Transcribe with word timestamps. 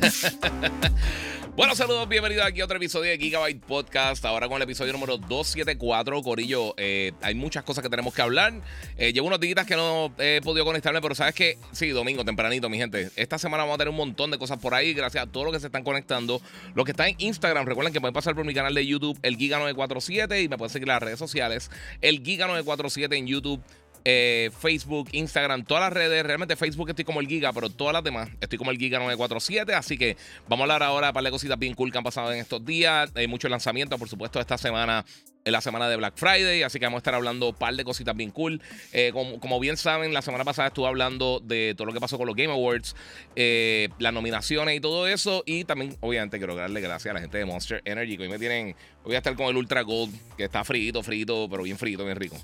bueno, 1.56 1.74
saludos, 1.74 2.08
bienvenidos 2.08 2.46
aquí 2.46 2.60
a 2.60 2.64
otro 2.64 2.76
episodio 2.76 3.10
de 3.10 3.18
Gigabyte 3.18 3.62
Podcast. 3.62 4.24
Ahora 4.24 4.48
con 4.48 4.56
el 4.56 4.62
episodio 4.62 4.92
número 4.92 5.18
274, 5.18 6.22
Corillo. 6.22 6.74
Eh, 6.76 7.12
hay 7.22 7.34
muchas 7.34 7.64
cosas 7.64 7.82
que 7.82 7.90
tenemos 7.90 8.14
que 8.14 8.22
hablar. 8.22 8.54
Eh, 8.96 9.12
llevo 9.12 9.26
unos 9.26 9.40
días 9.40 9.66
que 9.66 9.76
no 9.76 10.12
he 10.18 10.40
podido 10.42 10.64
conectarme, 10.64 11.00
pero 11.00 11.14
sabes 11.14 11.34
que 11.34 11.58
sí, 11.72 11.88
domingo, 11.90 12.24
tempranito, 12.24 12.68
mi 12.68 12.78
gente. 12.78 13.10
Esta 13.16 13.38
semana 13.38 13.64
vamos 13.64 13.74
a 13.74 13.78
tener 13.78 13.90
un 13.90 13.96
montón 13.96 14.30
de 14.30 14.38
cosas 14.38 14.58
por 14.58 14.74
ahí, 14.74 14.94
gracias 14.94 15.24
a 15.24 15.26
todos 15.26 15.44
los 15.44 15.52
que 15.52 15.60
se 15.60 15.66
están 15.66 15.84
conectando. 15.84 16.40
Los 16.74 16.84
que 16.84 16.92
están 16.92 17.08
en 17.08 17.16
Instagram, 17.18 17.66
recuerden 17.66 17.92
que 17.92 18.00
pueden 18.00 18.14
pasar 18.14 18.34
por 18.34 18.44
mi 18.44 18.54
canal 18.54 18.74
de 18.74 18.86
YouTube, 18.86 19.18
el 19.22 19.36
Giga947, 19.36 20.44
y 20.44 20.48
me 20.48 20.56
pueden 20.56 20.72
seguir 20.72 20.88
en 20.88 20.94
las 20.94 21.02
redes 21.02 21.18
sociales, 21.18 21.70
el 22.00 22.22
Giga947 22.22 23.16
en 23.16 23.26
YouTube. 23.26 23.62
Eh, 24.04 24.50
Facebook, 24.58 25.08
Instagram, 25.12 25.64
todas 25.64 25.84
las 25.84 25.92
redes. 25.92 26.24
Realmente 26.24 26.56
Facebook 26.56 26.88
estoy 26.90 27.04
como 27.04 27.20
el 27.20 27.26
Giga, 27.26 27.52
pero 27.52 27.68
todas 27.68 27.92
las 27.92 28.04
demás 28.04 28.28
estoy 28.40 28.58
como 28.58 28.70
el 28.70 28.78
Giga 28.78 28.98
947. 28.98 29.74
Así 29.74 29.98
que 29.98 30.16
vamos 30.48 30.62
a 30.62 30.74
hablar 30.74 30.82
ahora 30.82 31.08
de 31.08 31.12
par 31.12 31.24
de 31.24 31.30
cositas 31.30 31.58
bien 31.58 31.74
cool 31.74 31.92
que 31.92 31.98
han 31.98 32.04
pasado 32.04 32.32
en 32.32 32.40
estos 32.40 32.64
días. 32.64 33.10
Hay 33.14 33.26
muchos 33.26 33.50
lanzamientos, 33.50 33.98
por 33.98 34.08
supuesto, 34.08 34.40
esta 34.40 34.58
semana 34.58 35.04
en 35.44 35.52
la 35.52 35.60
semana 35.60 35.88
de 35.88 35.96
Black 35.96 36.14
Friday, 36.16 36.62
así 36.62 36.78
que 36.78 36.84
vamos 36.84 36.98
a 36.98 37.00
estar 37.00 37.14
hablando 37.14 37.48
un 37.48 37.54
par 37.54 37.74
de 37.74 37.84
cositas 37.84 38.14
bien 38.14 38.30
cool. 38.30 38.60
Eh, 38.92 39.12
como, 39.12 39.60
bien 39.60 39.76
saben, 39.76 40.12
la 40.12 40.22
semana 40.22 40.44
pasada 40.44 40.68
estuve 40.68 40.86
hablando 40.86 41.40
de 41.42 41.74
todo 41.76 41.86
lo 41.86 41.92
que 41.92 42.00
pasó 42.00 42.18
con 42.18 42.26
los 42.26 42.36
Game 42.36 42.52
Awards, 42.52 42.94
eh, 43.36 43.88
las 43.98 44.12
nominaciones 44.12 44.76
y 44.76 44.80
todo 44.80 45.06
eso. 45.06 45.42
Y 45.46 45.64
también, 45.64 45.96
obviamente, 46.00 46.38
quiero 46.38 46.54
darle 46.54 46.80
gracias 46.80 47.10
a 47.10 47.14
la 47.14 47.20
gente 47.20 47.38
de 47.38 47.44
Monster 47.44 47.82
Energy, 47.84 48.16
que 48.16 48.24
hoy 48.24 48.28
me 48.28 48.38
tienen. 48.38 48.76
Voy 49.04 49.14
a 49.14 49.18
estar 49.18 49.34
con 49.34 49.46
el 49.46 49.56
Ultra 49.56 49.82
Gold, 49.82 50.14
que 50.36 50.44
está 50.44 50.62
frito, 50.64 51.02
frito, 51.02 51.48
pero 51.50 51.62
bien 51.62 51.78
frito, 51.78 52.04
bien 52.04 52.16
rico. 52.16 52.36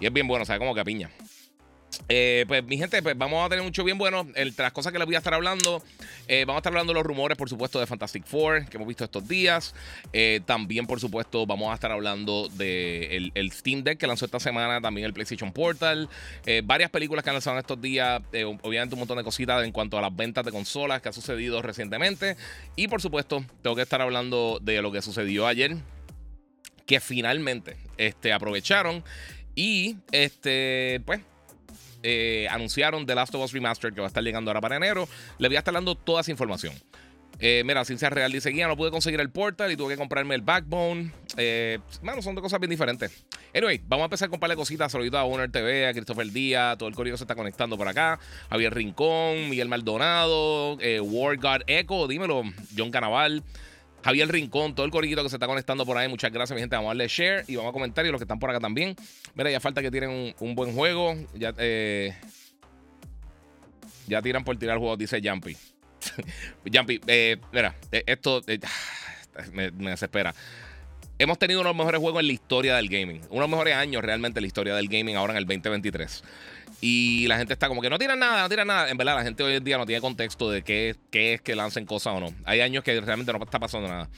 Y 0.00 0.06
es 0.06 0.12
bien 0.12 0.26
bueno, 0.26 0.44
sabe 0.44 0.58
como 0.58 0.74
que 0.74 0.80
a 0.80 0.84
piña. 0.84 1.10
Eh, 2.08 2.44
pues 2.46 2.64
mi 2.64 2.76
gente, 2.76 3.02
pues 3.02 3.16
vamos 3.16 3.44
a 3.44 3.48
tener 3.48 3.64
mucho 3.64 3.84
bien 3.84 3.98
bueno. 3.98 4.26
Entre 4.34 4.62
las 4.62 4.72
cosas 4.72 4.92
que 4.92 4.98
les 4.98 5.06
voy 5.06 5.14
a 5.14 5.18
estar 5.18 5.34
hablando, 5.34 5.82
eh, 6.28 6.44
vamos 6.44 6.58
a 6.58 6.60
estar 6.60 6.72
hablando 6.72 6.92
de 6.92 6.98
los 6.98 7.06
rumores, 7.06 7.36
por 7.36 7.48
supuesto, 7.48 7.80
de 7.80 7.86
Fantastic 7.86 8.24
Four 8.24 8.66
que 8.66 8.76
hemos 8.76 8.88
visto 8.88 9.04
estos 9.04 9.26
días. 9.26 9.74
Eh, 10.12 10.40
también, 10.44 10.86
por 10.86 11.00
supuesto, 11.00 11.46
vamos 11.46 11.70
a 11.70 11.74
estar 11.74 11.92
hablando 11.92 12.48
de 12.48 13.30
el, 13.34 13.52
Steam 13.52 13.82
Deck 13.82 13.98
que 13.98 14.06
lanzó 14.06 14.24
esta 14.24 14.40
semana, 14.40 14.80
también 14.80 15.06
el 15.06 15.12
PlayStation 15.12 15.52
Portal, 15.52 16.08
varias 16.64 16.90
películas 16.90 17.22
que 17.22 17.30
han 17.30 17.34
lanzado 17.34 17.58
estos 17.58 17.80
días, 17.80 18.20
obviamente 18.62 18.94
un 18.94 18.98
montón 18.98 19.18
de 19.18 19.24
cositas 19.24 19.64
en 19.64 19.72
cuanto 19.72 19.98
a 19.98 20.00
las 20.00 20.14
ventas 20.14 20.44
de 20.44 20.50
consolas 20.50 21.00
que 21.00 21.08
ha 21.08 21.12
sucedido 21.12 21.62
recientemente. 21.62 22.36
Y 22.76 22.88
por 22.88 23.00
supuesto, 23.00 23.44
tengo 23.62 23.76
que 23.76 23.82
estar 23.82 24.00
hablando 24.00 24.58
de 24.60 24.82
lo 24.82 24.90
que 24.90 25.02
sucedió 25.02 25.46
ayer, 25.46 25.76
que 26.86 27.00
finalmente 27.00 27.76
este, 27.96 28.32
aprovecharon 28.32 29.04
y 29.54 29.96
este, 30.12 31.00
pues, 31.04 31.20
eh, 32.02 32.46
anunciaron 32.50 33.06
The 33.06 33.14
Last 33.14 33.34
of 33.34 33.42
Us 33.42 33.52
Remastered 33.52 33.94
que 33.94 34.00
va 34.00 34.06
a 34.06 34.08
estar 34.08 34.22
llegando 34.22 34.50
ahora 34.50 34.60
para 34.60 34.76
enero. 34.76 35.08
Le 35.38 35.48
voy 35.48 35.56
a 35.56 35.60
estar 35.60 35.74
dando 35.74 35.94
toda 35.94 36.20
esa 36.20 36.30
información. 36.30 36.74
Eh, 37.40 37.62
mira, 37.64 37.84
Ciencia 37.84 38.10
Real 38.10 38.30
dice: 38.30 38.50
Guía, 38.50 38.68
no 38.68 38.76
pude 38.76 38.90
conseguir 38.90 39.20
el 39.20 39.30
portal 39.30 39.72
y 39.72 39.76
tuve 39.76 39.94
que 39.94 39.98
comprarme 39.98 40.34
el 40.34 40.42
backbone. 40.42 41.12
Eh, 41.36 41.78
son 42.20 42.34
dos 42.34 42.42
cosas 42.42 42.60
bien 42.60 42.70
diferentes. 42.70 43.24
Anyway, 43.54 43.80
vamos 43.86 44.04
a 44.04 44.06
empezar 44.06 44.30
par 44.30 44.50
de 44.50 44.56
cositas. 44.56 44.92
Saludito 44.92 45.18
a 45.18 45.24
Owner 45.24 45.50
TV, 45.50 45.86
a 45.86 45.92
Christopher 45.92 46.30
Díaz, 46.30 46.78
todo 46.78 46.88
el 46.88 46.94
correo 46.94 47.16
se 47.16 47.24
está 47.24 47.34
conectando 47.34 47.76
por 47.76 47.88
acá. 47.88 48.18
Javier 48.50 48.74
Rincón, 48.74 49.50
Miguel 49.50 49.68
Maldonado, 49.68 50.78
eh, 50.80 51.00
War 51.00 51.38
Echo, 51.66 52.06
dímelo, 52.06 52.42
John 52.76 52.90
Canaval. 52.90 53.42
Javier 54.04 54.30
Rincón, 54.30 54.74
todo 54.74 54.84
el 54.84 54.92
corillito 54.92 55.22
que 55.22 55.30
se 55.30 55.36
está 55.36 55.46
conectando 55.46 55.86
por 55.86 55.96
ahí. 55.96 56.08
Muchas 56.08 56.30
gracias, 56.30 56.54
mi 56.54 56.60
gente. 56.60 56.76
Vamos 56.76 56.88
a 56.88 56.90
darle 56.90 57.08
share 57.08 57.42
y 57.48 57.56
vamos 57.56 57.70
a 57.70 57.72
comentar. 57.72 58.04
Y 58.04 58.10
los 58.10 58.18
que 58.18 58.24
están 58.24 58.38
por 58.38 58.50
acá 58.50 58.60
también. 58.60 58.94
Mira, 59.34 59.50
ya 59.50 59.60
falta 59.60 59.80
que 59.80 59.90
tiren 59.90 60.34
un, 60.38 60.54
buen 60.54 60.74
juego. 60.74 61.16
Ya, 61.32 61.54
eh, 61.56 62.14
ya 64.06 64.20
tiran 64.20 64.44
por 64.44 64.58
tirar 64.58 64.76
juegos, 64.76 64.98
dice 64.98 65.22
Jumpy. 65.24 65.56
Jumpy, 66.70 67.00
eh, 67.06 67.38
mira, 67.50 67.76
eh, 67.90 68.04
esto 68.06 68.42
me, 69.52 69.70
me 69.70 69.92
desespera. 69.92 70.34
Hemos 71.16 71.38
tenido 71.38 71.60
uno 71.60 71.68
de 71.68 71.74
los 71.74 71.78
mejores 71.78 72.00
juegos 72.00 72.20
en 72.20 72.26
la 72.26 72.32
historia 72.32 72.76
del 72.76 72.88
gaming. 72.88 73.20
Uno 73.30 73.34
de 73.34 73.40
los 73.40 73.48
mejores 73.48 73.74
años 73.74 74.02
realmente 74.02 74.40
en 74.40 74.42
la 74.42 74.46
historia 74.48 74.74
del 74.74 74.88
gaming 74.88 75.14
ahora 75.14 75.34
en 75.34 75.38
el 75.38 75.46
2023. 75.46 76.24
Y 76.80 77.26
la 77.28 77.38
gente 77.38 77.52
está 77.52 77.68
como 77.68 77.80
que 77.80 77.88
no 77.88 77.98
tiran 77.98 78.18
nada, 78.18 78.42
no 78.42 78.48
tiran 78.48 78.66
nada. 78.66 78.90
En 78.90 78.96
verdad, 78.96 79.14
la 79.14 79.22
gente 79.22 79.44
hoy 79.44 79.54
en 79.54 79.62
día 79.62 79.78
no 79.78 79.86
tiene 79.86 80.00
contexto 80.00 80.50
de 80.50 80.62
qué, 80.62 80.96
qué 81.10 81.34
es 81.34 81.40
que 81.40 81.54
lancen 81.54 81.86
cosas 81.86 82.14
o 82.16 82.20
no. 82.20 82.34
Hay 82.44 82.60
años 82.60 82.82
que 82.82 83.00
realmente 83.00 83.32
no 83.32 83.42
está 83.42 83.60
pasando 83.60 83.88
nada. 83.88 84.08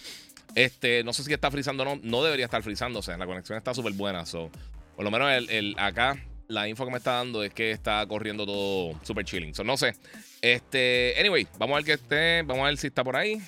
Este, 0.54 1.04
no 1.04 1.12
sé 1.12 1.22
si 1.22 1.32
está 1.34 1.50
frizando 1.50 1.82
o 1.82 1.86
no. 1.86 2.00
No 2.02 2.24
debería 2.24 2.46
estar 2.46 2.62
frizando. 2.62 3.00
O 3.00 3.02
sea, 3.02 3.18
la 3.18 3.26
conexión 3.26 3.58
está 3.58 3.74
súper 3.74 3.92
buena. 3.92 4.24
So, 4.24 4.50
por 4.96 5.04
lo 5.04 5.10
menos 5.10 5.30
el, 5.30 5.76
acá, 5.78 6.16
la 6.48 6.66
info 6.66 6.86
que 6.86 6.92
me 6.92 6.98
está 6.98 7.12
dando 7.12 7.44
es 7.44 7.52
que 7.52 7.72
está 7.72 8.06
corriendo 8.06 8.46
todo 8.46 8.98
súper 9.02 9.26
chilling. 9.26 9.54
So, 9.54 9.64
no 9.64 9.76
sé. 9.76 9.94
Este, 10.40 11.14
anyway, 11.20 11.46
vamos 11.58 11.74
a 11.74 11.76
ver 11.76 11.84
que 11.84 11.92
esté. 11.92 12.42
Vamos 12.42 12.64
a 12.64 12.68
ver 12.68 12.78
si 12.78 12.86
está 12.86 13.04
por 13.04 13.16
ahí. 13.16 13.38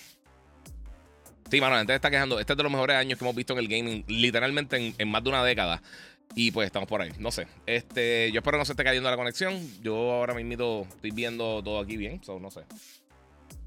Sí, 1.51 1.61
mano, 1.61 1.73
la 1.73 1.79
gente 1.79 1.95
está 1.95 2.11
quejando. 2.11 2.39
Este 2.39 2.53
es 2.53 2.57
de 2.57 2.63
los 2.63 2.73
mejores 2.73 2.97
años 2.97 3.19
que 3.19 3.25
hemos 3.25 3.35
visto 3.35 3.55
en 3.55 3.59
el 3.61 3.69
gaming, 3.69 4.05
literalmente 4.07 4.95
en 4.97 5.09
más 5.09 5.23
de 5.23 5.31
una 5.31 5.45
década. 5.45 5.83
Y 6.35 6.51
pues 6.51 6.67
estamos 6.67 6.89
por 6.89 7.01
ahí. 7.01 7.11
No 7.19 7.31
sé. 7.31 7.47
Este, 7.67 8.31
yo 8.33 8.41
espero 8.41 8.57
que 8.57 8.59
no 8.59 8.65
se 8.65 8.73
esté 8.73 8.85
cayendo 8.85 9.11
la 9.11 9.17
conexión. 9.17 9.59
Yo 9.83 9.95
ahora 10.13 10.35
mismo 10.35 10.87
estoy 10.89 11.11
viendo 11.11 11.63
todo 11.63 11.81
aquí 11.81 11.97
bien. 11.97 12.23
So, 12.23 12.39
no 12.39 12.51
sé. 12.51 12.61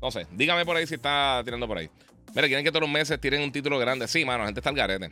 No 0.01 0.11
sé. 0.11 0.27
Dígame 0.31 0.65
por 0.65 0.77
ahí 0.77 0.85
si 0.87 0.95
está 0.95 1.41
tirando 1.43 1.67
por 1.67 1.77
ahí. 1.77 1.89
Mira, 2.33 2.47
quieren 2.47 2.63
que 2.63 2.71
todos 2.71 2.81
los 2.81 2.89
meses 2.89 3.19
tiren 3.19 3.41
un 3.41 3.51
título 3.51 3.77
grande. 3.77 4.07
Sí, 4.07 4.23
mano, 4.23 4.39
la 4.39 4.45
gente 4.45 4.59
está 4.59 4.69
al 4.69 4.75
garete. 4.75 5.11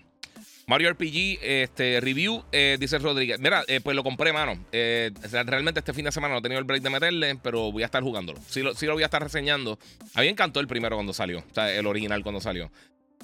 Mario 0.70 0.92
RPG, 0.92 1.40
este, 1.42 2.00
review, 2.00 2.44
eh, 2.52 2.78
dice 2.80 3.00
Rodríguez. 3.00 3.40
Mira, 3.40 3.64
eh, 3.68 3.82
pues 3.84 3.96
lo 3.96 4.04
compré, 4.04 4.32
mano. 4.32 4.54
Eh, 4.72 5.12
realmente 5.48 5.80
este 5.80 5.94
fin 5.94 6.06
de 6.06 6.12
semana 6.12 6.36
no 6.36 6.40
he 6.42 6.44
tenido 6.44 6.60
el 6.60 6.66
break 6.66 6.84
de 6.84 6.92
meterle, 6.92 7.36
pero 7.42 7.72
voy 7.72 7.82
a 7.82 7.88
estar 7.88 8.04
jugándolo. 8.04 8.40
Sí 8.48 8.62
lo, 8.62 8.76
sí 8.76 8.86
lo 8.86 8.94
voy 8.94 9.02
a 9.02 9.08
estar 9.08 9.24
reseñando. 9.24 9.80
A 10.14 10.20
mí 10.20 10.28
me 10.28 10.30
encantó 10.30 10.60
el 10.60 10.68
primero 10.68 10.96
cuando 10.96 11.12
salió. 11.12 11.40
O 11.40 11.54
sea, 11.56 11.74
el 11.74 11.88
original 11.88 12.22
cuando 12.22 12.40
salió. 12.40 12.72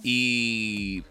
Y 0.02 1.04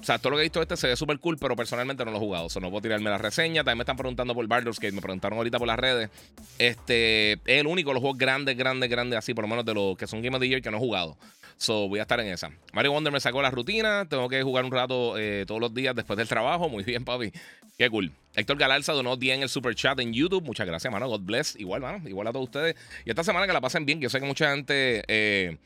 o 0.00 0.04
sea, 0.04 0.18
todo 0.18 0.30
lo 0.30 0.36
que 0.38 0.42
he 0.42 0.46
visto 0.46 0.60
este 0.60 0.76
se 0.76 0.88
ve 0.88 0.96
súper 0.96 1.20
cool, 1.20 1.38
pero 1.38 1.54
personalmente 1.54 2.04
no 2.04 2.10
lo 2.10 2.16
he 2.16 2.20
jugado. 2.20 2.46
O 2.46 2.50
sea, 2.50 2.60
no 2.60 2.68
puedo 2.68 2.82
tirarme 2.82 3.08
la 3.08 3.18
reseña. 3.18 3.62
También 3.62 3.78
me 3.78 3.82
están 3.82 3.96
preguntando 3.96 4.34
por 4.34 4.44
Baldur's 4.48 4.80
Gate. 4.80 4.92
Me 4.92 5.00
preguntaron 5.00 5.38
ahorita 5.38 5.58
por 5.58 5.68
las 5.68 5.78
redes. 5.78 6.10
Este 6.58 7.34
es 7.34 7.40
el 7.44 7.66
único 7.68 7.90
de 7.90 7.94
los 7.94 8.00
juegos 8.00 8.18
grandes, 8.18 8.56
grandes, 8.56 8.90
grandes, 8.90 9.18
así, 9.18 9.34
por 9.34 9.44
lo 9.44 9.48
menos 9.48 9.64
de 9.64 9.74
los 9.74 9.96
que 9.96 10.08
son 10.08 10.20
Game 10.20 10.36
of 10.36 10.40
the 10.40 10.48
Year 10.48 10.62
que 10.62 10.70
no 10.72 10.78
he 10.78 10.80
jugado. 10.80 11.16
So, 11.56 11.88
voy 11.88 11.98
a 11.98 12.02
estar 12.02 12.20
en 12.20 12.28
esa. 12.28 12.50
Mario 12.72 12.92
Wonder 12.92 13.12
me 13.12 13.20
sacó 13.20 13.40
la 13.40 13.50
rutina. 13.50 14.06
Tengo 14.08 14.28
que 14.28 14.42
jugar 14.42 14.64
un 14.64 14.70
rato 14.70 15.16
eh, 15.18 15.44
todos 15.46 15.60
los 15.60 15.72
días 15.72 15.94
después 15.94 16.16
del 16.16 16.28
trabajo. 16.28 16.68
Muy 16.68 16.84
bien, 16.84 17.04
papi. 17.04 17.32
Qué 17.78 17.88
cool. 17.88 18.12
Héctor 18.34 18.58
Galarza 18.58 18.92
donó 18.92 19.16
10 19.16 19.36
en 19.36 19.42
el 19.42 19.48
super 19.48 19.74
chat 19.74 19.98
en 20.00 20.12
YouTube. 20.12 20.44
Muchas 20.44 20.66
gracias, 20.66 20.92
mano. 20.92 21.08
God 21.08 21.20
bless. 21.22 21.56
Igual, 21.56 21.80
mano. 21.80 22.06
Igual 22.08 22.26
a 22.26 22.32
todos 22.32 22.44
ustedes. 22.44 22.76
Y 23.04 23.10
esta 23.10 23.24
semana 23.24 23.46
que 23.46 23.52
la 23.52 23.60
pasen 23.60 23.86
bien. 23.86 24.00
Yo 24.00 24.10
sé 24.10 24.20
que 24.20 24.26
mucha 24.26 24.52
gente. 24.52 25.02
Eh, 25.08 25.56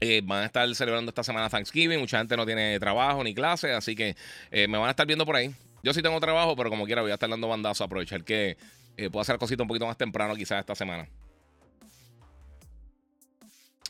eh, 0.00 0.20
van 0.24 0.42
a 0.42 0.46
estar 0.46 0.72
celebrando 0.74 1.10
esta 1.10 1.24
semana 1.24 1.48
Thanksgiving. 1.48 1.98
Mucha 1.98 2.18
gente 2.18 2.36
no 2.36 2.44
tiene 2.46 2.78
trabajo 2.78 3.24
ni 3.24 3.34
clase, 3.34 3.72
así 3.72 3.96
que 3.96 4.14
me 4.50 4.78
van 4.78 4.88
a 4.88 4.90
estar 4.90 5.06
viendo 5.06 5.24
por 5.24 5.36
ahí. 5.36 5.54
Yo 5.82 5.94
sí 5.94 6.02
tengo 6.02 6.18
trabajo, 6.20 6.56
pero 6.56 6.68
como 6.68 6.84
quiera 6.84 7.02
voy 7.02 7.12
a 7.12 7.14
estar 7.14 7.30
dando 7.30 7.48
bandazo. 7.48 7.84
Aprovechar 7.84 8.24
que 8.24 8.56
eh, 8.96 9.10
puedo 9.10 9.20
hacer 9.20 9.38
cositas 9.38 9.62
un 9.62 9.68
poquito 9.68 9.86
más 9.86 9.96
temprano, 9.96 10.34
quizás 10.34 10.60
esta 10.60 10.74
semana. 10.74 11.06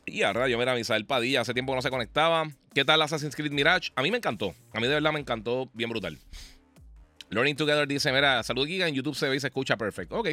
Y 0.06 0.22
ahora 0.22 0.48
yo 0.48 0.56
mira, 0.56 0.74
Misael 0.74 1.04
Padilla, 1.04 1.40
hace 1.40 1.52
tiempo 1.52 1.74
no 1.74 1.82
se 1.82 1.90
conectaba. 1.90 2.48
¿Qué 2.74 2.84
tal 2.84 3.02
Assassin's 3.02 3.34
Creed 3.34 3.50
Mirage? 3.50 3.90
A 3.96 4.02
mí 4.02 4.10
me 4.10 4.18
encantó. 4.18 4.54
A 4.72 4.80
mí 4.80 4.86
de 4.86 4.94
verdad 4.94 5.12
me 5.12 5.20
encantó 5.20 5.68
bien 5.74 5.90
brutal. 5.90 6.18
Learning 7.30 7.56
Together 7.56 7.88
dice: 7.88 8.12
Mira, 8.12 8.42
salud 8.42 8.66
Giga, 8.66 8.86
en 8.86 8.94
YouTube 8.94 9.16
se 9.16 9.28
ve 9.28 9.36
y 9.36 9.40
se 9.40 9.48
escucha 9.48 9.76
perfecto. 9.76 10.16
Ok. 10.16 10.28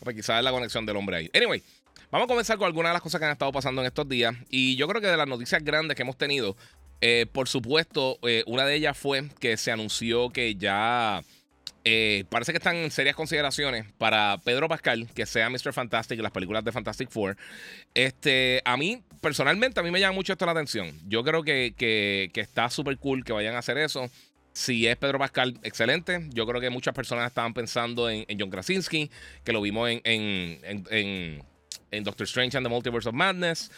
Pues 0.00 0.14
quizás 0.14 0.38
es 0.38 0.44
la 0.44 0.50
conexión 0.50 0.84
del 0.84 0.96
hombre 0.96 1.16
ahí. 1.16 1.30
Anyway, 1.34 1.62
Vamos 2.10 2.26
a 2.26 2.28
comenzar 2.28 2.56
con 2.56 2.66
algunas 2.66 2.90
de 2.90 2.94
las 2.94 3.02
cosas 3.02 3.18
que 3.18 3.24
han 3.24 3.32
estado 3.32 3.50
pasando 3.52 3.80
en 3.80 3.86
estos 3.86 4.08
días. 4.08 4.34
Y 4.48 4.76
yo 4.76 4.86
creo 4.86 5.00
que 5.00 5.08
de 5.08 5.16
las 5.16 5.26
noticias 5.26 5.62
grandes 5.64 5.96
que 5.96 6.02
hemos 6.02 6.16
tenido, 6.16 6.56
eh, 7.00 7.26
por 7.32 7.48
supuesto, 7.48 8.18
eh, 8.22 8.44
una 8.46 8.64
de 8.64 8.76
ellas 8.76 8.96
fue 8.96 9.28
que 9.40 9.56
se 9.56 9.72
anunció 9.72 10.30
que 10.30 10.54
ya 10.54 11.22
eh, 11.88 12.24
parece 12.28 12.52
que 12.52 12.58
están 12.58 12.74
en 12.74 12.90
serias 12.90 13.14
consideraciones 13.14 13.86
para 13.96 14.38
Pedro 14.44 14.68
Pascal, 14.68 15.08
que 15.14 15.24
sea 15.24 15.48
Mr. 15.48 15.72
Fantastic 15.72 16.18
en 16.18 16.24
las 16.24 16.32
películas 16.32 16.64
de 16.64 16.72
Fantastic 16.72 17.10
Four. 17.10 17.36
Este, 17.94 18.60
a 18.64 18.76
mí, 18.76 19.02
personalmente, 19.20 19.78
a 19.78 19.84
mí 19.84 19.92
me 19.92 20.00
llama 20.00 20.14
mucho 20.14 20.32
esto 20.32 20.46
la 20.46 20.52
atención. 20.52 20.92
Yo 21.06 21.22
creo 21.22 21.44
que, 21.44 21.74
que 21.76 22.40
está 22.40 22.68
súper 22.70 22.98
cool 22.98 23.24
que 23.24 23.32
vayan 23.32 23.54
a 23.54 23.58
hacer 23.58 23.78
eso. 23.78 24.10
Si 24.56 24.86
es 24.86 24.96
Pedro 24.96 25.18
Pascal, 25.18 25.60
excelente. 25.64 26.28
Yo 26.32 26.46
creo 26.46 26.62
que 26.62 26.70
muchas 26.70 26.94
personas 26.94 27.26
estaban 27.26 27.52
pensando 27.52 28.08
en, 28.08 28.24
John 28.40 28.48
Krasinski, 28.48 29.10
que 29.44 29.52
lo 29.52 29.60
vimos 29.60 29.90
en, 29.90 30.00
en, 30.02 31.44
en, 31.90 32.04
Doctor 32.04 32.24
Strange 32.24 32.56
and 32.56 32.64
the 32.64 32.70
Multiverse 32.70 33.06
of 33.06 33.14
Madness. 33.14 33.70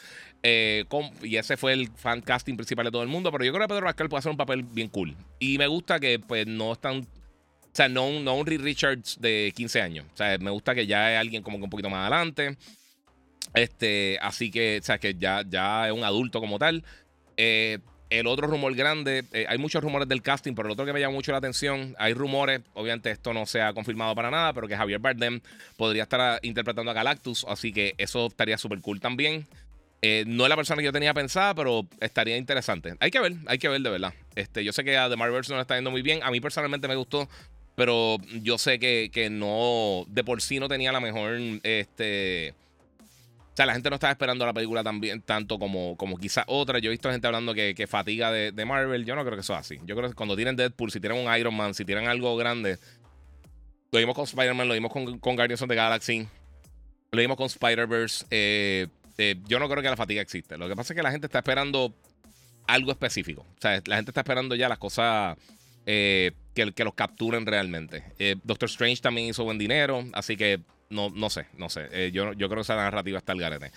Eh, 0.45 0.85
y 1.21 1.35
ese 1.35 1.57
fue 1.57 1.73
el 1.73 1.91
fan 1.97 2.21
casting 2.21 2.55
principal 2.55 2.85
de 2.85 2.93
todo 2.93 3.03
el 3.03 3.09
mundo. 3.09 3.33
Pero 3.33 3.45
yo 3.45 3.53
creo 3.53 3.67
que 3.67 3.75
Pedro 3.75 3.87
Pascal 3.87 4.09
puede 4.09 4.21
hacer 4.21 4.31
un 4.31 4.37
papel 4.37 4.63
bien 4.63 4.87
cool. 4.87 5.17
Y 5.41 5.59
me 5.59 5.67
gusta 5.67 5.99
que 5.99 6.21
pues 6.21 6.47
no 6.47 6.71
están. 6.71 7.09
O 7.79 7.81
sea, 7.81 7.89
no, 7.89 8.11
no 8.11 8.35
un 8.35 8.45
Reed 8.45 8.61
Richards 8.61 9.21
de 9.21 9.53
15 9.55 9.81
años. 9.81 10.07
O 10.13 10.17
sea, 10.17 10.37
me 10.39 10.51
gusta 10.51 10.75
que 10.75 10.85
ya 10.85 11.13
es 11.13 11.21
alguien 11.21 11.45
como 11.45 11.59
que 11.59 11.63
un 11.63 11.71
poquito 11.71 11.89
más 11.89 12.01
adelante. 12.01 12.57
Este, 13.55 14.19
así 14.21 14.51
que, 14.51 14.81
o 14.83 14.85
sea, 14.85 14.99
que 14.99 15.15
ya, 15.15 15.45
ya 15.49 15.87
es 15.87 15.93
un 15.93 16.03
adulto 16.03 16.41
como 16.41 16.59
tal. 16.59 16.83
Eh, 17.37 17.79
el 18.11 18.27
otro 18.27 18.49
rumor 18.49 18.75
grande, 18.75 19.23
eh, 19.33 19.47
hay 19.49 19.59
muchos 19.59 19.81
rumores 19.81 20.09
del 20.09 20.23
casting, 20.23 20.55
pero 20.55 20.67
el 20.67 20.73
otro 20.73 20.87
que 20.87 20.93
me 20.93 20.99
llama 20.99 21.15
mucho 21.15 21.31
la 21.31 21.39
atención, 21.39 21.95
hay 22.01 22.15
rumores, 22.15 22.63
obviamente 22.75 23.13
esto 23.13 23.33
no 23.33 23.47
se 23.47 23.63
ha 23.63 23.73
confirmado 23.73 24.13
para 24.17 24.33
nada, 24.33 24.53
pero 24.55 24.67
que 24.67 24.77
Javier 24.77 24.99
Bardem 24.99 25.41
podría 25.77 26.03
estar 26.03 26.21
ah, 26.21 26.39
interpretando 26.43 26.91
a 26.91 26.95
Galactus, 26.95 27.47
así 27.49 27.73
que 27.73 27.95
eso 27.97 28.27
estaría 28.27 28.59
súper 28.59 28.81
cool 28.81 28.99
también. 28.99 29.47
Eh, 30.03 30.25
no 30.27 30.45
es 30.45 30.49
la 30.49 30.57
persona 30.57 30.79
que 30.79 30.87
yo 30.87 30.93
tenía 30.93 31.15
pensada, 31.15 31.55
pero 31.55 31.87
estaría 32.01 32.37
interesante. 32.37 32.97
Hay 32.99 33.13
que 33.13 33.21
ver, 33.21 33.35
hay 33.47 33.59
que 33.59 33.69
ver 33.69 33.83
de 33.83 33.91
verdad. 33.91 34.15
Este, 34.35 34.65
yo 34.65 34.73
sé 34.73 34.83
que 34.83 34.97
a 34.97 35.09
The 35.09 35.17
Marvels 35.17 35.49
no 35.49 35.57
le 35.57 35.63
está 35.63 35.77
yendo 35.77 35.93
muy 35.93 36.03
bien. 36.03 36.25
A 36.25 36.31
mí 36.33 36.41
personalmente 36.41 36.89
me 36.89 36.97
gustó, 36.97 37.29
pero 37.79 38.19
yo 38.43 38.59
sé 38.59 38.79
que, 38.79 39.09
que 39.11 39.31
no, 39.31 40.05
de 40.09 40.23
por 40.23 40.43
sí 40.43 40.61
no 40.61 40.69
tenía 40.69 40.93
la 40.93 41.01
mejor, 41.01 41.39
este 41.63 42.55
sea, 43.59 43.67
la 43.67 43.73
gente 43.73 43.91
no 43.91 43.97
estaba 43.97 44.13
esperando 44.13 44.47
la 44.47 44.53
película 44.53 44.85
también 44.85 45.21
tanto 45.21 45.59
como, 45.59 45.97
como 45.97 46.17
quizás 46.17 46.45
otra. 46.47 46.79
Yo 46.79 46.91
he 46.91 46.93
visto 46.93 47.11
gente 47.11 47.27
hablando 47.27 47.55
que, 47.55 47.87
fatiga 47.89 48.31
de, 48.31 48.65
Marvel. 48.65 49.05
Yo 49.05 49.17
no 49.17 49.23
creo 49.23 49.35
que 49.35 49.41
eso 49.41 49.53
sea 49.53 49.59
así. 49.59 49.79
Yo 49.85 49.97
creo 49.97 50.09
que 50.09 50.15
cuando 50.15 50.37
tienen 50.37 50.55
Deadpool, 50.55 50.93
si 50.93 51.01
tienen 51.01 51.27
un 51.27 51.35
Iron 51.37 51.55
Man, 51.55 51.75
si 51.75 51.85
tienen 51.85 52.07
algo 52.07 52.37
grande. 52.37 52.79
Lo 53.91 53.99
vimos 53.99 54.15
con 54.15 54.25
Spider-Man, 54.25 54.69
lo 54.69 54.75
vimos 54.75 54.93
con, 54.93 55.19
con, 55.19 55.35
Guardians 55.35 55.63
of 55.63 55.69
the 55.69 55.75
Galaxy. 55.75 56.29
Lo 57.11 57.21
vimos 57.21 57.37
con 57.37 57.47
Spider-Verse. 57.47 58.27
Eh, 58.31 58.87
eh, 59.17 59.37
yo 59.49 59.59
no 59.59 59.69
creo 59.69 59.83
que 59.83 59.91
la 59.91 59.97
fatiga 59.97 60.23
existe. 60.23 60.57
Lo 60.57 60.69
que 60.69 60.77
pasa 60.77 60.93
es 60.93 60.97
que 60.97 61.03
la 61.03 61.11
gente 61.11 61.27
está 61.27 61.39
esperando 61.39 61.93
algo 62.69 62.93
específico. 62.93 63.41
O 63.41 63.61
sea, 63.61 63.83
la 63.87 63.97
gente 63.97 64.13
está 64.13 64.21
esperando 64.21 64.55
ya 64.55 64.69
las 64.69 64.79
cosas 64.79 65.37
eh, 65.90 66.32
que, 66.55 66.73
que, 66.73 66.85
los 66.85 66.94
capturen 66.94 67.46
realmente. 67.46 68.05
Doctor 68.44 68.69
Strange 68.69 69.00
también 69.00 69.29
hizo 69.29 69.44
buen 69.44 69.58
dinero, 69.58 70.05
así 70.12 70.37
que 70.37 70.61
no, 70.90 71.11
no 71.11 71.29
sé, 71.31 71.46
no 71.56 71.69
sé. 71.69 71.88
Eh, 71.93 72.11
yo, 72.12 72.32
yo 72.32 72.49
creo 72.49 72.56
que 72.58 72.62
esa 72.62 72.76
narrativa 72.76 73.19
está 73.19 73.32
al 73.32 73.40
garete. 73.40 73.73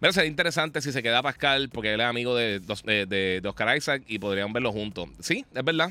Pero 0.00 0.12
sería 0.12 0.28
interesante 0.28 0.80
si 0.80 0.92
se 0.92 1.02
queda 1.02 1.22
Pascal, 1.22 1.68
porque 1.70 1.94
él 1.94 2.00
es 2.00 2.06
amigo 2.06 2.34
de, 2.34 2.60
de, 2.60 3.06
de, 3.06 3.48
Oscar 3.48 3.76
Isaac 3.76 4.02
y 4.06 4.18
podrían 4.18 4.52
verlo 4.52 4.72
juntos. 4.72 5.08
Sí, 5.20 5.44
es 5.54 5.64
verdad. 5.64 5.90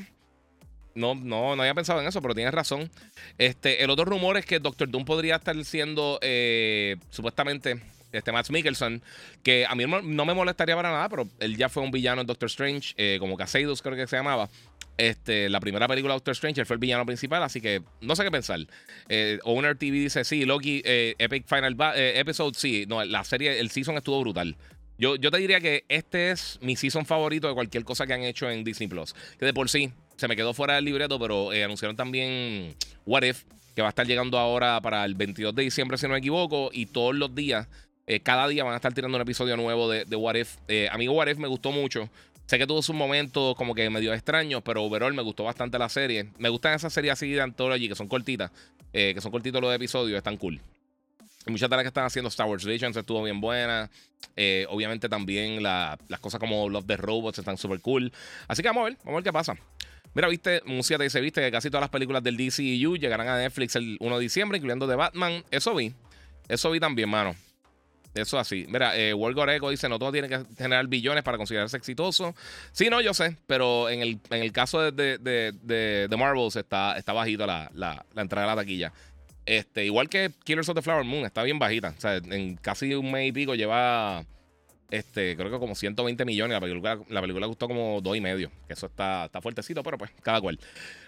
No, 0.94 1.14
no, 1.14 1.56
no 1.56 1.62
había 1.62 1.74
pensado 1.74 2.00
en 2.00 2.06
eso, 2.06 2.22
pero 2.22 2.34
tienes 2.34 2.54
razón. 2.54 2.90
Este, 3.38 3.84
el 3.84 3.90
otro 3.90 4.04
rumor 4.04 4.36
es 4.36 4.46
que 4.46 4.60
Doctor 4.60 4.88
Doom 4.88 5.04
podría 5.04 5.36
estar 5.36 5.62
siendo 5.64 6.18
eh, 6.22 6.96
supuestamente 7.10 7.80
este 8.12 8.32
Max 8.32 8.50
Mikkelsen, 8.50 9.02
que 9.42 9.66
a 9.66 9.74
mí 9.74 9.84
no 9.86 10.24
me 10.24 10.34
molestaría 10.34 10.74
para 10.74 10.90
nada, 10.90 11.08
pero 11.08 11.28
él 11.38 11.56
ya 11.56 11.68
fue 11.68 11.82
un 11.82 11.90
villano 11.90 12.22
en 12.22 12.26
Doctor 12.26 12.46
Strange, 12.46 12.94
eh, 12.96 13.16
como 13.20 13.36
Caseidos 13.36 13.82
creo 13.82 13.94
que 13.94 14.06
se 14.06 14.16
llamaba. 14.16 14.48
Este, 14.98 15.50
la 15.50 15.60
primera 15.60 15.86
película 15.86 16.14
Doctor 16.14 16.32
Strange, 16.32 16.60
él 16.60 16.66
fue 16.66 16.74
el 16.74 16.80
villano 16.80 17.04
principal, 17.04 17.42
así 17.42 17.60
que 17.60 17.82
no 18.00 18.16
sé 18.16 18.24
qué 18.24 18.30
pensar. 18.30 18.60
Eh, 19.08 19.38
Owner 19.44 19.76
TV 19.76 19.98
dice, 19.98 20.24
sí, 20.24 20.44
Loki, 20.44 20.82
eh, 20.84 21.14
Epic 21.18 21.46
Final 21.46 21.76
eh, 21.94 22.14
Episode, 22.16 22.54
sí, 22.56 22.86
no, 22.88 23.04
la 23.04 23.22
serie, 23.24 23.60
el 23.60 23.70
season 23.70 23.96
estuvo 23.96 24.20
brutal. 24.20 24.56
Yo, 24.98 25.16
yo 25.16 25.30
te 25.30 25.36
diría 25.36 25.60
que 25.60 25.84
este 25.88 26.30
es 26.30 26.58
mi 26.62 26.76
season 26.76 27.04
favorito 27.04 27.48
de 27.48 27.54
cualquier 27.54 27.84
cosa 27.84 28.06
que 28.06 28.14
han 28.14 28.22
hecho 28.22 28.48
en 28.50 28.64
Disney 28.64 28.88
Plus. 28.88 29.14
Que 29.38 29.44
de 29.44 29.52
por 29.52 29.68
sí 29.68 29.92
se 30.16 30.28
me 30.28 30.36
quedó 30.36 30.54
fuera 30.54 30.76
del 30.76 30.86
libreto, 30.86 31.18
pero 31.18 31.50
anunciaron 31.50 31.96
también 31.96 32.74
What 33.04 33.22
If, 33.24 33.44
que 33.74 33.82
va 33.82 33.88
a 33.88 33.90
estar 33.90 34.06
llegando 34.06 34.38
ahora 34.38 34.80
para 34.80 35.04
el 35.04 35.14
22 35.14 35.54
de 35.54 35.64
diciembre, 35.64 35.98
si 35.98 36.06
no 36.06 36.12
me 36.12 36.20
equivoco, 36.20 36.70
y 36.72 36.86
todos 36.86 37.14
los 37.14 37.34
días 37.34 37.68
cada 38.22 38.48
día 38.48 38.64
van 38.64 38.72
a 38.72 38.76
estar 38.76 38.94
tirando 38.94 39.16
un 39.16 39.22
episodio 39.22 39.56
nuevo 39.58 39.90
de, 39.90 40.06
de 40.06 40.16
What 40.16 40.36
If. 40.36 40.56
Eh, 40.68 40.88
amigo, 40.90 41.12
What 41.12 41.26
If 41.26 41.36
me 41.36 41.48
gustó 41.48 41.72
mucho. 41.72 42.08
Sé 42.46 42.58
que 42.58 42.66
tuvo 42.66 42.80
sus 42.80 42.94
momentos 42.94 43.56
como 43.56 43.74
que 43.74 43.90
medio 43.90 44.14
extraños, 44.14 44.62
pero 44.64 44.84
overall 44.84 45.12
me 45.12 45.22
gustó 45.22 45.42
bastante 45.44 45.78
la 45.78 45.88
serie. 45.88 46.30
Me 46.38 46.48
gustan 46.48 46.74
esas 46.74 46.92
series 46.92 47.12
así 47.12 47.30
de 47.30 47.40
Anthology 47.40 47.88
que 47.88 47.96
son 47.96 48.06
cortitas, 48.06 48.52
eh, 48.92 49.12
que 49.14 49.20
son 49.20 49.32
cortitos 49.32 49.60
los 49.60 49.74
episodios, 49.74 50.16
están 50.16 50.36
cool. 50.36 50.60
muchas 51.46 51.68
de 51.68 51.76
las 51.76 51.82
que 51.82 51.88
están 51.88 52.04
haciendo 52.04 52.28
Star 52.28 52.46
Wars 52.46 52.64
Legends 52.64 52.96
estuvo 52.96 53.22
bien 53.24 53.40
buena. 53.40 53.90
Eh, 54.36 54.64
obviamente 54.68 55.08
también 55.08 55.62
las 55.62 56.20
cosas 56.20 56.38
como 56.38 56.68
Love 56.68 56.86
the 56.86 56.96
Robots 56.96 57.38
están 57.40 57.58
súper 57.58 57.80
cool. 57.80 58.12
Así 58.46 58.62
que 58.62 58.68
vamos 58.68 58.82
a 58.82 58.84
ver, 58.84 58.96
vamos 58.98 59.12
a 59.12 59.16
ver 59.16 59.24
qué 59.24 59.32
pasa. 59.32 59.56
Mira, 60.14 60.28
viste, 60.28 60.62
música 60.64 60.98
te 60.98 61.04
dice, 61.04 61.20
viste 61.20 61.40
que 61.40 61.50
casi 61.50 61.68
todas 61.68 61.82
las 61.82 61.90
películas 61.90 62.22
del 62.22 62.36
DCU 62.36 62.96
llegarán 62.96 63.28
a 63.28 63.38
Netflix 63.38 63.76
el 63.76 63.96
1 64.00 64.16
de 64.16 64.22
diciembre, 64.22 64.56
incluyendo 64.58 64.88
The 64.88 64.94
Batman. 64.94 65.44
Eso 65.50 65.74
vi. 65.74 65.94
Eso 66.48 66.70
vi 66.70 66.78
también, 66.78 67.08
mano. 67.08 67.34
Eso 68.16 68.38
así. 68.38 68.66
Mira, 68.68 68.96
eh, 68.96 69.12
Goreco 69.12 69.70
dice: 69.70 69.88
No 69.88 69.98
todo 69.98 70.12
tiene 70.12 70.28
que 70.28 70.42
generar 70.56 70.86
billones 70.86 71.22
para 71.22 71.36
considerarse 71.36 71.76
exitoso. 71.76 72.34
Sí, 72.72 72.88
no, 72.88 73.00
yo 73.00 73.14
sé, 73.14 73.36
pero 73.46 73.90
en 73.90 74.00
el, 74.00 74.18
en 74.30 74.42
el 74.42 74.52
caso 74.52 74.90
de, 74.90 75.18
de, 75.18 75.52
de, 75.52 76.16
Marvels 76.16 76.56
está, 76.56 76.96
está 76.96 77.12
bajita 77.12 77.46
la, 77.46 77.70
la, 77.74 78.04
la, 78.14 78.22
entrada 78.22 78.48
de 78.48 78.56
la 78.56 78.62
taquilla. 78.62 78.92
Este, 79.44 79.84
igual 79.84 80.08
que 80.08 80.32
Killers 80.44 80.68
of 80.68 80.74
the 80.74 80.82
Flower 80.82 81.04
Moon, 81.04 81.24
está 81.24 81.42
bien 81.42 81.58
bajita. 81.58 81.94
O 81.96 82.00
sea, 82.00 82.16
en 82.16 82.56
casi 82.56 82.94
un 82.94 83.12
mes 83.12 83.28
y 83.28 83.32
pico 83.32 83.54
lleva 83.54 84.24
este, 84.90 85.36
creo 85.36 85.50
que 85.50 85.58
como 85.58 85.74
120 85.74 86.24
millones. 86.24 86.54
La 86.54 86.60
película, 86.60 86.98
la 87.08 87.20
película 87.20 87.46
costó 87.46 87.66
como 87.68 88.00
dos 88.00 88.16
y 88.16 88.20
medio. 88.20 88.50
Eso 88.68 88.86
está, 88.86 89.26
está 89.26 89.40
fuertecito, 89.40 89.82
pero 89.82 89.98
pues, 89.98 90.10
cada 90.22 90.40
cual. 90.40 90.58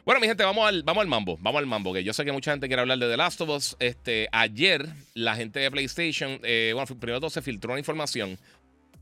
Bueno, 0.05 0.21
mi 0.21 0.27
gente, 0.27 0.45
vamos 0.45 0.67
al, 0.67 0.83
vamos 0.83 1.03
al 1.03 1.09
mambo. 1.09 1.39
Vamos 1.41 1.59
al 1.61 1.67
mambo. 1.67 1.93
Que 1.93 2.03
yo 2.03 2.13
sé 2.13 2.25
que 2.25 2.33
mucha 2.33 2.51
gente 2.51 2.67
quiere 2.67 2.83
hablar 2.83 2.99
de 2.99 3.09
The 3.09 3.17
Last 3.17 3.41
of 3.41 3.51
Us. 3.51 3.77
Este, 3.79 4.29
ayer, 4.33 4.89
la 5.15 5.37
gente 5.37 5.61
de 5.61 5.71
PlayStation, 5.71 6.41
eh, 6.43 6.73
bueno, 6.75 6.87
primero 6.99 7.21
todo 7.21 7.31
se 7.31 7.43
filtró 7.43 7.73
una 7.73 7.79
información. 7.79 8.39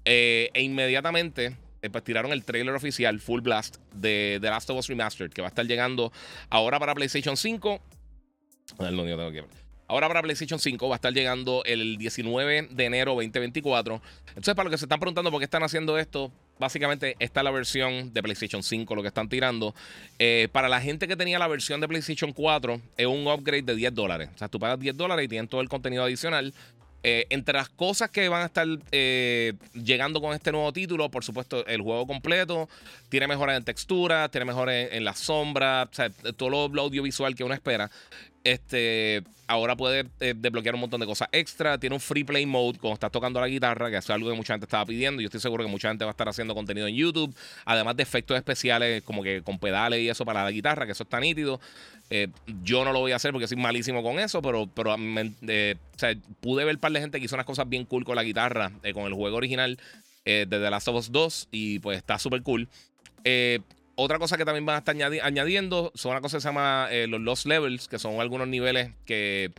Eh, 0.05 0.50
e 0.55 0.62
inmediatamente 0.62 1.56
eh, 1.82 1.90
pues 1.90 2.05
tiraron 2.05 2.32
el 2.32 2.44
trailer 2.44 2.75
oficial 2.75 3.19
Full 3.19 3.40
Blast 3.40 3.78
de 3.93 4.38
The 4.40 4.49
Last 4.49 4.70
of 4.70 4.78
Us 4.78 4.88
Remastered, 4.88 5.32
que 5.32 5.43
va 5.43 5.49
a 5.49 5.50
estar 5.50 5.67
llegando 5.67 6.12
ahora 6.50 6.78
para 6.78 6.94
PlayStation 6.94 7.37
5. 7.37 7.81
No, 8.78 8.87
tengo 9.05 9.32
que 9.32 9.65
Ahora 9.88 10.09
para 10.09 10.23
PlayStation 10.23 10.59
5 10.59 10.88
va 10.88 10.94
a 10.94 10.97
estar 10.97 11.12
llegando 11.12 11.62
el 11.65 11.97
19 11.97 12.69
de 12.71 12.85
enero 12.85 13.12
2024. 13.12 14.03
Entonces, 14.29 14.55
para 14.55 14.65
los 14.65 14.73
que 14.73 14.79
se 14.79 14.85
están 14.87 14.99
preguntando 14.99 15.31
por 15.31 15.38
qué 15.38 15.44
están 15.44 15.62
haciendo 15.62 15.97
esto, 15.97 16.33
básicamente 16.59 17.15
esta 17.21 17.41
es 17.41 17.44
la 17.44 17.50
versión 17.53 18.12
de 18.12 18.23
PlayStation 18.23 18.62
5, 18.62 18.94
lo 18.97 19.03
que 19.03 19.09
están 19.09 19.29
tirando. 19.29 19.75
Eh, 20.19 20.49
para 20.50 20.69
la 20.69 20.81
gente 20.81 21.06
que 21.06 21.15
tenía 21.17 21.38
la 21.38 21.47
versión 21.47 21.81
de 21.81 21.87
PlayStation 21.87 22.33
4, 22.33 22.81
es 22.97 23.06
un 23.06 23.29
upgrade 23.29 23.62
de 23.62 23.77
10 23.77 23.94
dólares. 23.94 24.31
O 24.35 24.38
sea, 24.38 24.49
tú 24.49 24.59
pagas 24.59 24.81
10 24.81 24.97
dólares 24.97 25.25
y 25.25 25.28
tienes 25.28 25.49
todo 25.49 25.61
el 25.61 25.69
contenido 25.69 26.02
adicional. 26.02 26.52
Eh, 27.02 27.26
entre 27.31 27.55
las 27.55 27.69
cosas 27.69 28.11
que 28.11 28.28
van 28.28 28.43
a 28.43 28.47
estar 28.47 28.66
eh, 28.90 29.52
llegando 29.75 30.21
con 30.21 30.35
este 30.35 30.50
nuevo 30.50 30.73
título, 30.73 31.09
por 31.09 31.23
supuesto, 31.23 31.64
el 31.66 31.81
juego 31.81 32.05
completo 32.05 32.69
tiene 33.09 33.28
mejoras 33.28 33.57
en 33.57 33.62
textura, 33.62 34.28
tiene 34.28 34.47
mejoras 34.47 34.88
en, 34.90 35.05
la 35.05 35.14
sombra, 35.14 35.88
todo 36.37 36.69
lo 36.69 36.83
audiovisual 36.83 37.37
que 37.37 37.45
uno 37.45 37.55
espera. 37.55 37.93
Este, 38.47 39.25
ahora 39.49 39.75
puede 39.75 40.07
eh, 40.21 40.33
desbloquear 40.37 40.76
un 40.76 40.83
montón 40.83 41.00
de 41.00 41.07
cosas 41.07 41.26
extra. 41.33 41.79
Tiene 41.79 41.97
un 41.97 42.00
free 42.00 42.23
play 42.23 42.47
mode 42.47 42.79
cuando 42.79 42.95
estás 42.95 43.11
tocando 43.11 43.41
la 43.41 43.49
guitarra, 43.49 43.91
que 43.91 43.97
es 43.97 44.09
algo 44.09 44.31
que 44.31 44.37
mucha 44.37 44.55
gente 44.55 44.67
estaba 44.67 44.87
pidiendo. 44.87 45.21
Yo 45.21 45.26
estoy 45.26 45.41
seguro 45.41 45.65
que 45.65 45.71
mucha 45.71 45.88
gente 45.88 46.05
va 46.05 46.11
a 46.11 46.12
estar 46.12 46.29
haciendo 46.29 46.55
contenido 46.55 46.87
en 46.87 46.95
YouTube. 46.95 47.35
Además 47.65 47.97
de 47.97 48.05
efectos 48.05 48.37
especiales 48.37 49.03
como 49.03 49.25
que 49.25 49.43
con 49.43 49.59
pedales 49.59 49.99
y 49.99 50.09
eso 50.09 50.25
para 50.25 50.45
la 50.45 50.53
guitarra, 50.53 50.87
que 50.87 50.93
eso 50.93 51.03
está 51.03 51.19
nítido. 51.19 51.61
Eh, 52.09 52.29
yo 52.62 52.85
no 52.85 52.93
lo 52.93 53.00
voy 53.00 53.11
a 53.11 53.17
hacer 53.17 53.33
porque 53.33 53.49
soy 53.49 53.57
malísimo 53.57 54.00
con 54.00 54.21
eso, 54.21 54.41
pero, 54.41 54.69
pero 54.73 54.95
eh, 55.49 55.75
pude 56.41 56.65
ver 56.65 56.76
un 56.76 56.81
par 56.81 56.93
de 56.93 57.00
gente 57.00 57.19
que 57.19 57.25
hizo 57.25 57.35
unas 57.35 57.47
cosas 57.47 57.69
bien 57.69 57.85
cool 57.85 58.05
con 58.05 58.15
la 58.15 58.23
guitarra, 58.23 58.71
con 58.95 59.07
el 59.07 59.15
juego 59.15 59.38
original 59.38 59.76
de 60.25 60.47
The 60.47 60.71
Last 60.71 60.87
of 60.87 60.97
Us 60.97 61.11
2 61.11 61.49
y 61.50 61.81
pues 61.81 61.99
está 61.99 62.21
súper 62.21 62.43
cool. 62.43 62.69
Otra 63.99 64.19
cosa 64.19 64.37
que 64.37 64.45
también 64.45 64.67
van 64.67 64.76
a 64.76 64.79
estar 64.81 64.95
añadiendo 65.23 65.91
son 65.95 66.12
una 66.12 66.21
cosa 66.21 66.37
que 66.37 66.43
se 66.43 66.49
llama 66.49 66.88
eh, 66.91 67.07
los 67.07 67.19
Lost 67.21 67.47
Levels, 67.47 67.88
que 67.88 67.99
son 67.99 68.21
algunos 68.21 68.47
niveles 68.47 68.91
que, 69.07 69.53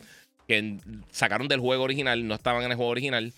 sacaron 1.09 1.47
del 1.47 1.59
juego 1.59 1.83
original, 1.83 2.25
no 2.27 2.35
estaban 2.35 2.63
en 2.63 2.69
el 2.69 2.77
juego 2.77 2.91
original. 2.91 3.33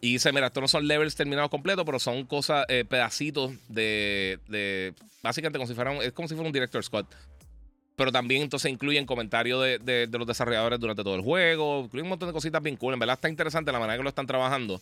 Y 0.00 0.12
dice, 0.12 0.32
mira, 0.32 0.46
estos 0.46 0.60
no 0.60 0.68
son 0.68 0.86
levels 0.86 1.16
terminados 1.16 1.50
completos, 1.50 1.84
pero 1.84 1.98
son 1.98 2.24
cosas, 2.24 2.66
eh, 2.68 2.84
pedacitos 2.88 3.52
de, 3.68 4.94
Básicamente 5.22 5.58
como 5.58 5.66
si 5.66 5.74
fuera 5.74 5.90
un, 5.90 6.02
es 6.02 6.12
como 6.12 6.28
si 6.28 6.34
fuera 6.34 6.46
un 6.46 6.52
director 6.52 6.84
Scott. 6.84 7.12
Pero 7.96 8.12
también 8.12 8.42
entonces 8.42 8.70
incluyen 8.70 9.06
comentarios 9.06 9.62
de, 9.62 10.06
de, 10.06 10.18
los 10.18 10.26
desarrolladores 10.26 10.78
durante 10.78 11.02
todo 11.02 11.16
el 11.16 11.22
juego. 11.22 11.84
Incluyen 11.84 12.04
un 12.04 12.10
montón 12.10 12.28
de 12.28 12.32
cositas 12.32 12.62
bien 12.62 12.76
cool. 12.76 12.92
En 12.92 13.00
verdad 13.00 13.14
está 13.14 13.28
interesante 13.28 13.72
la 13.72 13.78
manera 13.78 13.96
que 13.96 14.02
lo 14.02 14.08
están 14.08 14.26
trabajando. 14.26 14.80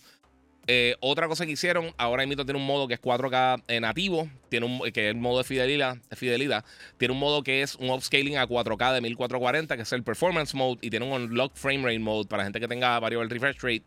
Eh, 0.69 0.95
otra 1.01 1.27
cosa 1.27 1.45
que 1.45 1.53
hicieron, 1.53 1.93
ahora 1.99 2.25
mismo 2.25 2.45
tiene 2.45 2.61
un 2.61 2.67
modo 2.67 2.87
que 2.87 2.95
es 2.95 3.03
4K 3.03 3.65
eh, 3.67 3.81
nativo, 3.81 4.29
tiene 4.49 4.67
un, 4.67 4.79
que 4.93 5.09
es 5.09 5.15
el 5.15 5.17
modo 5.17 5.39
de 5.39 5.45
fidelidad, 5.45 5.97
fidelidad, 6.15 6.65
tiene 6.99 7.15
un 7.15 7.21
modo 7.21 7.43
que 7.43 7.63
es 7.63 7.75
un 7.77 7.91
upscaling 7.91 8.37
a 8.37 8.47
4K 8.47 8.95
de 8.95 9.01
1440, 9.01 9.77
que 9.77 9.83
es 9.83 9.93
el 9.93 10.05
performance 10.05 10.55
mode, 10.55 10.79
y 10.81 10.91
tiene 10.91 11.07
un 11.07 11.13
unlock 11.13 11.57
frame 11.57 11.83
rate 11.83 11.99
mode 11.99 12.29
para 12.29 12.45
gente 12.45 12.61
que 12.61 12.69
tenga 12.69 12.99
variable 13.01 13.29
refresh 13.29 13.57
rate. 13.61 13.83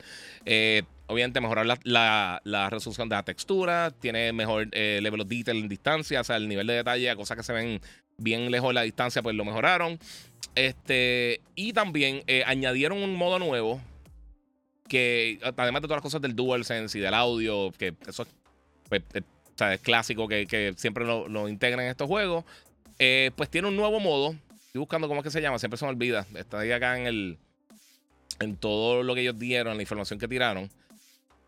Eh, 0.45 0.83
obviamente 1.07 1.39
mejorar 1.39 1.65
la, 1.83 2.69
resolución 2.69 3.07
de 3.07 3.15
la 3.15 3.23
textura, 3.23 3.91
tiene 3.91 4.33
mejor 4.33 4.67
level 4.75 5.21
of 5.21 5.27
detail 5.27 5.57
en 5.57 5.69
distancia, 5.69 6.21
o 6.21 6.23
sea, 6.23 6.35
el 6.35 6.47
nivel 6.47 6.67
de 6.67 6.73
detalle, 6.73 7.15
cosas 7.15 7.37
que 7.37 7.43
se 7.43 7.53
ven 7.53 7.79
bien 8.17 8.51
lejos 8.51 8.69
de 8.69 8.73
la 8.73 8.81
distancia, 8.81 9.21
pues 9.21 9.35
lo 9.35 9.45
mejoraron. 9.45 9.97
Este, 10.55 11.41
y 11.53 11.73
también 11.73 12.23
añadieron 12.45 12.97
un 12.97 13.15
modo 13.15 13.39
nuevo 13.39 13.81
que, 14.87 15.39
además 15.41 15.81
de 15.81 15.87
todas 15.87 15.97
las 15.97 16.03
cosas 16.03 16.21
del 16.21 16.35
DualSense 16.35 16.97
y 16.97 17.01
del 17.01 17.13
audio, 17.13 17.71
que 17.77 17.93
eso 18.07 18.25
pues, 18.89 19.03
es 19.13 19.79
clásico 19.81 20.27
que, 20.27 20.73
siempre 20.77 21.05
lo, 21.05 21.49
integran 21.49 21.85
en 21.85 21.91
estos 21.91 22.07
juegos, 22.07 22.43
eh, 22.99 23.31
pues 23.35 23.49
tiene 23.49 23.67
un 23.67 23.75
nuevo 23.75 23.99
modo. 23.99 24.35
Estoy 24.67 24.79
buscando 24.79 25.07
cómo 25.07 25.21
es 25.21 25.23
que 25.23 25.31
se 25.31 25.41
llama, 25.41 25.59
siempre 25.59 25.77
se 25.77 25.85
me 25.85 25.91
olvida. 25.91 26.25
Está 26.35 26.59
ahí 26.59 26.71
acá 26.71 26.97
en 26.99 27.07
el. 27.07 27.37
En 28.39 28.57
todo 28.57 29.01
lo 29.01 29.15
que 29.15 29.21
ellos 29.21 29.39
dieron, 29.39 29.77
la 29.77 29.83
información 29.83 30.19
que 30.19 30.27
tiraron. 30.27 30.69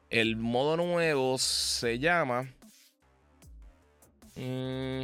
El 0.09 0.37
modo 0.37 0.77
nuevo 0.77 1.37
se 1.37 1.99
llama. 1.99 2.49
Mm, 4.35 5.03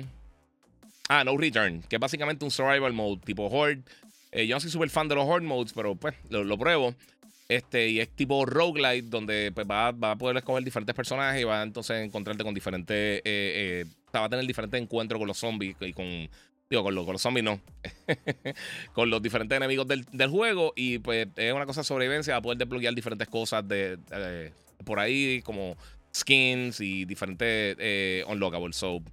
ah, 1.10 1.24
No 1.26 1.38
Return, 1.38 1.82
que 1.82 1.98
es 1.98 2.00
básicamente 2.00 2.46
un 2.46 2.52
survival 2.52 2.94
mode 2.94 3.22
tipo 3.26 3.48
Horde. 3.48 3.84
Eh, 4.32 4.48
yo 4.48 4.56
no 4.56 4.60
soy 4.60 4.72
súper 4.72 4.90
fan 4.90 5.08
de 5.08 5.16
los 5.16 5.28
Horde 5.28 5.46
modes, 5.46 5.74
pero 5.74 5.96
pues 5.96 6.16
lo, 6.30 6.58
pruebo. 6.58 6.96
Este, 7.50 7.90
y 7.90 8.00
es 8.00 8.10
tipo 8.10 8.46
roguelite, 8.46 9.10
donde 9.10 9.52
pues, 9.54 9.68
va, 9.70 9.90
a 9.90 10.16
poder 10.18 10.38
escoger 10.38 10.64
diferentes 10.64 10.96
personajes 10.96 11.42
y 11.42 11.44
va 11.44 11.62
a 11.62 11.64
entonces 11.64 12.04
encontrarte 12.04 12.44
con 12.44 12.54
diferentes. 12.54 12.96
Eh, 12.96 13.24
eh, 13.26 13.86
va 14.16 14.26
a 14.26 14.30
tener 14.30 14.46
diferentes 14.46 14.82
encuentros 14.82 15.20
con 15.20 15.28
los 15.28 15.38
zombies 15.38 15.76
y 15.82 15.94
con. 15.94 16.30
Digo, 16.70 16.82
con 16.82 16.96
los, 16.96 17.06
con 17.06 17.14
los 17.14 17.22
zombies 17.22 17.44
no. 17.44 17.60
con 18.94 19.10
los 19.10 19.22
diferentes 19.22 19.56
enemigos 19.56 19.88
del, 19.88 20.30
juego. 20.30 20.74
Y 20.76 21.00
pues 21.00 21.28
es 21.36 21.54
una 21.54 21.66
cosa 21.66 21.82
de 21.82 21.86
sobrevivencia. 21.86 22.34
Va 22.34 22.40
a 22.40 22.42
poder 22.42 22.58
desbloquear 22.58 22.96
diferentes 22.96 23.28
cosas 23.28 23.68
de, 23.68 24.00
por 24.86 25.00
ahí, 25.00 25.42
como 25.44 25.76
skins 26.16 26.80
y 26.80 27.06
diferentes 27.06 27.76
eh, 27.80 28.24
unlockables. 28.28 28.76
So, 28.76 29.04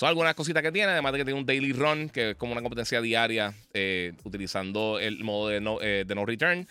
son 0.00 0.08
algunas 0.08 0.34
cositas 0.34 0.62
que 0.62 0.72
tiene, 0.72 0.92
además 0.92 1.12
de 1.12 1.18
que 1.18 1.24
tiene 1.26 1.38
un 1.38 1.44
daily 1.44 1.74
run, 1.74 2.08
que 2.08 2.30
es 2.30 2.36
como 2.36 2.52
una 2.52 2.62
competencia 2.62 3.02
diaria 3.02 3.52
eh, 3.74 4.14
utilizando 4.24 4.98
el 4.98 5.22
modo 5.22 5.48
de 5.48 5.60
no, 5.60 5.78
eh, 5.82 6.06
return. 6.24 6.66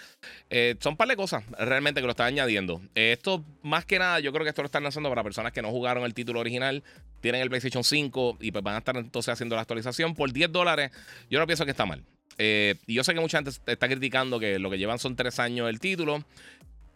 Eh, 0.49 0.75
son 0.79 0.93
un 0.93 0.97
par 0.97 1.09
de 1.09 1.15
cosas 1.15 1.43
realmente 1.51 2.01
que 2.01 2.07
lo 2.07 2.13
están 2.13 2.25
añadiendo. 2.25 2.81
esto, 2.95 3.45
más 3.61 3.85
que 3.85 3.99
nada, 3.99 4.19
yo 4.19 4.33
creo 4.33 4.45
que 4.45 4.49
esto 4.49 4.63
lo 4.63 4.65
están 4.65 4.81
lanzando 4.81 5.09
para 5.09 5.21
personas 5.21 5.51
que 5.53 5.61
no 5.61 5.69
jugaron 5.69 6.05
el 6.05 6.15
título 6.15 6.39
original, 6.39 6.81
tienen 7.21 7.41
el 7.41 7.49
PlayStation 7.49 7.83
5 7.83 8.39
y 8.41 8.51
pues 8.51 8.63
van 8.63 8.73
a 8.73 8.77
estar 8.79 8.97
entonces 8.97 9.31
haciendo 9.31 9.55
la 9.55 9.61
actualización 9.61 10.15
por 10.15 10.33
10 10.33 10.51
dólares. 10.51 10.89
Yo 11.29 11.37
no 11.37 11.45
pienso 11.45 11.65
que 11.65 11.71
está 11.71 11.85
mal. 11.85 12.03
y 12.39 12.93
yo 12.95 13.03
sé 13.03 13.13
que 13.13 13.19
mucha 13.19 13.37
gente 13.37 13.51
está 13.67 13.87
criticando 13.87 14.39
que 14.39 14.57
lo 14.57 14.71
que 14.71 14.79
llevan 14.79 14.97
son 14.97 15.15
3 15.15 15.37
años 15.37 15.69
el 15.69 15.79
título. 15.79 16.25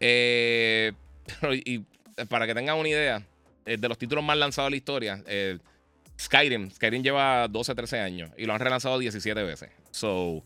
y, 0.00 1.78
para 2.28 2.48
que 2.48 2.54
tengan 2.54 2.76
una 2.76 2.88
idea, 2.88 3.22
de 3.64 3.88
los 3.88 3.98
títulos 3.98 4.24
más 4.24 4.36
lanzados 4.36 4.66
de 4.66 4.70
la 4.72 4.76
historia, 4.76 5.22
Skyrim. 6.18 6.70
Skyrim 6.70 7.02
lleva 7.02 7.48
12, 7.48 7.74
13 7.74 8.00
años 8.00 8.30
y 8.36 8.46
lo 8.46 8.54
han 8.54 8.60
relanzado 8.60 8.98
17 8.98 9.42
veces. 9.42 9.70
So, 9.90 10.44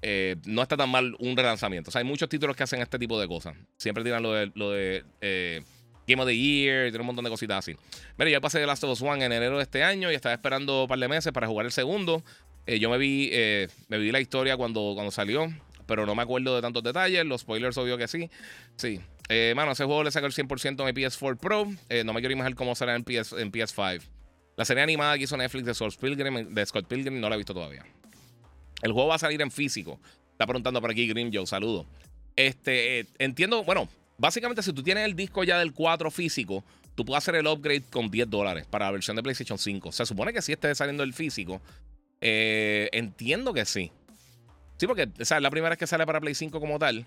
eh, 0.00 0.36
no 0.44 0.62
está 0.62 0.76
tan 0.76 0.90
mal 0.90 1.16
un 1.18 1.36
relanzamiento. 1.36 1.90
Hay 1.94 2.04
muchos 2.04 2.28
títulos 2.28 2.56
que 2.56 2.62
hacen 2.62 2.80
este 2.80 2.98
tipo 2.98 3.20
de 3.20 3.26
cosas. 3.26 3.56
Siempre 3.76 4.04
tiran 4.04 4.22
lo 4.22 4.32
de, 4.32 5.04
eh, 5.20 5.62
Game 6.06 6.22
of 6.22 6.28
the 6.28 6.36
Year, 6.36 6.90
tiene 6.90 7.00
un 7.00 7.06
montón 7.06 7.24
de 7.24 7.30
cositas 7.30 7.58
así. 7.58 7.76
Mira, 8.16 8.30
yo 8.30 8.40
pasé 8.40 8.60
The 8.60 8.66
Last 8.66 8.84
of 8.84 8.90
Us 8.90 9.02
One 9.02 9.24
en 9.24 9.32
enero 9.32 9.56
de 9.56 9.64
este 9.64 9.82
año 9.82 10.10
y 10.10 10.14
estaba 10.14 10.34
esperando 10.34 10.82
un 10.82 10.88
par 10.88 10.98
de 10.98 11.08
meses 11.08 11.32
para 11.32 11.46
jugar 11.46 11.66
el 11.66 11.72
segundo. 11.72 12.22
Eh, 12.66 12.78
yo 12.78 12.90
me 12.90 12.98
vi, 12.98 13.30
me 13.88 13.98
vi 13.98 14.12
la 14.12 14.20
historia 14.20 14.56
cuando, 14.56 14.92
cuando 14.94 15.10
salió, 15.10 15.52
pero 15.86 16.06
no 16.06 16.14
me 16.14 16.22
acuerdo 16.22 16.54
de 16.54 16.62
tantos 16.62 16.82
detalles. 16.82 17.24
Los 17.26 17.42
spoilers, 17.42 17.76
obvio 17.76 17.98
que 17.98 18.08
sí. 18.08 18.30
Sí. 18.76 19.00
mano, 19.54 19.72
ese 19.72 19.84
juego 19.84 20.04
le 20.04 20.10
saca 20.10 20.26
el 20.26 20.32
100% 20.32 20.80
a 20.80 20.84
mi 20.84 20.92
PS4 20.92 21.38
Pro. 21.38 21.66
no 22.04 22.12
me 22.12 22.20
quiero 22.20 22.32
imaginar 22.32 22.54
cómo 22.54 22.74
será 22.74 22.94
en, 22.94 23.04
PS, 23.04 23.32
en 23.32 23.50
PS5. 23.50 24.02
La 24.58 24.64
serie 24.64 24.82
animada 24.82 25.16
que 25.16 25.22
hizo 25.22 25.36
Netflix 25.36 25.66
de 25.66 25.72
Scott 25.72 25.96
Pilgrim, 26.00 26.52
de 26.52 26.66
Scott 26.66 26.88
Pilgrim 26.88 27.20
no 27.20 27.28
la 27.28 27.36
he 27.36 27.38
visto 27.38 27.54
todavía. 27.54 27.86
El 28.82 28.90
juego 28.90 29.06
va 29.06 29.14
a 29.14 29.18
salir 29.20 29.40
en 29.40 29.52
físico. 29.52 30.00
Está 30.32 30.46
preguntando 30.46 30.80
por 30.80 30.90
aquí 30.90 31.06
Grim 31.06 31.30
Joe, 31.32 31.46
saludo. 31.46 31.86
Este, 32.34 32.98
eh, 32.98 33.06
entiendo, 33.20 33.62
bueno, 33.62 33.88
básicamente 34.16 34.64
si 34.64 34.72
tú 34.72 34.82
tienes 34.82 35.04
el 35.04 35.14
disco 35.14 35.44
ya 35.44 35.60
del 35.60 35.72
4 35.72 36.10
físico, 36.10 36.64
tú 36.96 37.04
puedes 37.04 37.22
hacer 37.22 37.36
el 37.36 37.46
upgrade 37.46 37.84
con 37.88 38.10
10 38.10 38.28
dólares 38.28 38.66
para 38.66 38.86
la 38.86 38.90
versión 38.90 39.14
de 39.14 39.22
PlayStation 39.22 39.58
5. 39.58 39.92
Se 39.92 40.04
supone 40.04 40.32
que 40.32 40.42
sí 40.42 40.50
esté 40.50 40.74
saliendo 40.74 41.04
el 41.04 41.14
físico. 41.14 41.62
Eh, 42.20 42.88
entiendo 42.90 43.54
que 43.54 43.64
sí. 43.64 43.92
Sí, 44.76 44.88
porque 44.88 45.08
es 45.16 45.30
la 45.30 45.50
primera 45.50 45.70
vez 45.70 45.78
que 45.78 45.86
sale 45.86 46.04
para 46.04 46.20
Play 46.20 46.34
5 46.34 46.58
como 46.58 46.80
tal. 46.80 47.06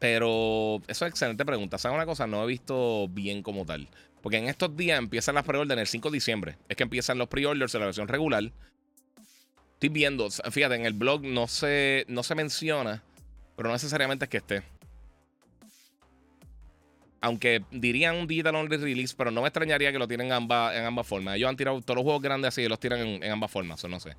Pero 0.00 0.82
eso 0.88 1.06
es 1.06 1.10
excelente 1.12 1.44
pregunta. 1.44 1.78
¿Sabes 1.78 1.94
una 1.94 2.06
cosa? 2.06 2.26
No 2.26 2.42
he 2.42 2.46
visto 2.48 3.06
bien 3.06 3.44
como 3.44 3.64
tal. 3.64 3.88
Porque 4.22 4.38
en 4.38 4.48
estos 4.48 4.76
días 4.76 4.98
empiezan 4.98 5.34
las 5.34 5.44
pre-orders 5.44 5.80
el 5.80 5.86
5 5.86 6.10
de 6.10 6.14
diciembre. 6.14 6.56
Es 6.68 6.76
que 6.76 6.84
empiezan 6.84 7.18
los 7.18 7.28
pre-orders 7.28 7.72
de 7.72 7.78
la 7.80 7.86
versión 7.86 8.08
regular. 8.08 8.52
Estoy 9.74 9.88
viendo, 9.88 10.30
fíjate, 10.30 10.76
en 10.76 10.86
el 10.86 10.92
blog 10.92 11.24
no 11.24 11.48
se, 11.48 12.04
no 12.08 12.22
se 12.22 12.36
menciona, 12.36 13.02
pero 13.56 13.68
no 13.68 13.74
necesariamente 13.74 14.26
es 14.26 14.28
que 14.28 14.36
esté. 14.36 14.62
Aunque 17.20 17.64
dirían 17.72 18.16
un 18.16 18.28
digital 18.28 18.54
only 18.54 18.76
release, 18.76 19.14
pero 19.16 19.32
no 19.32 19.42
me 19.42 19.48
extrañaría 19.48 19.90
que 19.90 19.98
lo 19.98 20.06
tienen 20.06 20.28
en 20.28 20.34
ambas, 20.34 20.76
en 20.76 20.84
ambas 20.84 21.06
formas. 21.06 21.36
Ellos 21.36 21.48
han 21.48 21.56
tirado 21.56 21.80
todos 21.80 21.96
los 21.96 22.04
juegos 22.04 22.22
grandes 22.22 22.48
así 22.48 22.62
y 22.62 22.68
los 22.68 22.78
tiran 22.78 23.00
en, 23.00 23.30
ambas 23.30 23.50
formas, 23.50 23.82
o 23.82 23.88
no 23.88 23.98
sé. 23.98 24.14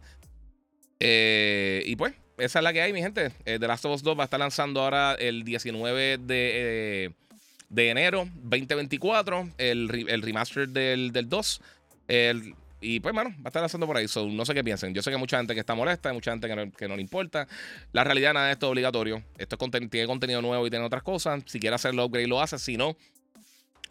Eh, 1.00 1.84
y 1.86 1.96
pues, 1.96 2.14
esa 2.38 2.60
es 2.60 2.64
la 2.64 2.74
que 2.74 2.82
hay, 2.82 2.92
mi 2.92 3.02
gente. 3.02 3.32
Eh, 3.46 3.58
The 3.58 3.68
Last 3.68 3.86
of 3.86 3.96
Us 3.96 4.04
2 4.04 4.18
va 4.18 4.24
a 4.24 4.26
estar 4.26 4.40
lanzando 4.40 4.82
ahora 4.82 5.16
el 5.16 5.44
19 5.44 6.18
de. 6.18 6.52
Eh, 6.54 7.10
de 7.74 7.90
enero 7.90 8.30
2024, 8.44 9.50
el, 9.58 10.06
el 10.08 10.22
remaster 10.22 10.70
del, 10.70 11.12
del 11.12 11.28
2. 11.28 11.62
El, 12.08 12.54
y 12.82 13.00
pues, 13.00 13.16
bueno, 13.16 13.32
va 13.38 13.46
a 13.46 13.50
estar 13.50 13.62
lanzando 13.62 13.88
por 13.88 13.98
ahí. 13.98 14.06
no 14.32 14.46
sé 14.46 14.54
qué 14.54 14.64
piensen. 14.64 14.94
Yo 14.94 15.02
sé 15.02 15.10
que 15.10 15.16
hay 15.16 15.20
mucha 15.20 15.38
gente 15.38 15.56
que 15.56 15.60
está 15.60 15.74
molesta, 15.74 16.10
hay 16.10 16.16
mucha 16.16 16.32
gente 16.32 16.48
que 16.78 16.88
no, 16.88 16.96
le 16.96 17.02
importa. 17.02 17.48
La 17.92 18.04
realidad, 18.04 18.34
nada 18.34 18.48
de 18.48 18.54
esto 18.54 18.68
es 18.68 18.72
obligatorio. 18.72 19.24
Esto 19.38 19.58
tiene 19.58 20.06
contenido 20.06 20.42
nuevo 20.42 20.68
y 20.68 20.70
tiene 20.70 20.86
otras 20.86 21.02
cosas. 21.02 21.42
Si 21.48 21.60
quieres 21.60 21.76
hacerlo 21.76 22.06
upgrade, 22.06 22.28
lo 22.28 22.42
haces. 22.42 22.62
Si 22.62 22.78
no, 22.78 22.96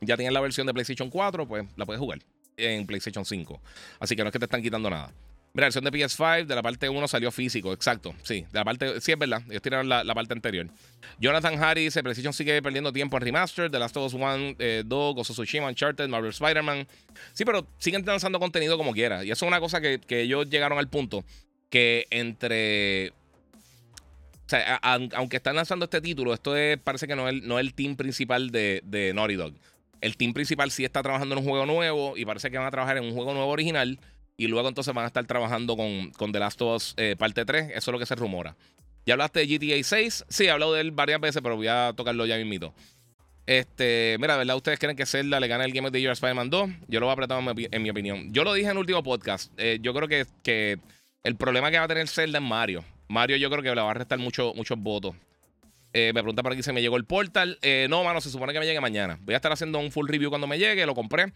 ya 0.01 0.17
tienes 0.17 0.33
la 0.33 0.41
versión 0.41 0.67
de 0.67 0.75
PlayStation 0.75 1.11
4, 1.11 1.49
pues 1.49 1.65
la 1.77 1.85
puedes 1.85 1.99
jugar 1.99 2.21
en 2.57 2.87
PlayStation 2.87 3.25
5. 3.25 3.61
Así 3.99 4.15
que 4.15 4.23
no 4.23 4.29
es 4.29 4.33
que 4.33 4.39
te 4.39 4.45
están 4.45 4.63
quitando 4.63 4.91
nada. 4.91 5.13
Mira, 5.55 5.65
la 5.65 5.67
versión 5.67 5.85
de 5.85 5.93
PS5 5.93 6.47
de 6.47 6.55
la 6.55 6.63
parte 6.63 6.89
1 6.89 7.09
salió 7.09 7.31
físico, 7.31 7.75
exacto. 7.75 8.15
Sí, 8.23 8.47
de 8.51 8.59
la 8.59 8.65
parte, 8.65 9.03
sí 9.03 9.13
es 9.13 9.19
verdad. 9.19 9.43
Ellos 9.51 9.61
tiraron 9.61 9.87
la, 9.87 10.15
parte 10.15 10.33
anterior. 10.33 10.67
Jonathan 11.21 11.63
Harris, 11.63 11.93
PlayStation 11.93 12.33
sigue 12.33 12.63
perdiendo 12.63 12.91
tiempo 12.91 13.19
en 13.19 13.23
remaster. 13.23 13.71
The 13.71 13.79
Last 13.79 13.95
of 13.99 14.07
Us 14.07 14.15
1, 14.15 14.57
eh, 14.59 14.83
2, 14.87 15.15
Ghost 15.15 15.39
of 15.39 15.39
Uncharted, 15.39 16.09
Marvel 16.09 16.31
Spider-Man. 16.31 16.87
Sí, 17.35 17.45
pero 17.45 17.67
siguen 17.77 18.03
lanzando 18.07 18.41
contenido 18.41 18.79
como 18.79 18.95
quiera. 18.95 19.25
Y 19.25 19.31
eso 19.31 19.45
es 19.45 19.49
una 19.49 19.61
cosa 19.61 19.83
que, 19.83 20.01
ellos 20.09 20.49
llegaron 20.49 20.79
al 20.79 20.89
punto 20.89 21.23
que 21.69 22.07
entre. 22.11 23.11
O 23.11 24.49
sea, 24.49 24.77
aunque 24.77 25.37
están 25.37 25.57
lanzando 25.57 25.85
este 25.85 26.01
título, 26.01 26.33
esto 26.33 26.57
es, 26.57 26.79
parece 26.79 27.07
que 27.07 27.15
no 27.15 27.29
es, 27.29 27.43
no 27.43 27.59
el 27.59 27.75
team 27.75 27.97
principal 27.97 28.51
de, 28.51 28.81
de 28.85 29.13
Naughty 29.13 29.35
Dog. 29.35 29.53
El 30.01 30.17
team 30.17 30.33
principal 30.33 30.71
sí 30.71 30.85
está 30.85 31.03
trabajando 31.03 31.35
en 31.35 31.41
un 31.41 31.49
juego 31.49 31.67
nuevo 31.67 32.17
y 32.17 32.25
parece 32.25 32.51
que 32.51 32.57
van 32.57 32.67
a 32.67 32.71
trabajar 32.71 32.97
en 32.97 33.05
un 33.05 33.13
juego 33.13 33.35
nuevo 33.35 33.51
original 33.51 33.99
y 34.43 34.49
luego 34.49 34.67
entonces 34.67 34.93
van 34.93 35.05
a 35.05 35.07
estar 35.07 35.25
trabajando 35.25 35.77
con, 35.77 36.11
con 36.11 36.33
The 36.33 36.41
Last 36.41 36.61
of 36.63 36.75
Us 36.75 36.95
eh, 36.97 37.15
parte 37.17 37.45
3. 37.45 37.71
Eso 37.77 37.77
es 37.77 37.93
lo 37.93 37.99
que 38.01 38.07
se 38.07 38.17
rumora. 38.17 38.57
¿Ya 39.07 39.15
hablaste 39.15 39.39
de 39.39 39.47
GTA 39.47 39.81
6? 39.85 40.25
Sí, 40.29 40.47
he 40.47 40.51
hablado 40.51 40.75
de 40.75 40.81
él 40.81 40.91
varias 40.91 41.21
veces, 41.21 41.41
pero 41.43 41.55
voy 41.55 41.69
a 41.69 41.93
tocarlo 41.95 42.27
ya 42.27 42.37
mismito. 42.39 42.75
Este, 43.47 44.17
mira, 44.19 44.37
¿verdad? 44.37 44.57
¿Ustedes 44.57 44.81
creen 44.81 44.97
que 44.97 45.07
Zelda 45.07 45.39
le 45.39 45.47
gana 45.47 45.65
el 45.65 45.73
Game 45.73 45.87
of 45.87 45.93
the 45.93 46.01
Year 46.01 46.11
a 46.11 46.15
Spider-Man 46.15 46.51
2? 46.51 46.71
Yo 46.89 46.99
lo 46.99 47.07
voy 47.07 47.11
a 47.11 47.13
apretar 47.13 47.41
en 47.41 47.83
mi, 47.83 47.91
opinión. 47.91 48.33
Yo 48.33 48.43
lo 48.43 48.53
dije 48.53 48.67
en 48.67 48.73
el 48.73 48.79
último 48.79 49.05
podcast. 49.05 49.53
Eh, 49.59 49.79
yo 49.81 49.95
creo 49.95 50.09
que, 50.09 50.27
que, 50.43 50.81
el 51.23 51.37
problema 51.37 51.71
que 51.71 51.79
va 51.79 51.85
a 51.85 51.89
tener 51.89 52.09
Zelda 52.09 52.41
es 52.41 52.45
Mario. 52.45 52.85
Mario 53.07 53.37
yo 53.37 53.49
creo 53.49 53.63
que 53.63 53.73
le 53.73 53.81
va 53.81 53.93
a 53.93 53.95
restar 53.95 54.19
mucho, 54.19 54.55
muchos 54.57 54.77
votos. 54.77 55.15
Eh, 55.93 56.13
me 56.15 56.23
pregunta 56.23 56.43
por 56.43 56.53
aquí 56.53 56.63
si 56.63 56.73
me 56.73 56.81
llegó 56.81 56.97
el 56.97 57.05
portal. 57.05 57.59
no, 57.89 58.05
mano, 58.05 58.21
se 58.21 58.31
supone 58.31 58.53
que 58.53 58.61
me 58.61 58.67
llegue 58.67 58.81
mañana. 58.81 59.19
Voy 59.23 59.35
a 59.35 59.37
estar 59.37 59.53
haciendo 59.53 59.79
un 59.79 59.91
full 59.91 60.09
review 60.09 60.31
cuando 60.31 60.47
me 60.47 60.59
llegue. 60.59 60.87
Lo 60.87 60.95
compré. 60.95 61.33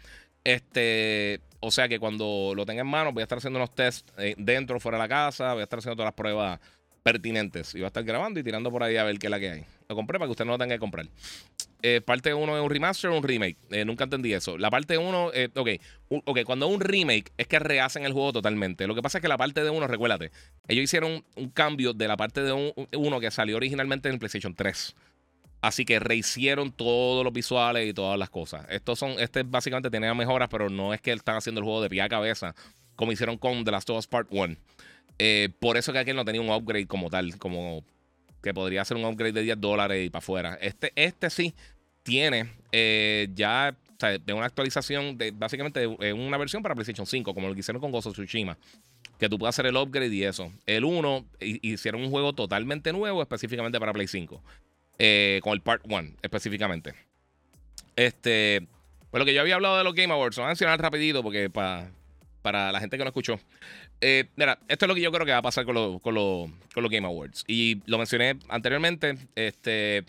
Este, 0.47 1.41
o 1.59 1.73
sea 1.73 1.89
que 1.89 1.99
cuando 1.99 2.53
lo 2.55 2.65
tenga 2.65 2.83
en 2.83 2.87
mano, 2.87 3.13
voy 3.13 3.23
a 3.23 3.25
estar 3.25 3.39
haciendo 3.39 3.59
unos 3.59 3.75
tests 3.75 4.13
eh, 4.19 4.37
dentro, 4.39 4.79
fuera 4.79 4.99
de 4.99 5.03
la 5.03 5.09
casa, 5.09 5.53
voy 5.53 5.63
a 5.63 5.65
estar 5.65 5.81
haciendo 5.81 5.97
todas 5.97 6.07
las 6.07 6.15
pruebas 6.15 6.61
pertinentes. 7.03 7.75
Y 7.75 7.79
voy 7.79 7.85
a 7.85 7.89
estar 7.89 8.05
grabando 8.05 8.39
y 8.39 8.45
tirando 8.45 8.71
por 8.71 8.85
ahí 8.85 8.97
a 8.97 9.03
ver 9.03 9.19
qué 9.19 9.27
es 9.27 9.31
la 9.33 9.41
que 9.41 9.51
hay. 9.51 9.65
Lo 9.89 9.97
compré 9.97 10.19
para 10.19 10.29
que 10.29 10.31
usted 10.33 10.45
no 10.45 10.53
lo 10.53 10.59
tenga 10.59 10.77
que 10.77 10.79
comprar. 10.79 11.07
Eh, 11.83 12.01
parte 12.01 12.33
1 12.33 12.57
es 12.57 12.63
un 12.63 12.71
remaster 12.71 13.11
o 13.11 13.17
un 13.17 13.23
remake. 13.23 13.57
Eh, 13.71 13.85
nunca 13.85 14.05
entendí 14.05 14.33
eso. 14.33 14.57
La 14.59 14.71
parte 14.71 14.99
1, 14.99 15.31
ok, 15.55 15.69
ok, 16.09 16.39
cuando 16.45 16.67
es 16.67 16.75
un 16.75 16.81
remake 16.81 17.33
es 17.37 17.47
que 17.47 17.59
rehacen 17.59 18.05
el 18.05 18.13
juego 18.13 18.33
totalmente. 18.33 18.87
Lo 18.87 18.95
que 18.95 19.03
pasa 19.03 19.19
es 19.19 19.23
que 19.23 19.29
la 19.29 19.37
parte 19.37 19.63
de 19.63 19.71
1, 19.71 19.87
recuérdate, 19.87 20.31
ellos 20.69 20.85
hicieron 20.85 21.25
un, 21.37 21.51
cambio 21.51 21.93
de 21.93 22.09
la 22.09 22.17
parte 22.17 22.43
de 22.43 22.53
1 22.53 23.21
que 23.21 23.31
salió 23.31 23.57
originalmente 23.57 24.09
en 24.09 24.19
PlayStation 24.19 24.55
3. 24.55 24.95
Así 25.63 25.85
que 25.85 25.99
rehicieron 25.99 26.71
todos 26.71 27.25
los 27.25 27.33
visuales 27.33 27.89
y 27.89 27.93
todas 27.93 28.19
las 28.19 28.31
cosas. 28.31 28.67
Estos 28.71 28.99
son, 28.99 29.13
este 29.19 29.43
básicamente 29.43 29.91
tenía 29.91 30.15
mejoras, 30.15 30.49
pero 30.49 30.69
no 30.69 30.95
es 30.95 31.01
que 31.01 31.13
están 31.13 31.37
haciendo 31.37 31.61
el 31.61 31.65
juego 31.65 31.83
de 31.83 31.89
pie 31.89 32.03
a 32.03 32.09
cabeza, 32.09 32.55
como 32.95 33.13
hicieron 33.13 33.37
con 33.37 33.65
The 33.65 33.71
Last 33.71 33.91
of 33.91 33.99
Us 33.99 34.07
Part 34.07 34.29
1. 34.31 34.57
Eh, 35.19 35.49
por 35.59 35.77
eso 35.77 35.93
que 35.93 35.99
aquel 35.99 36.17
no 36.17 36.25
tenía 36.25 36.41
un 36.41 36.51
upgrade 36.51 36.87
como 36.87 37.11
tal, 37.11 37.39
como 37.39 37.83
que 38.47 38.55
podría 38.55 38.85
ser 38.85 38.97
un 38.97 39.05
upgrade 39.05 39.33
de 39.33 39.43
10 39.43 39.61
dólares 39.61 40.07
y 40.07 40.09
para 40.09 40.21
afuera. 40.21 40.59
Este, 40.61 40.93
este 40.95 41.31
sí 41.31 41.53
tiene 42.05 42.53
eh, 42.71 43.27
ya 43.35 43.77
de 44.25 44.33
una 44.33 44.47
actualización 44.47 45.19
de 45.19 45.33
básicamente 45.33 45.85
una 45.85 46.37
versión 46.37 46.63
para 46.63 46.77
PlayStation 46.77 47.07
5, 47.07 47.35
como 47.35 47.49
lo 47.49 47.55
que 47.55 47.61
hicieron 47.61 47.81
con 47.81 47.93
of 47.93 48.07
Tsushima. 48.07 48.57
Que 49.19 49.29
tú 49.29 49.37
puedas 49.37 49.57
hacer 49.57 49.67
el 49.67 49.77
upgrade 49.77 50.15
y 50.15 50.23
eso. 50.23 50.53
El 50.65 50.85
1 50.85 51.27
hicieron 51.41 52.03
un 52.03 52.11
juego 52.11 52.35
totalmente 52.35 52.93
nuevo, 52.93 53.21
específicamente 53.21 53.81
para 53.81 53.93
Play 53.93 54.07
5. 54.07 54.41
Eh, 55.01 55.41
con 55.43 55.53
el 55.53 55.61
Part 55.61 55.83
1, 55.85 56.11
específicamente. 56.23 56.95
Este. 57.97 58.65
Pues 59.11 59.19
lo 59.19 59.25
que 59.25 59.35
yo 59.35 59.41
había 59.41 59.57
hablado 59.57 59.77
de 59.79 59.83
los 59.83 59.95
Game 59.95 60.13
Awards, 60.13 60.37
lo 60.37 60.43
voy 60.43 60.49
a 60.49 60.51
mencionar 60.51 60.81
rapidito 60.81 61.21
porque 61.25 61.51
para, 61.51 61.91
para 62.43 62.71
la 62.71 62.79
gente 62.79 62.97
que 62.97 63.03
no 63.03 63.09
escuchó. 63.09 63.41
Eh, 64.01 64.29
mira, 64.37 64.59
esto 64.69 64.85
es 64.85 64.89
lo 64.89 64.95
que 64.95 65.01
yo 65.01 65.11
creo 65.11 65.25
que 65.25 65.33
va 65.33 65.39
a 65.39 65.43
pasar 65.43 65.65
con, 65.65 65.99
con, 66.01 66.15
los 66.15 66.91
Game 66.91 67.07
Awards. 67.07 67.45
Y 67.47 67.81
lo 67.87 67.99
mencioné 67.99 68.39
anteriormente. 68.49 69.17
Este 69.35 70.05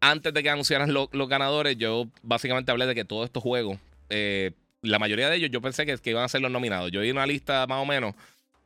antes 0.00 0.34
de 0.34 0.42
que 0.42 0.50
anunciaran 0.50 0.92
los 0.92 1.28
ganadores, 1.28 1.78
yo 1.78 2.08
básicamente 2.22 2.70
hablé 2.70 2.84
de 2.84 2.94
que 2.94 3.06
todos 3.06 3.24
estos 3.24 3.42
juegos, 3.42 3.78
eh, 4.10 4.50
la 4.82 4.98
mayoría 4.98 5.30
de 5.30 5.36
ellos, 5.36 5.50
yo 5.50 5.62
pensé 5.62 5.86
que, 5.86 6.10
iban 6.10 6.24
a 6.24 6.28
ser 6.28 6.42
los 6.42 6.50
nominados. 6.50 6.90
Yo 6.90 7.00
vi 7.00 7.10
una 7.10 7.26
lista 7.26 7.66
más 7.66 7.82
o 7.82 7.86
menos 7.86 8.14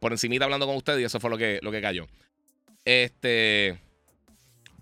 por 0.00 0.10
encimita 0.10 0.44
hablando 0.44 0.66
con 0.66 0.74
ustedes 0.74 1.00
y 1.00 1.04
eso 1.04 1.20
fue 1.20 1.30
lo 1.30 1.38
que, 1.38 1.60
lo 1.62 1.70
que 1.70 1.80
cayó. 1.80 2.08
Este, 2.84 3.78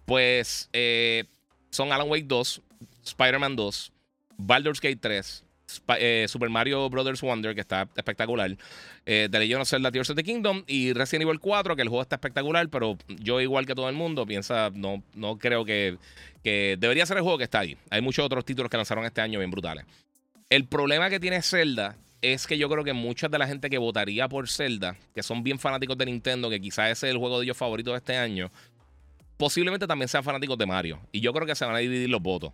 pues 0.07 0.71
eh, 0.73 1.25
son 1.71 1.93
Alan 1.93 2.09
Wake 2.09 2.27
2, 2.27 2.63
Spider-Man 3.05 3.55
2, 3.55 3.93
Baldur's 4.39 4.81
Gate 4.81 4.99
3, 4.99 5.45
eh, 5.99 6.27
Super 6.29 6.51
Mario 6.51 6.89
Brothers 6.91 7.21
Wonder, 7.21 7.55
que 7.55 7.61
está 7.61 7.89
espectacular. 7.97 8.57
Eh, 9.05 9.29
The 9.31 9.39
Legend 9.39 9.63
of 9.63 9.69
Zelda 9.69 9.91
Tears 9.91 10.11
of 10.11 10.17
the 10.17 10.25
Kingdom. 10.25 10.65
Y 10.67 10.93
Resident 10.93 11.23
Evil 11.23 11.41
4, 11.41 11.77
que 11.77 11.83
el 11.83 11.89
juego 11.89 12.03
está 12.03 12.17
espectacular, 12.17 12.69
pero 12.69 12.97
yo, 13.09 13.41
igual 13.41 13.67
que 13.67 13.75
todo 13.75 13.89
el 13.89 13.95
mundo, 13.95 14.27
piensa, 14.27 14.71
no, 14.75 15.03
no 15.15 15.39
creo 15.39 15.65
que, 15.65 15.99
que 16.43 16.77
debería 16.79 17.07
ser 17.07 17.19
el 17.19 17.23
juego 17.23 17.39
que 17.39 17.45
está 17.45 17.61
ahí. 17.61 17.77
Hay 17.91 18.01
muchos 18.01 18.25
otros 18.25 18.45
títulos 18.45 18.71
que 18.71 18.77
lanzaron 18.77 19.05
este 19.05 19.21
año 19.21 19.39
bien 19.39 19.51
brutales. 19.51 19.85
El 20.49 20.67
problema 20.67 21.11
que 21.11 21.19
tiene 21.19 21.43
Zelda 21.43 21.97
es 22.23 22.47
que 22.47 22.59
yo 22.59 22.69
creo 22.69 22.85
que 22.85 22.93
mucha 22.93 23.29
de 23.29 23.39
la 23.39 23.47
gente 23.47 23.69
que 23.69 23.79
votaría 23.79 24.29
por 24.29 24.49
Zelda, 24.49 24.97
que 25.15 25.23
son 25.23 25.43
bien 25.43 25.59
fanáticos 25.59 25.99
de 25.99 26.07
Nintendo, 26.07 26.49
que 26.49 26.61
quizás 26.61 26.91
ese 26.91 27.09
es 27.09 27.13
el 27.13 27.19
juego 27.19 27.39
de 27.39 27.45
ellos 27.45 27.57
favorito 27.57 27.91
de 27.93 27.99
este 27.99 28.17
año, 28.17 28.51
posiblemente 29.37 29.87
también 29.87 30.09
sean 30.09 30.25
fanáticos 30.25 30.57
de 30.57 30.67
Mario. 30.67 31.01
Y 31.13 31.21
yo 31.21 31.33
creo 31.33 31.47
que 31.47 31.55
se 31.55 31.65
van 31.65 31.75
a 31.75 31.79
dividir 31.79 32.09
los 32.09 32.23
votos. 32.23 32.53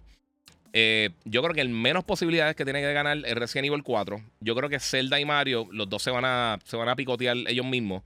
Eh, 0.73 1.11
yo 1.25 1.43
creo 1.43 1.55
que 1.55 1.61
el 1.61 1.69
menos 1.69 2.05
posibilidades 2.05 2.57
que 2.57 2.65
tiene 2.65 2.81
que 2.81 2.93
ganar 2.93 3.19
es 3.19 3.35
Resident 3.35 3.67
Evil 3.67 3.83
4. 3.83 4.23
Yo 4.41 4.55
creo 4.55 4.69
que 4.69 4.81
Zelda 4.81 5.21
y 5.21 5.25
Mario, 5.25 5.69
los 5.71 5.89
dos 5.89 6.03
se 6.03 6.11
van 6.11 6.25
a, 6.25 6.59
se 6.65 6.77
van 6.77 6.89
a 6.89 6.97
picotear 6.97 7.37
ellos 7.47 7.67
mismos. 7.67 8.03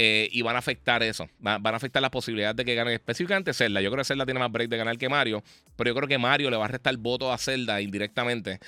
Eh, 0.00 0.28
y 0.30 0.42
van 0.42 0.54
a 0.54 0.60
afectar 0.60 1.02
eso. 1.02 1.28
van 1.40 1.66
a 1.66 1.76
afectar 1.76 2.00
las 2.00 2.12
posibilidades 2.12 2.54
de 2.54 2.64
que 2.64 2.76
gane 2.76 2.94
específicamente 2.94 3.52
Zelda. 3.52 3.80
Yo 3.80 3.90
creo 3.90 4.02
que 4.02 4.06
Zelda 4.06 4.24
tiene 4.24 4.38
más 4.38 4.52
break 4.52 4.68
de 4.68 4.76
ganar 4.76 4.96
que 4.96 5.08
Mario. 5.08 5.42
Pero 5.74 5.90
yo 5.90 5.94
creo 5.96 6.08
que 6.08 6.18
Mario 6.18 6.50
le 6.50 6.56
va 6.56 6.66
a 6.66 6.68
restar 6.68 6.96
voto 6.96 7.32
a 7.32 7.38
Zelda 7.38 7.80
indirectamente. 7.80 8.60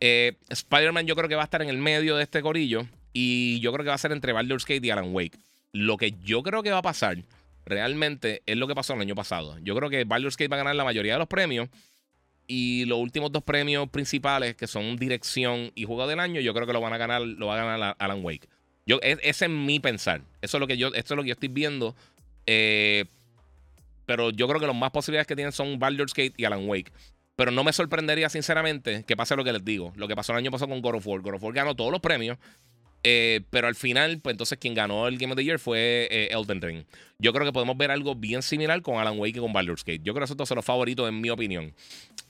Eh, 0.00 0.38
Spider-Man 0.48 1.06
yo 1.06 1.14
creo 1.14 1.28
que 1.28 1.34
va 1.34 1.42
a 1.42 1.44
estar 1.44 1.60
en 1.60 1.68
el 1.68 1.76
medio 1.76 2.16
de 2.16 2.22
este 2.22 2.40
corillo. 2.40 2.86
Y 3.12 3.60
yo 3.60 3.72
creo 3.74 3.84
que 3.84 3.90
va 3.90 3.96
a 3.96 3.98
ser 3.98 4.12
entre 4.12 4.32
Baldur's 4.32 4.64
Gate 4.64 4.86
y 4.86 4.90
Alan 4.90 5.14
Wake. 5.14 5.38
Lo 5.72 5.98
que 5.98 6.12
yo 6.24 6.42
creo 6.42 6.62
que 6.62 6.70
va 6.70 6.78
a 6.78 6.82
pasar 6.82 7.18
realmente 7.66 8.42
es 8.46 8.56
lo 8.56 8.66
que 8.66 8.74
pasó 8.74 8.94
el 8.94 9.02
año 9.02 9.14
pasado. 9.14 9.58
Yo 9.58 9.76
creo 9.76 9.90
que 9.90 10.04
Baldur's 10.04 10.38
Gate 10.38 10.48
va 10.48 10.56
a 10.56 10.58
ganar 10.58 10.76
la 10.76 10.84
mayoría 10.84 11.12
de 11.12 11.18
los 11.18 11.28
premios. 11.28 11.68
Y 12.52 12.84
los 12.86 12.98
últimos 12.98 13.30
dos 13.30 13.44
premios 13.44 13.88
principales, 13.90 14.56
que 14.56 14.66
son 14.66 14.96
dirección 14.96 15.70
y 15.76 15.84
juego 15.84 16.08
del 16.08 16.18
año, 16.18 16.40
yo 16.40 16.52
creo 16.52 16.66
que 16.66 16.72
lo 16.72 16.80
van 16.80 16.92
a 16.92 16.96
ganar, 16.96 17.22
lo 17.22 17.46
va 17.46 17.54
a 17.54 17.64
ganar 17.64 17.96
Alan 17.96 18.24
Wake. 18.24 18.48
Yo, 18.86 18.98
ese 19.02 19.44
es 19.44 19.48
mi 19.48 19.78
pensar. 19.78 20.22
Eso 20.42 20.56
es 20.56 20.60
lo 20.60 20.66
que 20.66 20.76
yo, 20.76 20.88
esto 20.88 21.14
es 21.14 21.16
lo 21.16 21.22
que 21.22 21.28
yo 21.28 21.34
estoy 21.34 21.48
viendo. 21.48 21.94
Eh, 22.46 23.04
pero 24.04 24.30
yo 24.30 24.48
creo 24.48 24.58
que 24.58 24.66
las 24.66 24.74
más 24.74 24.90
posibilidades 24.90 25.28
que 25.28 25.36
tienen 25.36 25.52
son 25.52 25.78
Baldur's 25.78 26.12
Gate 26.12 26.34
y 26.38 26.44
Alan 26.44 26.68
Wake. 26.68 26.90
Pero 27.36 27.52
no 27.52 27.62
me 27.62 27.72
sorprendería, 27.72 28.28
sinceramente, 28.28 29.04
que 29.04 29.16
pase 29.16 29.36
lo 29.36 29.44
que 29.44 29.52
les 29.52 29.64
digo. 29.64 29.92
Lo 29.94 30.08
que 30.08 30.16
pasó 30.16 30.32
el 30.32 30.38
año 30.38 30.50
pasado 30.50 30.70
con 30.70 30.82
God 30.82 30.96
of 30.96 31.06
War. 31.06 31.20
God 31.20 31.34
of 31.34 31.44
War 31.44 31.54
ganó 31.54 31.76
todos 31.76 31.92
los 31.92 32.00
premios. 32.00 32.36
Eh, 33.02 33.40
pero 33.50 33.66
al 33.66 33.74
final, 33.74 34.20
pues 34.20 34.34
entonces 34.34 34.58
quien 34.58 34.74
ganó 34.74 35.08
el 35.08 35.16
Game 35.16 35.32
of 35.32 35.36
the 35.36 35.44
Year 35.44 35.58
fue 35.58 36.08
eh, 36.10 36.28
Elden 36.32 36.60
Ring. 36.60 36.84
Yo 37.18 37.32
creo 37.32 37.46
que 37.46 37.52
podemos 37.52 37.76
ver 37.76 37.90
algo 37.90 38.14
bien 38.14 38.42
similar 38.42 38.82
con 38.82 38.98
Alan 38.98 39.18
Wake 39.18 39.38
y 39.38 39.40
con 39.40 39.52
Baldur's 39.52 39.84
Gate. 39.84 40.00
Yo 40.02 40.12
creo 40.12 40.26
que 40.26 40.32
esos 40.32 40.48
son 40.48 40.56
los 40.56 40.64
favoritos, 40.64 41.08
en 41.08 41.20
mi 41.20 41.30
opinión. 41.30 41.74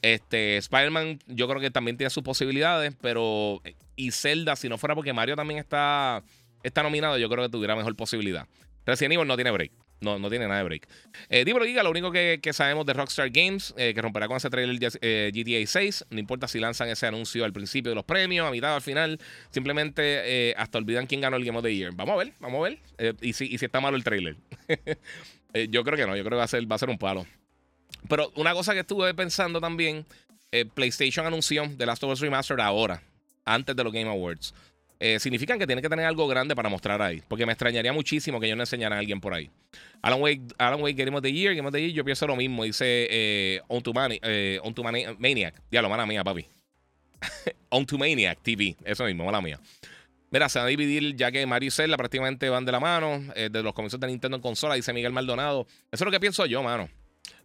Este, 0.03 0.57
Spider-Man, 0.59 1.19
yo 1.27 1.49
creo 1.49 1.61
que 1.61 1.71
también 1.71 1.97
tiene 1.97 2.11
sus 2.11 2.23
posibilidades, 2.23 2.95
pero. 3.01 3.63
Y 3.97 4.13
Zelda, 4.13 4.57
si 4.57 4.69
no 4.69 4.79
fuera 4.79 4.95
porque 4.95 5.13
Mario 5.13 5.37
también 5.37 5.59
está, 5.59 6.23
está 6.63 6.83
nominado, 6.83 7.19
yo 7.19 7.29
creo 7.29 7.45
que 7.45 7.51
tuviera 7.51 7.77
mejor 7.77 7.95
posibilidad. 7.97 8.47
Resident 8.87 9.15
Evil 9.15 9.27
no 9.27 9.37
tiene 9.37 9.51
break. 9.51 9.73
No, 10.01 10.19
no 10.19 10.31
tiene 10.31 10.49
nada 10.49 10.59
de 10.59 10.65
break. 10.65 10.89
Eh, 11.29 11.45
Giga, 11.45 11.83
lo 11.83 11.91
único 11.91 12.11
que, 12.11 12.41
sabemos 12.53 12.87
de 12.87 12.95
Rockstar 12.95 13.31
Games, 13.31 13.75
eh, 13.77 13.93
que 13.95 14.01
romperá 14.01 14.29
con 14.29 14.39
ese 14.39 14.49
trailer 14.49 14.79
eh, 15.03 15.31
GTA 15.35 15.67
6. 15.67 16.07
No 16.11 16.19
importa 16.19 16.49
si 16.49 16.59
lanzan 16.59 16.89
ese 16.89 17.07
anuncio 17.07 17.45
al 17.45 17.53
principio 17.53 17.91
de 17.91 17.97
los 17.97 18.05
premios, 18.05 18.47
a 18.47 18.51
mitad 18.51 18.73
o 18.73 18.77
al 18.77 18.83
final. 18.83 19.21
Simplemente 19.51 20.03
eh, 20.51 20.55
hasta 20.57 20.79
olvidan 20.79 21.07
quién 21.07 21.21
ganó 21.21 21.37
el 21.37 21.45
Game 21.45 21.59
of 21.59 21.65
the 21.65 21.75
Year. 21.75 21.93
Vamos 21.95 22.15
a 22.15 22.17
ver, 22.19 22.33
vamos 22.41 22.67
a 22.67 22.71
ver. 22.71 23.17
y, 23.21 23.33
si, 23.35 23.45
y 23.45 23.59
si 23.59 23.65
está 23.67 23.81
malo 23.81 23.97
el 23.97 24.05
trailer. 24.05 24.37
yo 25.69 25.85
creo 25.85 25.97
que 25.97 26.07
no, 26.07 26.17
yo 26.17 26.25
creo 26.25 26.31
que 26.31 26.37
va 26.37 26.45
a 26.45 26.49
ser, 26.49 26.71
va 26.71 26.77
a 26.77 26.79
ser 26.79 26.89
un 26.89 26.99
palo. 26.99 27.27
Pero 28.09 28.33
una 28.37 28.55
cosa 28.55 28.73
que 28.73 28.81
estuve 28.81 29.13
pensando 29.13 29.61
también, 29.61 30.07
PlayStation 30.75 31.27
anunció 31.27 31.71
The 31.77 31.85
Last 31.85 32.03
of 32.05 32.13
Us 32.13 32.21
Remastered 32.21 32.61
ahora, 32.61 33.03
antes 33.45 33.77
de 33.77 33.85
los 33.85 33.93
Game 33.93 34.09
Awards. 34.09 34.55
Eh, 35.03 35.19
significan 35.19 35.59
que 35.59 35.67
tiene 35.67 35.81
que 35.81 35.89
tener 35.89 36.05
algo 36.05 36.29
grande 36.29 36.55
para 36.55 36.69
mostrar 36.69 37.01
ahí. 37.01 37.23
Porque 37.27 37.47
me 37.47 37.53
extrañaría 37.53 37.93
muchísimo 37.93 38.39
que 38.39 38.49
yo 38.49 38.55
no 38.55 38.63
enseñara 38.63 38.97
a 38.97 38.99
alguien 38.99 39.19
por 39.19 39.33
ahí. 39.33 39.51
Alan 40.03 40.21
Wake, 40.21 40.43
Alan 40.59 40.83
Wake 40.83 40.95
Game 41.05 41.17
of 41.17 41.23
the 41.23 41.33
Year, 41.33 41.55
Game 41.55 41.67
of 41.67 41.73
the 41.73 41.81
Year, 41.81 41.93
yo 41.93 42.05
pienso 42.05 42.27
lo 42.27 42.37
mismo. 42.37 42.65
Dice 42.65 43.09
eh, 43.11 43.61
On 43.69 43.83
to, 43.83 43.93
eh, 44.23 44.61
on 44.63 44.75
to 44.75 44.83
Maniac. 44.83 45.55
Diablo, 45.71 45.89
mala 45.89 46.05
mía, 46.05 46.23
papi. 46.23 46.45
on 47.71 47.87
to 47.87 47.97
Maniac 47.97 48.39
TV. 48.43 48.77
Eso 48.85 49.05
mismo, 49.05 49.25
mala 49.25 49.41
mía. 49.41 49.59
Mira, 50.31 50.49
se 50.49 50.59
va 50.59 50.67
a 50.67 50.69
dividir 50.69 51.17
ya 51.17 51.33
que 51.33 51.45
Mario 51.47 51.69
y 51.69 51.71
Zelda 51.71 51.97
prácticamente 51.97 52.49
van 52.51 52.67
de 52.67 52.73
la 52.73 52.79
mano. 52.79 53.23
Eh, 53.35 53.49
de 53.51 53.63
los 53.63 53.73
comienzos 53.73 53.99
de 53.99 54.07
Nintendo 54.07 54.37
en 54.37 54.43
consola, 54.43 54.75
dice 54.75 54.93
Miguel 54.93 55.13
Maldonado. 55.13 55.67
Eso 55.91 56.05
es 56.05 56.05
lo 56.05 56.11
que 56.11 56.21
pienso 56.21 56.45
yo, 56.45 56.63
mano. 56.63 56.89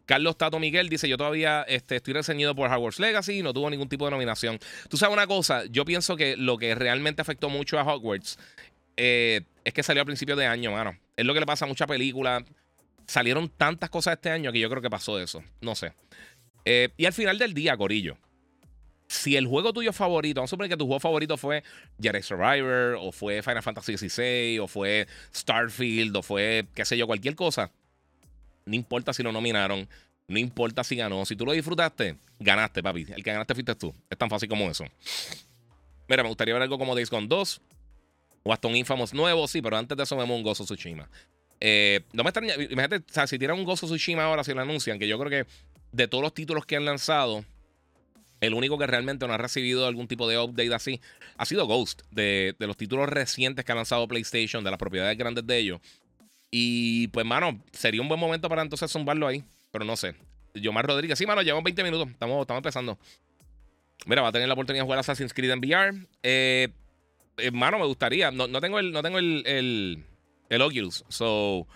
Carlos 0.06 0.38
Tato 0.38 0.60
Miguel 0.60 0.90
dice: 0.90 1.10
Yo 1.10 1.18
todavía 1.18 1.64
este, 1.68 1.98
estoy 1.98 2.14
reseñado 2.14 2.56
por 2.56 2.72
Hogwarts 2.72 3.00
Legacy 3.00 3.40
y 3.40 3.44
no 3.44 3.54
tuvo 3.54 3.70
ningún 3.70 3.90
tipo 3.90 4.06
de 4.06 4.12
nominación. 4.12 4.60
Tú 4.90 4.98
sabes 4.98 5.14
una 5.14 5.28
cosa, 5.28 5.66
yo 5.66 5.86
pienso 5.86 6.16
que 6.16 6.38
lo 6.38 6.58
que 6.58 6.76
realmente 6.76 7.22
afectó 7.22 7.50
mucho 7.50 7.80
a 7.80 7.84
Hogwarts 7.84 8.38
eh, 8.98 9.42
es 9.64 9.74
que 9.74 9.84
salió 9.84 10.04
a 10.04 10.06
principios 10.06 10.38
de 10.38 10.46
año, 10.46 10.72
mano. 10.72 10.98
Es 11.18 11.26
lo 11.26 11.34
que 11.34 11.40
le 11.40 11.46
pasa 11.46 11.66
a 11.66 11.68
muchas 11.68 11.88
películas. 11.88 12.44
Salieron 13.08 13.50
tantas 13.50 13.90
cosas 13.90 14.16
este 14.16 14.30
año 14.30 14.52
que 14.52 14.60
yo 14.60 14.70
creo 14.70 14.82
que 14.82 14.90
pasó 14.90 15.20
eso. 15.20 15.44
No 15.62 15.76
sé. 15.76 15.94
Eh, 16.66 16.90
y 16.98 17.06
al 17.06 17.14
final 17.14 17.38
del 17.38 17.54
día, 17.54 17.78
Corillo. 17.78 18.18
Si 19.08 19.36
el 19.36 19.46
juego 19.46 19.72
tuyo 19.72 19.94
favorito, 19.94 20.40
vamos 20.40 20.50
a 20.50 20.52
suponer 20.52 20.70
que 20.70 20.78
tu 20.78 20.88
juego 20.88 21.00
favorito 21.00 21.38
fue 21.38 21.64
Jedi 22.02 22.24
Survivor, 22.24 22.98
o 23.00 23.12
fue 23.12 23.44
Final 23.44 23.62
Fantasy 23.62 23.98
XVI, 23.98 24.60
o 24.60 24.68
fue 24.68 25.08
Starfield, 25.34 26.16
o 26.16 26.24
fue, 26.24 26.66
qué 26.74 26.86
sé 26.86 26.98
yo, 26.98 27.06
cualquier 27.06 27.36
cosa 27.36 27.72
no 28.66 28.76
importa 28.76 29.14
si 29.14 29.24
lo 29.24 29.32
nominaron. 29.32 29.88
No 30.28 30.40
importa 30.40 30.84
si 30.84 30.96
ganó. 30.96 31.24
Si 31.26 31.36
tú 31.36 31.46
lo 31.46 31.52
disfrutaste, 31.52 32.18
ganaste, 32.40 32.82
papi. 32.82 33.06
El 33.16 33.24
que 33.24 33.32
ganaste 33.32 33.54
fuiste 33.54 33.76
tú. 33.76 33.94
Es 34.10 34.18
tan 34.18 34.30
fácil 34.30 34.50
como 34.50 34.70
eso. 34.70 34.84
Mira, 36.08 36.24
me 36.24 36.30
gustaría 36.30 36.54
ver 36.54 36.64
algo 36.64 36.78
como 36.78 36.96
Days 36.96 37.10
Gone 37.10 37.28
2. 37.28 37.62
O 38.44 38.54
hasta 38.54 38.68
un 38.68 38.76
Infamous 38.76 39.14
nuevo, 39.14 39.48
sí, 39.48 39.62
pero 39.62 39.78
antes 39.78 39.98
de 39.98 40.04
eso 40.04 40.16
vemos 40.18 40.38
un 40.38 40.44
Gozo 40.44 40.66
Tsushima. 40.66 41.10
Eh, 41.60 42.02
no 42.14 42.24
me 42.24 42.30
extraña. 42.30 42.56
Imagínate, 42.56 42.98
o 42.98 43.14
sea, 43.14 43.28
si 43.28 43.40
tiran 43.40 43.58
un 43.58 43.66
Gozo 43.66 43.88
Tsushima 43.88 44.24
ahora, 44.24 44.44
si 44.44 44.54
lo 44.54 44.62
anuncian, 44.62 45.00
que 45.00 45.08
yo 45.08 45.18
creo 45.20 45.30
que 45.30 45.50
de 45.92 46.08
todos 46.08 46.24
los 46.24 46.34
títulos 46.34 46.66
que 46.66 46.76
han 46.76 46.86
lanzado, 46.86 47.44
el 48.42 48.54
único 48.54 48.78
que 48.78 48.86
realmente 48.86 49.26
no 49.28 49.34
ha 49.34 49.38
recibido 49.38 49.88
algún 49.88 50.08
tipo 50.08 50.28
de 50.28 50.38
update 50.38 50.74
así 50.74 51.02
ha 51.38 51.46
sido 51.46 51.66
Ghost. 51.66 52.04
De, 52.12 52.56
de 52.60 52.68
los 52.68 52.78
títulos 52.78 53.10
recientes 53.10 53.66
que 53.66 53.72
ha 53.72 53.76
lanzado 53.76 54.08
PlayStation, 54.08 54.64
de 54.64 54.70
las 54.70 54.80
propiedades 54.80 55.18
grandes 55.18 55.46
de 55.48 55.58
ellos. 55.58 55.82
Y 56.52 57.08
pues, 57.10 57.26
mano, 57.26 57.62
sería 57.72 58.02
un 58.02 58.08
buen 58.08 58.20
momento 58.20 58.50
para 58.50 58.62
entonces 58.62 58.92
zumbarlo 58.92 59.28
ahí. 59.28 59.44
Pero 59.72 59.86
no 59.86 59.96
sé. 59.96 60.16
Yomar 60.54 60.86
Rodríguez. 60.86 61.18
Sí, 61.18 61.26
mano, 61.26 61.42
llevamos 61.42 61.64
20 61.64 61.84
minutos. 61.84 62.10
Estamos, 62.10 62.42
estamos 62.42 62.60
empezando. 62.60 62.98
Mira, 64.06 64.22
va 64.22 64.30
a 64.30 64.32
tener 64.32 64.48
la 64.48 64.54
oportunidad 64.54 64.84
de 64.84 64.86
jugar 64.86 65.00
Assassin's 65.00 65.34
Creed 65.34 65.52
en 65.52 65.60
VR. 65.60 66.08
Eh, 66.24 66.70
eh 67.38 67.52
mano, 67.52 67.80
me 67.80 67.86
gustaría. 67.86 68.32
No, 68.32 68.48
tengo 68.62 68.80
el, 68.80 68.92
no 68.92 69.02
tengo 69.02 69.20
el, 69.20 69.44
el, 69.46 70.04
el 70.50 70.62
Oculus. 70.62 71.04
So, 71.10 71.68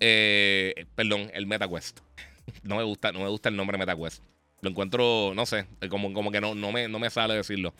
eh, 0.00 0.86
perdón, 0.94 1.30
el 1.32 1.46
MetaQuest. 1.46 2.00
no 2.62 2.76
me 2.76 2.82
gusta, 2.82 3.12
no 3.12 3.20
me 3.20 3.28
gusta 3.28 3.48
el 3.48 3.56
nombre 3.56 3.78
MetaQuest. 3.78 4.22
Lo 4.60 4.70
encuentro, 4.70 5.32
no 5.36 5.46
sé, 5.46 5.66
como, 5.88 6.12
como 6.12 6.32
que 6.32 6.40
no, 6.40 6.54
no, 6.54 6.72
me, 6.72 6.88
no 6.88 6.98
me 6.98 7.10
sale 7.10 7.34
decirlo. 7.34 7.72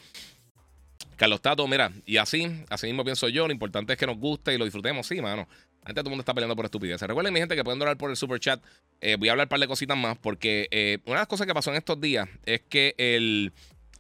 Carlos 1.17 1.43
Tato, 1.43 1.67
mira, 1.67 1.91
y 2.07 2.19
así, 2.19 2.47
así 2.71 2.87
mismo 2.87 3.03
pienso 3.03 3.29
yo. 3.29 3.49
Lo 3.49 3.53
importante 3.53 3.93
es 3.93 3.99
que 3.99 4.07
nos 4.07 4.17
guste 4.17 4.55
y 4.55 4.59
lo 4.59 4.65
disfrutemos. 4.65 5.05
Sí, 5.05 5.21
mano. 5.21 5.49
Antes 5.85 6.03
todo 6.03 6.09
el 6.09 6.11
mundo 6.11 6.21
está 6.23 6.35
peleando 6.35 6.55
por 6.55 6.67
estupidez. 6.67 7.01
Recuerden, 7.01 7.33
mi 7.33 7.41
gente, 7.41 7.57
que 7.57 7.65
pueden 7.65 7.79
donar 7.79 7.97
por 7.97 8.11
el 8.11 8.17
super 8.17 8.39
chat. 8.39 8.63
Eh, 9.01 9.17
voy 9.19 9.29
a 9.29 9.33
hablar 9.33 9.47
un 9.47 9.49
par 9.49 9.61
de 9.61 9.67
cositas 9.67 9.97
más 9.97 10.19
porque 10.19 10.69
eh, 10.71 10.99
una 11.07 11.15
de 11.15 11.21
las 11.21 11.29
cosas 11.29 11.47
que 11.47 11.55
pasó 11.55 11.71
en 11.71 11.77
estos 11.77 12.01
días 12.01 12.29
es 12.45 12.61
que 12.69 12.95
el, 12.99 13.53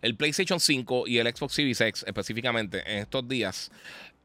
el 0.03 0.17
PlayStation 0.17 0.61
5 0.61 1.07
y 1.07 1.19
el 1.19 1.35
Xbox 1.35 1.55
Series 1.55 1.81
X 1.81 2.05
específicamente 2.07 2.83
en 2.87 2.99
estos 2.99 3.27
días 3.27 3.71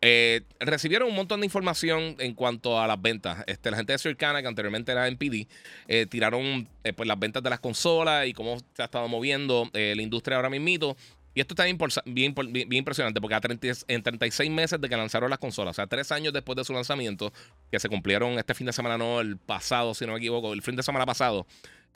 Eh, 0.06 0.42
recibieron 0.60 1.08
un 1.08 1.16
montón 1.16 1.40
de 1.40 1.46
información 1.46 2.18
en 2.20 2.34
cuanto 2.34 2.78
a 2.78 2.88
las 2.88 3.02
ventas. 3.02 3.42
Este, 3.48 3.72
la 3.72 3.78
gente 3.78 3.94
de 3.94 4.00
Circana, 4.00 4.42
que 4.42 4.50
anteriormente 4.50 4.92
era 4.92 5.08
NPD, 5.08 5.48
eh, 5.88 6.06
tiraron 6.08 6.68
pues, 6.98 7.08
las 7.08 7.18
ventas 7.18 7.42
de 7.42 7.50
las 7.50 7.62
consolas 7.62 8.28
y 8.28 8.34
cómo 8.34 8.58
se 8.76 8.82
ha 8.82 8.86
estado 8.86 9.08
moviendo 9.08 9.70
la 9.74 10.02
industria 10.02 10.36
ahora 10.36 10.50
mismo. 10.50 10.98
Y 11.34 11.42
esto 11.42 11.54
está 11.54 11.64
bien, 12.06 12.36
bien, 12.36 12.74
impresionante 12.74 13.20
porque 13.20 13.36
a 13.36 13.42
en 13.88 14.04
36 14.04 14.52
meses 14.52 14.80
de 14.80 14.88
que 14.88 14.96
lanzaron 14.96 15.30
las 15.30 15.40
consolas, 15.40 15.72
o 15.72 15.76
sea, 15.76 15.88
tres 15.88 16.12
años 16.12 16.32
después 16.32 16.56
de 16.56 16.64
su 16.64 16.74
lanzamiento, 16.74 17.34
que 17.72 17.80
se 17.80 17.90
cumplieron 17.90 18.38
este 18.38 18.54
fin 18.54 18.68
de 18.68 18.74
semana, 18.74 18.98
no 18.98 19.20
el 19.20 19.38
pasado, 19.38 19.94
si 19.94 20.06
no 20.06 20.14
me 20.14 20.20
equivoco, 20.20 20.54
el 20.54 20.62
fin 20.62 20.76
de 20.76 20.84
semana 20.84 21.06
pasado, 21.06 21.48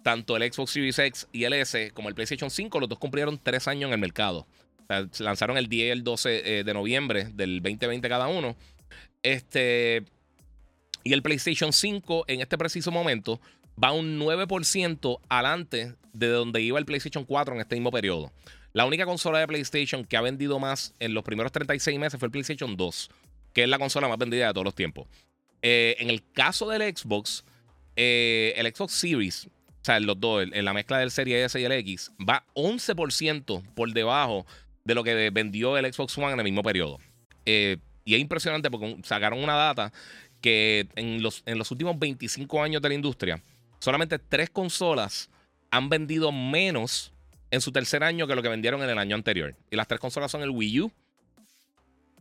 tanto 0.01 0.35
el 0.37 0.51
Xbox 0.51 0.71
Series 0.71 0.97
X 0.97 1.27
y 1.31 1.43
el 1.43 1.53
S 1.53 1.91
como 1.91 2.09
el 2.09 2.15
PlayStation 2.15 2.49
5, 2.49 2.79
los 2.79 2.89
dos 2.89 2.97
cumplieron 2.97 3.39
tres 3.41 3.67
años 3.67 3.89
en 3.89 3.93
el 3.93 3.99
mercado 3.99 4.47
lanzaron 5.19 5.57
el 5.57 5.67
10 5.67 5.87
y 5.87 5.89
el 5.89 6.03
12 6.03 6.59
eh, 6.59 6.63
de 6.63 6.73
noviembre 6.73 7.29
del 7.33 7.61
2020 7.61 8.07
cada 8.09 8.27
uno. 8.27 8.55
Este, 9.23 10.03
y 11.03 11.13
el 11.13 11.21
PlayStation 11.21 11.73
5 11.73 12.25
en 12.27 12.41
este 12.41 12.57
preciso 12.57 12.91
momento 12.91 13.39
va 13.81 13.91
un 13.91 14.19
9% 14.19 15.19
adelante 15.29 15.95
de 16.13 16.27
donde 16.27 16.61
iba 16.61 16.79
el 16.79 16.85
PlayStation 16.85 17.25
4 17.25 17.55
en 17.55 17.61
este 17.61 17.75
mismo 17.75 17.91
periodo. 17.91 18.31
La 18.77 18.85
única 18.85 19.07
consola 19.07 19.39
de 19.39 19.47
PlayStation 19.47 20.05
que 20.05 20.17
ha 20.17 20.21
vendido 20.21 20.59
más 20.59 20.93
en 20.99 21.15
los 21.15 21.23
primeros 21.23 21.51
36 21.51 21.97
meses 21.97 22.19
fue 22.19 22.27
el 22.27 22.31
PlayStation 22.31 22.77
2, 22.77 23.09
que 23.51 23.63
es 23.63 23.69
la 23.69 23.79
consola 23.79 24.07
más 24.07 24.19
vendida 24.19 24.45
de 24.45 24.53
todos 24.53 24.65
los 24.65 24.75
tiempos. 24.75 25.07
Eh, 25.63 25.95
en 25.97 26.11
el 26.11 26.23
caso 26.31 26.69
del 26.69 26.83
Xbox, 26.95 27.43
eh, 27.95 28.53
el 28.55 28.67
Xbox 28.67 28.93
Series, 28.93 29.47
o 29.47 29.81
sea, 29.81 29.99
los 29.99 30.19
dos, 30.19 30.45
en 30.51 30.63
la 30.63 30.73
mezcla 30.73 30.99
del 30.99 31.09
Serie 31.09 31.43
S 31.43 31.59
y 31.59 31.63
el 31.63 31.71
X, 31.71 32.11
va 32.19 32.45
11% 32.53 33.63
por 33.73 33.91
debajo 33.93 34.45
de 34.83 34.93
lo 34.93 35.03
que 35.03 35.31
vendió 35.31 35.75
el 35.75 35.91
Xbox 35.91 36.15
One 36.15 36.33
en 36.33 36.39
el 36.41 36.43
mismo 36.43 36.61
periodo. 36.61 36.99
Eh, 37.47 37.77
y 38.05 38.13
es 38.13 38.21
impresionante 38.21 38.69
porque 38.69 38.95
sacaron 39.01 39.43
una 39.43 39.55
data 39.55 39.91
que 40.39 40.87
en 40.95 41.23
los 41.23 41.71
últimos 41.71 41.97
25 41.97 42.61
años 42.61 42.83
de 42.83 42.89
la 42.89 42.93
industria, 42.93 43.41
solamente 43.79 44.19
tres 44.19 44.51
consolas 44.51 45.31
han 45.71 45.89
vendido 45.89 46.31
menos 46.31 47.11
en 47.51 47.61
su 47.61 47.71
tercer 47.71 48.03
año 48.03 48.27
que 48.27 48.35
lo 48.35 48.41
que 48.41 48.49
vendieron 48.49 48.81
en 48.83 48.89
el 48.89 48.97
año 48.97 49.15
anterior. 49.15 49.55
Y 49.71 49.75
las 49.75 49.87
tres 49.87 49.99
consolas 49.99 50.31
son 50.31 50.41
el 50.41 50.49
Wii 50.49 50.81
U, 50.81 50.91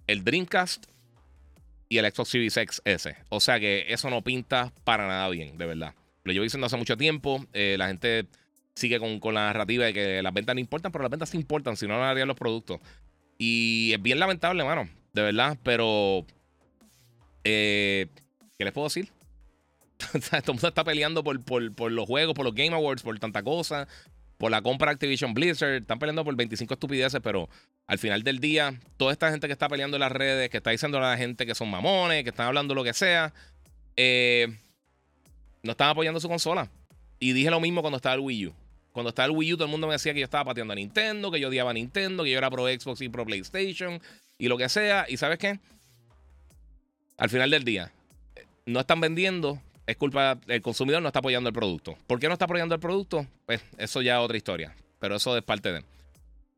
el 0.06 0.24
Dreamcast 0.24 0.86
y 1.88 1.98
el 1.98 2.12
Xbox 2.12 2.28
Series 2.30 2.56
X 2.56 2.82
S. 2.84 3.16
O 3.28 3.40
sea 3.40 3.60
que 3.60 3.86
eso 3.88 4.10
no 4.10 4.22
pinta 4.22 4.72
para 4.84 5.06
nada 5.06 5.28
bien, 5.28 5.56
de 5.58 5.66
verdad. 5.66 5.94
Lo 6.24 6.32
llevo 6.32 6.44
diciendo 6.44 6.66
hace 6.66 6.76
mucho 6.76 6.96
tiempo. 6.96 7.44
Eh, 7.52 7.76
la 7.78 7.88
gente 7.88 8.26
sigue 8.74 8.98
con, 8.98 9.34
la 9.34 9.46
narrativa 9.46 9.84
de 9.86 9.94
que 9.94 10.22
las 10.22 10.34
ventas 10.34 10.54
no 10.54 10.60
importan, 10.60 10.92
pero 10.92 11.02
las 11.02 11.10
ventas 11.10 11.30
sí 11.30 11.36
importan, 11.36 11.76
si 11.76 11.86
no, 11.86 11.96
no 11.96 12.04
harían 12.04 12.28
los 12.28 12.36
productos. 12.36 12.80
Y 13.38 13.92
es 13.92 14.02
bien 14.02 14.18
lamentable, 14.18 14.64
mano, 14.64 14.88
de 15.12 15.22
verdad, 15.22 15.58
pero. 15.62 16.26
Eh, 17.44 18.08
¿Qué 18.58 18.64
les 18.64 18.72
puedo 18.72 18.86
decir? 18.86 19.10
Todo 20.12 20.38
el 20.38 20.42
mundo 20.48 20.68
está 20.68 20.84
peleando 20.84 21.22
por, 21.22 21.42
por, 21.42 21.92
los 21.92 22.06
juegos, 22.06 22.34
por 22.34 22.44
los 22.44 22.54
Game 22.54 22.74
Awards, 22.74 23.02
por 23.02 23.18
tanta 23.18 23.42
cosa, 23.42 23.86
por 24.38 24.50
la 24.50 24.62
compra 24.62 24.88
de 24.88 24.94
Activision 24.94 25.34
Blizzard. 25.34 25.82
Están 25.82 25.98
peleando 25.98 26.24
por 26.24 26.34
25 26.36 26.74
estupideces, 26.74 27.20
pero 27.22 27.48
al 27.86 27.98
final 27.98 28.22
del 28.22 28.38
día, 28.38 28.78
toda 28.96 29.12
esta 29.12 29.30
gente 29.30 29.46
que 29.46 29.52
está 29.52 29.68
peleando 29.68 29.96
en 29.96 30.00
las 30.00 30.12
redes, 30.12 30.50
que 30.50 30.58
está 30.58 30.70
diciendo 30.70 30.98
a 30.98 31.02
la 31.02 31.16
gente 31.16 31.46
que 31.46 31.54
son 31.54 31.70
mamones, 31.70 32.22
que 32.24 32.30
están 32.30 32.46
hablando 32.46 32.74
lo 32.74 32.84
que 32.84 32.94
sea, 32.94 33.32
eh, 33.96 34.48
no 35.62 35.72
están 35.72 35.90
apoyando 35.90 36.20
su 36.20 36.28
consola. 36.28 36.70
Y 37.18 37.32
dije 37.32 37.50
lo 37.50 37.60
mismo 37.60 37.80
cuando 37.80 37.96
estaba 37.96 38.14
el 38.14 38.20
Wii 38.20 38.46
U. 38.48 38.54
Cuando 38.92 39.10
estaba 39.10 39.26
el 39.26 39.32
Wii 39.32 39.54
U, 39.54 39.56
todo 39.56 39.66
el 39.66 39.70
mundo 39.70 39.86
me 39.86 39.94
decía 39.94 40.14
que 40.14 40.20
yo 40.20 40.24
estaba 40.24 40.46
pateando 40.46 40.72
a 40.72 40.76
Nintendo, 40.76 41.30
que 41.30 41.40
yo 41.40 41.48
odiaba 41.48 41.70
a 41.70 41.74
Nintendo, 41.74 42.24
que 42.24 42.30
yo 42.30 42.38
era 42.38 42.50
pro 42.50 42.66
Xbox 42.66 43.00
y 43.02 43.08
pro 43.08 43.26
PlayStation 43.26 44.00
y 44.38 44.48
lo 44.48 44.56
que 44.56 44.68
sea. 44.68 45.06
¿Y 45.08 45.16
sabes 45.16 45.38
qué? 45.38 45.58
Al 47.18 47.30
final 47.30 47.50
del 47.50 47.64
día, 47.64 47.92
no 48.66 48.80
están 48.80 49.00
vendiendo, 49.00 49.60
es 49.86 49.96
culpa 49.96 50.34
del 50.46 50.62
consumidor, 50.62 51.00
no 51.00 51.08
está 51.08 51.20
apoyando 51.20 51.48
el 51.48 51.54
producto. 51.54 51.96
¿Por 52.06 52.18
qué 52.18 52.26
no 52.26 52.32
está 52.32 52.46
apoyando 52.46 52.74
el 52.74 52.80
producto? 52.80 53.26
Pues 53.46 53.62
eso 53.78 54.02
ya 54.02 54.18
es 54.18 54.24
otra 54.24 54.36
historia. 54.36 54.74
Pero 54.98 55.16
eso 55.16 55.36
es 55.36 55.42
parte 55.42 55.72
de. 55.72 55.84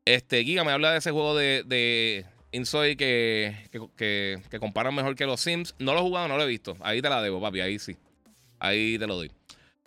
Este, 0.05 0.43
Giga 0.43 0.63
me 0.63 0.71
habla 0.71 0.91
de 0.91 0.97
ese 0.97 1.11
juego 1.11 1.35
de, 1.35 1.63
de 1.65 2.25
Insoy 2.51 2.95
que, 2.95 3.55
que, 3.95 4.41
que, 4.49 4.59
comparan 4.59 4.95
mejor 4.95 5.15
que 5.15 5.25
los 5.25 5.41
Sims. 5.41 5.75
No 5.77 5.93
lo 5.93 5.99
he 5.99 6.03
jugado, 6.03 6.27
no 6.27 6.37
lo 6.37 6.43
he 6.43 6.47
visto. 6.47 6.75
Ahí 6.79 7.01
te 7.01 7.09
la 7.09 7.21
debo, 7.21 7.39
papi, 7.39 7.61
ahí 7.61 7.77
sí. 7.77 7.95
Ahí 8.57 8.97
te 8.97 9.05
lo 9.05 9.15
doy. 9.15 9.31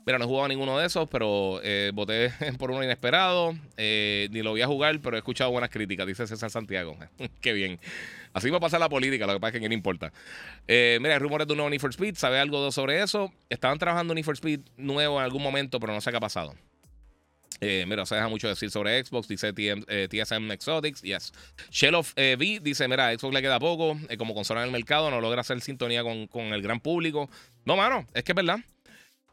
Mira, 0.04 0.18
no 0.18 0.24
he 0.24 0.28
jugado 0.28 0.48
ninguno 0.48 0.78
de 0.78 0.86
esos, 0.86 1.08
pero 1.08 1.60
eh, 1.62 1.90
voté 1.94 2.32
por 2.58 2.70
uno 2.70 2.82
inesperado. 2.82 3.54
Eh, 3.76 4.28
ni 4.30 4.42
lo 4.42 4.50
voy 4.50 4.62
a 4.62 4.66
jugar, 4.66 5.00
pero 5.00 5.16
he 5.16 5.18
escuchado 5.18 5.50
buenas 5.50 5.70
críticas, 5.70 6.06
dice 6.06 6.26
César 6.26 6.50
Santiago. 6.50 6.96
Qué 7.40 7.52
bien. 7.52 7.80
Así 8.32 8.50
va 8.50 8.58
a 8.58 8.60
pasar 8.60 8.80
la 8.80 8.88
política, 8.88 9.26
lo 9.26 9.34
que 9.34 9.40
pasa 9.40 9.56
es 9.56 9.62
que 9.62 9.68
no 9.68 9.74
importa. 9.74 10.12
Eh, 10.66 10.98
mira, 11.00 11.14
hay 11.14 11.20
rumores 11.20 11.46
de 11.46 11.52
un 11.52 11.58
nuevo 11.58 11.70
Need 11.70 11.80
for 11.80 11.90
Speed. 11.90 12.16
¿Sabe 12.16 12.38
algo 12.38 12.70
sobre 12.72 13.02
eso? 13.02 13.32
Estaban 13.50 13.78
trabajando 13.78 14.12
un 14.12 14.16
Need 14.16 14.24
for 14.24 14.34
Speed 14.34 14.60
nuevo 14.76 15.18
en 15.18 15.24
algún 15.24 15.42
momento, 15.42 15.78
pero 15.80 15.92
no 15.92 16.00
sé 16.00 16.10
qué 16.10 16.16
ha 16.16 16.20
pasado. 16.20 16.54
mira, 17.60 18.06
se 18.06 18.14
deja 18.14 18.28
mucho 18.28 18.48
decir 18.48 18.70
sobre 18.70 19.04
Xbox, 19.04 19.28
dice 19.28 19.52
TSM 19.52 20.50
Exotics, 20.50 21.02
yes. 21.02 21.32
Shell 21.70 21.94
of 21.94 22.12
V 22.16 22.60
dice, 22.62 22.88
mira, 22.88 23.12
Xbox 23.16 23.34
le 23.34 23.42
queda 23.42 23.60
poco, 23.60 23.96
como 24.18 24.34
consola 24.34 24.60
en 24.62 24.66
el 24.66 24.72
mercado, 24.72 25.10
no 25.10 25.20
logra 25.20 25.42
hacer 25.42 25.60
sintonía 25.60 26.02
con, 26.02 26.26
con 26.26 26.46
el 26.52 26.62
gran 26.62 26.80
público. 26.80 27.30
No, 27.64 27.76
mano, 27.76 28.06
es 28.14 28.24
que 28.24 28.32
es 28.32 28.36
verdad. 28.36 28.58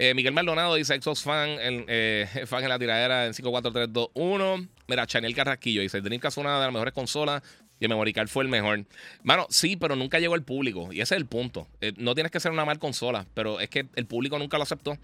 Eh, 0.02 0.14
Miguel 0.14 0.32
Maldonado 0.32 0.76
dice 0.76 1.00
Xbox 1.00 1.24
fan, 1.24 1.50
en, 1.50 1.84
eh, 1.90 2.26
fan 2.48 2.64
en 2.64 2.70
la 2.70 2.80
tiradera 2.80 3.26
en 3.26 3.34
54321. 3.34 4.68
Mira, 4.88 5.06
Chanel 5.06 5.36
Carrasquillo 5.36 5.82
dice 5.82 6.00
Dreamcast 6.00 6.38
es 6.38 6.42
una 6.42 6.58
de 6.58 6.66
las 6.66 6.72
mejores 6.72 6.94
consolas 6.94 7.44
y 7.80 7.88
Memory 7.88 8.14
fue 8.28 8.44
el 8.44 8.50
mejor. 8.50 8.86
Mano, 9.24 9.48
sí, 9.50 9.76
pero 9.76 9.96
nunca 9.96 10.20
llegó 10.20 10.34
al 10.34 10.44
público. 10.44 10.92
Y 10.92 11.02
ese 11.02 11.16
es 11.16 11.20
el 11.20 11.26
punto. 11.26 11.68
Eh, 11.82 11.94
no 11.98 12.14
tienes 12.14 12.32
que 12.32 12.40
ser 12.40 12.52
una 12.52 12.66
mal 12.66 12.80
consola, 12.80 13.26
pero 13.34 13.60
es 13.60 13.70
que 13.70 13.88
el 13.96 14.06
público 14.06 14.38
nunca 14.38 14.58
lo 14.58 14.64
aceptó. 14.64 14.98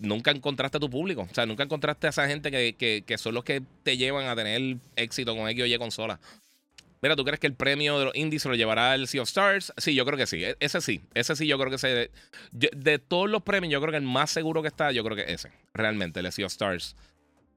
nunca 0.00 0.30
encontraste 0.30 0.78
a 0.78 0.80
tu 0.80 0.88
público. 0.88 1.26
O 1.30 1.34
sea, 1.34 1.46
nunca 1.46 1.62
encontraste 1.62 2.06
a 2.06 2.10
esa 2.10 2.26
gente 2.28 2.50
que, 2.50 3.04
que, 3.04 3.18
son 3.18 3.34
los 3.34 3.44
que 3.44 3.62
te 3.82 3.96
llevan 3.96 4.26
a 4.26 4.36
tener 4.36 4.78
éxito 4.96 5.36
con 5.36 5.48
X 5.48 5.62
o 5.62 5.66
Y 5.66 5.78
consola. 5.78 6.18
Mira, 7.02 7.14
¿tú 7.14 7.24
crees 7.24 7.38
que 7.38 7.46
el 7.46 7.54
premio 7.54 7.98
de 7.98 8.06
los 8.06 8.16
indies 8.16 8.44
lo 8.46 8.54
llevará 8.54 8.94
el 8.94 9.06
Sea 9.06 9.22
of 9.22 9.28
Stars? 9.28 9.72
Sí, 9.76 9.94
yo 9.94 10.06
creo 10.06 10.16
que 10.16 10.26
sí. 10.26 10.42
E-, 10.44 10.56
ese 10.60 10.80
sí. 10.80 11.02
Ese 11.14 11.36
sí, 11.36 11.46
yo 11.46 11.58
creo 11.58 11.70
que 11.70 11.78
se. 11.78 12.10
de 12.52 12.98
todos 12.98 13.28
los 13.28 13.42
premios, 13.42 13.72
yo 13.72 13.80
creo 13.80 13.90
que 13.92 13.98
el 13.98 14.02
más 14.02 14.30
seguro 14.30 14.62
que 14.62 14.68
está, 14.68 14.92
yo 14.92 15.04
creo 15.04 15.16
que 15.16 15.32
ese. 15.32 15.50
Realmente, 15.74 16.20
el 16.20 16.32
Sea 16.32 16.46
of 16.46 16.52
Stars. 16.52 16.96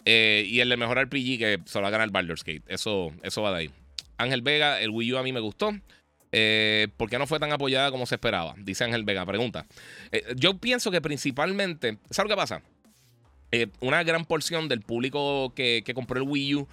Eh, 0.06 0.46
y 0.48 0.60
el 0.62 0.70
de 0.70 0.78
mejor 0.78 0.98
RPG 0.98 1.38
que 1.38 1.60
se 1.66 1.80
va 1.80 1.88
a 1.88 1.92
ganar 1.92 2.10
Baldur's 2.12 2.44
Gate. 2.44 2.64
Eso, 2.68 3.14
eso 3.24 3.42
va 3.42 3.52
de 3.52 3.58
ahí. 3.58 3.72
Ángel 4.20 4.42
Vega, 4.42 4.80
el 4.80 4.92
Wii 4.92 5.14
U 5.14 5.18
a 5.18 5.24
mí 5.24 5.34
me 5.34 5.40
gustó. 5.40 5.72
Eh, 6.32 6.90
¿Por 6.98 7.10
qué 7.10 7.18
no 7.18 7.26
fue 7.26 7.40
tan 7.40 7.52
apoyada 7.52 7.90
como 7.90 8.06
se 8.06 8.16
esperaba? 8.16 8.54
Dice 8.60 8.84
Ángel 8.84 9.04
Vega. 9.04 9.26
Pregunta. 9.26 9.66
Eh, 10.12 10.24
yo 10.36 10.58
pienso 10.58 10.92
que 10.92 11.02
principalmente. 11.02 11.98
¿Sabes 12.12 12.30
lo 12.30 12.36
que 12.36 12.40
pasa? 12.40 12.62
una 13.80 14.04
gran 14.04 14.26
porción 14.26 14.68
del 14.68 14.82
público 14.82 15.56
que, 15.56 15.82
que 15.84 15.96
compró 15.96 16.22
el 16.22 16.30
Wii 16.30 16.54
U 16.54 16.68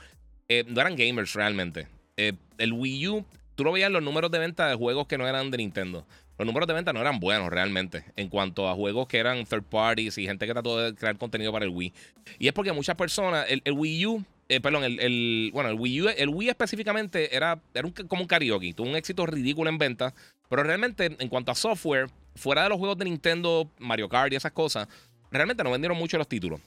no 0.67 0.81
eran 0.81 0.95
gamers 0.95 1.33
realmente. 1.33 1.89
Eh, 2.17 2.33
el 2.59 2.73
Wii 2.73 3.09
U, 3.09 3.27
tú 3.55 3.65
lo 3.65 3.73
veías 3.73 3.91
los 3.91 4.03
números 4.03 4.31
de 4.31 4.39
venta 4.39 4.69
de 4.69 4.75
juegos 4.75 5.07
que 5.07 5.19
no 5.19 5.29
eran 5.29 5.51
de 5.51 5.59
Nintendo. 5.59 6.07
Los 6.39 6.47
números 6.47 6.67
de 6.67 6.75
venta 6.75 6.93
no 6.93 7.01
eran 7.01 7.19
buenos 7.19 7.51
realmente 7.51 8.05
en 8.17 8.29
cuanto 8.29 8.69
a 8.69 8.75
juegos 8.75 9.07
que 9.07 9.19
eran 9.19 9.45
third 9.47 9.65
parties 9.65 10.19
y 10.19 10.27
gente 10.27 10.47
que 10.47 10.53
trató 10.53 10.79
de 10.79 10.95
crear 10.95 11.17
contenido 11.17 11.53
para 11.53 11.65
el 11.65 11.71
Wii. 11.71 11.93
Y 12.39 12.47
es 12.49 12.53
porque 12.53 12.73
muchas 12.73 12.97
personas, 12.97 13.47
el, 13.49 13.63
Wii 13.73 14.07
U, 14.07 14.25
eh, 14.49 14.61
perdón, 14.61 14.85
el, 14.85 15.51
bueno, 15.53 15.71
el 15.71 15.77
Wii 15.77 16.07
el 16.17 16.29
Wii 16.29 16.49
específicamente 16.49 17.35
era, 17.35 17.61
era 17.75 17.91
como 18.09 18.23
un 18.23 18.29
karaoke, 18.29 18.73
tuvo 18.75 18.89
un 18.89 18.97
éxito 18.97 19.27
ridículo 19.27 19.71
en 19.71 19.79
venta, 19.79 20.15
pero 20.49 20.63
realmente 20.63 21.17
en 21.19 21.29
cuanto 21.29 21.51
a 21.51 21.55
software, 21.55 22.09
fuera 22.35 22.63
de 22.63 22.69
los 22.69 22.79
juegos 22.79 22.99
de 22.99 23.07
Nintendo, 23.07 23.69
Mario 23.79 24.09
Kart 24.09 24.33
y 24.33 24.37
esas 24.37 24.53
cosas, 24.53 24.89
realmente 25.31 25.65
no 25.65 25.71
vendieron 25.71 25.99
mucho 25.99 26.19
los 26.19 26.29
títulos. 26.29 26.61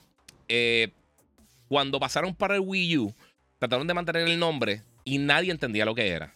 Eh, 0.48 0.90
cuando 1.68 2.00
pasaron 2.00 2.34
para 2.34 2.56
el 2.56 2.60
Wii 2.60 2.98
U, 2.98 3.14
trataron 3.58 3.86
de 3.86 3.94
mantener 3.94 4.26
el 4.26 4.38
nombre, 4.38 4.82
y 5.04 5.18
nadie 5.18 5.50
entendía 5.50 5.84
lo 5.84 5.94
que 5.94 6.08
era. 6.08 6.34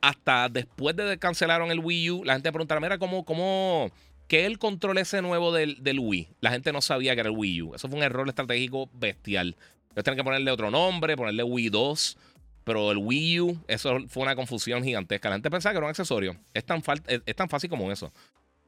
Hasta 0.00 0.48
después 0.48 0.94
de 0.96 1.04
que 1.04 1.18
cancelaron 1.18 1.70
el 1.70 1.80
Wii 1.80 2.10
U, 2.10 2.24
la 2.24 2.34
gente 2.34 2.52
preguntaba, 2.52 2.80
mira, 2.80 2.98
¿cómo, 2.98 3.24
cómo, 3.24 3.90
qué 4.28 4.46
el 4.46 4.58
control 4.58 4.98
ese 4.98 5.22
nuevo 5.22 5.52
del, 5.52 5.82
del, 5.82 5.98
Wii? 5.98 6.28
La 6.40 6.50
gente 6.50 6.72
no 6.72 6.80
sabía 6.80 7.14
que 7.14 7.20
era 7.20 7.30
el 7.30 7.36
Wii 7.36 7.62
U. 7.62 7.74
Eso 7.74 7.88
fue 7.88 7.98
un 7.98 8.04
error 8.04 8.28
estratégico 8.28 8.88
bestial. 8.92 9.56
Ellos 9.98 10.04
tienen 10.04 10.18
que 10.18 10.22
ponerle 10.22 10.52
otro 10.52 10.70
nombre, 10.70 11.16
ponerle 11.16 11.42
Wii 11.42 11.70
2. 11.70 12.18
Pero 12.62 12.92
el 12.92 12.98
Wii 12.98 13.40
U, 13.40 13.58
eso 13.66 13.98
fue 14.08 14.22
una 14.22 14.36
confusión 14.36 14.84
gigantesca. 14.84 15.28
La 15.28 15.34
gente 15.34 15.50
pensaba 15.50 15.72
que 15.72 15.78
era 15.78 15.86
un 15.86 15.90
accesorio. 15.90 16.36
Es 16.54 16.64
tan, 16.64 16.80
es 17.08 17.34
tan 17.34 17.48
fácil 17.48 17.68
como 17.68 17.90
eso. 17.90 18.12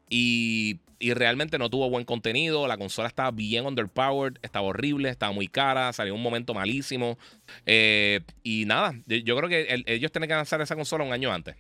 Y, 0.08 0.80
realmente 0.98 1.56
no 1.56 1.70
tuvo 1.70 1.88
buen 1.88 2.04
contenido. 2.04 2.66
La 2.66 2.76
consola 2.78 3.06
estaba 3.06 3.30
bien 3.30 3.64
underpowered, 3.64 4.38
estaba 4.42 4.66
horrible, 4.66 5.08
estaba 5.08 5.30
muy 5.30 5.46
cara, 5.46 5.92
salió 5.92 6.16
un 6.16 6.22
momento 6.22 6.52
malísimo. 6.52 7.16
Eh, 7.64 8.22
y 8.42 8.64
nada, 8.64 8.92
yo 9.06 9.36
creo 9.36 9.48
que 9.48 9.84
ellos 9.86 10.10
tienen 10.10 10.28
que 10.28 10.34
lanzar 10.34 10.60
esa 10.60 10.74
consola 10.74 11.04
un 11.04 11.12
año 11.12 11.32
antes. 11.32 11.54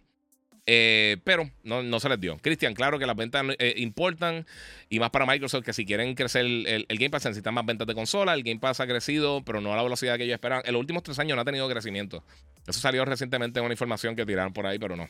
Eh, 0.72 1.16
pero 1.24 1.50
no, 1.64 1.98
se 1.98 2.08
les 2.08 2.20
dio. 2.20 2.38
Cristian, 2.38 2.74
claro 2.74 3.00
que 3.00 3.04
las 3.04 3.16
ventas 3.16 3.44
eh, 3.58 3.74
importan 3.78 4.46
y 4.88 5.00
más 5.00 5.10
para 5.10 5.26
Microsoft 5.26 5.64
que 5.64 5.72
si 5.72 5.84
quieren 5.84 6.14
crecer 6.14 6.44
el, 6.44 6.86
Game 6.88 7.10
Pass 7.10 7.24
necesitan 7.24 7.54
más 7.54 7.66
ventas 7.66 7.88
de 7.88 7.94
consola. 7.96 8.34
El 8.34 8.44
Game 8.44 8.60
Pass 8.60 8.78
ha 8.78 8.86
crecido, 8.86 9.42
pero 9.44 9.60
no 9.60 9.72
a 9.72 9.76
la 9.76 9.82
velocidad 9.82 10.16
que 10.16 10.22
ellos 10.22 10.34
esperaban. 10.34 10.62
En 10.64 10.74
los 10.74 10.78
últimos 10.78 11.02
tres 11.02 11.18
años 11.18 11.34
no 11.34 11.42
ha 11.42 11.44
tenido 11.44 11.68
crecimiento. 11.68 12.22
Eso 12.68 12.78
salió 12.78 13.04
recientemente 13.04 13.58
en 13.58 13.64
una 13.64 13.74
información 13.74 14.14
que 14.14 14.24
tiraron 14.24 14.52
por 14.52 14.64
ahí, 14.64 14.78
pero 14.78 14.94
no. 14.94 15.08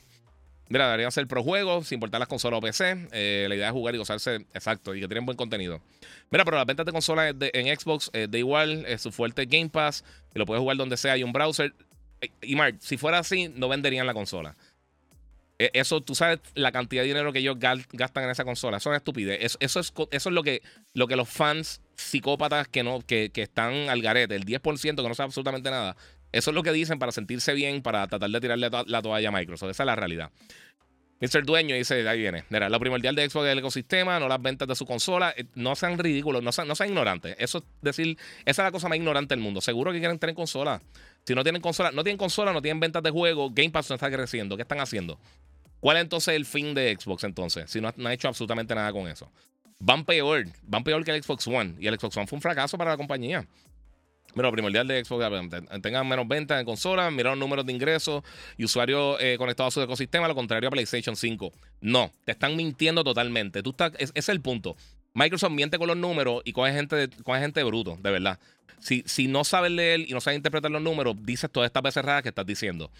Mira, 0.70 0.86
deberían 0.86 1.12
ser 1.12 1.26
pro 1.26 1.42
juegos, 1.42 1.88
sin 1.88 1.96
importar 1.96 2.20
las 2.20 2.28
consolas 2.28 2.56
o 2.56 2.62
PC. 2.62 3.08
Eh, 3.12 3.44
la 3.46 3.54
idea 3.54 3.66
es 3.66 3.72
jugar 3.72 3.94
y 3.94 3.98
gozarse, 3.98 4.36
exacto, 4.54 4.94
y 4.94 5.00
que 5.00 5.08
tienen 5.08 5.26
buen 5.26 5.36
contenido. 5.36 5.82
Mira, 6.30 6.46
pero 6.46 6.56
las 6.56 6.64
ventas 6.64 6.86
de 6.86 6.92
consolas 6.92 7.34
en 7.38 7.78
Xbox 7.78 8.10
de 8.12 8.38
igual, 8.38 8.86
su 8.98 9.12
fuerte 9.12 9.44
Game 9.44 9.68
Pass, 9.68 10.04
y 10.34 10.38
lo 10.38 10.46
puedes 10.46 10.62
jugar 10.62 10.78
donde 10.78 10.96
sea, 10.96 11.12
hay 11.12 11.22
un 11.22 11.34
browser. 11.34 11.74
Y 12.40 12.56
Mark, 12.56 12.76
si 12.80 12.96
fuera 12.96 13.18
así, 13.18 13.52
no 13.54 13.68
venderían 13.68 14.06
la 14.06 14.14
consola. 14.14 14.56
E, 15.60 15.70
eso, 15.74 16.00
tú 16.00 16.14
sabes 16.14 16.40
la 16.54 16.72
cantidad 16.72 17.02
de 17.02 17.08
dinero 17.08 17.34
que 17.34 17.40
ellos 17.40 17.58
gastan 17.58 18.24
en 18.24 18.30
esa 18.30 18.44
consola. 18.44 18.78
Eso 18.78 18.90
es 18.92 18.96
estupidez. 18.96 19.38
Eso, 19.42 19.58
es, 19.60 19.92
eso 20.10 20.28
es 20.30 20.34
lo 20.34 20.42
que, 20.42 20.62
lo 20.94 21.06
que 21.06 21.16
los 21.16 21.28
fans 21.28 21.82
psicópatas 21.96 22.66
que, 22.66 22.82
no, 22.82 23.00
que, 23.02 23.30
que 23.30 23.42
están 23.42 23.90
al 23.90 24.00
garete, 24.00 24.34
el 24.34 24.46
10% 24.46 24.96
que 24.96 25.08
no 25.08 25.14
sabe 25.14 25.26
absolutamente 25.26 25.70
nada, 25.70 25.96
eso 26.32 26.50
es 26.50 26.54
lo 26.54 26.62
que 26.62 26.72
dicen 26.72 26.98
para 26.98 27.12
sentirse 27.12 27.52
bien, 27.52 27.82
para 27.82 28.06
tratar 28.08 28.30
de 28.30 28.40
tirarle 28.40 28.70
la 28.86 29.02
toalla 29.02 29.28
a 29.28 29.32
Microsoft. 29.32 29.70
Esa 29.70 29.82
es 29.82 29.86
la 29.86 29.96
realidad. 29.96 30.30
Mr. 31.20 31.44
Dueño 31.44 31.76
dice, 31.76 32.08
ahí 32.08 32.18
viene. 32.18 32.44
Mira, 32.48 32.70
lo 32.70 32.80
primordial 32.80 33.14
de 33.14 33.28
Xbox 33.28 33.44
es 33.46 33.52
el 33.52 33.58
ecosistema, 33.58 34.18
no 34.18 34.26
las 34.26 34.40
ventas 34.40 34.66
de 34.66 34.74
su 34.74 34.86
consola. 34.86 35.34
Eh, 35.36 35.44
no 35.54 35.76
sean 35.76 35.98
ridículos, 35.98 36.42
no 36.42 36.50
sean, 36.50 36.66
no 36.66 36.74
sean 36.74 36.88
ignorantes. 36.88 37.36
Eso 37.38 37.58
es 37.58 37.64
decir, 37.82 38.16
esa 38.46 38.62
es 38.62 38.66
la 38.66 38.72
cosa 38.72 38.88
más 38.88 38.96
ignorante 38.96 39.34
del 39.34 39.44
mundo. 39.44 39.60
Seguro 39.60 39.92
que 39.92 39.98
quieren 39.98 40.18
tener 40.18 40.34
consola. 40.34 40.80
Si 41.26 41.34
no 41.34 41.42
tienen 41.42 41.60
consola, 41.60 41.90
no 41.92 42.02
tienen 42.02 42.16
consola, 42.16 42.54
no 42.54 42.62
tienen 42.62 42.80
ventas 42.80 43.02
de 43.02 43.10
juego, 43.10 43.50
Game 43.50 43.70
Pass 43.70 43.90
no 43.90 43.96
está 43.96 44.10
creciendo. 44.10 44.56
¿Qué 44.56 44.62
están 44.62 44.80
haciendo? 44.80 45.18
¿Cuál 45.80 45.96
es 45.96 46.02
entonces 46.02 46.34
el 46.34 46.46
fin 46.46 46.74
de 46.74 46.96
Xbox 46.98 47.24
entonces? 47.24 47.70
Si 47.70 47.80
no, 47.80 47.92
no 47.96 48.08
ha 48.08 48.12
hecho 48.12 48.28
absolutamente 48.28 48.74
nada 48.74 48.92
con 48.92 49.08
eso. 49.08 49.30
Van 49.78 50.04
peor, 50.04 50.46
van 50.62 50.84
peor 50.84 51.02
que 51.04 51.10
el 51.10 51.22
Xbox 51.22 51.46
One. 51.48 51.74
Y 51.78 51.86
el 51.86 51.98
Xbox 51.98 52.16
One 52.16 52.26
fue 52.26 52.36
un 52.36 52.42
fracaso 52.42 52.76
para 52.76 52.90
la 52.90 52.96
compañía. 52.96 53.46
Mira, 54.34 54.52
primordial 54.52 54.86
de 54.86 55.04
Xbox 55.04 55.24
tengan 55.82 56.08
menos 56.08 56.28
ventas 56.28 56.60
en 56.60 56.64
consolas, 56.64 57.12
mira 57.12 57.30
los 57.30 57.38
números 57.38 57.66
de 57.66 57.72
ingresos 57.72 58.22
y 58.56 58.64
usuarios 58.64 59.16
eh, 59.20 59.34
conectados 59.36 59.72
a 59.72 59.74
su 59.74 59.82
ecosistema, 59.82 60.28
lo 60.28 60.36
contrario 60.36 60.68
a 60.68 60.70
PlayStation 60.70 61.16
5. 61.16 61.52
No, 61.80 62.12
te 62.24 62.32
están 62.32 62.54
mintiendo 62.54 63.02
totalmente. 63.02 63.60
Tú 63.62 63.70
estás, 63.70 63.92
es 63.98 64.28
el 64.28 64.40
punto. 64.40 64.76
Microsoft 65.14 65.52
miente 65.52 65.78
con 65.78 65.88
los 65.88 65.96
números 65.96 66.42
y 66.44 66.52
coge 66.52 66.72
gente, 66.72 67.08
coge 67.24 67.40
gente 67.40 67.62
bruto, 67.64 67.98
de 68.00 68.10
verdad. 68.10 68.38
Si, 68.78 69.28
no 69.28 69.44
sabes 69.44 69.70
leer 69.70 70.00
y 70.00 70.12
no 70.12 70.20
sabes 70.20 70.38
interpretar 70.38 70.70
los 70.70 70.80
números, 70.80 71.14
dices 71.22 71.50
todas 71.50 71.66
estas 71.66 71.82
veces 71.82 72.04
raras 72.04 72.22
que 72.22 72.30
estás 72.30 72.46
diciendo. 72.46 72.90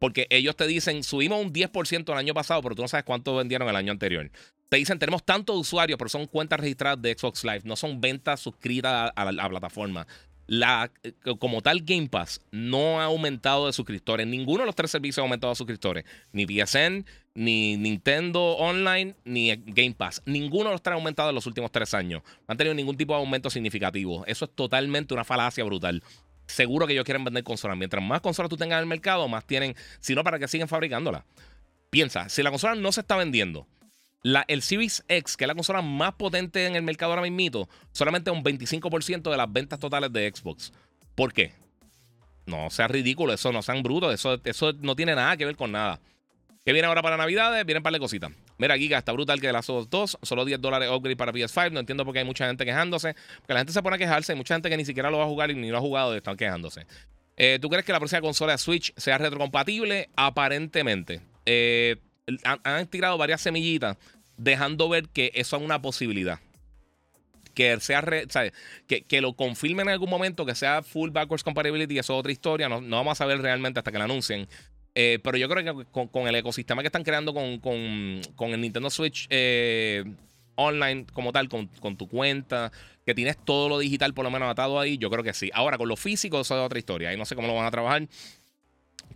Porque 0.00 0.26
ellos 0.30 0.56
te 0.56 0.66
dicen, 0.66 1.04
subimos 1.04 1.40
un 1.40 1.52
10% 1.52 2.10
el 2.10 2.18
año 2.18 2.34
pasado, 2.34 2.60
pero 2.62 2.74
tú 2.74 2.82
no 2.82 2.88
sabes 2.88 3.04
cuánto 3.04 3.36
vendieron 3.36 3.68
el 3.68 3.76
año 3.76 3.92
anterior. 3.92 4.28
Te 4.68 4.78
dicen, 4.78 4.98
tenemos 4.98 5.24
tantos 5.24 5.56
usuarios, 5.56 5.96
pero 5.96 6.08
son 6.08 6.26
cuentas 6.26 6.58
registradas 6.58 7.00
de 7.00 7.14
Xbox 7.16 7.44
Live, 7.44 7.62
no 7.62 7.76
son 7.76 8.00
ventas 8.00 8.40
suscritas 8.40 9.12
a 9.14 9.30
la 9.30 9.48
plataforma 9.48 10.08
la, 10.50 10.90
eh, 11.04 11.12
como 11.38 11.62
tal 11.62 11.82
Game 11.82 12.08
Pass 12.08 12.40
no 12.50 13.00
ha 13.00 13.04
aumentado 13.04 13.66
de 13.66 13.72
suscriptores. 13.72 14.26
Ninguno 14.26 14.60
de 14.60 14.66
los 14.66 14.74
tres 14.74 14.90
servicios 14.90 15.18
ha 15.18 15.22
aumentado 15.22 15.52
de 15.52 15.56
suscriptores. 15.56 16.04
Ni 16.32 16.44
PSN, 16.44 17.06
ni 17.34 17.76
Nintendo 17.76 18.56
Online, 18.56 19.14
ni 19.24 19.54
Game 19.54 19.94
Pass. 19.94 20.22
Ninguno 20.26 20.64
de 20.64 20.70
los 20.72 20.82
tres 20.82 20.94
ha 20.94 20.96
aumentado 20.96 21.28
en 21.28 21.36
los 21.36 21.46
últimos 21.46 21.70
tres 21.70 21.94
años. 21.94 22.22
No 22.24 22.46
han 22.48 22.56
tenido 22.56 22.74
ningún 22.74 22.96
tipo 22.96 23.14
de 23.14 23.20
aumento 23.20 23.48
significativo. 23.48 24.24
Eso 24.26 24.46
es 24.46 24.50
totalmente 24.52 25.14
una 25.14 25.22
falacia 25.22 25.62
brutal. 25.62 26.02
Seguro 26.50 26.86
que 26.86 26.92
ellos 26.92 27.04
quieren 27.04 27.24
vender 27.24 27.44
consolas. 27.44 27.76
Mientras 27.76 28.02
más 28.02 28.20
consolas 28.20 28.50
tú 28.50 28.56
tengas 28.56 28.76
en 28.78 28.80
el 28.80 28.86
mercado, 28.86 29.28
más 29.28 29.46
tienen. 29.46 29.74
Si 30.00 30.14
no, 30.14 30.24
para 30.24 30.38
que 30.38 30.48
siguen 30.48 30.68
fabricándolas. 30.68 31.24
Piensa, 31.90 32.28
si 32.28 32.42
la 32.42 32.50
consola 32.50 32.74
no 32.74 32.92
se 32.92 33.00
está 33.00 33.16
vendiendo, 33.16 33.66
la, 34.22 34.44
el 34.48 34.62
Series 34.62 35.04
X, 35.08 35.36
que 35.36 35.44
es 35.44 35.48
la 35.48 35.54
consola 35.54 35.82
más 35.82 36.14
potente 36.14 36.66
en 36.66 36.76
el 36.76 36.82
mercado 36.82 37.12
ahora 37.12 37.28
mismo, 37.28 37.68
solamente 37.92 38.30
un 38.30 38.44
25% 38.44 39.30
de 39.30 39.36
las 39.36 39.52
ventas 39.52 39.78
totales 39.78 40.12
de 40.12 40.30
Xbox. 40.32 40.72
¿Por 41.14 41.32
qué? 41.32 41.52
No 42.46 42.70
sea 42.70 42.88
ridículo, 42.88 43.32
eso 43.32 43.52
no 43.52 43.62
sean 43.62 43.82
brutos, 43.82 44.14
eso, 44.14 44.40
eso 44.44 44.72
no 44.74 44.94
tiene 44.94 45.14
nada 45.14 45.36
que 45.36 45.46
ver 45.46 45.56
con 45.56 45.72
nada. 45.72 46.00
¿Qué 46.64 46.72
viene 46.74 46.86
ahora 46.88 47.02
para 47.02 47.16
Navidades? 47.16 47.64
Vienen 47.64 47.82
para 47.82 47.94
de 47.94 48.00
cositas. 48.00 48.30
Mira, 48.58 48.76
Giga, 48.76 48.98
está 48.98 49.12
brutal 49.12 49.40
que 49.40 49.46
de 49.46 49.52
las 49.54 49.66
2, 49.66 50.18
solo 50.20 50.44
10 50.44 50.60
dólares 50.60 50.90
upgrade 50.90 51.16
para 51.16 51.32
PS5. 51.32 51.72
No 51.72 51.80
entiendo 51.80 52.04
por 52.04 52.12
qué 52.12 52.18
hay 52.18 52.26
mucha 52.26 52.46
gente 52.46 52.66
quejándose. 52.66 53.14
Porque 53.38 53.54
la 53.54 53.60
gente 53.60 53.72
se 53.72 53.82
pone 53.82 53.96
a 53.96 53.98
quejarse. 53.98 54.32
Hay 54.32 54.36
mucha 54.36 54.54
gente 54.54 54.68
que 54.68 54.76
ni 54.76 54.84
siquiera 54.84 55.10
lo 55.10 55.18
va 55.18 55.24
a 55.24 55.26
jugar 55.26 55.50
y 55.50 55.54
ni 55.54 55.70
lo 55.70 55.78
ha 55.78 55.80
jugado 55.80 56.12
y 56.14 56.18
están 56.18 56.36
quejándose. 56.36 56.86
Eh, 57.38 57.58
¿Tú 57.62 57.70
crees 57.70 57.86
que 57.86 57.92
la 57.92 57.98
próxima 57.98 58.20
consola 58.20 58.52
de 58.52 58.58
Switch 58.58 58.92
sea 58.98 59.16
retrocompatible? 59.16 60.10
Aparentemente. 60.16 61.22
Eh, 61.46 61.96
han, 62.44 62.86
tirado 62.88 63.16
varias 63.16 63.40
semillitas 63.40 63.96
dejando 64.36 64.90
ver 64.90 65.08
que 65.08 65.32
eso 65.34 65.56
es 65.56 65.62
una 65.62 65.80
posibilidad. 65.80 66.40
Que 67.54 67.80
sea 67.80 68.04
que, 68.86 69.02
que, 69.02 69.20
lo 69.22 69.32
confirmen 69.32 69.88
en 69.88 69.92
algún 69.94 70.10
momento, 70.10 70.44
que 70.44 70.54
sea 70.54 70.82
full 70.82 71.10
backwards 71.10 71.42
compatibility, 71.42 71.98
eso 71.98 72.12
es 72.12 72.18
otra 72.20 72.32
historia. 72.32 72.68
No, 72.68 72.82
no 72.82 72.96
vamos 72.96 73.12
a 73.12 73.24
saber 73.24 73.40
realmente 73.40 73.80
hasta 73.80 73.90
que 73.90 73.98
la 73.98 74.04
anuncien. 74.04 74.46
Eh, 74.94 75.18
pero 75.22 75.38
yo 75.38 75.48
creo 75.48 75.76
que 75.76 75.84
con, 75.90 76.26
el 76.26 76.34
ecosistema 76.34 76.82
que 76.82 76.88
están 76.88 77.04
creando 77.04 77.32
con, 77.32 77.58
con, 77.58 78.50
el 78.50 78.60
Nintendo 78.60 78.90
Switch 78.90 79.26
eh, 79.30 80.04
online 80.56 81.06
como 81.12 81.32
tal, 81.32 81.48
con, 81.48 81.68
tu 81.96 82.08
cuenta, 82.08 82.72
que 83.06 83.14
tienes 83.14 83.36
todo 83.44 83.68
lo 83.68 83.78
digital 83.78 84.14
por 84.14 84.24
lo 84.24 84.30
menos 84.30 84.50
atado 84.50 84.80
ahí, 84.80 84.98
yo 84.98 85.10
creo 85.10 85.22
que 85.22 85.32
sí. 85.32 85.50
Ahora, 85.54 85.78
con 85.78 85.88
lo 85.88 85.96
físico, 85.96 86.40
eso 86.40 86.58
es 86.58 86.64
otra 86.64 86.78
historia. 86.78 87.10
Ahí 87.10 87.16
no 87.16 87.24
sé 87.24 87.34
cómo 87.34 87.48
lo 87.48 87.54
van 87.54 87.66
a 87.66 87.70
trabajar 87.70 88.06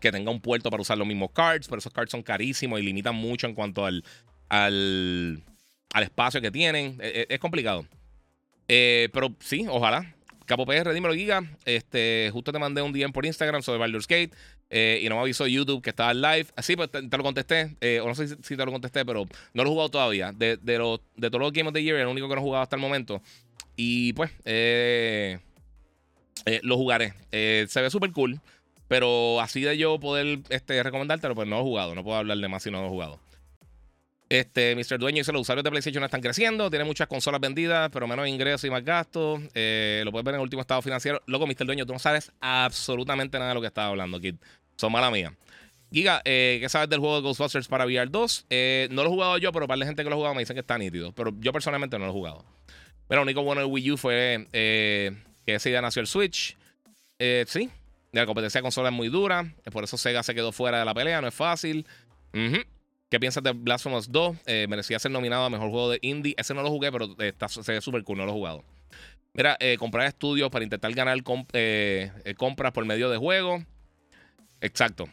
que 0.01 0.13
tenga 0.13 0.31
un 0.31 0.41
puerto 0.41 0.71
para 0.71 0.83
usar 0.83 0.99
los 0.99 1.07
mismos 1.07 1.31
cards, 1.33 1.67
pero 1.67 1.79
esos 1.79 1.93
cards 1.93 2.11
son 2.11 2.23
carísimos 2.23 2.81
y 2.81 2.83
limitan 2.83 3.15
mucho 3.15 3.47
en 3.47 3.55
cuanto 3.55 3.87
al, 3.87 4.05
al, 4.49 5.43
espacio 6.03 6.41
que 6.41 6.51
tienen. 6.51 6.99
E, 7.01 7.27
e, 7.29 7.35
es, 7.35 7.41
complicado. 7.41 7.87
Eh, 8.69 9.09
pero 9.13 9.35
sí, 9.41 9.67
ojalá. 9.69 10.15
Capo 10.47 10.67
PR, 10.67 10.93
dímelo, 10.93 11.15
Giga. 11.15 11.43
Este, 11.65 12.29
justo 12.33 12.53
te 12.53 12.59
mandé 12.59 12.83
un 12.83 12.93
DM 12.93 13.13
por 13.13 13.25
Instagram 13.25 13.63
sobre 13.63 13.79
Baldur's 13.79 14.07
Gate. 14.07 14.33
Eh, 14.70 15.00
y 15.03 15.09
no 15.09 15.16
me 15.16 15.22
avisó 15.22 15.46
YouTube 15.46 15.83
que 15.83 15.90
estaba 15.90 16.14
live. 16.14 16.46
Así, 16.57 16.77
pues 16.77 16.90
te, 16.90 17.03
lo 17.03 17.22
contesté. 17.22 17.77
Eh, 17.81 18.00
o 18.00 18.09
no 18.09 18.14
sé 18.14 18.29
si, 18.29 18.57
te 18.57 18.64
lo 18.64 18.72
contesté, 18.72 19.05
pero 19.05 19.24
no 19.53 19.62
lo 19.62 19.68
he 19.68 19.72
jugado 19.72 19.88
todavía. 19.90 20.33
De, 20.33 20.57
de, 20.57 20.79
los, 20.79 21.00
de 21.16 21.29
todos 21.31 21.40
los 21.42 21.53
Game 21.53 21.68
of 21.68 21.74
the 21.74 21.83
Year, 21.83 21.96
el 21.98 22.07
único 22.07 22.29
que 22.29 22.35
no 22.35 22.40
he 22.40 22.44
jugado 22.44 22.62
hasta 22.62 22.77
el 22.77 22.83
momento. 22.83 23.22
Y 23.77 24.12
pues, 24.14 24.31
lo 26.62 26.77
jugaré. 26.77 27.14
se 27.31 27.81
ve 27.81 27.90
súper 27.90 28.12
cool. 28.12 28.40
Pero 28.88 29.40
así 29.40 29.62
de 29.62 29.79
yo 29.79 29.98
poder 29.98 30.40
este, 30.50 30.83
recomendártelo, 30.83 31.35
pues 31.35 31.48
no 31.48 31.57
lo 31.57 31.62
he 31.62 31.64
jugado. 31.64 31.94
No 31.94 32.05
puedo 32.05 32.18
hablar 32.18 32.38
de 32.38 32.48
más 32.48 32.62
si 32.62 32.70
no 32.70 32.81
lo 32.81 32.87
he 32.87 32.90
jugado. 32.90 33.20
Este, 34.29 34.75
Mr. 34.75 34.99
Dueño 34.99 35.19
dice: 35.19 35.33
Los 35.33 35.43
usuarios 35.43 35.65
de 35.65 35.71
PlayStation 35.71 36.03
están 36.03 36.21
creciendo, 36.21 36.71
tiene 36.71 36.85
muchas 36.85 37.07
consolas 37.07 37.41
vendidas, 37.41 37.91
pero 37.93 38.07
menos 38.07 38.27
ingresos 38.27 38.65
y 38.65 38.71
más 38.71 38.85
gastos. 38.85 39.41
Eh, 39.55 40.03
lo 40.05 40.13
puedes 40.13 40.25
ver 40.25 40.35
en 40.35 40.41
el 40.41 40.45
último 40.45 40.63
estado 40.63 40.81
financiero. 40.83 41.23
Loco, 41.27 41.47
Mr. 41.47 41.67
Dueño, 41.67 41.87
tú 41.87 41.93
no 41.93 41.99
sabes 41.99 42.33
absolutamente 42.41 43.39
nada 43.39 43.51
de 43.51 43.55
lo 43.55 43.61
que 43.61 43.67
estaba 43.67 43.89
hablando, 43.89 44.19
Kid. 44.21 44.37
Son 44.77 44.91
mala 44.91 45.11
mía. 45.11 45.35
Giga, 45.93 46.23
eh, 46.25 46.59
¿qué 46.61 46.69
sabes 46.69 46.89
del 46.89 46.99
juego 46.99 47.17
de 47.17 47.23
Ghostbusters 47.23 47.69
para 47.69 47.85
VR 47.85 48.11
2? 48.11 48.47
Eh, 48.51 48.89
no 48.91 49.03
lo 49.03 49.11
he 49.11 49.13
jugado 49.13 49.39
yo, 49.39 49.53
pero 49.53 49.69
para 49.69 49.77
la 49.77 49.87
gente 49.87 50.03
que 50.03 50.09
lo 50.09 50.17
ha 50.17 50.19
jugado 50.19 50.35
me 50.35 50.41
dicen 50.41 50.55
que 50.55 50.61
está 50.61 50.79
nítido. 50.79 51.13
Pero 51.13 51.33
yo 51.39 51.53
personalmente 51.53 51.99
no 51.99 52.07
lo 52.07 52.11
he 52.11 52.15
jugado. 52.15 52.45
Pero 53.07 53.21
lo 53.21 53.25
único 53.25 53.43
bueno 53.43 53.61
del 53.61 53.71
Wii 53.71 53.93
U 53.93 53.97
fue 53.97 54.49
que 54.51 55.15
ese 55.55 55.69
día 55.69 55.83
nació 55.83 56.01
el 56.01 56.09
Switch. 56.09 56.57
sí, 57.47 57.71
la 58.11 58.27
competencia 58.27 58.59
de 58.59 58.63
consola 58.63 58.89
es 58.89 58.95
muy 58.95 59.09
dura. 59.09 59.55
Por 59.71 59.85
eso 59.85 59.97
Sega 59.97 60.23
se 60.23 60.35
quedó 60.35 60.51
fuera 60.51 60.79
de 60.79 60.85
la 60.85 60.95
pelea, 60.95 61.21
no 61.21 61.29
es 61.29 61.35
fácil. 61.35 61.87
¿Qué 63.11 63.21
piensas 63.21 63.43
de 63.43 63.53
Blasphemous 63.53 64.11
2? 64.11 64.37
Eh, 64.47 64.67
merecía 64.69 64.99
ser 64.99 65.11
nominado 65.11 65.45
a 65.45 65.51
mejor 65.51 65.71
juego 65.71 65.90
de 65.90 65.99
indie. 66.03 66.35
Ese 66.37 66.55
no 66.55 66.62
lo 66.62 66.71
jugué, 66.71 66.90
pero 66.90 67.14
está, 67.19 67.49
se 67.49 67.73
ve 67.73 67.81
súper 67.81 68.03
cool, 68.03 68.19
no 68.19 68.25
lo 68.25 68.31
he 68.31 68.35
jugado. 68.35 68.64
Mira, 69.35 69.57
eh, 69.61 69.77
comprar 69.79 70.07
estudios 70.07 70.51
para 70.51 70.64
intentar 70.64 70.93
ganar 70.93 71.19
eh, 71.53 72.35
compras 72.37 72.73
por 72.73 72.85
medio 72.85 73.11
de 73.11 73.17
juegos. 73.17 73.62
Exacto. 74.61 75.09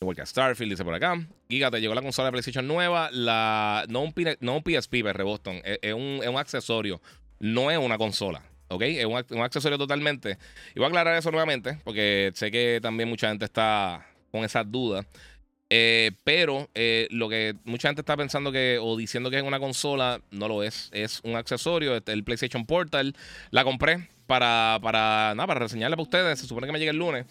Igual 0.00 0.16
que 0.16 0.26
Starfield, 0.26 0.72
dice 0.72 0.84
por 0.84 0.94
acá. 0.94 1.26
Giga, 1.48 1.70
te 1.70 1.80
llegó 1.80 1.94
la 1.94 2.02
consola 2.02 2.26
de 2.26 2.32
PlayStation 2.32 2.66
nueva. 2.66 3.10
La, 3.12 3.84
no, 3.88 4.02
un, 4.02 4.14
no 4.40 4.56
un 4.56 4.62
PSP, 4.62 5.02
Reboston. 5.12 5.60
Es, 5.64 5.94
un, 5.94 6.20
es 6.22 6.28
un 6.28 6.36
accesorio. 6.36 7.00
No 7.40 7.70
es 7.70 7.78
una 7.78 7.98
consola. 7.98 8.42
¿ok? 8.68 8.82
Es 8.82 9.04
un, 9.04 9.12
un, 9.30 9.42
accesorio 9.42 9.78
totalmente. 9.78 10.38
Y 10.74 10.78
voy 10.78 10.84
a 10.84 10.88
aclarar 10.88 11.16
eso 11.16 11.30
nuevamente, 11.30 11.78
porque 11.84 12.30
sé 12.34 12.50
que 12.50 12.78
también 12.82 13.08
mucha 13.08 13.28
gente 13.28 13.44
está 13.44 14.06
con 14.30 14.44
esas 14.44 14.70
dudas. 14.70 15.06
Eh, 15.68 16.12
pero 16.22 16.68
eh, 16.74 17.08
lo 17.10 17.28
que 17.28 17.56
mucha 17.64 17.88
gente 17.88 18.02
está 18.02 18.16
pensando 18.16 18.52
que 18.52 18.78
o 18.80 18.96
diciendo 18.96 19.30
que 19.30 19.38
es 19.38 19.42
una 19.42 19.58
consola, 19.58 20.20
no 20.30 20.48
lo 20.48 20.62
es. 20.62 20.90
Es 20.92 21.20
un 21.24 21.36
accesorio, 21.36 21.96
este, 21.96 22.12
el 22.12 22.24
PlayStation 22.24 22.66
Portal. 22.66 23.14
La 23.50 23.64
compré 23.64 24.08
para, 24.26 24.78
para, 24.82 25.34
nada, 25.34 25.46
para 25.46 25.60
reseñarla 25.60 25.96
para 25.96 26.04
ustedes. 26.04 26.38
Se 26.38 26.46
supone 26.46 26.66
que 26.66 26.72
me 26.72 26.78
llega 26.78 26.92
el 26.92 26.98
lunes. 26.98 27.26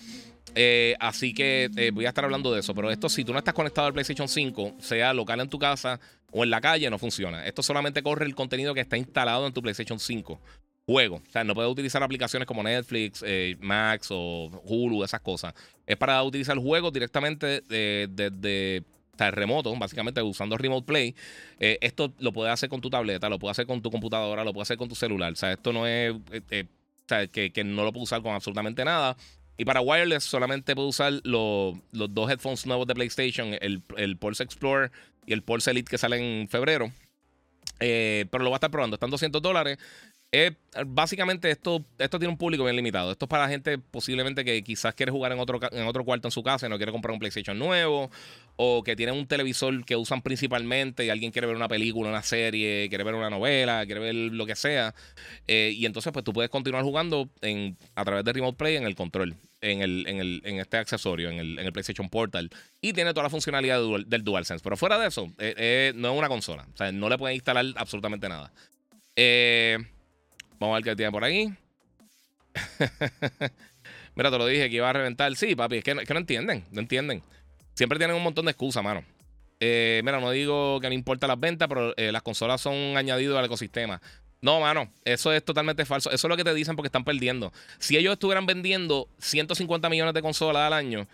Eh, 0.57 0.95
así 0.99 1.33
que 1.33 1.69
voy 1.93 2.05
a 2.05 2.09
estar 2.09 2.23
hablando 2.23 2.53
de 2.53 2.59
eso. 2.59 2.73
Pero 2.75 2.91
esto, 2.91 3.09
si 3.09 3.23
tú 3.23 3.31
no 3.31 3.39
estás 3.39 3.53
conectado 3.53 3.87
al 3.87 3.93
PlayStation 3.93 4.27
5, 4.27 4.75
sea 4.79 5.13
local 5.13 5.39
en 5.39 5.49
tu 5.49 5.59
casa 5.59 5.99
o 6.31 6.43
en 6.43 6.49
la 6.49 6.61
calle, 6.61 6.89
no 6.89 6.99
funciona. 6.99 7.45
Esto 7.45 7.63
solamente 7.63 8.03
corre 8.03 8.25
el 8.25 8.35
contenido 8.35 8.73
que 8.73 8.81
está 8.81 8.97
instalado 8.97 9.47
en 9.47 9.53
tu 9.53 9.61
PlayStation 9.61 9.99
5 9.99 10.39
juego. 10.85 11.17
O 11.17 11.31
sea, 11.31 11.43
no 11.43 11.55
puedes 11.55 11.71
utilizar 11.71 12.01
aplicaciones 12.03 12.47
como 12.47 12.63
Netflix, 12.63 13.23
eh, 13.25 13.55
Max 13.59 14.09
o 14.11 14.49
Hulu, 14.65 15.03
esas 15.03 15.21
cosas. 15.21 15.53
Es 15.85 15.97
para 15.97 16.21
utilizar 16.23 16.57
juegos 16.57 16.93
directamente 16.93 17.61
desde 17.61 18.83
remoto, 19.17 19.75
básicamente 19.77 20.21
usando 20.21 20.57
Remote 20.57 20.85
Play. 20.85 21.15
Eh, 21.59 21.77
esto 21.81 22.13
lo 22.19 22.31
puedes 22.31 22.53
hacer 22.53 22.69
con 22.69 22.81
tu 22.81 22.89
tableta, 22.89 23.29
lo 23.29 23.39
puedes 23.39 23.55
hacer 23.55 23.65
con 23.65 23.81
tu 23.81 23.89
computadora, 23.89 24.43
lo 24.43 24.53
puedes 24.53 24.67
hacer 24.67 24.77
con 24.77 24.89
tu 24.89 24.95
celular. 24.95 25.33
O 25.33 25.35
sea, 25.35 25.53
esto 25.53 25.73
no 25.73 25.87
es. 25.87 26.15
Eh, 26.51 26.65
o 26.67 27.07
sea, 27.07 27.27
que, 27.27 27.51
no 27.63 27.83
lo 27.83 27.91
puedes 27.91 28.09
usar 28.09 28.21
con 28.21 28.33
absolutamente 28.33 28.83
nada. 28.83 29.15
Y 29.57 29.63
para 29.63 29.79
wireless 29.79 30.23
solamente 30.23 30.75
puedo 30.75 30.89
usar 30.89 31.13
los 31.23 31.79
dos 31.91 32.29
headphones 32.29 32.65
nuevos 32.65 32.87
de 32.87 32.93
PlayStation, 32.93 33.55
el, 33.61 34.17
Pulse 34.17 34.43
Explorer 34.43 34.91
y 35.25 35.33
el 35.33 35.43
Pulse 35.43 35.71
Elite 35.71 35.89
que 35.89 35.97
salen 35.97 36.21
en 36.21 36.49
febrero. 36.49 36.91
Eh, 37.79 38.25
pero 38.31 38.43
lo 38.43 38.49
va 38.49 38.55
a 38.55 38.59
estar 38.59 38.71
probando. 38.71 38.95
Están 38.95 39.11
200 39.11 39.41
dólares. 39.41 39.77
Básicamente 40.87 41.49
esto, 41.49 41.83
esto 41.97 42.19
tiene 42.19 42.31
un 42.31 42.37
público 42.37 42.63
bien 42.63 42.75
limitado. 42.75 43.11
Esto 43.11 43.25
es 43.25 43.29
para 43.29 43.47
gente 43.47 43.77
posiblemente 43.77 44.43
que 44.43 44.63
quizás 44.63 44.93
quiere 44.93 45.11
jugar 45.11 45.31
en 45.31 45.39
otro, 45.39 45.59
en 45.71 45.87
otro 45.87 46.03
cuarto 46.03 46.27
en 46.27 46.31
su 46.31 46.43
casa 46.43 46.67
y 46.67 46.69
no 46.69 46.77
quiere 46.77 46.91
comprar 46.91 47.13
un 47.13 47.19
PlayStation 47.19 47.57
nuevo. 47.57 48.09
O 48.57 48.83
que 48.83 48.95
tienen 48.95 49.15
un 49.15 49.27
televisor 49.27 49.83
que 49.83 49.95
usan 49.95 50.21
principalmente 50.21 51.05
y 51.05 51.09
alguien 51.09 51.31
quiere 51.31 51.47
ver 51.47 51.55
una 51.55 51.67
película, 51.67 52.09
una 52.09 52.23
serie, 52.23 52.87
quiere 52.87 53.03
ver 53.03 53.15
una 53.15 53.29
novela, 53.29 53.85
quiere 53.85 53.99
ver 53.99 54.15
lo 54.15 54.45
que 54.45 54.55
sea. 54.55 54.95
Eh, 55.47 55.73
y 55.75 55.85
entonces 55.85 56.13
pues 56.13 56.23
tú 56.23 56.31
puedes 56.33 56.49
continuar 56.49 56.83
jugando 56.83 57.29
en, 57.41 57.77
a 57.95 58.05
través 58.05 58.23
de 58.23 58.33
Remote 58.33 58.57
Play 58.57 58.75
en 58.77 58.85
el 58.85 58.95
control 58.95 59.35
en, 59.61 59.81
el, 59.81 60.05
en, 60.07 60.19
el, 60.19 60.41
en 60.45 60.59
este 60.59 60.77
accesorio, 60.77 61.29
en 61.29 61.39
el, 61.39 61.59
en 61.59 61.65
el, 61.65 61.73
PlayStation 61.73 62.09
Portal. 62.09 62.49
Y 62.81 62.93
tiene 62.93 63.11
toda 63.11 63.23
la 63.23 63.29
funcionalidad 63.29 63.81
del 64.05 64.23
DualSense. 64.23 64.63
Pero 64.63 64.77
fuera 64.77 64.99
de 64.99 65.07
eso, 65.07 65.25
eh, 65.39 65.53
eh, 65.57 65.93
no 65.95 66.11
es 66.11 66.17
una 66.17 66.27
consola. 66.27 66.67
O 66.73 66.77
sea, 66.77 66.91
no 66.91 67.09
le 67.09 67.17
pueden 67.17 67.35
instalar 67.35 67.65
absolutamente 67.75 68.29
nada. 68.29 68.51
Eh, 69.15 69.77
vamos 70.59 70.73
a 70.73 70.77
ver 70.77 70.83
qué 70.83 70.95
tiene 70.95 71.11
por 71.11 71.23
ahí. 71.23 71.53
Mira, 74.15 74.31
te 74.31 74.37
lo 74.37 74.45
dije 74.47 74.69
que 74.69 74.77
iba 74.77 74.89
a 74.89 74.93
reventar. 74.93 75.35
Sí, 75.35 75.55
papi, 75.55 75.77
es 75.77 75.83
que, 75.83 75.93
no 75.93 76.17
entienden, 76.17 76.63
no 76.71 76.81
entienden. 76.81 77.21
Siempre 77.73 77.97
tienen 77.97 78.15
un 78.15 78.23
montón 78.23 78.45
de 78.45 78.51
excusas, 78.51 78.83
mano. 78.83 79.03
mira, 79.59 80.19
no 80.21 80.31
digo 80.31 80.79
que 80.79 80.87
no 80.87 80.93
importa 80.93 81.27
las 81.27 81.37
ventas, 81.37 81.67
pero 81.67 81.93
las 81.97 82.21
consolas 82.21 82.61
son 82.61 82.95
añadidos 82.95 83.37
al 83.37 83.45
ecosistema. 83.45 84.01
No, 84.45 84.59
mano, 84.59 84.91
eso 85.05 85.33
es 85.33 85.43
totalmente 85.43 85.85
falso. 85.85 86.11
Eso 86.11 86.27
es 86.27 86.29
lo 86.29 86.37
que 86.37 86.43
te 86.43 86.53
dicen 86.53 86.75
porque 86.75 86.87
están 86.87 87.03
perdiendo. 87.03 87.51
Si 87.79 87.97
ellos 87.97 88.13
estuvieran 88.13 88.45
vendiendo 88.45 89.09
150 89.17 89.89
millones 89.89 90.13
de 90.13 90.21
consolas 90.21 90.67
al 90.67 90.73
año 90.73 91.07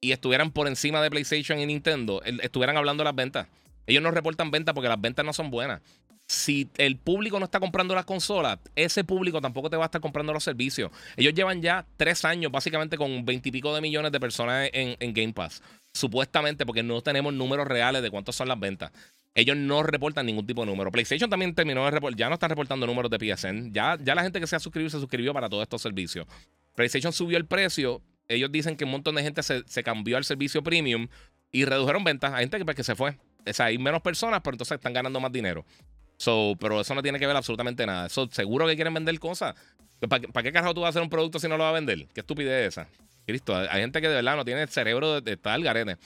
y 0.00 0.12
estuvieran 0.12 0.52
por 0.52 0.68
encima 0.68 1.02
de 1.02 1.10
PlayStation 1.10 1.58
y 1.58 1.66
Nintendo, 1.66 2.22
estuvieran 2.22 2.76
hablando 2.76 3.02
de 3.02 3.06
las 3.06 3.14
ventas. 3.16 3.48
Ellos 3.86 4.02
no 4.02 4.10
reportan 4.10 4.50
ventas 4.50 4.74
porque 4.74 4.88
las 4.88 5.00
ventas 5.00 5.24
no 5.24 5.32
son 5.32 5.50
buenas. 5.50 5.80
Si 6.28 6.68
el 6.76 6.96
público 6.96 7.38
no 7.38 7.44
está 7.44 7.60
comprando 7.60 7.94
las 7.94 8.04
consolas, 8.04 8.58
ese 8.74 9.04
público 9.04 9.40
tampoco 9.40 9.70
te 9.70 9.76
va 9.76 9.84
a 9.84 9.86
estar 9.86 10.00
comprando 10.00 10.32
los 10.32 10.42
servicios. 10.42 10.90
Ellos 11.16 11.34
llevan 11.34 11.62
ya 11.62 11.86
tres 11.96 12.24
años 12.24 12.50
básicamente 12.50 12.96
con 12.96 13.24
veintipico 13.24 13.72
de 13.74 13.80
millones 13.80 14.10
de 14.10 14.18
personas 14.18 14.68
en, 14.72 15.14
Game 15.14 15.32
Pass. 15.32 15.62
Supuestamente 15.92 16.66
porque 16.66 16.82
no 16.82 17.00
tenemos 17.00 17.32
números 17.32 17.68
reales 17.68 18.02
de 18.02 18.10
cuántas 18.10 18.34
son 18.34 18.48
las 18.48 18.58
ventas 18.58 18.92
ellos 19.36 19.54
no 19.54 19.82
reportan 19.82 20.24
ningún 20.24 20.46
tipo 20.46 20.62
de 20.62 20.66
número. 20.66 20.90
PlayStation 20.90 21.28
también 21.28 21.54
terminó 21.54 21.84
de 21.84 21.90
reportar, 21.90 22.18
ya 22.18 22.28
no 22.28 22.34
están 22.34 22.48
reportando 22.48 22.86
números 22.86 23.10
de 23.10 23.18
PSN. 23.18 23.70
Ya, 23.70 23.98
ya 24.02 24.14
la 24.14 24.22
gente 24.22 24.40
que 24.40 24.46
se 24.46 24.56
ha 24.56 24.58
suscrito 24.58 24.88
se 24.88 24.98
suscribió 24.98 25.34
para 25.34 25.50
todos 25.50 25.62
estos 25.62 25.82
servicios. 25.82 26.26
PlayStation 26.74 27.12
subió 27.12 27.36
el 27.36 27.44
precio. 27.44 28.00
Ellos 28.28 28.50
dicen 28.50 28.76
que 28.76 28.84
un 28.84 28.92
montón 28.92 29.14
de 29.14 29.22
gente 29.22 29.42
se, 29.42 29.82
cambió 29.84 30.16
al 30.16 30.24
servicio 30.24 30.62
premium 30.62 31.08
y 31.52 31.66
redujeron 31.66 32.02
ventas. 32.02 32.32
Hay 32.32 32.44
gente 32.44 32.56
que, 32.56 32.64
pues, 32.64 32.76
que 32.76 32.84
se 32.84 32.94
fue. 32.94 33.18
O 33.48 33.52
sea, 33.52 33.66
hay 33.66 33.78
menos 33.78 34.02
personas, 34.02 34.40
pero 34.42 34.54
entonces 34.54 34.76
están 34.76 34.92
ganando 34.92 35.20
más 35.20 35.32
dinero. 35.32 35.64
So, 36.16 36.54
pero 36.58 36.80
eso 36.80 36.94
no 36.94 37.02
tiene 37.02 37.18
que 37.18 37.26
ver 37.26 37.36
absolutamente 37.36 37.84
nada. 37.86 38.06
Eso, 38.06 38.28
seguro 38.30 38.66
que 38.66 38.74
quieren 38.74 38.94
vender 38.94 39.18
cosas. 39.18 39.54
¿Para, 40.08 40.42
qué 40.42 40.52
carajo 40.52 40.74
tú 40.74 40.80
vas 40.82 40.88
a 40.88 40.90
hacer 40.90 41.02
un 41.02 41.08
producto 41.08 41.38
si 41.38 41.48
no 41.48 41.56
lo 41.56 41.64
vas 41.64 41.70
a 41.70 41.74
vender? 41.74 42.06
Qué 42.14 42.20
estupidez 42.20 42.68
esa. 42.68 42.88
Cristo, 43.26 43.56
hay 43.56 43.80
gente 43.80 44.00
que 44.00 44.08
de 44.08 44.14
verdad 44.14 44.36
no 44.36 44.44
tiene 44.44 44.62
el 44.62 44.68
cerebro 44.68 45.20
de, 45.20 45.32
estar 45.32 45.54
al 45.54 45.62
garete. 45.62 45.96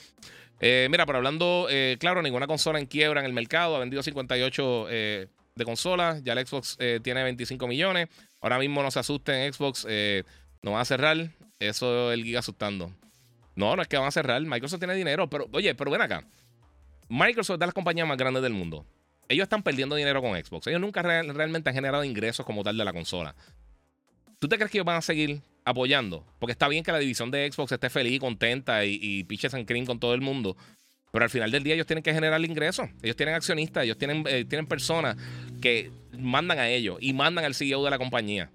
Eh, 0.61 0.88
mira, 0.90 1.07
pero 1.07 1.18
hablando, 1.18 1.66
eh, 1.70 1.96
claro, 1.98 2.22
ninguna 2.22 2.46
consola 2.46 2.79
en 2.79 2.87
quiebra 2.87 3.20
en 3.20 3.26
el 3.26 3.33
mercado. 3.33 3.76
Ha 3.76 3.79
vendido 3.79 4.03
58 4.03 4.87
eh, 4.90 5.26
de 5.55 5.64
consolas. 5.64 6.22
Ya 6.24 6.33
el 6.33 6.46
Xbox 6.46 6.79
tiene 7.03 7.22
25 7.22 7.66
millones. 7.66 8.09
Ahora 8.40 8.59
mismo 8.59 8.83
no 8.83 8.90
se 8.90 9.00
asusten, 9.00 9.53
Xbox 9.53 9.87
no 10.62 10.72
va 10.72 10.81
a 10.81 10.85
cerrar. 10.85 11.31
Eso 11.59 12.11
es 12.11 12.18
el 12.18 12.24
giga 12.24 12.40
asustando. 12.40 12.90
No, 13.55 13.76
no 13.76 13.83
es 13.83 13.88
que 13.88 13.98
van 13.98 14.07
a 14.07 14.11
cerrar. 14.11 14.40
Microsoft 14.40 14.81
tiene 14.81 14.94
dinero. 14.94 15.29
Pero, 15.29 15.46
oye, 15.53 15.74
pero 15.74 15.90
ven 15.90 16.00
acá. 16.00 16.24
Microsoft 17.11 17.57
es 17.57 17.61
de 17.61 17.66
las 17.66 17.75
compañías 17.75 18.09
más 18.09 18.16
grandes 18.16 18.42
del 18.42 18.55
mundo. 18.55 18.87
Ellos 19.29 19.42
están 19.42 19.62
perdiendo 19.62 19.96
dinero 19.96 20.23
con 20.23 20.42
Xbox. 20.42 20.66
Ellos 20.68 20.81
nunca 20.81 21.03
realmente 21.03 21.68
han 21.68 21.75
generado 21.75 22.03
ingresos 22.05 22.46
como 22.46 22.64
tal 22.64 22.79
de 22.79 22.85
la 22.85 22.92
consola. 22.92 23.35
¿Tú 24.38 24.49
te 24.49 24.57
crees 24.57 24.70
que 24.70 24.79
ellos 24.79 24.87
van 24.87 24.96
a 24.96 25.03
seguir 25.03 25.42
apoyando. 25.64 26.25
Porque 26.38 26.53
está 26.53 26.68
bien 26.68 26.85
que 26.85 26.92
la 26.92 26.99
división 26.99 27.31
de 27.31 27.51
Xbox 27.51 27.73
esté 27.73 27.90
feliz, 27.90 28.20
contenta 28.20 28.85
y, 28.85 28.99
y 29.01 29.25
pitches 29.25 29.55
con 29.87 29.99
todo 29.99 30.14
el 30.14 30.20
mundo. 30.20 30.57
Pero 31.12 31.25
al 31.25 31.31
final 31.31 31.51
del 31.51 31.62
día 31.62 31.75
ellos 31.75 31.87
tienen 31.87 32.03
que 32.03 32.12
generar 32.12 32.40
ingresos. 32.44 32.88
Ellos 33.03 33.16
tienen 33.16 33.35
accionistas, 33.35 33.85
ellos 33.85 33.99
tienen, 33.99 34.25
eh, 34.29 34.44
tienen 34.44 34.66
personas 34.66 35.16
que 35.61 35.90
mandan 36.16 36.59
a 36.59 36.68
ellos 36.68 36.99
y 37.01 37.12
mandan 37.12 37.44
al 37.44 37.55
CEO 37.55 37.85
de 37.85 37.90
la 37.90 37.99
compañía. 37.99 38.51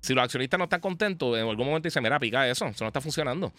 Si 0.00 0.14
los 0.14 0.24
accionistas 0.24 0.56
no 0.56 0.64
están 0.64 0.80
contentos, 0.80 1.36
en 1.36 1.46
algún 1.46 1.66
momento 1.66 1.86
dicen, 1.86 2.02
mira, 2.02 2.18
pica 2.18 2.48
eso, 2.48 2.66
eso 2.66 2.84
no 2.84 2.88
está 2.88 3.02
funcionando. 3.02 3.52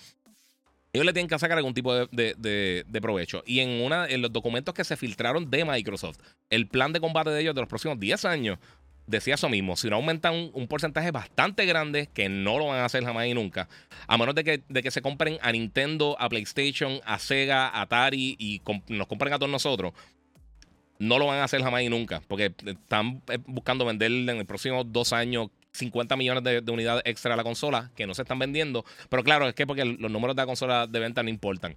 Ellos 0.94 1.06
le 1.06 1.14
tienen 1.14 1.30
que 1.30 1.40
sacar 1.40 1.58
algún 1.58 1.74
tipo 1.74 1.94
de, 1.94 2.86
provecho. 3.02 3.44
Y 3.46 3.60
en, 3.60 3.82
una, 3.82 4.08
en 4.08 4.22
los 4.22 4.32
documentos 4.32 4.74
que 4.74 4.84
se 4.84 4.98
filtraron 4.98 5.50
de 5.50 5.64
Microsoft, 5.64 6.20
el 6.50 6.68
plan 6.68 6.92
de 6.92 7.00
combate 7.00 7.30
de 7.30 7.42
ellos 7.42 7.56
de 7.56 7.62
los 7.62 7.70
próximos 7.70 8.00
10 8.00 8.26
años 8.26 8.60
decía 9.08 9.36
eso 9.36 9.50
mismo. 9.50 9.76
Si 9.78 9.90
no 9.90 9.98
aumentan 9.98 10.50
un, 10.54 10.68
porcentaje 10.68 11.12
bastante 11.12 11.66
grande, 11.66 12.10
que 12.14 12.30
no 12.30 12.58
lo 12.58 12.68
van 12.68 12.80
a 12.80 12.86
hacer 12.86 13.04
jamás 13.04 13.28
y 13.28 13.34
nunca, 13.34 13.70
a 14.08 14.18
menos 14.18 14.36
de 14.36 14.44
que, 14.44 14.64
de 14.68 14.84
que 14.84 14.92
se 14.92 15.02
compren 15.02 15.38
a 15.42 15.52
Nintendo, 15.52 16.16
a 16.20 16.30
PlayStation, 16.30 17.00
a 17.06 17.20
Sega, 17.20 17.68
a 17.68 17.82
Atari 17.82 18.36
y 18.38 18.62
nos 18.90 19.08
compren 19.08 19.34
a 19.34 19.40
todos 19.40 19.52
nosotros, 19.52 19.94
no 21.00 21.18
lo 21.18 21.26
van 21.26 21.40
a 21.40 21.46
hacer 21.46 21.62
jamás 21.62 21.82
y 21.82 21.90
nunca, 21.90 22.22
porque 22.28 22.54
están 22.66 23.22
eh, 23.30 23.40
buscando 23.46 23.86
vender 23.86 24.12
en 24.12 24.30
el 24.30 24.46
próximo 24.46 24.84
dos 24.84 25.14
años 25.14 25.50
50 25.74 26.16
millones 26.16 26.44
de, 26.44 26.62
de, 26.62 26.72
unidades 26.72 27.04
extra 27.06 27.34
a 27.34 27.38
la 27.38 27.44
consola 27.44 27.92
que 27.96 28.08
no 28.08 28.14
se 28.14 28.24
están 28.24 28.40
vendiendo. 28.40 28.86
Pero 29.10 29.24
claro, 29.24 29.48
es 29.48 29.56
que 29.56 29.66
porque 29.66 29.86
los 29.86 30.12
números 30.12 30.36
de 30.36 30.42
la 30.42 30.46
consola 30.46 30.88
de 30.88 31.00
venta 31.00 31.24
no 31.24 31.30
importan 31.30 31.76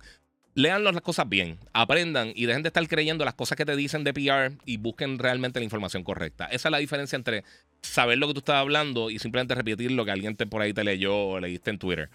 lean 0.54 0.85
las 0.85 1.00
cosas 1.00 1.28
bien, 1.28 1.59
aprendan 1.72 2.33
y 2.35 2.46
dejen 2.46 2.62
de 2.62 2.68
estar 2.68 2.87
creyendo 2.88 3.24
las 3.24 3.35
cosas 3.35 3.57
que 3.57 3.64
te 3.64 3.76
dicen 3.76 4.04
de 4.04 4.14
PR 4.14 4.57
y 4.64 4.76
busquen 4.76 5.18
realmente 5.18 5.59
la 5.59 5.64
información 5.64 6.04
correcta. 6.04 6.46
Esa 6.46 6.68
es 6.68 6.72
la 6.72 6.78
diferencia 6.78 7.16
entre 7.16 7.44
saber 7.83 8.18
lo 8.18 8.28
que 8.28 8.35
tú 8.35 8.38
estás 8.38 8.57
hablando 8.57 9.11
y 9.11 9.18
simplemente 9.18 9.54
repetir 9.54 9.90
lo 9.90 10.04
que 10.04 10.12
alguien 10.12 10.37
por 10.37 10.62
ahí 10.62 10.72
te 10.72 10.85
leyó 10.85 11.14
o 11.14 11.40
leíste 11.40 11.70
en 11.70 11.78
Twitter. 11.78 12.09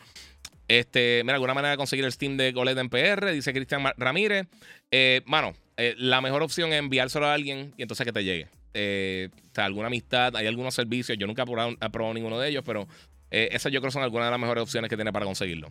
Este, 0.68 1.22
mira, 1.24 1.36
alguna 1.36 1.54
manera 1.54 1.72
de 1.72 1.78
conseguir 1.78 2.06
el 2.06 2.12
Steam 2.12 2.38
de 2.38 2.54
OLED 2.56 2.78
en 2.78 2.90
PR, 2.90 3.32
dice 3.32 3.54
Cristian 3.54 3.84
Ramírez. 3.98 4.48
Eh, 4.92 5.22
mano, 5.26 5.54
eh, 5.78 5.96
la 5.98 6.22
mejor 6.22 6.44
opción 6.44 6.72
es 6.72 6.80
enviárselo 6.80 7.26
a 7.26 7.34
alguien 7.34 7.74
y 7.76 7.82
entonces 7.82 8.06
que 8.06 8.14
te 8.14 8.24
llegue. 8.24 8.48
Eh, 8.74 9.30
alguna 9.56 9.88
amistad, 9.88 10.36
hay 10.38 10.48
algunos 10.48 10.74
servicios, 10.74 11.18
yo 11.18 11.28
nunca 11.28 11.44
he 11.44 11.90
probado, 11.90 12.14
ninguno 12.14 12.40
de 12.40 12.48
ellos, 12.48 12.64
pero 12.66 12.88
esas 13.30 13.72
yo 13.74 13.82
creo 13.82 13.92
son 13.92 14.04
algunas 14.04 14.28
de 14.28 14.32
las 14.32 14.40
mejores 14.40 14.64
opciones 14.64 14.90
que 14.90 14.96
tiene 14.96 15.12
para 15.12 15.26
conseguirlo. 15.26 15.70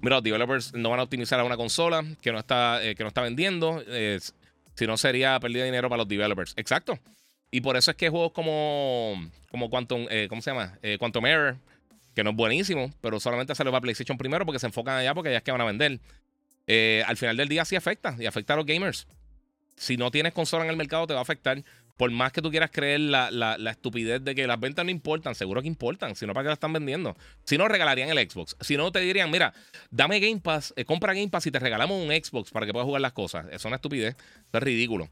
Mira, 0.00 0.16
los 0.16 0.22
developers 0.22 0.74
no 0.74 0.90
van 0.90 1.00
a 1.00 1.02
optimizar 1.02 1.40
a 1.40 1.44
una 1.44 1.56
consola 1.56 2.04
que 2.20 2.30
no 2.32 2.38
está, 2.38 2.84
eh, 2.84 2.94
que 2.94 3.02
no 3.02 3.08
está 3.08 3.22
vendiendo. 3.22 3.82
si 4.74 4.86
no, 4.86 4.96
sería 4.96 5.38
pérdida 5.40 5.60
de 5.60 5.66
dinero 5.66 5.88
para 5.88 5.98
los 5.98 6.08
developers. 6.08 6.54
Exacto. 6.56 6.98
Y 7.50 7.60
por 7.60 7.76
eso 7.76 7.90
es 7.90 7.96
que 7.96 8.08
juegos 8.10 8.32
como, 8.32 9.14
como 9.50 9.70
Quantum, 9.70 10.06
eh, 10.10 10.26
¿cómo 10.28 10.42
se 10.42 10.50
llama? 10.50 10.78
Eh, 10.82 10.98
Quantum 10.98 11.26
Error, 11.26 11.56
que 12.14 12.22
no 12.22 12.30
es 12.30 12.36
buenísimo, 12.36 12.92
pero 13.00 13.18
solamente 13.18 13.54
sale 13.54 13.70
para 13.70 13.80
PlayStation 13.80 14.18
primero 14.18 14.44
porque 14.44 14.58
se 14.58 14.66
enfocan 14.66 14.98
allá 14.98 15.14
porque 15.14 15.30
ya 15.30 15.38
es 15.38 15.42
que 15.42 15.50
van 15.50 15.60
a 15.60 15.64
vender. 15.64 15.98
al 17.06 17.16
final 17.16 17.36
del 17.36 17.48
día 17.48 17.64
sí 17.64 17.74
afecta 17.74 18.14
y 18.18 18.26
afecta 18.26 18.54
a 18.54 18.56
los 18.56 18.66
gamers. 18.66 19.06
Si 19.76 19.96
no 19.96 20.10
tienes 20.10 20.32
consola 20.32 20.64
en 20.64 20.70
el 20.70 20.76
mercado, 20.76 21.06
te 21.06 21.14
va 21.14 21.20
a 21.20 21.22
afectar 21.22 21.62
por 21.98 22.10
más 22.12 22.32
que 22.32 22.40
tú 22.40 22.50
quieras 22.50 22.70
creer 22.72 23.00
la, 23.00 23.30
la, 23.30 23.70
estupidez 23.70 24.22
de 24.22 24.34
que 24.34 24.46
las 24.46 24.58
ventas 24.58 24.84
no 24.84 24.90
importan, 24.90 25.34
seguro 25.34 25.60
que 25.60 25.66
importan, 25.66 26.14
si 26.14 26.26
no, 26.26 26.32
¿para 26.32 26.44
qué 26.44 26.48
la 26.48 26.54
están 26.54 26.72
vendiendo? 26.72 27.16
Si 27.44 27.58
no, 27.58 27.66
regalarían 27.66 28.08
el 28.08 28.30
Xbox. 28.30 28.56
Si 28.60 28.76
no, 28.76 28.92
te 28.92 29.00
dirían, 29.00 29.30
mira, 29.30 29.52
dame 29.90 30.20
Game 30.20 30.40
Pass, 30.40 30.72
eh, 30.76 30.84
compra 30.84 31.12
Game 31.12 31.28
Pass 31.28 31.48
y 31.48 31.50
te 31.50 31.58
regalamos 31.58 32.00
un 32.00 32.10
Xbox 32.10 32.52
para 32.52 32.66
que 32.66 32.72
puedas 32.72 32.86
jugar 32.86 33.02
las 33.02 33.12
cosas. 33.12 33.46
Es 33.50 33.64
una 33.64 33.76
estupidez, 33.76 34.14
eso 34.14 34.58
es 34.58 34.62
ridículo. 34.62 35.10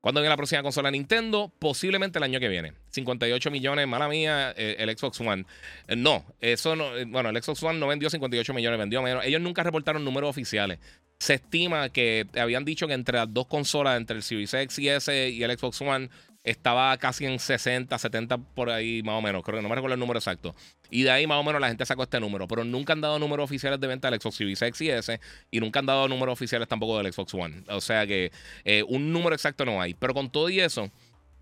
¿Cuándo 0.00 0.20
viene 0.20 0.30
la 0.30 0.36
próxima 0.36 0.62
consola 0.62 0.90
Nintendo? 0.90 1.52
Posiblemente 1.60 2.18
el 2.18 2.24
año 2.24 2.40
que 2.40 2.48
viene. 2.48 2.72
58 2.90 3.50
millones, 3.52 3.86
mala 3.86 4.08
mía, 4.08 4.52
eh, 4.56 4.76
el 4.78 4.96
Xbox 4.96 5.20
One. 5.20 5.44
Eh, 5.86 5.96
no, 5.96 6.24
eso 6.40 6.74
no. 6.74 6.90
bueno, 7.06 7.30
el 7.30 7.40
Xbox 7.40 7.62
One 7.62 7.78
no 7.78 7.86
vendió 7.86 8.10
58 8.10 8.52
millones, 8.52 8.78
vendió 8.80 9.00
menos. 9.00 9.24
Ellos 9.24 9.40
nunca 9.40 9.62
reportaron 9.62 10.04
números 10.04 10.30
oficiales. 10.30 10.80
Se 11.22 11.34
estima 11.34 11.88
que 11.88 12.26
habían 12.34 12.64
dicho 12.64 12.88
que 12.88 12.94
entre 12.94 13.16
las 13.16 13.32
dos 13.32 13.46
consolas, 13.46 13.96
entre 13.96 14.16
el 14.16 14.24
Series 14.24 14.52
X 14.54 14.76
y 14.80 14.88
S 14.88 15.30
y 15.30 15.44
el 15.44 15.56
Xbox 15.56 15.80
One, 15.80 16.10
estaba 16.42 16.96
casi 16.96 17.26
en 17.26 17.38
60, 17.38 17.96
70 17.96 18.38
por 18.38 18.70
ahí 18.70 19.04
más 19.04 19.20
o 19.20 19.22
menos. 19.22 19.44
Creo 19.44 19.58
que 19.58 19.62
no 19.62 19.68
me 19.68 19.76
recuerdo 19.76 19.94
el 19.94 20.00
número 20.00 20.18
exacto. 20.18 20.52
Y 20.90 21.04
de 21.04 21.12
ahí 21.12 21.28
más 21.28 21.38
o 21.38 21.44
menos 21.44 21.60
la 21.60 21.68
gente 21.68 21.86
sacó 21.86 22.02
este 22.02 22.18
número. 22.18 22.48
Pero 22.48 22.64
nunca 22.64 22.92
han 22.92 23.00
dado 23.00 23.20
números 23.20 23.44
oficiales 23.44 23.78
de 23.78 23.86
venta 23.86 24.10
del 24.10 24.20
Xbox 24.20 24.34
Series 24.34 24.62
X 24.62 24.80
y 24.80 24.90
S. 24.90 25.20
Y 25.52 25.60
nunca 25.60 25.78
han 25.78 25.86
dado 25.86 26.08
números 26.08 26.32
oficiales 26.32 26.66
tampoco 26.66 26.98
del 27.00 27.12
Xbox 27.12 27.34
One. 27.34 27.62
O 27.68 27.80
sea 27.80 28.04
que 28.04 28.32
eh, 28.64 28.82
un 28.88 29.12
número 29.12 29.36
exacto 29.36 29.64
no 29.64 29.80
hay. 29.80 29.94
Pero 29.94 30.14
con 30.14 30.28
todo 30.28 30.50
y 30.50 30.58
eso, 30.58 30.90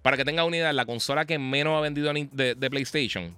para 0.03 0.18
que 0.18 0.26
tenga 0.26 0.45
una 0.45 0.59
idea, 0.59 0.74
la 0.74 0.85
consola 0.85 1.24
que 1.24 1.39
menos 1.39 1.78
ha 1.78 1.81
vendido 1.81 2.12
de, 2.12 2.70
PlayStation, 2.70 3.35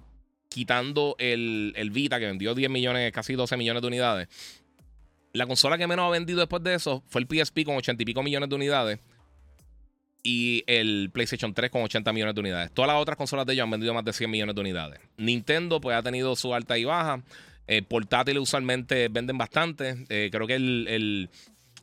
quitando 0.49 1.15
el, 1.19 1.71
el 1.77 1.89
Vita, 1.91 2.19
que 2.19 2.25
vendió 2.25 2.53
10 2.53 2.69
millones, 2.69 3.13
casi 3.13 3.33
12 3.33 3.55
millones 3.55 3.81
de 3.81 3.87
unidades. 3.87 4.27
La 5.33 5.47
consola 5.47 5.79
que 5.79 5.87
menos 5.87 6.05
ha 6.05 6.09
vendido 6.11 6.39
después 6.41 6.63
de 6.63 6.75
eso 6.75 7.03
fue 7.07 7.21
el 7.21 7.27
PSP 7.27 7.63
con 7.65 7.75
80 7.75 8.03
y 8.03 8.05
pico 8.05 8.21
millones 8.21 8.49
de 8.49 8.55
unidades 8.55 8.99
y 10.21 10.63
el 10.67 11.09
PlayStation 11.11 11.55
3 11.55 11.71
con 11.71 11.81
80 11.81 12.13
millones 12.13 12.35
de 12.35 12.41
unidades. 12.41 12.71
Todas 12.71 12.87
las 12.87 13.01
otras 13.01 13.17
consolas 13.17 13.47
de 13.47 13.53
ellos 13.53 13.63
han 13.63 13.71
vendido 13.71 13.95
más 13.95 14.05
de 14.05 14.13
100 14.13 14.29
millones 14.29 14.53
de 14.53 14.61
unidades. 14.61 14.99
Nintendo 15.17 15.81
pues 15.81 15.97
ha 15.97 16.03
tenido 16.03 16.35
su 16.35 16.53
alta 16.53 16.77
y 16.77 16.85
baja. 16.85 17.23
portátiles 17.89 18.43
usualmente 18.43 19.07
venden 19.09 19.39
bastante. 19.39 20.05
creo 20.07 20.45
que 20.45 20.53
el, 20.53 20.87
el, 20.87 21.29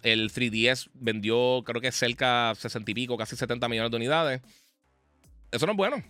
el, 0.04 0.30
3DS 0.30 0.88
vendió, 0.94 1.64
creo 1.66 1.80
que 1.80 1.90
cerca 1.90 2.50
de 2.50 2.54
60 2.54 2.88
y 2.88 2.94
pico, 2.94 3.16
casi 3.16 3.34
70 3.34 3.68
millones 3.68 3.90
de 3.90 3.96
unidades. 3.96 4.42
Eso 5.50 5.66
no 5.66 5.72
es 5.72 5.76
bueno. 5.76 6.00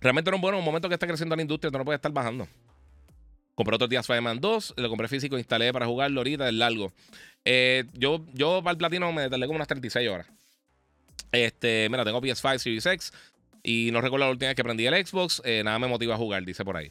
Realmente 0.00 0.32
no 0.32 0.36
es 0.38 0.42
bueno. 0.42 0.58
En 0.58 0.62
un 0.62 0.66
momento 0.66 0.88
que 0.88 0.94
está 0.94 1.06
creciendo 1.06 1.36
la 1.36 1.42
industria, 1.42 1.70
tú 1.70 1.78
no 1.78 1.84
puedes 1.84 1.98
estar 1.98 2.10
bajando. 2.10 2.48
Compré 3.60 3.74
otro 3.74 3.88
día 3.88 4.00
Spider-Man 4.00 4.40
2, 4.40 4.72
lo 4.78 4.88
compré 4.88 5.06
físico, 5.06 5.36
instalé 5.36 5.70
para 5.70 5.84
jugarlo 5.84 6.20
ahorita, 6.20 6.48
es 6.48 6.54
largo. 6.54 6.94
Eh, 7.44 7.84
yo, 7.92 8.24
yo 8.32 8.62
para 8.62 8.72
el 8.72 8.78
platino 8.78 9.12
me 9.12 9.28
tardé 9.28 9.44
como 9.44 9.56
unas 9.56 9.68
36 9.68 10.08
horas. 10.08 10.26
Este, 11.30 11.86
mira, 11.90 12.02
tengo 12.02 12.22
PS5, 12.22 12.56
Series 12.56 12.86
X. 12.86 13.12
Y 13.62 13.90
no 13.92 14.00
recuerdo 14.00 14.24
la 14.24 14.30
última 14.30 14.48
vez 14.48 14.56
que 14.56 14.64
prendí 14.64 14.86
el 14.86 15.06
Xbox. 15.06 15.42
Eh, 15.44 15.60
nada 15.62 15.78
me 15.78 15.88
motiva 15.88 16.14
a 16.14 16.16
jugar, 16.16 16.42
dice 16.42 16.64
por 16.64 16.78
ahí. 16.78 16.90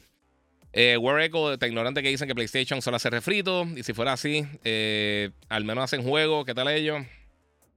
Eh, 0.72 0.96
War 0.98 1.20
Echo, 1.22 1.58
te 1.58 1.66
ignorante 1.66 2.04
que 2.04 2.10
dicen 2.10 2.28
que 2.28 2.36
PlayStation 2.36 2.84
solo 2.84 2.98
hace 2.98 3.10
refrito. 3.10 3.66
Y 3.76 3.82
si 3.82 3.94
fuera 3.94 4.14
así, 4.14 4.46
eh, 4.64 5.32
al 5.48 5.64
menos 5.64 5.86
hacen 5.86 6.04
juego. 6.04 6.46
¿Qué 6.46 6.54
tal 6.54 6.68
ellos? 6.68 7.04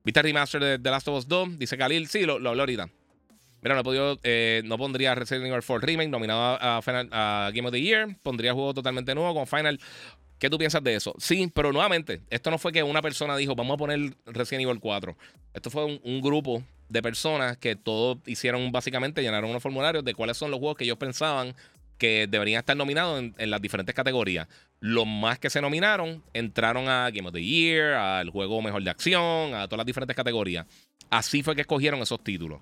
¿Viste 0.04 0.20
el 0.20 0.24
remaster 0.24 0.62
de 0.62 0.78
The 0.78 0.90
Last 0.90 1.08
of 1.08 1.16
Us 1.16 1.28
2? 1.28 1.58
Dice 1.58 1.78
Khalil. 1.78 2.08
Sí, 2.08 2.26
lo, 2.26 2.38
lo 2.38 2.50
hablé. 2.50 2.90
Mira, 3.62 3.76
no 3.76 3.84
podido, 3.84 4.18
eh, 4.24 4.62
no 4.64 4.76
pondría 4.76 5.14
Resident 5.14 5.46
Evil 5.46 5.62
4 5.64 5.86
Remake 5.86 6.08
nominado 6.08 6.58
a, 6.60 6.82
Final, 6.82 7.08
a 7.12 7.50
Game 7.54 7.68
of 7.68 7.72
the 7.72 7.80
Year. 7.80 8.16
Pondría 8.22 8.52
juego 8.52 8.74
totalmente 8.74 9.14
nuevo 9.14 9.32
con 9.34 9.46
Final. 9.46 9.78
¿Qué 10.40 10.50
tú 10.50 10.58
piensas 10.58 10.82
de 10.82 10.96
eso? 10.96 11.14
Sí, 11.18 11.48
pero 11.54 11.72
nuevamente, 11.72 12.22
esto 12.28 12.50
no 12.50 12.58
fue 12.58 12.72
que 12.72 12.82
una 12.82 13.00
persona 13.00 13.36
dijo, 13.36 13.54
vamos 13.54 13.74
a 13.74 13.76
poner 13.76 14.16
Resident 14.26 14.64
Evil 14.64 14.80
4. 14.80 15.16
Esto 15.54 15.70
fue 15.70 16.00
un, 16.02 16.20
grupo 16.20 16.64
de 16.88 17.00
personas 17.00 17.56
que 17.56 17.76
todos 17.76 18.18
hicieron 18.26 18.72
básicamente, 18.72 19.22
llenaron 19.22 19.50
unos 19.50 19.62
formularios 19.62 20.04
de 20.04 20.14
cuáles 20.14 20.36
son 20.36 20.50
los 20.50 20.58
juegos 20.58 20.76
que 20.76 20.82
ellos 20.82 20.98
pensaban 20.98 21.54
que 21.98 22.26
deberían 22.28 22.58
estar 22.58 22.76
nominados 22.76 23.22
en, 23.38 23.50
las 23.50 23.62
diferentes 23.62 23.94
categorías. 23.94 24.48
Los 24.80 25.06
más 25.06 25.38
que 25.38 25.50
se 25.50 25.60
nominaron 25.60 26.24
entraron 26.34 26.88
a 26.88 27.08
Game 27.12 27.28
of 27.28 27.34
the 27.34 27.44
Year, 27.44 27.92
al 27.92 28.30
juego 28.30 28.60
mejor 28.60 28.82
de 28.82 28.90
acción, 28.90 29.54
a 29.54 29.68
todas 29.68 29.78
las 29.78 29.86
diferentes 29.86 30.16
categorías. 30.16 30.66
Así 31.08 31.44
fue 31.44 31.54
que 31.54 31.60
escogieron 31.60 32.00
esos 32.00 32.24
títulos 32.24 32.60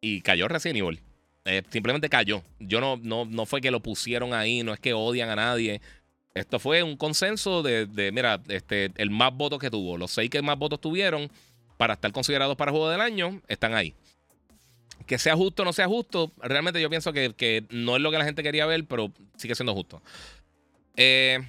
y 0.00 0.20
cayó 0.20 0.48
Resident 0.48 0.78
Evil. 0.78 1.00
Eh, 1.44 1.62
simplemente 1.70 2.08
cayó. 2.08 2.42
Yo 2.58 2.80
no, 2.80 2.98
no, 3.02 3.24
no 3.24 3.46
fue 3.46 3.60
que 3.60 3.70
lo 3.70 3.80
pusieron 3.80 4.34
ahí, 4.34 4.62
no 4.62 4.74
es 4.74 4.80
que 4.80 4.92
odian 4.92 5.30
a 5.30 5.36
nadie. 5.36 5.80
Esto 6.34 6.58
fue 6.58 6.82
un 6.82 6.96
consenso 6.96 7.62
de, 7.62 8.10
mira, 8.12 8.40
este, 8.48 8.92
el 8.96 9.10
más 9.10 9.34
votos 9.34 9.58
que 9.58 9.70
tuvo. 9.70 9.96
Los 9.96 10.10
seis 10.10 10.30
que 10.30 10.42
más 10.42 10.58
votos 10.58 10.80
tuvieron 10.80 11.30
para 11.76 11.94
estar 11.94 12.12
considerados 12.12 12.56
para 12.56 12.70
juego 12.70 12.90
del 12.90 13.00
año 13.00 13.40
están 13.48 13.74
ahí. 13.74 13.94
Que 15.06 15.18
sea 15.18 15.34
justo 15.36 15.62
o 15.62 15.64
no 15.64 15.72
sea 15.72 15.86
justo, 15.86 16.32
realmente 16.38 16.82
yo 16.82 16.90
pienso 16.90 17.12
que, 17.12 17.32
que, 17.34 17.64
no 17.70 17.96
es 17.96 18.02
lo 18.02 18.10
que 18.10 18.18
la 18.18 18.24
gente 18.24 18.42
quería 18.42 18.66
ver, 18.66 18.84
pero 18.84 19.10
sigue 19.36 19.54
siendo 19.54 19.74
justo. 19.74 20.02
Eh, 20.96 21.40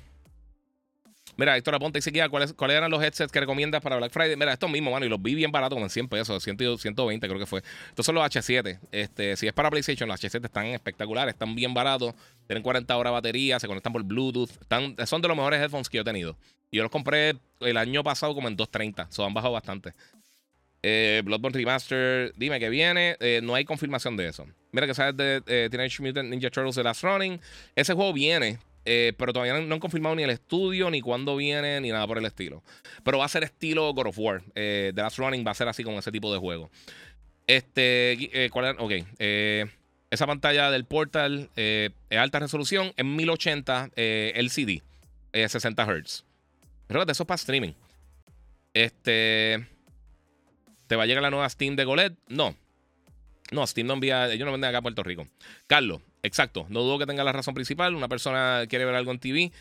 Mira, 1.40 1.56
Héctor 1.56 1.76
Aponte 1.76 2.00
dice 2.00 2.12
que 2.12 2.28
¿cuáles, 2.28 2.52
¿cuáles 2.52 2.76
eran 2.76 2.92
los 2.92 3.02
headsets 3.02 3.32
que 3.32 3.40
recomiendas 3.40 3.82
para 3.82 3.96
Black 3.96 4.12
Friday? 4.12 4.36
Mira, 4.36 4.52
estos 4.52 4.70
mismos, 4.70 4.92
mano, 4.92 5.06
y 5.06 5.10
los 5.10 5.22
vi 5.22 5.36
bien 5.36 5.54
baratos, 5.54 5.78
como 5.78 5.86
en 5.86 5.90
100 5.90 6.10
pesos, 6.10 6.44
120 6.44 7.28
creo 7.30 7.40
que 7.40 7.46
fue. 7.46 7.64
Estos 7.88 8.06
son 8.06 8.16
los 8.16 8.26
H7. 8.26 8.78
Este, 8.92 9.38
si 9.38 9.48
es 9.48 9.54
para 9.54 9.70
PlayStation, 9.70 10.10
los 10.10 10.22
H7 10.22 10.44
están 10.44 10.66
espectaculares, 10.66 11.36
están 11.36 11.56
bien 11.56 11.74
baratos, 11.74 12.14
tienen 12.46 12.62
40 12.62 12.98
horas 12.98 13.12
de 13.12 13.14
batería, 13.14 13.58
se 13.58 13.68
conectan 13.68 13.94
por 13.94 14.04
Bluetooth, 14.04 14.50
son 15.06 15.22
de 15.22 15.28
los 15.30 15.38
mejores 15.38 15.62
headphones 15.62 15.88
que 15.88 15.96
yo 15.96 16.02
he 16.02 16.06
tenido. 16.06 16.36
Yo 16.74 16.84
los 16.84 16.92
compré 16.92 17.38
el 17.62 17.78
año 17.78 18.04
pasado 18.04 18.36
como 18.36 18.50
en 18.50 18.58
230, 18.58 19.10
so 19.10 19.24
han 19.24 19.34
bajado 19.34 19.54
bastante. 19.54 19.94
Eh, 20.84 21.22
Bloodborne 21.24 21.58
Remaster, 21.58 22.34
dime 22.36 22.60
que 22.60 22.70
viene. 22.70 23.16
Eh, 23.22 23.40
no 23.42 23.56
hay 23.56 23.64
confirmación 23.64 24.18
de 24.18 24.28
eso. 24.28 24.46
Mira 24.74 24.88
que 24.88 24.94
sabes 24.94 25.16
de 25.16 25.42
eh, 25.48 25.70
Teenage 25.72 26.02
Mutant 26.02 26.30
Ninja 26.30 26.50
Turtles 26.50 26.76
The 26.76 26.84
Last 26.84 27.04
Running. 27.04 27.40
Ese 27.76 27.94
juego 27.94 28.14
viene, 28.14 28.60
eh, 28.86 29.14
pero 29.18 29.34
todavía 29.34 29.60
no, 29.60 29.74
han 29.74 29.80
confirmado 29.80 30.16
ni 30.16 30.24
el 30.24 30.30
estudio, 30.30 30.90
ni 30.90 31.02
cuándo 31.02 31.36
viene, 31.36 31.80
ni 31.82 31.90
nada 31.92 32.08
por 32.08 32.18
el 32.18 32.26
estilo. 32.26 32.64
Pero 33.04 33.18
va 33.18 33.26
a 33.26 33.30
ser 33.30 33.44
estilo 33.44 33.94
God 33.94 34.08
of 34.08 34.20
War. 34.20 34.42
Eh, 34.56 34.92
The 34.96 35.02
Last 35.02 35.18
Running 35.18 35.46
va 35.46 35.52
a 35.52 35.56
ser 35.56 35.68
así 35.68 35.84
como 35.84 36.00
ese 36.00 36.12
tipo 36.12 36.32
de 36.34 36.40
juego. 36.40 36.70
Este, 37.48 38.46
eh, 38.46 38.50
¿cuál 38.50 38.76
Ok. 38.80 38.92
esa 39.18 40.28
pantalla 40.28 40.72
del 40.72 40.86
Portal 40.86 41.50
es 41.56 41.92
alta 42.12 42.40
resolución 42.40 42.94
en 42.98 43.16
1080 43.16 43.92
LCD, 43.96 44.82
60 45.34 45.86
Hz. 45.86 46.26
Pero 46.88 47.04
eso 47.04 47.24
es 47.24 47.28
para 47.28 47.36
streaming. 47.36 47.74
Este. 48.74 49.68
¿Te 50.88 50.96
va 50.96 51.04
a 51.04 51.06
llegar 51.06 51.22
la 51.22 51.30
nueva 51.30 51.48
Steam 51.50 51.76
de 51.76 51.86
Golet? 51.86 52.14
No. 52.28 52.56
No, 53.52 53.66
Steam 53.68 53.88
no 53.88 53.94
envía. 53.94 54.32
Ellos 54.32 54.46
no 54.46 54.52
venden 54.52 54.70
acá 54.70 54.80
a 54.80 54.82
Puerto 54.82 55.04
Rico. 55.04 55.28
Carlos, 55.68 56.02
Exacto, 56.22 56.66
no 56.70 56.82
dudo 56.82 57.00
que 57.00 57.06
tenga 57.06 57.24
la 57.24 57.32
razón 57.32 57.54
principal. 57.54 57.96
Una 57.96 58.08
persona 58.08 58.66
quiere 58.68 58.86
ver 58.86 58.96
algo 58.96 59.12
en 59.12 59.20
TV 59.20 59.52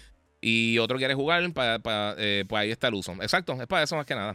y 0.40 0.78
otro 0.78 0.98
quiere 0.98 1.14
jugar, 1.14 1.52
para, 1.52 2.14
eh, 2.18 2.44
pues 2.48 2.60
ahí 2.60 2.70
está 2.70 2.88
el 2.88 2.94
uso. 2.94 3.12
Exacto, 3.20 3.60
es 3.60 3.66
para 3.66 3.82
eso 3.84 3.96
más 3.96 4.06
que 4.06 4.14
nada. 4.14 4.34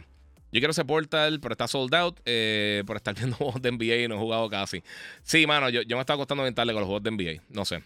Yo 0.52 0.60
quiero 0.60 0.70
ese 0.70 0.84
portal, 0.84 1.40
pero 1.40 1.52
está 1.52 1.66
sold 1.66 1.94
out 1.94 2.20
eh, 2.24 2.84
por 2.86 2.96
estar 2.96 3.14
viendo 3.18 3.36
juegos 3.36 3.60
de 3.60 3.72
NBA 3.72 3.96
y 4.04 4.08
no 4.08 4.14
he 4.14 4.18
jugado 4.18 4.48
casi. 4.48 4.82
Sí, 5.22 5.46
mano, 5.46 5.68
yo, 5.68 5.82
yo 5.82 5.96
me 5.96 6.00
estaba 6.00 6.18
costando 6.18 6.44
mentarle 6.44 6.72
con 6.72 6.80
los 6.80 6.86
juegos 6.86 7.02
de 7.02 7.10
NBA. 7.10 7.42
No 7.48 7.64
sé. 7.64 7.82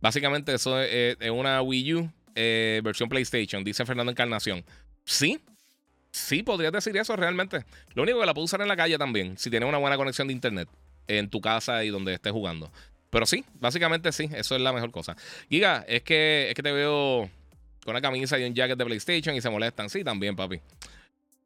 Básicamente, 0.00 0.54
eso 0.54 0.80
es, 0.80 1.16
una 1.30 1.60
Wii 1.60 1.94
U 1.94 2.10
eh, 2.34 2.80
versión 2.82 3.08
PlayStation, 3.08 3.62
dice 3.62 3.84
Fernando 3.84 4.10
Encarnación. 4.10 4.64
Sí, 5.04 5.40
sí, 6.10 6.42
podrías 6.42 6.72
decir 6.72 6.96
eso 6.96 7.14
realmente. 7.16 7.64
Lo 7.94 8.04
único 8.04 8.20
que 8.20 8.26
la 8.26 8.32
puedo 8.32 8.46
usar 8.46 8.62
en 8.62 8.68
la 8.68 8.76
calle 8.76 8.96
también, 8.96 9.36
si 9.36 9.50
tienes 9.50 9.68
una 9.68 9.78
buena 9.78 9.96
conexión 9.96 10.26
de 10.28 10.32
internet 10.32 10.68
en 11.06 11.28
tu 11.28 11.40
casa 11.40 11.84
y 11.84 11.90
donde 11.90 12.14
estés 12.14 12.32
jugando. 12.32 12.72
Pero 13.10 13.26
sí, 13.26 13.44
básicamente 13.54 14.12
sí, 14.12 14.30
eso 14.34 14.54
es 14.54 14.60
la 14.60 14.72
mejor 14.72 14.90
cosa. 14.90 15.16
Giga, 15.48 15.84
es 15.88 16.02
que, 16.02 16.46
es 16.48 16.54
que 16.54 16.62
te 16.62 16.72
veo 16.72 17.28
con 17.84 17.92
una 17.92 18.00
camisa 18.00 18.38
y 18.38 18.44
un 18.44 18.54
jacket 18.54 18.78
de 18.78 18.84
PlayStation 18.84 19.34
y 19.34 19.40
se 19.40 19.50
molestan. 19.50 19.90
Sí, 19.90 20.04
también, 20.04 20.36
papi. 20.36 20.60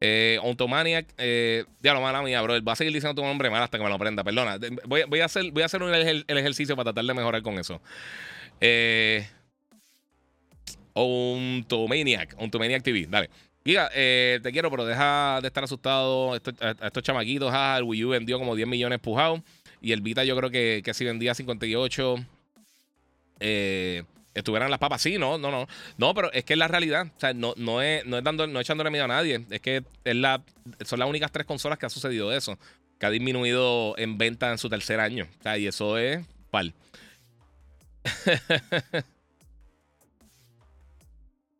Eh, 0.01 0.37
Ontomaniac, 0.43 1.07
eh, 1.17 1.65
mala 1.83 2.21
mía, 2.21 2.41
bro. 2.41 2.61
Va 2.63 2.73
a 2.73 2.75
seguir 2.75 2.93
diciendo 2.93 3.19
tu 3.19 3.27
nombre 3.27 3.49
mal 3.49 3.63
hasta 3.63 3.77
que 3.77 3.83
me 3.83 3.89
lo 3.89 3.95
aprenda. 3.95 4.23
Perdona. 4.23 4.59
Voy, 4.85 5.19
a 5.19 5.25
hacer, 5.25 5.51
voy 5.51 5.63
a 5.63 5.65
hacer 5.65 5.81
el, 5.81 6.25
ejercicio 6.27 6.75
para 6.75 6.91
tratar 6.91 7.05
de 7.05 7.13
mejorar 7.13 7.41
con 7.41 7.57
eso. 7.57 7.81
Eh, 8.61 9.27
Ontomaniac, 10.93 12.35
Ontomaniac 12.37 12.83
TV, 12.83 13.07
dale. 13.09 13.29
Giga, 13.65 13.89
eh, 13.95 14.39
te 14.43 14.51
quiero, 14.51 14.69
pero 14.69 14.85
deja 14.85 15.39
de 15.41 15.47
estar 15.47 15.63
asustado. 15.63 16.33
a, 16.33 16.37
estos 16.37 17.01
chamaquitos, 17.01 17.51
ah, 17.51 17.75
el 17.79 17.83
Wii 17.83 18.05
U 18.05 18.09
vendió 18.09 18.37
como 18.37 18.55
10 18.55 18.67
millones 18.67 18.99
pujados. 18.99 19.41
Y 19.85 19.91
el 19.91 20.01
Vita 20.01 20.23
yo 20.23 20.35
creo 20.35 20.49
que, 20.49 20.81
que 20.83 20.95
si 20.95 21.05
vendía 21.05 21.35
58, 21.35 22.15
eh, 23.39 24.03
estuvieran 24.33 24.71
las 24.71 24.79
papas. 24.79 24.99
Sí, 24.99 25.19
no, 25.19 25.37
no, 25.37 25.51
no. 25.51 25.67
No, 25.99 26.15
pero 26.15 26.33
es 26.33 26.43
que 26.43 26.53
es 26.53 26.57
la 26.57 26.67
realidad. 26.67 27.05
O 27.15 27.19
sea, 27.19 27.35
no, 27.35 27.53
no, 27.55 27.83
es, 27.83 28.03
no, 28.03 28.17
es 28.17 28.23
dando, 28.23 28.47
no 28.47 28.59
echándole 28.59 28.89
miedo 28.89 29.05
a 29.05 29.09
nadie. 29.09 29.45
Es 29.51 29.61
que 29.61 29.83
es 30.03 30.15
la, 30.15 30.41
son 30.83 30.97
las 30.97 31.07
únicas 31.07 31.31
tres 31.31 31.45
consolas 31.45 31.77
que 31.77 31.85
ha 31.85 31.91
sucedido 31.91 32.33
eso. 32.33 32.57
Que 32.99 33.05
ha 33.05 33.11
disminuido 33.11 33.93
en 33.99 34.17
venta 34.17 34.49
en 34.49 34.57
su 34.57 34.69
tercer 34.69 34.99
año. 34.99 35.27
O 35.39 35.43
sea, 35.43 35.55
y 35.59 35.67
eso 35.67 35.99
es 35.99 36.25
pal. 36.49 36.73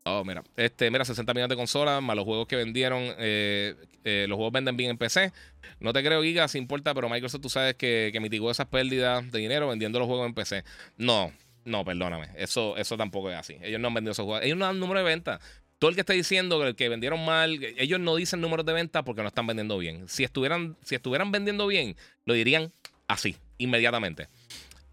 Oh, 0.07 0.23
mira. 0.23 0.43
Este, 0.55 0.91
mira, 0.91 1.03
60 1.03 1.33
millones 1.33 1.49
de 1.49 1.55
consolas, 1.55 1.99
más 1.99 2.15
los 2.15 2.25
juegos 2.25 2.47
que 2.47 2.55
vendieron. 2.55 3.01
Eh, 3.17 3.73
eh, 4.03 4.27
los 4.29 4.35
juegos 4.35 4.53
venden 4.53 4.77
bien 4.77 4.91
en 4.91 4.97
PC. 4.99 5.33
No 5.79 5.93
te 5.93 6.03
creo, 6.03 6.21
Giga, 6.21 6.47
si 6.47 6.59
importa, 6.59 6.93
pero 6.93 7.09
Microsoft 7.09 7.41
tú 7.41 7.49
sabes 7.49 7.73
que, 7.73 8.11
que 8.13 8.19
mitigó 8.19 8.51
esas 8.51 8.67
pérdidas 8.67 9.31
de 9.31 9.39
dinero 9.39 9.67
vendiendo 9.67 9.97
los 9.97 10.07
juegos 10.07 10.27
en 10.27 10.35
PC. 10.35 10.63
No, 10.97 11.33
no, 11.63 11.83
perdóname. 11.83 12.27
Eso, 12.37 12.77
eso 12.77 12.97
tampoco 12.97 13.31
es 13.31 13.35
así. 13.35 13.57
Ellos 13.63 13.79
no 13.79 13.87
han 13.87 13.95
vendido 13.95 14.11
esos 14.11 14.25
juegos. 14.25 14.45
Ellos 14.45 14.59
no 14.59 14.65
dan 14.65 14.79
número 14.79 14.99
de 14.99 15.05
venta. 15.05 15.39
Todo 15.79 15.89
el 15.89 15.95
que 15.95 16.01
está 16.01 16.13
diciendo 16.13 16.61
que, 16.61 16.75
que 16.75 16.87
vendieron 16.87 17.25
mal, 17.25 17.59
ellos 17.77 17.99
no 17.99 18.15
dicen 18.15 18.41
números 18.41 18.63
de 18.63 18.73
venta 18.73 19.03
porque 19.03 19.23
no 19.23 19.27
están 19.27 19.47
vendiendo 19.47 19.75
bien. 19.79 20.07
Si 20.07 20.23
estuvieran, 20.23 20.77
si 20.83 20.93
estuvieran 20.93 21.31
vendiendo 21.31 21.65
bien, 21.65 21.95
lo 22.25 22.35
dirían 22.35 22.71
así, 23.07 23.37
inmediatamente. 23.57 24.27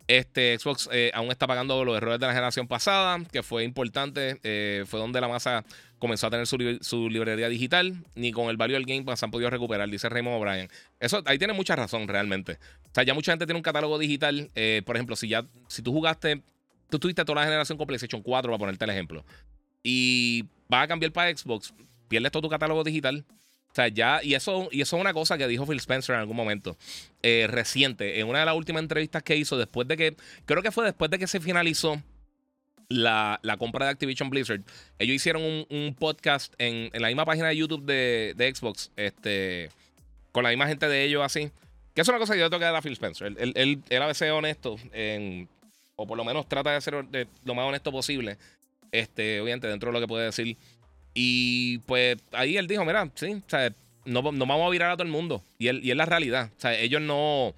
Este 0.06 0.58
Xbox 0.58 0.88
eh, 0.92 1.10
aún 1.14 1.30
está 1.30 1.46
pagando 1.46 1.84
los 1.84 1.96
errores 1.96 2.18
de 2.18 2.26
la 2.26 2.32
generación 2.32 2.66
pasada, 2.66 3.22
que 3.30 3.42
fue 3.42 3.64
importante. 3.64 4.40
Eh, 4.42 4.84
fue 4.86 5.00
donde 5.00 5.20
la 5.20 5.28
masa 5.28 5.64
comenzó 5.98 6.26
a 6.26 6.30
tener 6.30 6.46
su, 6.46 7.08
librería 7.08 7.48
digital. 7.48 7.94
Ni 8.14 8.32
con 8.32 8.48
el 8.48 8.56
value 8.56 8.74
del 8.74 8.84
Game 8.84 9.04
Pass 9.04 9.22
han 9.22 9.30
podido 9.30 9.50
recuperar, 9.50 9.88
dice 9.88 10.08
Raymond 10.08 10.36
O'Brien. 10.36 10.68
Eso 11.00 11.22
ahí 11.26 11.38
tiene 11.38 11.52
mucha 11.52 11.76
razón, 11.76 12.08
realmente. 12.08 12.58
O 12.84 12.94
sea, 12.94 13.04
ya 13.04 13.14
mucha 13.14 13.32
gente 13.32 13.46
tiene 13.46 13.58
un 13.58 13.62
catálogo 13.62 13.98
digital. 13.98 14.50
Eh, 14.54 14.82
por 14.84 14.96
ejemplo, 14.96 15.16
si 15.16 15.28
ya 15.28 15.46
si 15.68 15.82
tú 15.82 15.92
jugaste, 15.92 16.42
tú 16.90 16.98
tuviste 16.98 17.24
toda 17.24 17.40
la 17.40 17.46
generación 17.46 17.78
con 17.78 17.86
PlayStation 17.86 18.22
4, 18.22 18.50
para 18.50 18.58
ponerte 18.58 18.84
el 18.84 18.90
ejemplo, 18.90 19.24
y 19.82 20.44
vas 20.68 20.84
a 20.84 20.88
cambiar 20.88 21.12
para 21.12 21.36
Xbox, 21.36 21.72
pierdes 22.08 22.32
todo 22.32 22.42
tu 22.42 22.48
catálogo 22.48 22.82
digital. 22.84 23.24
O 23.72 23.74
sea, 23.74 23.88
ya, 23.88 24.20
y 24.22 24.34
eso, 24.34 24.68
y 24.70 24.82
eso 24.82 24.96
es 24.96 25.00
una 25.00 25.14
cosa 25.14 25.38
que 25.38 25.48
dijo 25.48 25.64
Phil 25.66 25.78
Spencer 25.78 26.14
en 26.14 26.20
algún 26.20 26.36
momento 26.36 26.76
eh, 27.22 27.46
reciente, 27.48 28.20
en 28.20 28.28
una 28.28 28.40
de 28.40 28.44
las 28.44 28.54
últimas 28.54 28.82
entrevistas 28.82 29.22
que 29.22 29.34
hizo, 29.34 29.56
después 29.56 29.88
de 29.88 29.96
que, 29.96 30.14
creo 30.44 30.62
que 30.62 30.70
fue 30.70 30.84
después 30.84 31.10
de 31.10 31.18
que 31.18 31.26
se 31.26 31.40
finalizó 31.40 32.02
la, 32.90 33.40
compra 33.58 33.86
de 33.86 33.92
Activision 33.92 34.28
Blizzard. 34.28 34.60
Ellos 34.98 35.16
hicieron 35.16 35.42
un, 35.42 35.96
podcast 35.98 36.52
en, 36.58 36.90
la 36.92 37.08
misma 37.08 37.24
página 37.24 37.48
de 37.48 37.56
YouTube 37.56 37.84
de, 37.84 38.52
Xbox, 38.54 38.90
este, 38.96 39.70
con 40.32 40.44
la 40.44 40.50
misma 40.50 40.68
gente 40.68 40.86
de 40.86 41.04
ellos 41.04 41.22
así. 41.24 41.50
Que 41.94 42.02
es 42.02 42.08
una 42.08 42.18
cosa 42.18 42.34
que 42.34 42.40
yo 42.40 42.50
tengo 42.50 42.60
que 42.60 42.66
dar 42.66 42.76
a 42.76 42.82
Phil 42.82 42.92
Spencer. 42.92 43.34
Él, 43.38 43.52
él, 43.88 44.02
a 44.02 44.06
veces 44.06 44.28
es 44.28 44.32
honesto 44.32 44.76
en, 44.92 45.48
o 45.96 46.06
por 46.06 46.18
lo 46.18 46.24
menos 46.24 46.46
trata 46.46 46.72
de 46.72 46.80
ser 46.82 47.06
lo 47.44 47.54
más 47.54 47.66
honesto 47.66 47.90
posible. 47.90 48.36
Este, 48.90 49.40
obviamente, 49.40 49.66
dentro 49.68 49.88
de 49.88 49.94
lo 49.94 50.00
que 50.00 50.08
puede 50.08 50.26
decir. 50.26 50.58
Y 51.14 51.78
pues 51.78 52.18
ahí 52.32 52.56
él 52.56 52.66
dijo: 52.66 52.84
Mira, 52.84 53.10
sí, 53.14 53.34
o 53.34 53.50
sea, 53.50 53.72
no, 54.04 54.22
no 54.22 54.46
vamos 54.46 54.66
a 54.66 54.70
virar 54.70 54.90
a 54.90 54.96
todo 54.96 55.04
el 55.04 55.12
mundo. 55.12 55.42
Y, 55.58 55.68
él, 55.68 55.80
y 55.82 55.90
es 55.90 55.96
la 55.96 56.06
realidad. 56.06 56.50
O 56.56 56.60
sea, 56.60 56.78
ellos 56.78 57.00
no 57.00 57.54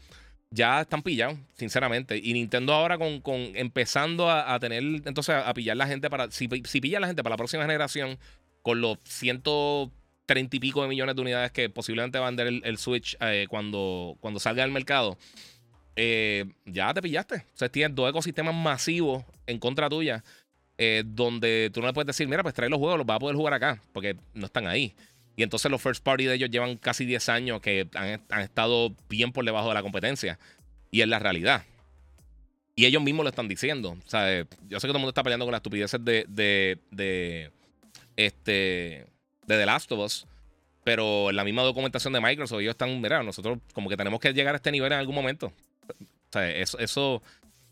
ya 0.55 0.83
están 0.83 1.03
pillados, 1.03 1.37
sinceramente. 1.55 2.17
Y 2.23 2.33
Nintendo 2.33 2.73
ahora 2.73 2.97
con, 2.97 3.21
con 3.21 3.35
empezando 3.55 4.31
a, 4.31 4.59
tener, 4.61 4.83
entonces 4.83 5.35
a, 5.35 5.53
pillar 5.53 5.77
la 5.77 5.87
gente 5.87 6.09
para, 6.09 6.31
si, 6.31 6.49
si 6.65 6.81
pilla 6.81 7.01
la 7.01 7.09
gente 7.09 7.23
para 7.23 7.35
la 7.35 7.39
próxima 7.39 7.65
generación, 7.65 8.19
con 8.63 8.81
los 8.81 8.99
130 9.05 10.57
y 10.57 10.61
pico 10.61 10.83
de 10.83 10.89
millones 10.89 11.17
de 11.17 11.23
unidades 11.23 11.51
que 11.51 11.69
posiblemente 11.69 12.19
va 12.19 12.29
a 12.29 12.31
vender 12.31 12.61
el, 12.63 12.79
Switch 12.79 13.17
eh, 13.21 13.47
cuando, 13.51 14.17
cuando 14.21 14.39
salga 14.39 14.63
al 14.63 14.71
mercado, 14.71 15.19
eh, 15.97 16.45
ya 16.65 16.95
te 16.95 17.03
pillaste. 17.03 17.35
O 17.35 17.57
sea, 17.57 17.69
tienes 17.69 17.95
dos 17.97 18.09
ecosistemas 18.09 18.55
masivos 18.55 19.25
en 19.47 19.59
contra 19.59 19.89
tuya, 19.89 20.23
eh, 20.79 21.05
donde 21.07 21.70
tú 21.72 21.81
no 21.81 21.87
le 21.87 21.93
puedes 21.93 22.07
decir, 22.07 22.27
mira, 22.27 22.43
pues 22.43 22.55
trae 22.55 22.68
los 22.68 22.79
juegos, 22.79 22.99
los 22.99 23.07
vas 23.07 23.16
a 23.16 23.20
poder 23.20 23.37
jugar 23.37 23.55
acá, 23.55 23.81
porque 23.93 24.16
no 24.35 24.47
están 24.47 24.66
ahí. 24.66 24.95
Y 25.37 25.43
entonces 25.43 25.70
los 25.70 25.83
first 25.83 26.03
party 26.03 26.25
de 26.25 26.35
ellos 26.35 26.51
llevan 26.51 26.77
casi 26.77 27.05
10 27.05 27.29
años 27.29 27.61
que 27.61 27.89
han, 27.95 28.41
estado 28.41 28.95
bien 29.09 29.33
por 29.33 29.45
debajo 29.45 29.68
de 29.68 29.75
la 29.75 29.83
competencia. 29.83 30.39
Y 30.91 31.01
es 31.01 31.09
la 31.09 31.18
realidad. 31.18 31.64
Y 32.77 32.87
ellos 32.87 33.03
mismos 33.03 33.25
lo 33.25 33.31
están 33.31 33.49
diciendo. 33.49 33.97
O 34.05 34.09
sea, 34.09 34.47
yo 34.68 34.81
sé 34.81 34.87
que 34.87 34.93
todo 34.93 34.99
el 34.99 35.01
mundo 35.01 35.09
está 35.09 35.25
peleando 35.25 35.45
con 35.45 35.53
las 35.53 35.59
estupideces 35.59 36.05
de, 36.05 36.25
de, 36.29 36.79
de, 36.91 37.51
este, 38.16 38.53
de 38.53 39.59
The 39.59 39.66
Last 39.66 39.91
of 39.91 39.99
Us. 40.01 40.27
Pero 40.85 41.31
en 41.31 41.37
la 41.37 41.45
misma 41.45 41.62
documentación 41.62 42.12
de 42.12 42.20
Microsoft, 42.20 42.61
ellos 42.61 42.72
están, 42.72 43.01
mira, 43.01 43.22
nosotros 43.22 43.59
como 43.72 43.89
que 43.89 43.97
tenemos 43.97 44.20
que 44.20 44.33
llegar 44.33 44.55
a 44.55 44.57
este 44.57 44.70
nivel 44.70 44.93
en 44.93 44.99
algún 44.99 45.14
momento. 45.14 45.47
O 45.89 46.33
sea, 46.33 46.49
eso, 46.51 46.79
eso 46.79 47.22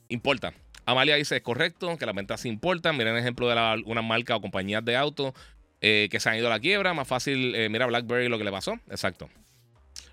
importa. 0.09 0.53
Amalia 0.85 1.17
dice, 1.17 1.37
es 1.37 1.43
correcto, 1.43 1.97
que 1.97 2.07
las 2.07 2.15
ventas 2.15 2.45
importan. 2.45 2.97
Miren 2.97 3.15
el 3.15 3.21
ejemplo 3.21 3.49
de 3.49 3.83
una 3.87 4.03
marca 4.03 4.37
o 4.37 4.41
compañías 4.41 4.85
de 4.85 4.97
autos 4.97 5.33
eh, 5.81 6.09
que 6.11 6.21
se 6.21 6.29
han 6.29 6.37
ido 6.37 6.47
a 6.49 6.51
la 6.51 6.61
quiebra. 6.61 6.95
Más 6.95 7.07
fácil, 7.07 7.55
eh, 7.55 7.69
mira 7.69 7.87
BlackBerry 7.87 8.29
lo 8.29 8.39
que 8.39 8.45
le 8.45 8.51
pasó. 8.51 8.79
Exacto. 8.89 9.29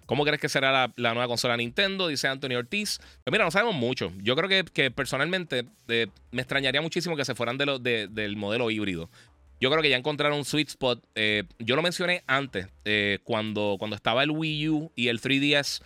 ¿Cómo 0.05 0.25
crees 0.25 0.41
que 0.41 0.49
será 0.49 0.91
la, 0.95 1.13
nueva 1.13 1.27
consola 1.27 1.55
Nintendo? 1.55 2.07
Dice 2.07 2.27
Anthony 2.27 2.55
Ortiz. 2.55 2.99
Pues 3.23 3.31
mira, 3.31 3.45
no 3.45 3.51
sabemos 3.51 3.75
mucho. 3.75 4.11
Yo 4.17 4.35
creo 4.35 4.63
que, 4.63 4.89
personalmente 4.91 5.65
eh, 5.87 6.07
me 6.31 6.41
extrañaría 6.41 6.81
muchísimo 6.81 7.15
que 7.15 7.25
se 7.25 7.35
fueran 7.35 7.57
de 7.57 8.07
del 8.09 8.35
modelo 8.35 8.71
híbrido. 8.71 9.09
Yo 9.61 9.69
creo 9.69 9.83
que 9.83 9.89
ya 9.89 9.97
encontraron 9.97 10.37
un 10.37 10.45
sweet 10.45 10.69
spot. 10.69 11.03
yo 11.59 11.75
lo 11.75 11.81
mencioné 11.81 12.23
antes, 12.27 12.67
cuando, 13.23 13.75
cuando 13.77 13.95
estaba 13.95 14.23
el 14.23 14.31
Wii 14.31 14.69
U 14.69 14.91
y 14.95 15.09
el 15.09 15.21
3DS. 15.21 15.81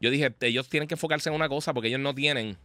Yo 0.00 0.10
dije, 0.10 0.34
ellos 0.40 0.68
tienen 0.68 0.88
que 0.88 0.94
enfocarse 0.94 1.30
en 1.30 1.34
una 1.34 1.48
cosa 1.48 1.72
porque 1.72 1.88
ellos 1.88 2.00
no 2.00 2.14
tienen. 2.14 2.58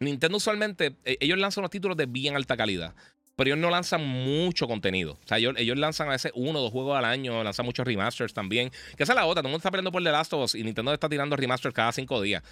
Nintendo 0.00 0.36
usualmente, 0.38 0.96
ellos 1.04 1.38
lanzan 1.38 1.62
unos 1.62 1.70
títulos 1.70 1.96
de 1.96 2.06
bien 2.06 2.36
alta 2.36 2.56
calidad 2.56 2.94
pero 3.36 3.48
ellos 3.48 3.58
no 3.58 3.70
lanzan 3.70 4.06
mucho 4.06 4.66
contenido. 4.66 5.18
O 5.24 5.26
sea, 5.26 5.38
ellos, 5.38 5.78
lanzan 5.78 6.08
a 6.08 6.12
veces 6.12 6.32
uno 6.34 6.60
o 6.60 6.62
dos 6.62 6.72
juegos 6.72 6.96
al 6.96 7.04
año, 7.04 7.42
lanzan 7.42 7.66
muchos 7.66 7.86
remasters 7.86 8.32
también. 8.32 8.70
Que 8.96 9.02
esa 9.02 9.12
es 9.12 9.16
la 9.16 9.26
otra, 9.26 9.42
todo 9.42 9.48
el 9.48 9.52
mundo 9.52 9.58
está 9.58 9.70
peleando 9.70 9.92
por 9.92 10.02
The 10.02 10.10
Last 10.10 10.32
of 10.32 10.44
Us 10.44 10.54
y 10.54 10.62
Nintendo 10.62 10.92
está 10.92 11.08
tirando 11.08 11.36
remasters 11.36 11.74
cada 11.74 11.92
cinco 11.92 12.20
días. 12.22 12.42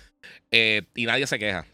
Eh, 0.51 0.82
y 0.95 1.07
nadie 1.07 1.26
se 1.26 1.38
queja. 1.38 1.66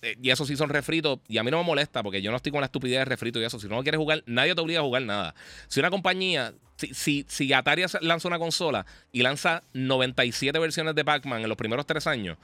Eh, 0.00 0.16
y 0.22 0.30
eso 0.30 0.46
sí 0.46 0.56
son 0.56 0.70
refritos. 0.70 1.18
Y 1.28 1.38
a 1.38 1.42
mí 1.42 1.50
no 1.50 1.58
me 1.58 1.64
molesta 1.64 2.02
porque 2.02 2.22
yo 2.22 2.30
no 2.30 2.36
estoy 2.36 2.52
con 2.52 2.60
la 2.60 2.66
estupidez 2.66 3.00
de 3.00 3.04
refrito 3.04 3.40
y 3.40 3.44
eso. 3.44 3.60
Si 3.60 3.68
no 3.68 3.82
quieres 3.82 3.98
jugar, 3.98 4.22
nadie 4.26 4.54
te 4.54 4.60
obliga 4.60 4.80
a 4.80 4.84
jugar 4.84 5.02
nada. 5.02 5.34
Si 5.66 5.80
una 5.80 5.90
compañía, 5.90 6.54
si, 6.76 6.94
si, 6.94 7.26
si 7.28 7.52
Atari 7.52 7.84
lanza 8.00 8.28
una 8.28 8.38
consola 8.38 8.86
y 9.12 9.22
lanza 9.22 9.62
97 9.74 10.58
versiones 10.58 10.94
de 10.94 11.04
Pac-Man 11.04 11.42
en 11.42 11.48
los 11.48 11.58
primeros 11.58 11.84
tres 11.84 12.06
años, 12.06 12.38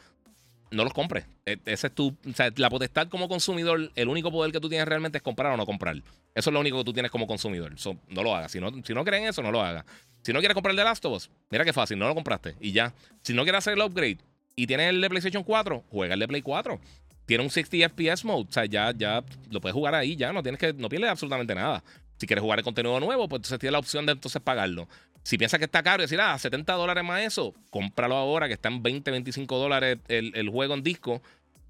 no 0.71 0.85
los 0.85 0.93
compres. 0.93 1.27
E, 1.47 1.59
ese 1.67 1.89
es 1.89 1.95
tu, 1.95 2.09
o 2.09 2.33
sea, 2.35 2.51
la 2.57 2.71
potestad 2.71 3.09
como 3.09 3.29
consumidor, 3.29 3.91
el 3.95 4.09
único 4.09 4.31
poder 4.31 4.53
que 4.53 4.61
tú 4.61 4.69
tienes 4.69 4.87
realmente 4.87 5.19
es 5.19 5.23
comprar 5.23 5.53
o 5.53 5.57
no 5.57 5.67
comprar. 5.67 5.97
Eso 6.35 6.51
es 6.51 6.55
lo 6.55 6.61
único 6.61 6.79
que 6.79 6.85
tú 6.85 6.93
tienes 6.93 7.11
como 7.11 7.27
consumidor. 7.27 7.75
no 8.09 8.23
lo 8.23 8.35
hagas. 8.35 8.53
Si 8.53 8.61
no, 8.61 8.71
si 8.83 8.95
no 8.95 9.05
creen 9.05 9.25
eso, 9.25 9.43
no 9.43 9.53
lo 9.53 9.63
hagas. 9.63 9.85
Si 10.23 10.33
no 10.33 10.39
quieres 10.39 10.55
comprar 10.55 10.71
el 10.71 10.77
de 10.77 10.85
Last 10.85 11.05
of 11.05 11.17
Us, 11.17 11.31
mira 11.51 11.65
qué 11.65 11.73
fácil, 11.73 11.99
no 11.99 12.09
lo 12.09 12.15
compraste 12.15 12.55
y 12.61 12.73
ya. 12.73 12.95
Si 13.23 13.35
no 13.35 13.43
quieres 13.43 13.59
hacer 13.59 13.75
el 13.75 13.83
upgrade 13.83 14.19
y 14.57 14.67
tienes 14.67 14.89
el 14.89 15.01
de 15.01 15.09
PlayStation 15.09 15.43
4, 15.43 15.85
juega 15.91 16.15
el 16.15 16.21
de 16.21 16.29
Play 16.29 16.43
4. 16.43 16.81
Tiene 17.27 17.45
un 17.45 17.51
60 17.51 17.89
FPS 17.91 18.25
mode, 18.25 18.47
o 18.49 18.53
sea, 18.53 18.65
ya, 18.67 18.93
ya 18.97 19.23
lo 19.51 19.61
puedes 19.61 19.75
jugar 19.75 19.95
ahí, 19.95 20.17
ya 20.17 20.33
no 20.33 20.43
tienes 20.43 20.59
que, 20.59 20.73
no 20.73 20.89
pierdes 20.89 21.11
absolutamente 21.11 21.55
nada. 21.55 21.83
Si 22.17 22.27
quieres 22.27 22.43
jugar 22.43 22.59
el 22.59 22.65
contenido 22.65 22.99
nuevo, 23.01 23.29
pues 23.29 23.41
entonces 23.41 23.59
tienes 23.59 23.73
la 23.73 23.79
opción 23.79 24.07
de 24.07 24.13
entonces 24.13 24.41
pagarlo. 24.43 24.89
Si 25.25 25.39
piensas 25.39 25.59
que 25.59 25.65
está 25.65 25.83
caro 25.83 26.03
y 26.03 26.05
decir, 26.05 26.21
ah, 26.21 26.39
70 26.39 26.75
dólares 26.75 27.03
más 27.03 27.23
eso, 27.23 27.55
cómpralo 27.71 28.15
ahora 28.15 28.47
que 28.47 28.53
está 28.53 28.69
en 28.69 28.83
20, 28.83 29.11
25 29.11 29.59
dólares 29.59 29.99
el, 30.09 30.49
juego 30.51 30.75
en 30.75 30.83
disco. 30.83 31.23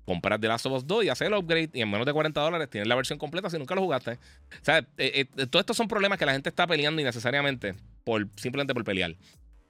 Compras 0.05 0.39
The 0.39 0.49
Last 0.49 0.67
of 0.67 0.73
Us 0.73 0.87
2 0.87 1.05
y 1.05 1.09
haces 1.09 1.29
el 1.29 1.35
upgrade 1.35 1.71
y 1.73 1.81
en 1.81 1.91
menos 1.91 2.05
de 2.05 2.13
40 2.13 2.39
dólares 2.39 2.69
tienes 2.69 2.89
la 2.89 2.95
versión 2.95 3.19
completa 3.19 3.49
si 3.49 3.57
nunca 3.57 3.75
lo 3.75 3.81
jugaste. 3.81 4.11
O 4.11 4.65
sea, 4.65 4.79
eh, 4.79 4.85
eh, 4.99 5.27
eh, 5.37 5.47
todos 5.47 5.63
estos 5.63 5.77
son 5.77 5.89
problemas 5.89 6.19
que 6.19 6.27
la 6.27 6.33
gente 6.33 6.51
está 6.51 6.67
peleando 6.67 7.01
innecesariamente 7.01 7.75
por, 8.03 8.29
simplemente 8.37 8.75
por 8.75 8.85
pelear. 8.85 9.15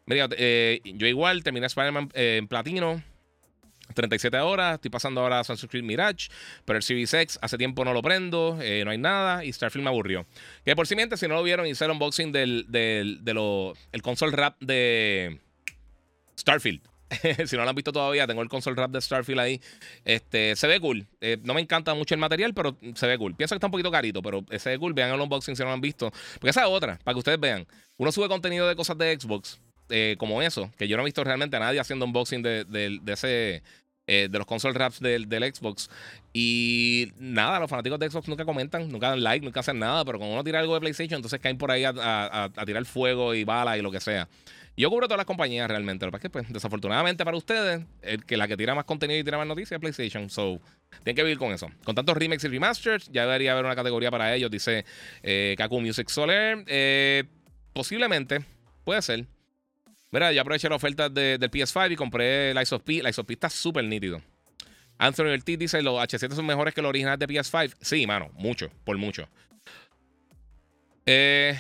Mira, 0.07 0.29
yo 0.29 1.07
igual 1.07 1.45
terminé 1.45 1.67
Spider-Man 1.67 2.11
en 2.15 2.49
platino. 2.49 3.03
37 3.93 4.39
horas, 4.39 4.75
estoy 4.75 4.91
pasando 4.91 5.21
ahora 5.21 5.41
a 5.41 5.45
Sunset 5.45 5.73
Mirage, 5.83 6.29
pero 6.65 6.77
el 6.79 6.83
Series 6.83 7.13
X 7.13 7.39
hace 7.43 7.59
tiempo 7.59 7.85
no 7.85 7.93
lo 7.93 8.03
prendo, 8.03 8.59
eh, 8.61 8.83
no 8.85 8.91
hay 8.91 8.99
nada 8.99 9.45
y 9.45 9.53
Starfield 9.53 9.85
me 9.85 9.91
aburrió. 9.91 10.27
Que 10.65 10.75
por 10.75 10.87
si 10.87 10.95
si 11.17 11.29
no 11.29 11.35
lo 11.35 11.43
vieron, 11.43 11.67
hice 11.67 11.85
el 11.85 11.91
unboxing 11.91 12.33
del, 12.33 12.67
del 12.69 13.23
de 13.23 13.75
el 13.93 14.03
console 14.03 14.33
rap 14.35 14.57
de 14.61 15.41
Starfield. 16.39 16.81
si 17.47 17.57
no 17.57 17.63
lo 17.63 17.69
han 17.69 17.75
visto 17.75 17.93
todavía, 17.93 18.27
tengo 18.27 18.43
el 18.43 18.49
console 18.49 18.77
rap 18.77 18.91
de 18.91 19.01
Starfield 19.01 19.41
ahí. 19.41 19.61
Este, 20.05 20.57
se 20.57 20.67
ve 20.67 20.81
cool. 20.81 21.07
Eh, 21.21 21.39
no 21.43 21.55
me 21.55 21.61
encanta 21.61 21.95
mucho 21.95 22.15
el 22.15 22.21
material, 22.21 22.55
pero 22.55 22.79
se 22.95 23.07
ve 23.07 23.19
cool. 23.19 23.35
Pienso 23.35 23.55
que 23.55 23.57
está 23.57 23.67
un 23.67 23.73
poquito 23.73 23.91
carito, 23.91 24.23
pero 24.23 24.45
se 24.59 24.71
ve 24.71 24.79
cool. 24.79 24.95
Vean 24.95 25.13
el 25.13 25.21
unboxing 25.21 25.57
si 25.57 25.63
no 25.63 25.69
lo 25.69 25.75
han 25.75 25.81
visto. 25.81 26.11
Porque 26.35 26.51
esa 26.51 26.63
es 26.63 26.69
otra, 26.69 26.99
para 27.05 27.15
que 27.15 27.19
ustedes 27.19 27.39
vean. 27.39 27.67
Uno 27.97 28.11
sube 28.11 28.29
contenido 28.29 28.67
de 28.67 28.75
cosas 28.75 28.97
de 28.99 29.19
Xbox 29.19 29.61
eh, 29.91 30.17
como 30.19 30.43
eso, 30.43 30.71
que 30.79 30.89
yo 30.89 30.97
no 30.97 31.03
he 31.03 31.05
visto 31.05 31.23
realmente 31.25 31.57
a 31.57 31.61
nadie 31.61 31.81
haciendo 31.81 32.05
unboxing 32.05 32.43
de, 32.43 32.65
de, 32.65 33.13
ese. 33.13 33.63
Eh, 34.07 34.29
de 34.31 34.37
los 34.37 34.47
console 34.47 34.79
raps 34.79 35.01
del, 35.01 35.31
del, 35.31 35.55
Xbox. 35.55 35.89
Y 36.35 37.13
nada, 37.19 37.59
los 37.59 37.71
fanáticos 37.71 37.99
de 37.99 38.11
Xbox 38.11 38.29
nunca 38.29 38.45
comentan, 38.45 38.91
nunca 38.91 39.09
dan 39.09 39.23
like, 39.23 39.43
nunca 39.43 39.61
hacen 39.61 39.79
nada. 39.79 40.05
Pero 40.05 40.19
cuando 40.19 40.35
uno 40.35 40.45
tira 40.45 40.61
algo 40.61 40.75
de 40.75 40.81
PlayStation, 40.81 41.17
entonces 41.17 41.41
caen 41.41 41.57
por 41.57 41.71
ahí 41.71 41.85
a, 41.87 42.51
tirar 42.67 42.85
fuego 42.85 43.35
y 43.35 43.45
balas 43.45 43.79
y 43.79 43.81
lo 43.81 43.91
que 43.91 44.01
sea. 44.01 44.29
Yo 44.77 44.91
cubro 44.91 45.07
todas 45.07 45.19
las 45.19 45.27
compañías 45.27 45.69
realmente. 45.69 46.05
Lo 46.05 46.11
que 46.11 46.17
es 46.19 46.23
que, 46.23 46.29
pues, 46.29 46.53
desafortunadamente 46.53 47.25
para 47.25 47.37
ustedes, 47.37 47.83
el 48.03 48.27
que 48.27 48.37
la 48.37 48.47
que 48.47 48.57
tira 48.57 48.75
más 48.75 48.85
contenido 48.85 49.21
y 49.21 49.25
tira 49.25 49.39
más 49.39 49.47
noticias 49.47 49.73
es 49.73 49.81
PlayStation. 49.81 50.29
So, 50.29 50.61
tienen 51.03 51.17
que 51.17 51.23
vivir 51.23 51.39
con 51.39 51.53
eso. 51.53 51.71
Con 51.85 51.95
tantos 51.95 52.17
remakes 52.17 52.45
y 52.45 52.49
remasters, 52.49 53.09
ya 53.11 53.23
debería 53.23 53.53
haber 53.53 53.65
una 53.65 53.77
categoría 53.77 54.11
para 54.11 54.35
ellos, 54.35 54.51
dice 54.51 54.85
eh, 55.23 55.55
Kaku 55.57 55.81
Music 55.81 56.09
Solar. 56.09 56.63
Eh, 56.67 57.25
posiblemente, 57.73 58.45
puede 58.85 59.01
ser. 59.01 59.27
Mira, 60.15 60.31
yo 60.31 60.43
aproveché 60.43 60.69
la 60.69 60.77
oferta 60.77 61.09
del 61.09 61.41
PS5 61.41 61.91
y 61.91 61.97
compré 61.97 62.53
el 62.53 62.63
Ice 62.63 62.73
of 62.73 62.83
P. 62.83 62.99
El 62.99 63.09
Ice 63.09 63.21
of 63.21 63.27
P 63.27 63.33
está 63.33 63.51
súper 63.51 63.83
nítido. 63.83 64.23
Anthony 64.97 65.33
Ortiz 65.33 65.59
dice: 65.59 65.83
Los 65.83 66.01
H7 66.01 66.33
son 66.37 66.47
mejores 66.47 66.73
que 66.73 66.81
los 66.81 66.91
originales 66.91 67.19
de 67.19 67.27
PS5. 67.27 67.75
Sí, 67.81 68.07
mano, 68.07 68.31
mucho, 68.35 68.71
por 68.85 68.97
mucho. 68.97 69.29
Eh. 71.05 71.59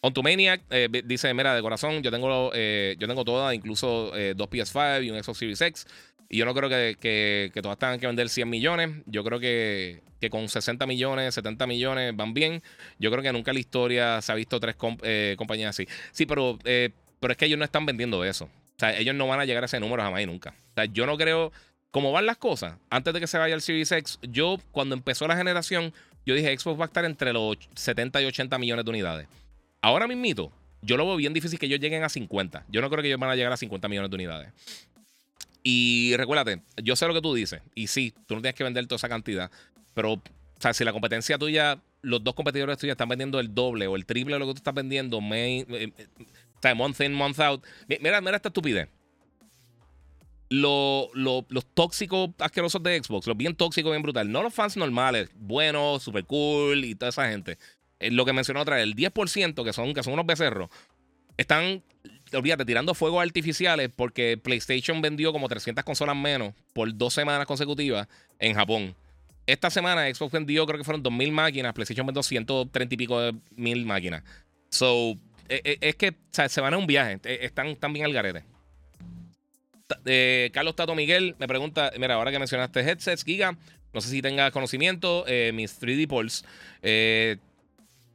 On 0.00 0.12
eh, 0.16 0.88
dice: 1.04 1.32
Mira, 1.32 1.54
de 1.54 1.62
corazón, 1.62 2.02
yo 2.02 2.10
tengo, 2.10 2.50
eh, 2.54 2.96
tengo 2.98 3.24
todas, 3.24 3.54
incluso 3.54 4.10
eh, 4.16 4.34
dos 4.36 4.48
PS5 4.48 5.04
y 5.04 5.10
un 5.12 5.22
Xbox 5.22 5.38
Series 5.38 5.60
X. 5.60 5.86
Y 6.28 6.38
yo 6.38 6.44
no 6.44 6.54
creo 6.54 6.68
que, 6.68 6.96
que, 6.98 7.52
que 7.54 7.62
todas 7.62 7.78
tengan 7.78 8.00
que 8.00 8.08
vender 8.08 8.30
100 8.30 8.50
millones. 8.50 8.90
Yo 9.06 9.22
creo 9.22 9.38
que, 9.38 10.02
que, 10.20 10.28
con 10.28 10.48
60 10.48 10.86
millones, 10.86 11.34
70 11.36 11.68
millones 11.68 12.16
van 12.16 12.34
bien. 12.34 12.64
Yo 12.98 13.12
creo 13.12 13.22
que 13.22 13.32
nunca 13.32 13.52
en 13.52 13.54
la 13.54 13.60
historia 13.60 14.20
se 14.22 14.32
ha 14.32 14.34
visto 14.34 14.58
tres 14.58 14.74
compañías 15.36 15.70
así. 15.70 15.86
Sí, 16.10 16.26
pero 16.26 16.58
pero 17.22 17.32
es 17.32 17.38
que 17.38 17.44
ellos 17.44 17.58
no 17.58 17.64
están 17.64 17.86
vendiendo 17.86 18.24
eso. 18.24 18.46
O 18.46 18.78
sea, 18.78 18.98
ellos 18.98 19.14
no 19.14 19.28
van 19.28 19.38
a 19.38 19.44
llegar 19.44 19.62
a 19.62 19.66
ese 19.66 19.78
número 19.78 20.02
jamás 20.02 20.20
y 20.22 20.26
nunca. 20.26 20.50
O 20.50 20.74
sea, 20.74 20.86
yo 20.86 21.06
no 21.06 21.16
creo. 21.16 21.52
¿Cómo 21.92 22.10
van 22.10 22.26
las 22.26 22.36
cosas? 22.36 22.74
Antes 22.90 23.14
de 23.14 23.20
que 23.20 23.28
se 23.28 23.38
vaya 23.38 23.54
el 23.54 23.60
Series 23.60 23.92
X, 23.92 24.18
yo, 24.22 24.58
cuando 24.72 24.96
empezó 24.96 25.28
la 25.28 25.36
generación, 25.36 25.94
yo 26.26 26.34
dije 26.34 26.58
Xbox 26.58 26.80
va 26.80 26.84
a 26.84 26.86
estar 26.86 27.04
entre 27.04 27.32
los 27.32 27.58
70 27.76 28.22
y 28.22 28.24
80 28.24 28.58
millones 28.58 28.84
de 28.84 28.90
unidades. 28.90 29.28
Ahora 29.82 30.08
mismito, 30.08 30.50
yo 30.80 30.96
lo 30.96 31.06
veo 31.06 31.16
bien 31.16 31.32
difícil 31.32 31.60
que 31.60 31.66
ellos 31.66 31.78
lleguen 31.78 32.02
a 32.02 32.08
50. 32.08 32.64
Yo 32.68 32.80
no 32.80 32.90
creo 32.90 33.02
que 33.02 33.08
ellos 33.08 33.20
van 33.20 33.30
a 33.30 33.36
llegar 33.36 33.52
a 33.52 33.56
50 33.56 33.88
millones 33.88 34.10
de 34.10 34.14
unidades. 34.16 34.52
Y 35.62 36.16
recuérdate, 36.16 36.62
yo 36.82 36.96
sé 36.96 37.06
lo 37.06 37.14
que 37.14 37.20
tú 37.20 37.34
dices. 37.34 37.60
Y 37.76 37.86
sí, 37.86 38.12
tú 38.26 38.34
no 38.34 38.40
tienes 38.40 38.56
que 38.56 38.64
vender 38.64 38.84
toda 38.88 38.96
esa 38.96 39.08
cantidad. 39.08 39.48
Pero, 39.94 40.14
o 40.14 40.22
sea, 40.58 40.74
si 40.74 40.82
la 40.82 40.92
competencia 40.92 41.38
tuya, 41.38 41.78
los 42.00 42.24
dos 42.24 42.34
competidores 42.34 42.78
tuyos 42.78 42.94
están 42.94 43.08
vendiendo 43.08 43.38
el 43.38 43.54
doble 43.54 43.86
o 43.86 43.94
el 43.94 44.06
triple 44.06 44.34
de 44.34 44.40
lo 44.40 44.46
que 44.46 44.54
tú 44.54 44.58
estás 44.58 44.74
vendiendo, 44.74 45.20
eh, 45.32 45.92
sea, 46.62 46.74
month 46.74 47.00
in, 47.00 47.12
month 47.12 47.40
out. 47.40 47.64
Mira, 47.88 48.20
mira 48.20 48.36
esta 48.36 48.48
estupidez. 48.48 48.88
los 50.48 51.66
tóxicos 51.74 52.30
asquerosos 52.38 52.82
de 52.82 53.02
Xbox, 53.02 53.26
los 53.26 53.36
bien 53.36 53.54
tóxicos, 53.54 53.92
bien 53.92 54.02
brutal. 54.02 54.30
No 54.30 54.42
los 54.42 54.54
fans 54.54 54.76
normales, 54.76 55.30
buenos, 55.34 56.02
super 56.02 56.24
cool 56.24 56.84
y 56.84 56.94
toda 56.94 57.10
esa 57.10 57.28
gente. 57.28 57.58
Eh, 58.00 58.10
lo 58.10 58.24
que 58.24 58.32
mencionó 58.32 58.60
otra 58.60 58.76
vez, 58.76 58.84
el 58.84 58.94
10% 58.94 59.64
que 59.64 59.72
son, 59.72 59.94
que 59.94 60.02
son 60.02 60.14
unos 60.14 60.26
becerros, 60.26 60.70
están 61.36 61.82
olvídate, 62.36 62.64
tirando 62.64 62.94
fuegos 62.94 63.22
artificiales 63.22 63.90
porque 63.94 64.38
PlayStation 64.42 65.00
vendió 65.02 65.32
como 65.32 65.48
300 65.48 65.84
consolas 65.84 66.16
menos 66.16 66.54
por 66.72 66.94
dos 66.96 67.14
semanas 67.14 67.46
consecutivas 67.46 68.08
en 68.38 68.54
Japón. 68.54 68.94
Esta 69.46 69.70
semana 69.70 70.12
Xbox 70.12 70.32
vendió, 70.32 70.66
creo 70.66 70.78
que 70.78 70.84
fueron 70.84 71.02
2.000 71.02 71.32
máquinas, 71.32 71.72
PlayStation 71.72 72.06
vendió 72.06 72.22
130 72.22 72.94
y 72.94 72.96
pico 72.96 73.20
de 73.20 73.34
mil 73.56 73.84
máquinas. 73.84 74.22
So, 74.70 75.16
e, 75.48 75.60
e, 75.64 75.88
es 75.88 75.96
que 75.96 76.14
se 76.30 76.60
van 76.60 76.74
a 76.74 76.78
un 76.78 76.86
viaje, 76.86 77.18
e, 77.24 77.44
están, 77.44 77.76
bien 77.92 78.04
al 78.04 78.12
garete. 78.12 78.44
Eh, 80.06 80.50
Carlos 80.52 80.74
Tato 80.74 80.94
Miguel 80.94 81.36
me 81.38 81.46
pregunta, 81.46 81.92
mira, 81.98 82.14
ahora 82.14 82.30
que 82.30 82.38
mencionaste 82.38 82.80
headsets, 82.80 83.24
Giga, 83.24 83.56
no 83.92 84.00
sé 84.00 84.08
si 84.08 84.22
tengas 84.22 84.50
conocimiento, 84.52 85.24
eh, 85.26 85.52
mis 85.52 85.78
3D 85.78 86.08
Pulse, 86.08 86.46
eh, 86.82 87.36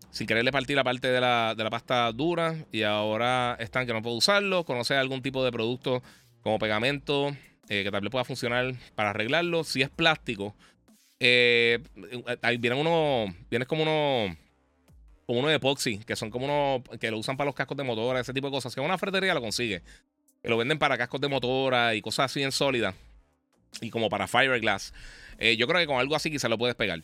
sin 0.09 0.25
quererle 0.25 0.51
partir 0.51 0.75
la 0.75 0.83
parte 0.83 1.09
de 1.09 1.21
la, 1.21 1.53
de 1.55 1.63
la, 1.63 1.69
pasta 1.69 2.11
dura 2.11 2.55
y 2.71 2.81
ahora 2.81 3.55
están 3.59 3.85
que 3.85 3.93
no 3.93 4.01
puedo 4.01 4.15
usarlo, 4.15 4.63
conocer 4.65 4.97
algún 4.97 5.21
tipo 5.21 5.43
de 5.45 5.51
producto 5.51 6.01
como 6.41 6.57
pegamento 6.57 7.35
que 7.67 7.89
tal 7.91 7.99
vez 7.99 8.09
pueda 8.09 8.23
funcionar 8.23 8.73
para 8.95 9.09
arreglarlo. 9.09 9.65
Si 9.65 9.81
es 9.81 9.89
plástico, 9.89 10.55
ahí 11.19 12.57
vienen 12.57 12.79
unos, 12.79 13.35
vienes 13.49 13.67
como 13.67 13.83
unos 13.83 14.37
como 15.27 15.39
uno 15.39 15.49
de 15.49 15.55
epoxy, 15.55 15.97
que 15.99 16.15
son 16.15 16.31
como 16.31 16.45
unos 16.45 16.99
que 16.99 17.11
lo 17.11 17.17
usan 17.17 17.35
para 17.35 17.47
los 17.47 17.55
cascos 17.55 17.75
de 17.75 17.83
motora, 17.83 18.21
ese 18.21 18.33
tipo 18.33 18.47
de 18.47 18.51
cosas. 18.51 18.73
Que 18.73 18.79
una 18.79 18.97
ferretería 18.97 19.33
lo 19.33 19.41
consigue. 19.41 19.81
Que 20.41 20.47
lo 20.47 20.57
venden 20.57 20.79
para 20.79 20.97
cascos 20.97 21.19
de 21.19 21.27
motora 21.27 21.93
y 21.95 22.01
cosas 22.01 22.31
así 22.31 22.41
en 22.41 22.53
sólida. 22.53 22.95
Y 23.81 23.89
como 23.89 24.09
para 24.09 24.25
fiberglass. 24.25 24.93
Eh, 25.37 25.57
yo 25.57 25.67
creo 25.67 25.81
que 25.81 25.85
con 25.85 25.99
algo 25.99 26.15
así 26.15 26.31
quizás 26.31 26.49
lo 26.49 26.57
puedes 26.57 26.77
pegar. 26.77 27.01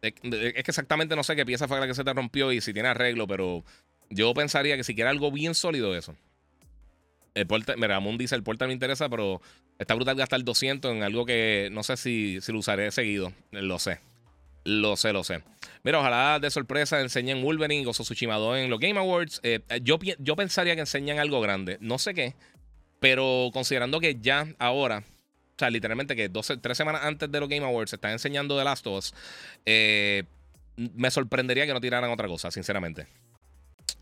Es, 0.00 0.14
que 0.14 0.64
exactamente 0.66 1.16
no 1.16 1.22
sé 1.22 1.36
qué 1.36 1.44
pieza 1.44 1.68
fue 1.68 1.78
la 1.78 1.86
que 1.86 1.94
se 1.94 2.02
te 2.02 2.14
rompió 2.14 2.50
y 2.50 2.62
si 2.62 2.72
tiene 2.72 2.88
arreglo, 2.88 3.26
pero 3.26 3.62
yo 4.08 4.32
pensaría 4.32 4.76
que 4.78 4.84
si 4.84 4.94
quiere 4.94 5.10
algo 5.10 5.30
bien 5.30 5.54
sólido 5.54 5.94
eso. 5.94 6.16
El 7.34 7.46
porta, 7.46 7.76
mira, 7.76 8.00
Moon 8.00 8.16
dice 8.16 8.34
el 8.36 8.42
porta 8.42 8.66
me 8.66 8.72
interesa, 8.72 9.10
pero 9.10 9.42
está 9.78 9.92
brutal 9.94 10.16
gastar 10.16 10.42
200 10.42 10.94
en 10.94 11.02
algo 11.02 11.26
que 11.26 11.68
no 11.72 11.82
sé 11.82 11.98
si, 11.98 12.40
si 12.40 12.52
lo 12.52 12.60
usaré 12.60 12.90
seguido. 12.90 13.34
Lo 13.50 13.78
sé. 13.78 13.98
Lo 14.66 14.96
sé, 14.96 15.12
lo 15.12 15.22
sé. 15.22 15.44
Mira, 15.84 16.00
ojalá 16.00 16.40
de 16.40 16.50
sorpresa 16.50 17.00
enseñen 17.00 17.40
Wolverine 17.40 17.86
o 17.86 17.92
Tsushima 17.92 18.36
en 18.58 18.68
los 18.68 18.80
Game 18.80 18.98
Awards. 18.98 19.38
Eh, 19.44 19.60
yo, 19.82 19.96
yo 20.18 20.34
pensaría 20.34 20.74
que 20.74 20.80
enseñan 20.80 21.20
algo 21.20 21.40
grande. 21.40 21.78
No 21.80 21.98
sé 21.98 22.14
qué. 22.14 22.34
Pero 22.98 23.50
considerando 23.52 24.00
que 24.00 24.16
ya 24.20 24.48
ahora, 24.58 25.04
o 25.04 25.54
sea, 25.56 25.70
literalmente 25.70 26.16
que 26.16 26.28
dos, 26.28 26.52
tres 26.60 26.76
semanas 26.76 27.02
antes 27.04 27.30
de 27.30 27.38
los 27.38 27.48
Game 27.48 27.64
Awards 27.64 27.90
se 27.90 27.96
están 27.96 28.10
enseñando 28.10 28.58
The 28.58 28.64
Last 28.64 28.84
of 28.88 28.98
Us, 28.98 29.14
eh, 29.64 30.24
me 30.76 31.12
sorprendería 31.12 31.64
que 31.64 31.72
no 31.72 31.80
tiraran 31.80 32.10
otra 32.10 32.26
cosa, 32.26 32.50
sinceramente. 32.50 33.06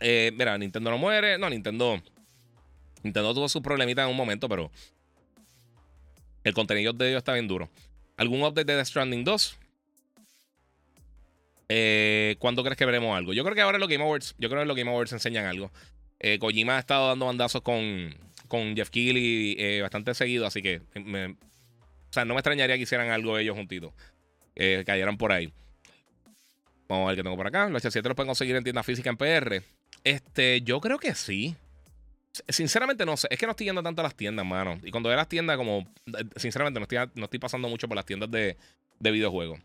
Eh, 0.01 0.33
mira, 0.35 0.57
Nintendo 0.57 0.91
no 0.91 0.97
muere. 0.97 1.37
No, 1.37 1.51
Nintendo. 1.51 2.03
Nintendo 3.03 3.35
tuvo 3.35 3.51
sus 3.51 3.61
problemitas 3.61 4.05
en 4.07 4.11
un 4.11 4.17
momento, 4.17 4.49
pero 4.49 4.71
el 6.43 6.55
contenido 6.55 6.95
de 6.95 7.11
ellos 7.11 7.19
está 7.19 7.35
bien 7.35 7.49
duro. 7.49 7.69
¿Algún 8.17 8.41
update 8.41 8.65
de 8.65 8.79
The 8.79 8.85
Stranding 8.87 9.25
2? 9.25 9.59
Eh, 11.69 12.37
¿Cuándo 12.39 12.63
crees 12.63 12.77
que 12.77 12.85
veremos 12.85 13.17
algo? 13.17 13.33
Yo 13.33 13.43
creo 13.45 13.55
que 13.55 13.61
ahora 13.63 13.77
en 13.77 13.81
los 13.81 13.89
Game 13.89 14.03
Awards, 14.03 14.35
yo 14.39 14.49
creo 14.49 14.63
que 14.63 14.67
los 14.67 14.77
Game 14.77 14.91
Awards 14.91 15.13
enseñan 15.13 15.47
algo. 15.47 15.71
Eh, 16.21 16.39
Kojima 16.39 16.77
ha 16.77 16.81
estado 16.81 17.09
dando 17.09 17.27
bandazos 17.27 17.63
con, 17.63 18.15
Jeff 18.77 18.91
Keighley 18.91 19.57
eh, 19.59 19.81
bastante 19.83 20.15
seguido, 20.15 20.47
así 20.47 20.63
que 20.63 20.81
o 20.97 22.13
sea, 22.15 22.25
no 22.25 22.35
me 22.35 22.39
extrañaría 22.39 22.77
que 22.77 22.83
hicieran 22.83 23.11
algo 23.11 23.37
ellos 23.39 23.57
juntitos. 23.57 23.93
Que 24.55 24.85
cayeran 24.87 25.17
por 25.17 25.33
ahí. 25.33 25.53
Vamos 26.89 27.07
a 27.07 27.09
ver 27.09 27.17
qué 27.17 27.23
tengo 27.25 27.37
por 27.37 27.49
acá. 27.49 27.69
Los 27.69 27.85
H7 27.85 28.05
los 28.05 28.15
pueden 28.15 28.29
conseguir 28.29 28.55
en 28.55 28.63
tienda 28.63 28.85
física 28.85 29.11
en 29.11 29.17
PR. 29.17 29.65
Este, 30.05 30.61
yo 30.63 30.81
creo 30.81 30.99
que 30.99 31.15
sí. 31.17 31.57
Sinceramente 32.49 33.05
no 33.05 33.17
sé, 33.17 33.27
es 33.31 33.39
que 33.39 33.47
no 33.47 33.51
estoy 33.51 33.67
yendo 33.67 33.83
tanto 33.83 34.01
a 34.01 34.05
las 34.05 34.15
tiendas, 34.15 34.47
mano. 34.47 34.79
Y 34.85 34.93
cuando 34.93 35.09
veo 35.09 35.17
las 35.17 35.29
tiendas, 35.29 35.57
como, 35.57 35.89
sinceramente 36.37 36.79
no 36.79 36.85
estoy, 36.85 36.99
no 37.17 37.25
estoy 37.25 37.41
pasando 37.41 37.69
mucho 37.69 37.89
por 37.89 37.97
las 37.97 38.07
tiendas 38.07 38.31
de 38.31 38.57
videojuegos. 39.01 39.59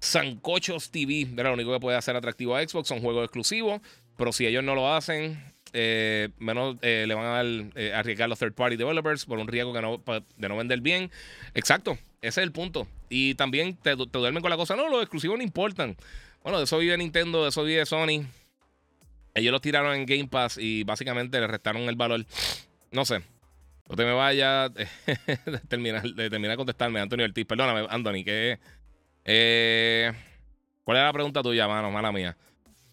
Sancochos 0.00 0.90
TV 0.90 1.28
era 1.36 1.50
lo 1.50 1.54
único 1.54 1.72
que 1.72 1.80
puede 1.80 1.96
hacer 1.96 2.16
atractivo 2.16 2.56
a 2.56 2.66
Xbox, 2.66 2.88
son 2.88 3.00
juegos 3.00 3.24
exclusivos, 3.24 3.80
pero 4.16 4.32
si 4.32 4.46
ellos 4.46 4.64
no 4.64 4.74
lo 4.74 4.92
hacen, 4.92 5.38
eh, 5.72 6.30
menos 6.38 6.76
eh, 6.82 7.04
le 7.06 7.14
van 7.14 7.26
a 7.26 7.28
dar, 7.28 7.46
eh, 7.76 7.92
arriesgar 7.94 8.28
los 8.28 8.38
third 8.38 8.54
party 8.54 8.76
developers 8.76 9.24
por 9.24 9.38
un 9.38 9.46
riesgo 9.46 9.72
que 9.72 9.82
no, 9.82 10.02
de 10.36 10.48
no 10.48 10.56
vender 10.56 10.80
bien. 10.80 11.10
Exacto, 11.54 11.98
ese 12.22 12.40
es 12.40 12.44
el 12.44 12.52
punto. 12.52 12.88
Y 13.10 13.34
también 13.34 13.76
te, 13.76 13.94
duermen 13.94 14.40
con 14.40 14.50
la 14.50 14.56
cosa, 14.56 14.74
no, 14.74 14.88
los 14.88 15.02
exclusivos 15.02 15.36
no 15.36 15.44
importan. 15.44 15.96
Bueno, 16.42 16.58
de 16.58 16.64
eso 16.64 16.78
vive 16.78 16.96
Nintendo, 16.96 17.42
de 17.42 17.50
eso 17.50 17.62
vive 17.62 17.84
Sony. 17.84 18.24
Ellos 19.34 19.52
los 19.52 19.60
tiraron 19.60 19.94
en 19.94 20.06
Game 20.06 20.28
Pass 20.28 20.56
y 20.58 20.82
básicamente 20.84 21.38
le 21.38 21.46
restaron 21.46 21.82
el 21.82 21.96
valor. 21.96 22.24
No 22.90 23.04
sé. 23.04 23.22
No 23.88 23.96
te 23.96 24.04
me 24.04 24.12
vayas. 24.12 24.72
termina, 25.68 26.02
termina 26.02 26.50
de 26.50 26.56
contestarme, 26.56 27.00
Antonio 27.00 27.26
Ortiz. 27.26 27.44
Perdóname, 27.44 27.86
Anthony, 27.90 28.24
que 28.24 28.58
eh, 29.32 30.12
¿Cuál 30.82 30.98
es 30.98 31.04
la 31.04 31.12
pregunta 31.12 31.42
tuya, 31.42 31.68
mano? 31.68 31.90
Mala 31.90 32.10
mía. 32.10 32.36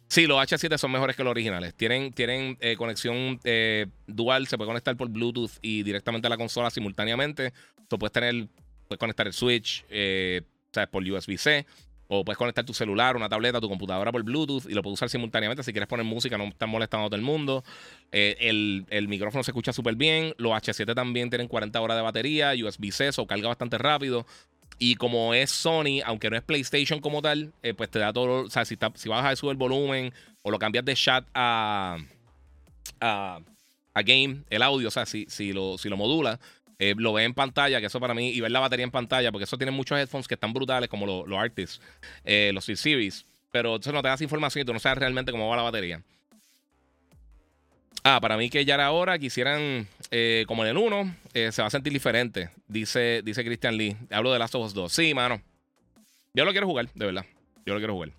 Sí, 0.07 0.25
los 0.25 0.37
H7 0.39 0.77
son 0.77 0.91
mejores 0.91 1.15
que 1.15 1.23
los 1.23 1.31
originales. 1.31 1.73
Tienen, 1.73 2.13
tienen 2.13 2.57
eh, 2.61 2.77
conexión 2.77 3.39
eh, 3.43 3.87
dual, 4.05 4.47
se 4.47 4.55
puede 4.55 4.67
conectar 4.67 4.95
por 4.95 5.09
Bluetooth 5.09 5.51
y 5.61 5.83
directamente 5.83 6.27
a 6.27 6.29
la 6.29 6.37
consola 6.37 6.69
simultáneamente. 6.69 7.53
Tú 7.87 7.97
puedes 7.97 8.13
tener, 8.13 8.47
puedes 8.87 8.99
conectar 8.99 9.27
el 9.27 9.33
Switch, 9.33 9.83
eh, 9.89 10.43
¿sabes? 10.71 10.89
Por 10.89 11.03
USB-C. 11.03 11.65
O 12.09 12.23
puedes 12.23 12.37
conectar 12.37 12.63
tu 12.63 12.73
celular, 12.73 13.17
una 13.17 13.27
tableta, 13.27 13.59
tu 13.59 13.67
computadora 13.67 14.13
por 14.13 14.23
Bluetooth 14.23 14.69
y 14.69 14.73
lo 14.73 14.81
puedes 14.81 14.93
usar 14.93 15.09
simultáneamente. 15.09 15.61
Si 15.61 15.73
quieres 15.73 15.89
poner 15.89 16.05
música, 16.05 16.37
no 16.37 16.45
estás 16.45 16.69
molestando 16.69 17.07
a 17.07 17.09
todo 17.09 17.17
el 17.17 17.21
mundo. 17.21 17.65
el, 18.11 18.85
el, 18.89 19.07
micrófono 19.09 19.43
se 19.43 19.51
escucha 19.51 19.73
súper 19.73 19.95
bien. 19.95 20.33
Los 20.37 20.53
H7 20.53 20.95
también 20.95 21.29
tienen 21.29 21.49
40 21.49 21.81
horas 21.81 21.97
de 21.97 22.03
batería, 22.03 22.53
USB-C, 22.53 23.09
o 23.17 23.27
carga 23.27 23.49
bastante 23.49 23.77
rápido. 23.77 24.25
Y 24.79 24.95
como 24.95 25.33
es 25.33 25.49
Sony, 25.49 26.01
aunque 26.05 26.29
no 26.29 26.37
es 26.37 26.43
PlayStation 26.43 26.99
como 26.99 27.21
tal, 27.21 27.51
eh, 27.63 27.73
pues 27.73 27.89
te 27.89 27.99
da 27.99 28.13
todo. 28.13 28.43
O 28.45 28.49
sea, 28.49 28.65
si, 28.65 28.77
si 28.95 29.09
bajas 29.09 29.33
eso 29.33 29.49
el 29.49 29.57
volumen 29.57 30.13
o 30.43 30.51
lo 30.51 30.59
cambias 30.59 30.85
de 30.85 30.93
chat 30.93 31.25
a, 31.33 31.97
a, 33.01 33.39
game, 34.05 34.43
el 34.49 34.61
audio, 34.61 34.87
o 34.89 34.91
sea, 34.91 35.05
si, 35.05 35.25
si, 35.29 35.51
lo, 35.53 35.77
si 35.77 35.89
lo 35.89 35.97
modula, 35.97 36.39
eh, 36.77 36.93
lo 36.95 37.13
ve 37.13 37.23
en 37.23 37.33
pantalla, 37.33 37.79
que 37.79 37.87
eso 37.87 37.99
para 37.99 38.13
mí, 38.13 38.29
y 38.29 38.39
ver 38.39 38.51
la 38.51 38.59
batería 38.59 38.83
en 38.83 38.91
pantalla, 38.91 39.31
porque 39.31 39.45
eso 39.45 39.57
tiene 39.57 39.71
muchos 39.71 39.97
headphones 39.97 40.27
que 40.27 40.35
están 40.35 40.53
brutales, 40.53 40.89
como 40.89 41.07
los, 41.07 41.27
los 41.27 41.39
Artists, 41.39 41.81
eh, 42.23 42.51
los 42.53 42.65
C-Series. 42.65 43.25
Pero 43.51 43.77
eso 43.77 43.91
no 43.91 44.01
te 44.03 44.09
das 44.09 44.21
información 44.21 44.61
y 44.61 44.65
tú 44.65 44.73
no 44.73 44.79
sabes 44.79 44.99
realmente 44.99 45.31
cómo 45.31 45.49
va 45.49 45.55
la 45.55 45.63
batería. 45.63 46.03
Ah, 48.09 48.21
para 48.21 48.37
mí 48.37 48.49
que 48.49 48.63
ya 48.63 48.75
era 48.75 48.89
hora, 48.91 49.19
quisieran, 49.19 49.85
eh, 50.11 50.45
como 50.47 50.63
en 50.63 50.69
el 50.69 50.77
1, 50.77 51.13
eh, 51.33 51.51
se 51.51 51.61
va 51.61 51.67
a 51.67 51.69
sentir 51.69 51.91
diferente, 51.91 52.49
dice, 52.69 53.21
dice 53.21 53.43
Christian 53.43 53.75
Lee. 53.75 53.97
Hablo 54.09 54.31
de 54.31 54.39
Last 54.39 54.55
of 54.55 54.65
Us 54.65 54.73
2. 54.73 54.89
Sí, 54.89 55.13
mano. 55.13 55.41
Yo 56.33 56.45
lo 56.45 56.51
quiero 56.51 56.67
jugar, 56.67 56.87
de 56.93 57.05
verdad. 57.05 57.25
Yo 57.65 57.73
lo 57.73 57.81
quiero 57.81 57.95
jugar. 57.95 58.11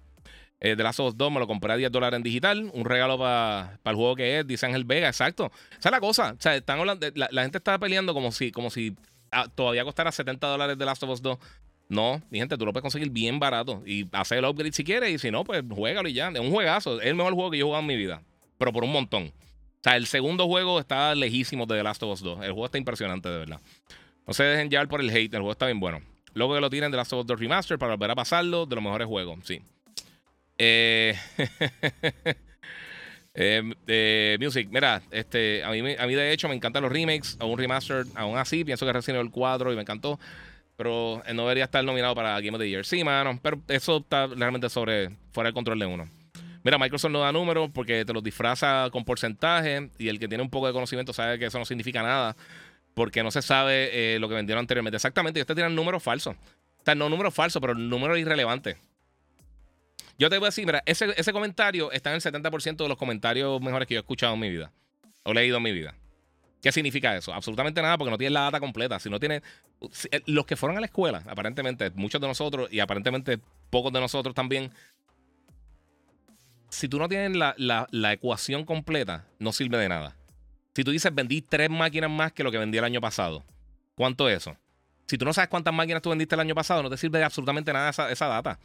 Eh, 0.60 0.76
The 0.76 0.82
Last 0.82 1.00
of 1.00 1.08
Us 1.08 1.16
2 1.16 1.32
me 1.32 1.40
lo 1.40 1.46
compré 1.46 1.72
a 1.72 1.76
10 1.78 1.90
dólares 1.90 2.18
en 2.18 2.22
digital. 2.22 2.70
Un 2.74 2.84
regalo 2.84 3.16
para 3.16 3.78
el 3.82 3.94
juego 3.94 4.14
que 4.14 4.40
es, 4.40 4.46
dice 4.46 4.66
Ángel 4.66 4.84
Vega, 4.84 5.08
exacto. 5.08 5.50
Esa 5.70 5.88
es 5.88 5.90
la 5.90 6.00
cosa. 6.00 6.34
O 6.38 6.42
sea, 6.42 6.54
están 6.54 6.80
hablando, 6.80 7.06
la, 7.14 7.42
gente 7.42 7.56
está 7.56 7.78
peleando 7.78 8.12
como 8.12 8.30
si, 8.30 8.52
como 8.52 8.68
si 8.68 8.94
ah, 9.30 9.48
todavía 9.54 9.84
costara 9.84 10.12
70 10.12 10.48
dólares 10.48 10.76
The 10.76 10.84
Last 10.84 11.02
of 11.02 11.08
Us 11.08 11.22
2. 11.22 11.38
No, 11.88 12.20
mi 12.28 12.40
gente, 12.40 12.58
tú 12.58 12.66
lo 12.66 12.74
puedes 12.74 12.82
conseguir 12.82 13.08
bien 13.08 13.38
barato 13.38 13.82
y 13.86 14.06
hacer 14.12 14.36
el 14.36 14.44
upgrade 14.44 14.72
si 14.72 14.84
quieres. 14.84 15.10
Y 15.12 15.18
si 15.18 15.30
no, 15.30 15.44
pues 15.44 15.64
juégalo 15.66 16.10
y 16.10 16.12
ya. 16.12 16.28
Es 16.28 16.40
un 16.40 16.50
juegazo. 16.50 17.00
Es 17.00 17.06
el 17.06 17.14
mejor 17.14 17.32
juego 17.32 17.50
que 17.50 17.56
yo 17.56 17.64
he 17.64 17.68
jugado 17.68 17.80
en 17.80 17.86
mi 17.86 17.96
vida. 17.96 18.20
Pero 18.58 18.70
por 18.70 18.84
un 18.84 18.92
montón. 18.92 19.32
O 19.78 19.80
sea, 19.82 19.96
el 19.96 20.06
segundo 20.06 20.46
juego 20.46 20.80
está 20.80 21.14
lejísimo 21.14 21.64
de 21.66 21.76
The 21.76 21.82
Last 21.84 22.02
of 22.02 22.14
Us 22.14 22.20
2. 22.20 22.38
El 22.40 22.52
juego 22.52 22.66
está 22.66 22.78
impresionante, 22.78 23.28
de 23.28 23.38
verdad. 23.38 23.60
No 24.26 24.34
se 24.34 24.42
dejen 24.42 24.68
llevar 24.68 24.88
por 24.88 25.00
el 25.00 25.08
hate, 25.10 25.32
el 25.34 25.40
juego 25.40 25.52
está 25.52 25.66
bien 25.66 25.78
bueno. 25.78 26.02
Luego 26.34 26.54
que 26.54 26.60
lo 26.60 26.68
tienen 26.68 26.90
The 26.90 26.96
Last 26.96 27.12
of 27.12 27.20
Us 27.20 27.26
2 27.26 27.40
Remaster 27.40 27.78
para 27.78 27.94
volver 27.94 28.10
a 28.10 28.14
pasarlo, 28.14 28.66
de 28.66 28.74
los 28.74 28.84
mejores 28.84 29.06
juegos, 29.06 29.38
sí. 29.44 29.62
Eh, 30.58 31.14
eh, 33.34 33.72
eh, 33.86 34.36
music, 34.40 34.68
mira, 34.70 35.00
este, 35.10 35.62
a, 35.62 35.70
mí, 35.70 35.82
de 35.82 36.32
hecho 36.32 36.48
me 36.48 36.54
encantan 36.54 36.82
los 36.82 36.92
remakes, 36.92 37.36
a 37.40 37.44
un 37.44 37.56
remaster, 37.56 38.04
aún 38.16 38.36
así, 38.36 38.64
pienso 38.64 38.84
que 38.84 38.92
Resident 38.92 39.22
el 39.22 39.30
4 39.30 39.72
y 39.72 39.76
me 39.76 39.82
encantó, 39.82 40.18
pero 40.76 41.22
no 41.32 41.42
debería 41.42 41.64
estar 41.64 41.84
nominado 41.84 42.14
para 42.14 42.40
Game 42.40 42.56
of 42.56 42.60
the 42.60 42.68
Year. 42.68 42.84
Sí, 42.84 43.04
mano, 43.04 43.38
pero 43.40 43.60
eso 43.68 43.98
está 43.98 44.26
realmente 44.26 44.68
sobre, 44.68 45.10
fuera 45.30 45.48
del 45.48 45.54
control 45.54 45.78
de 45.78 45.86
uno. 45.86 46.17
Mira, 46.68 46.76
Microsoft 46.76 47.12
no 47.12 47.20
da 47.20 47.32
números 47.32 47.70
porque 47.72 48.04
te 48.04 48.12
los 48.12 48.22
disfraza 48.22 48.90
con 48.92 49.02
porcentaje 49.02 49.88
y 49.96 50.08
el 50.08 50.18
que 50.18 50.28
tiene 50.28 50.42
un 50.44 50.50
poco 50.50 50.66
de 50.66 50.74
conocimiento 50.74 51.14
sabe 51.14 51.38
que 51.38 51.46
eso 51.46 51.58
no 51.58 51.64
significa 51.64 52.02
nada 52.02 52.36
porque 52.92 53.22
no 53.22 53.30
se 53.30 53.40
sabe 53.40 53.88
eh, 53.90 54.18
lo 54.18 54.28
que 54.28 54.34
vendieron 54.34 54.60
anteriormente. 54.60 54.96
Exactamente, 54.96 55.38
ellos 55.38 55.46
te 55.46 55.54
tiran 55.54 55.74
números 55.74 56.02
falsos. 56.02 56.36
O 56.36 56.84
sea, 56.84 56.94
no 56.94 57.08
números 57.08 57.32
falsos, 57.32 57.58
pero 57.58 57.74
números 57.74 58.18
irrelevantes. 58.18 58.76
Yo 60.18 60.28
te 60.28 60.36
voy 60.36 60.44
a 60.44 60.48
decir, 60.48 60.66
mira, 60.66 60.82
ese, 60.84 61.14
ese 61.16 61.32
comentario 61.32 61.90
está 61.90 62.10
en 62.10 62.16
el 62.16 62.20
70% 62.20 62.76
de 62.76 62.88
los 62.90 62.98
comentarios 62.98 63.62
mejores 63.62 63.88
que 63.88 63.94
yo 63.94 64.00
he 64.00 64.02
escuchado 64.02 64.34
en 64.34 64.40
mi 64.40 64.50
vida 64.50 64.70
o 65.22 65.32
leído 65.32 65.56
en 65.56 65.62
mi 65.62 65.72
vida. 65.72 65.94
¿Qué 66.60 66.72
significa 66.72 67.16
eso? 67.16 67.32
Absolutamente 67.32 67.80
nada, 67.80 67.96
porque 67.96 68.10
no 68.10 68.18
tienes 68.18 68.32
la 68.32 68.40
data 68.42 68.60
completa. 68.60 68.98
Si 68.98 69.08
no 69.08 69.20
tienes. 69.20 69.42
Eh, 70.10 70.20
los 70.26 70.44
que 70.44 70.56
fueron 70.56 70.76
a 70.76 70.80
la 70.80 70.86
escuela, 70.86 71.22
aparentemente, 71.28 71.90
muchos 71.94 72.20
de 72.20 72.26
nosotros 72.26 72.68
y 72.70 72.80
aparentemente 72.80 73.38
pocos 73.70 73.92
de 73.92 74.00
nosotros 74.00 74.34
también, 74.34 74.72
si 76.70 76.88
tú 76.88 76.98
no 76.98 77.08
tienes 77.08 77.36
la, 77.36 78.12
ecuación 78.12 78.64
completa, 78.64 79.26
no 79.38 79.52
sirve 79.52 79.78
de 79.78 79.88
nada. 79.88 80.16
Si 80.74 80.84
tú 80.84 80.90
dices 80.90 81.14
vendí 81.14 81.42
tres 81.42 81.70
máquinas 81.70 82.10
más 82.10 82.32
que 82.32 82.44
lo 82.44 82.50
que 82.50 82.58
vendí 82.58 82.78
el 82.78 82.84
año 82.84 83.00
pasado, 83.00 83.44
¿cuánto 83.94 84.28
es 84.28 84.38
eso? 84.38 84.56
Si 85.06 85.18
tú 85.18 85.24
no 85.24 85.32
sabes 85.32 85.48
cuántas 85.48 85.74
máquinas 85.74 86.02
tú 86.02 86.10
vendiste 86.10 86.34
el 86.34 86.40
año 86.40 86.54
pasado, 86.54 86.82
no 86.82 86.90
te 86.90 86.96
sirve 86.96 87.18
de 87.18 87.24
absolutamente 87.24 87.72
nada 87.72 87.90
esa, 87.90 88.10
esa 88.10 88.26
data. 88.26 88.58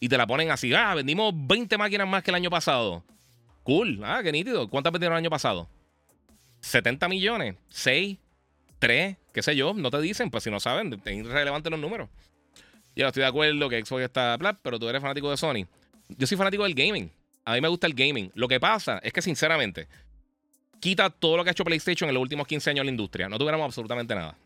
Y 0.00 0.08
te 0.08 0.16
la 0.16 0.26
ponen 0.26 0.50
así, 0.50 0.74
ah, 0.74 0.94
vendimos 0.94 1.32
20 1.36 1.78
máquinas 1.78 2.08
más 2.08 2.22
que 2.22 2.30
el 2.30 2.34
año 2.36 2.50
pasado. 2.50 3.04
Cool, 3.62 4.00
ah, 4.04 4.20
qué 4.22 4.32
nítido. 4.32 4.68
¿Cuántas 4.68 4.92
vendieron 4.92 5.16
el 5.16 5.22
año 5.22 5.30
pasado? 5.30 5.68
70 6.60 7.08
millones, 7.08 7.56
6, 7.68 8.18
3, 8.78 9.16
qué 9.32 9.42
sé 9.42 9.54
yo, 9.54 9.74
no 9.74 9.90
te 9.90 10.00
dicen, 10.00 10.30
pues 10.30 10.44
si 10.44 10.50
no 10.50 10.60
saben, 10.60 11.00
es 11.04 11.12
irrelevante 11.14 11.70
los 11.70 11.78
números. 11.78 12.08
Yo 12.96 13.06
estoy 13.06 13.22
de 13.22 13.26
acuerdo 13.26 13.68
que 13.68 13.84
Xbox 13.84 14.02
está 14.02 14.36
plat, 14.38 14.58
pero 14.62 14.78
tú 14.78 14.88
eres 14.88 15.02
fanático 15.02 15.30
de 15.30 15.36
Sony. 15.36 15.66
Yo 16.08 16.26
soy 16.26 16.36
fanático 16.36 16.62
del 16.64 16.74
gaming. 16.74 17.10
A 17.44 17.54
mí 17.54 17.60
me 17.60 17.68
gusta 17.68 17.86
el 17.86 17.94
gaming. 17.94 18.30
Lo 18.34 18.48
que 18.48 18.58
pasa 18.58 18.98
es 19.02 19.12
que, 19.12 19.22
sinceramente, 19.22 19.88
quita 20.80 21.10
todo 21.10 21.36
lo 21.36 21.44
que 21.44 21.50
ha 21.50 21.52
hecho 21.52 21.64
PlayStation 21.64 22.08
en 22.08 22.14
los 22.14 22.22
últimos 22.22 22.46
15 22.46 22.70
años 22.70 22.80
en 22.80 22.86
la 22.86 22.92
industria. 22.92 23.28
No 23.28 23.38
tuviéramos 23.38 23.64
absolutamente 23.66 24.14
nada. 24.14 24.36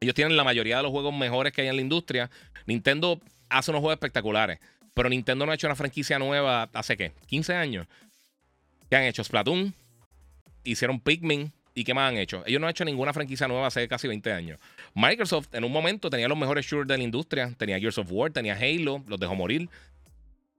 Ellos 0.00 0.14
tienen 0.14 0.36
la 0.36 0.44
mayoría 0.44 0.78
de 0.78 0.82
los 0.82 0.92
juegos 0.92 1.14
mejores 1.14 1.52
que 1.52 1.62
hay 1.62 1.68
en 1.68 1.76
la 1.76 1.82
industria. 1.82 2.30
Nintendo 2.66 3.20
hace 3.48 3.70
unos 3.70 3.80
juegos 3.80 3.96
espectaculares. 3.96 4.58
Pero 4.92 5.08
Nintendo 5.08 5.44
no 5.44 5.52
ha 5.52 5.54
hecho 5.54 5.66
una 5.66 5.76
franquicia 5.76 6.18
nueva 6.18 6.68
hace 6.72 6.96
qué? 6.96 7.12
15 7.26 7.54
años. 7.54 7.86
¿Qué 8.88 8.96
han 8.96 9.04
hecho? 9.04 9.24
Splatoon. 9.24 9.74
Hicieron 10.62 11.00
Pikmin. 11.00 11.52
¿Y 11.74 11.82
qué 11.82 11.92
más 11.92 12.08
han 12.08 12.18
hecho? 12.18 12.44
Ellos 12.46 12.60
no 12.60 12.68
han 12.68 12.70
hecho 12.70 12.84
ninguna 12.84 13.12
franquicia 13.12 13.48
nueva 13.48 13.66
hace 13.66 13.88
casi 13.88 14.06
20 14.06 14.32
años. 14.32 14.60
Microsoft 14.94 15.48
en 15.52 15.64
un 15.64 15.72
momento 15.72 16.08
tenía 16.08 16.28
los 16.28 16.38
mejores 16.38 16.64
shooters 16.64 16.86
de 16.86 16.98
la 16.98 17.02
industria. 17.02 17.52
Tenía 17.56 17.80
Gears 17.80 17.98
of 17.98 18.06
War, 18.10 18.30
tenía 18.30 18.54
Halo, 18.54 19.02
los 19.08 19.18
dejó 19.18 19.34
morir. 19.34 19.68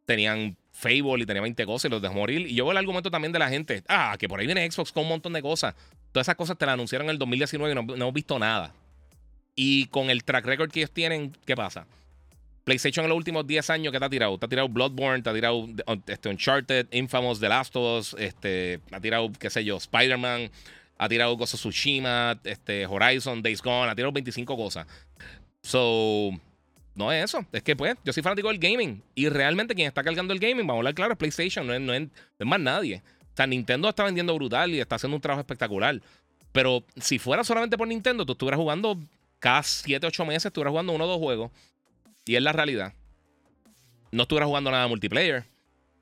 Tenían 0.06 0.56
Fable 0.72 1.24
y 1.24 1.26
tenía 1.26 1.42
20 1.42 1.66
cosas 1.66 1.86
y 1.86 1.90
los 1.90 2.02
dejó 2.02 2.14
morir. 2.16 2.42
Y 2.48 2.56
yo 2.56 2.66
veo 2.66 2.72
el 2.72 2.78
argumento 2.78 3.10
también 3.10 3.32
de 3.32 3.40
la 3.40 3.50
gente. 3.50 3.84
Ah, 3.88 4.16
que 4.20 4.28
por 4.28 4.40
ahí 4.40 4.46
viene 4.46 4.70
Xbox 4.70 4.92
con 4.92 5.04
un 5.04 5.10
montón 5.10 5.34
de 5.34 5.42
cosas. 5.42 5.76
Todas 6.12 6.28
esas 6.28 6.36
cosas 6.36 6.58
te 6.58 6.66
las 6.66 6.74
anunciaron 6.74 7.08
en 7.08 7.12
el 7.12 7.18
2019 7.20 7.72
y 7.72 7.76
no, 7.76 7.84
no 7.84 7.96
hemos 7.96 8.14
visto 8.14 8.38
nada. 8.40 8.74
Y 9.56 9.88
con 9.88 10.10
el 10.10 10.24
track 10.24 10.46
record 10.46 10.72
que 10.72 10.82
ellos 10.82 10.92
tienen, 10.92 11.34
¿qué 11.46 11.56
pasa? 11.56 11.88
PlayStation 12.66 13.06
en 13.06 13.10
los 13.10 13.18
últimos 13.18 13.46
10 13.48 13.70
años, 13.70 13.94
¿qué 13.94 14.00
te 14.00 14.06
ha 14.06 14.10
tirado? 14.10 14.38
Te 14.38 14.48
ha 14.48 14.50
tirado 14.50 14.68
Bloodborne, 14.68 15.22
te 15.22 15.30
ha 15.30 15.34
tirado 15.34 15.68
este, 16.08 16.30
Uncharted, 16.30 16.88
Infamous, 16.92 17.40
The 17.40 17.48
Last 17.48 17.76
of 17.76 18.00
Us, 18.00 18.16
este, 18.20 18.80
ha 18.92 19.00
tirado, 19.00 19.32
qué 19.40 19.50
sé 19.50 19.64
yo, 19.64 19.78
Spider-Man, 19.78 20.50
ha 20.98 21.08
tirado 21.08 21.38
cosas 21.38 21.60
Tsushima, 21.60 22.40
este, 22.44 22.88
Horizon, 22.88 23.44
Days 23.44 23.62
Gone, 23.62 23.92
ha 23.92 23.96
tirado 23.96 24.12
25 24.12 24.58
cosas. 24.58 24.88
So, 25.62 26.32
no 26.96 27.12
es 27.12 27.26
eso. 27.26 27.46
Es 27.52 27.62
que, 27.62 27.76
pues, 27.76 27.96
yo 28.04 28.14
soy 28.14 28.24
fanático 28.24 28.48
del 28.48 28.58
gaming. 28.58 29.04
Y 29.14 29.28
realmente 29.30 29.76
quien 29.76 29.88
está 29.88 30.02
cargando 30.04 30.34
el 30.34 30.40
gaming, 30.40 30.66
vamos 30.66 30.76
a 30.76 30.80
hablar 30.80 30.96
claro, 30.96 31.12
es 31.14 31.18
PlayStation, 31.18 31.68
no 31.68 31.94
es, 31.94 32.10
más 32.40 32.60
nadie. 32.60 33.04
O 33.22 33.36
sea, 33.36 33.46
Nintendo 33.46 33.90
está 33.90 34.06
vendiendo 34.06 34.34
brutal 34.34 34.74
y 34.74 34.80
está 34.80 34.96
haciendo 34.96 35.16
un 35.16 35.22
trabajo 35.22 35.42
espectacular. 35.42 36.02
Pero 36.54 36.86
si 36.96 37.20
fuera 37.20 37.44
solamente 37.44 37.78
por 37.78 37.88
Nintendo, 37.88 38.26
tú 38.26 38.32
estuvieras 38.32 38.58
jugando 38.58 38.98
cada 39.40 39.62
7, 39.62 40.08
8 40.08 40.26
meses, 40.26 40.46
estuvieras 40.46 40.72
jugando 40.72 40.94
uno 40.94 41.04
o 41.04 41.08
dos 41.08 41.20
juegos. 41.20 41.52
Y 42.26 42.36
es 42.36 42.42
la 42.42 42.54
realidad. 42.54 42.94
No 44.12 44.24
estuvieras 44.24 44.48
jugando 44.48 44.72
nada 44.72 44.88
multiplayer. 44.88 45.44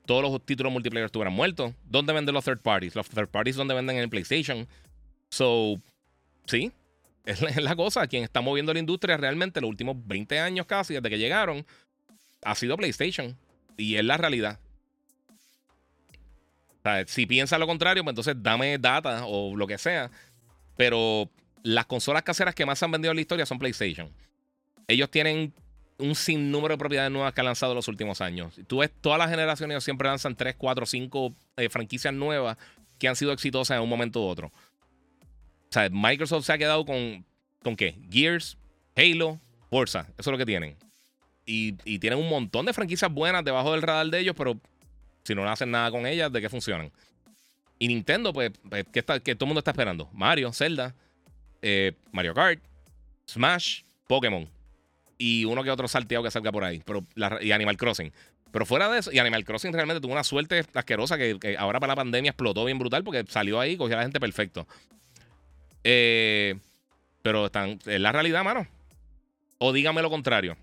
Todos 0.06 0.22
los 0.22 0.46
títulos 0.46 0.72
multiplayer 0.72 1.06
estuvieran 1.06 1.34
muertos. 1.34 1.72
¿Dónde 1.84 2.12
venden 2.12 2.34
los 2.34 2.44
third 2.44 2.60
parties? 2.60 2.94
Los 2.94 3.08
third 3.08 3.28
parties 3.28 3.56
donde 3.56 3.74
venden 3.74 3.96
en 3.96 4.08
PlayStation. 4.08 4.68
So, 5.30 5.80
sí, 6.46 6.70
es 7.24 7.40
la, 7.62 7.76
cosa. 7.76 8.06
Quien 8.06 8.22
está 8.22 8.40
moviendo 8.40 8.72
la 8.72 8.80
industria 8.80 9.16
realmente 9.16 9.60
los 9.60 9.70
últimos 9.70 9.96
20 10.06 10.38
años 10.40 10.66
casi, 10.66 10.94
desde 10.94 11.10
que 11.10 11.18
llegaron, 11.18 11.66
ha 12.42 12.54
sido 12.54 12.76
PlayStation. 12.76 13.36
Y 13.76 13.96
es 13.96 14.04
la 14.04 14.16
realidad. 14.16 14.60
si 17.06 17.26
piensas 17.26 17.58
lo 17.58 17.66
contrario, 17.66 18.04
pues 18.04 18.12
entonces 18.12 18.36
dame 18.38 18.78
data 18.78 19.24
o 19.26 19.56
lo 19.56 19.66
que 19.66 19.78
sea. 19.78 20.10
Pero 20.76 21.30
las 21.62 21.86
consolas 21.86 22.22
caseras 22.22 22.54
que 22.54 22.66
más 22.66 22.82
han 22.82 22.90
vendido 22.90 23.10
en 23.10 23.16
la 23.16 23.22
historia 23.22 23.46
son 23.46 23.58
PlayStation. 23.58 24.10
Ellos 24.86 25.10
tienen 25.10 25.54
un 25.98 26.14
sinnúmero 26.14 26.74
de 26.74 26.78
propiedades 26.78 27.10
nuevas 27.10 27.32
que 27.32 27.40
han 27.40 27.46
lanzado 27.46 27.72
en 27.72 27.76
los 27.76 27.88
últimos 27.88 28.20
años. 28.20 28.60
Tú 28.66 28.78
ves, 28.78 28.90
todas 29.00 29.18
las 29.18 29.30
generaciones 29.30 29.82
siempre 29.82 30.08
lanzan 30.08 30.36
3, 30.36 30.56
4, 30.58 30.86
5 30.86 31.34
franquicias 31.70 32.12
nuevas 32.12 32.58
que 32.98 33.08
han 33.08 33.16
sido 33.16 33.32
exitosas 33.32 33.76
en 33.76 33.82
un 33.82 33.88
momento 33.88 34.20
u 34.20 34.26
otro. 34.26 34.52
Sea, 35.74 35.88
Microsoft 35.90 36.46
se 36.46 36.52
ha 36.52 36.58
quedado 36.58 36.84
con, 36.84 37.24
¿con 37.64 37.74
qué? 37.74 37.96
Gears, 38.08 38.56
Halo, 38.94 39.40
Forza. 39.70 40.06
Eso 40.16 40.30
es 40.30 40.32
lo 40.32 40.38
que 40.38 40.46
tienen. 40.46 40.76
Y, 41.46 41.72
tienen 41.98 42.20
un 42.20 42.28
montón 42.28 42.64
de 42.64 42.72
franquicias 42.72 43.12
buenas 43.12 43.44
debajo 43.44 43.72
del 43.72 43.82
radar 43.82 44.06
de 44.06 44.20
ellos, 44.20 44.36
pero 44.38 44.56
si 45.24 45.34
no 45.34 45.48
hacen 45.50 45.72
nada 45.72 45.90
con 45.90 46.06
ellas, 46.06 46.32
¿de 46.32 46.40
qué 46.40 46.48
funcionan? 46.48 46.92
Y 47.80 47.88
Nintendo, 47.88 48.32
pues, 48.32 48.52
pues 48.68 48.86
¿qué, 48.92 49.00
está, 49.00 49.18
todo 49.18 49.34
el 49.40 49.46
mundo 49.46 49.58
está 49.58 49.72
esperando? 49.72 50.08
Mario, 50.12 50.52
Zelda, 50.52 50.94
eh, 51.60 51.92
Mario 52.12 52.34
Kart, 52.34 52.62
Smash, 53.28 53.82
Pokémon 54.06 54.48
y 55.18 55.44
uno 55.44 55.64
que 55.64 55.72
otro 55.72 55.88
salteado 55.88 56.22
que 56.22 56.30
salga 56.30 56.52
por 56.52 56.62
ahí. 56.62 56.82
Pero 56.86 57.04
y 57.40 57.50
Animal 57.50 57.76
Crossing. 57.76 58.12
Pero 58.52 58.64
fuera 58.64 58.88
de 58.88 59.00
eso, 59.00 59.10
y 59.10 59.18
Animal 59.18 59.44
Crossing 59.44 59.72
realmente 59.72 60.00
tuvo 60.00 60.12
una 60.12 60.22
suerte 60.22 60.64
asquerosa 60.72 61.18
que, 61.18 61.56
ahora 61.58 61.80
para 61.80 61.92
la 61.92 61.96
pandemia 61.96 62.30
explotó 62.30 62.64
bien 62.64 62.78
brutal 62.78 63.02
porque 63.02 63.24
salió 63.28 63.58
ahí, 63.58 63.76
cogió 63.76 63.96
a 63.96 63.98
la 63.98 64.02
gente 64.04 64.20
perfecto. 64.20 64.68
Eh, 65.84 66.56
pero 67.22 67.46
están, 67.46 67.78
es 67.86 68.00
la 68.00 68.12
realidad, 68.12 68.42
mano. 68.42 68.66
O 69.58 69.72
dígame 69.72 70.02
lo 70.02 70.10
contrario. 70.10 70.56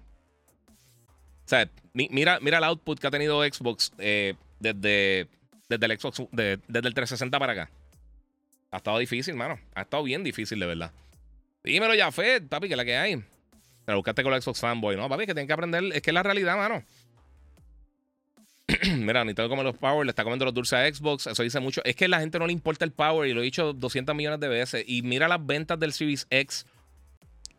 O 1.45 1.49
sea, 1.51 1.69
mira, 1.93 2.39
mira 2.39 2.57
el 2.57 2.63
output 2.63 2.99
que 2.99 3.07
ha 3.07 3.11
tenido 3.11 3.43
Xbox 3.43 3.91
eh, 3.97 4.35
desde, 4.59 5.27
desde 5.69 5.85
el 5.85 5.99
Xbox, 5.99 6.23
desde 6.31 6.61
el 6.69 6.93
360 6.93 7.39
para 7.39 7.53
acá. 7.53 7.71
Ha 8.71 8.77
estado 8.77 8.97
difícil, 8.99 9.35
mano. 9.35 9.59
Ha 9.75 9.81
estado 9.81 10.03
bien 10.03 10.23
difícil, 10.23 10.59
de 10.59 10.65
verdad. 10.65 10.91
Dímelo 11.63 11.93
ya, 11.93 12.11
Fed, 12.11 12.47
papi, 12.47 12.69
que 12.69 12.75
la 12.75 12.85
que 12.85 12.95
hay. 12.95 13.23
Pero 13.85 13.97
buscaste 13.97 14.23
con 14.23 14.33
el 14.33 14.41
Xbox 14.41 14.59
Fanboy, 14.59 14.95
¿no? 14.95 15.09
Papi, 15.09 15.25
que 15.25 15.33
tienen 15.33 15.47
que 15.47 15.53
aprender. 15.53 15.83
Es 15.93 16.01
que 16.01 16.11
es 16.11 16.13
la 16.13 16.23
realidad, 16.23 16.55
mano. 16.55 16.83
Mira, 18.97 19.23
tengo 19.33 19.49
como 19.49 19.63
los 19.63 19.77
Power, 19.77 20.05
le 20.05 20.09
está 20.09 20.23
comiendo 20.23 20.45
los 20.45 20.53
dulces 20.53 20.73
a 20.73 20.91
Xbox. 20.91 21.27
Eso 21.27 21.43
dice 21.43 21.59
mucho. 21.59 21.81
Es 21.85 21.95
que 21.95 22.05
a 22.05 22.07
la 22.07 22.19
gente 22.19 22.39
no 22.39 22.47
le 22.47 22.53
importa 22.53 22.83
el 22.83 22.91
Power 22.91 23.29
y 23.29 23.33
lo 23.33 23.41
he 23.41 23.43
dicho 23.43 23.73
200 23.73 24.15
millones 24.15 24.39
de 24.39 24.47
veces. 24.47 24.83
Y 24.87 25.03
mira 25.03 25.27
las 25.27 25.45
ventas 25.45 25.79
del 25.79 25.93
Series 25.93 26.25
X. 26.29 26.65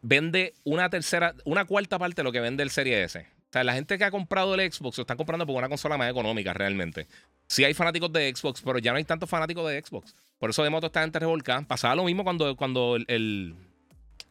Vende 0.00 0.54
una 0.64 0.90
tercera, 0.90 1.34
una 1.44 1.64
cuarta 1.64 1.98
parte 1.98 2.16
de 2.16 2.24
lo 2.24 2.32
que 2.32 2.40
vende 2.40 2.64
el 2.64 2.70
Series 2.70 3.14
S. 3.14 3.20
O 3.20 3.52
sea, 3.52 3.62
la 3.62 3.74
gente 3.74 3.98
que 3.98 4.04
ha 4.04 4.10
comprado 4.10 4.54
el 4.54 4.72
Xbox 4.72 4.96
lo 4.96 5.02
están 5.02 5.16
comprando 5.16 5.46
por 5.46 5.54
una 5.56 5.68
consola 5.68 5.96
más 5.96 6.10
económica 6.10 6.54
realmente. 6.54 7.06
Sí 7.46 7.64
hay 7.64 7.74
fanáticos 7.74 8.12
de 8.12 8.34
Xbox, 8.34 8.62
pero 8.62 8.78
ya 8.78 8.90
no 8.92 8.96
hay 8.96 9.04
tantos 9.04 9.28
fanáticos 9.28 9.68
de 9.68 9.80
Xbox. 9.80 10.16
Por 10.38 10.50
eso 10.50 10.62
vemos 10.62 10.78
a 10.78 10.80
toda 10.80 10.88
esta 10.88 11.02
gente 11.02 11.18
revolcada. 11.20 11.62
Pasaba 11.62 11.94
lo 11.94 12.04
mismo 12.04 12.24
cuando, 12.24 12.56
cuando 12.56 12.96
el, 12.96 13.54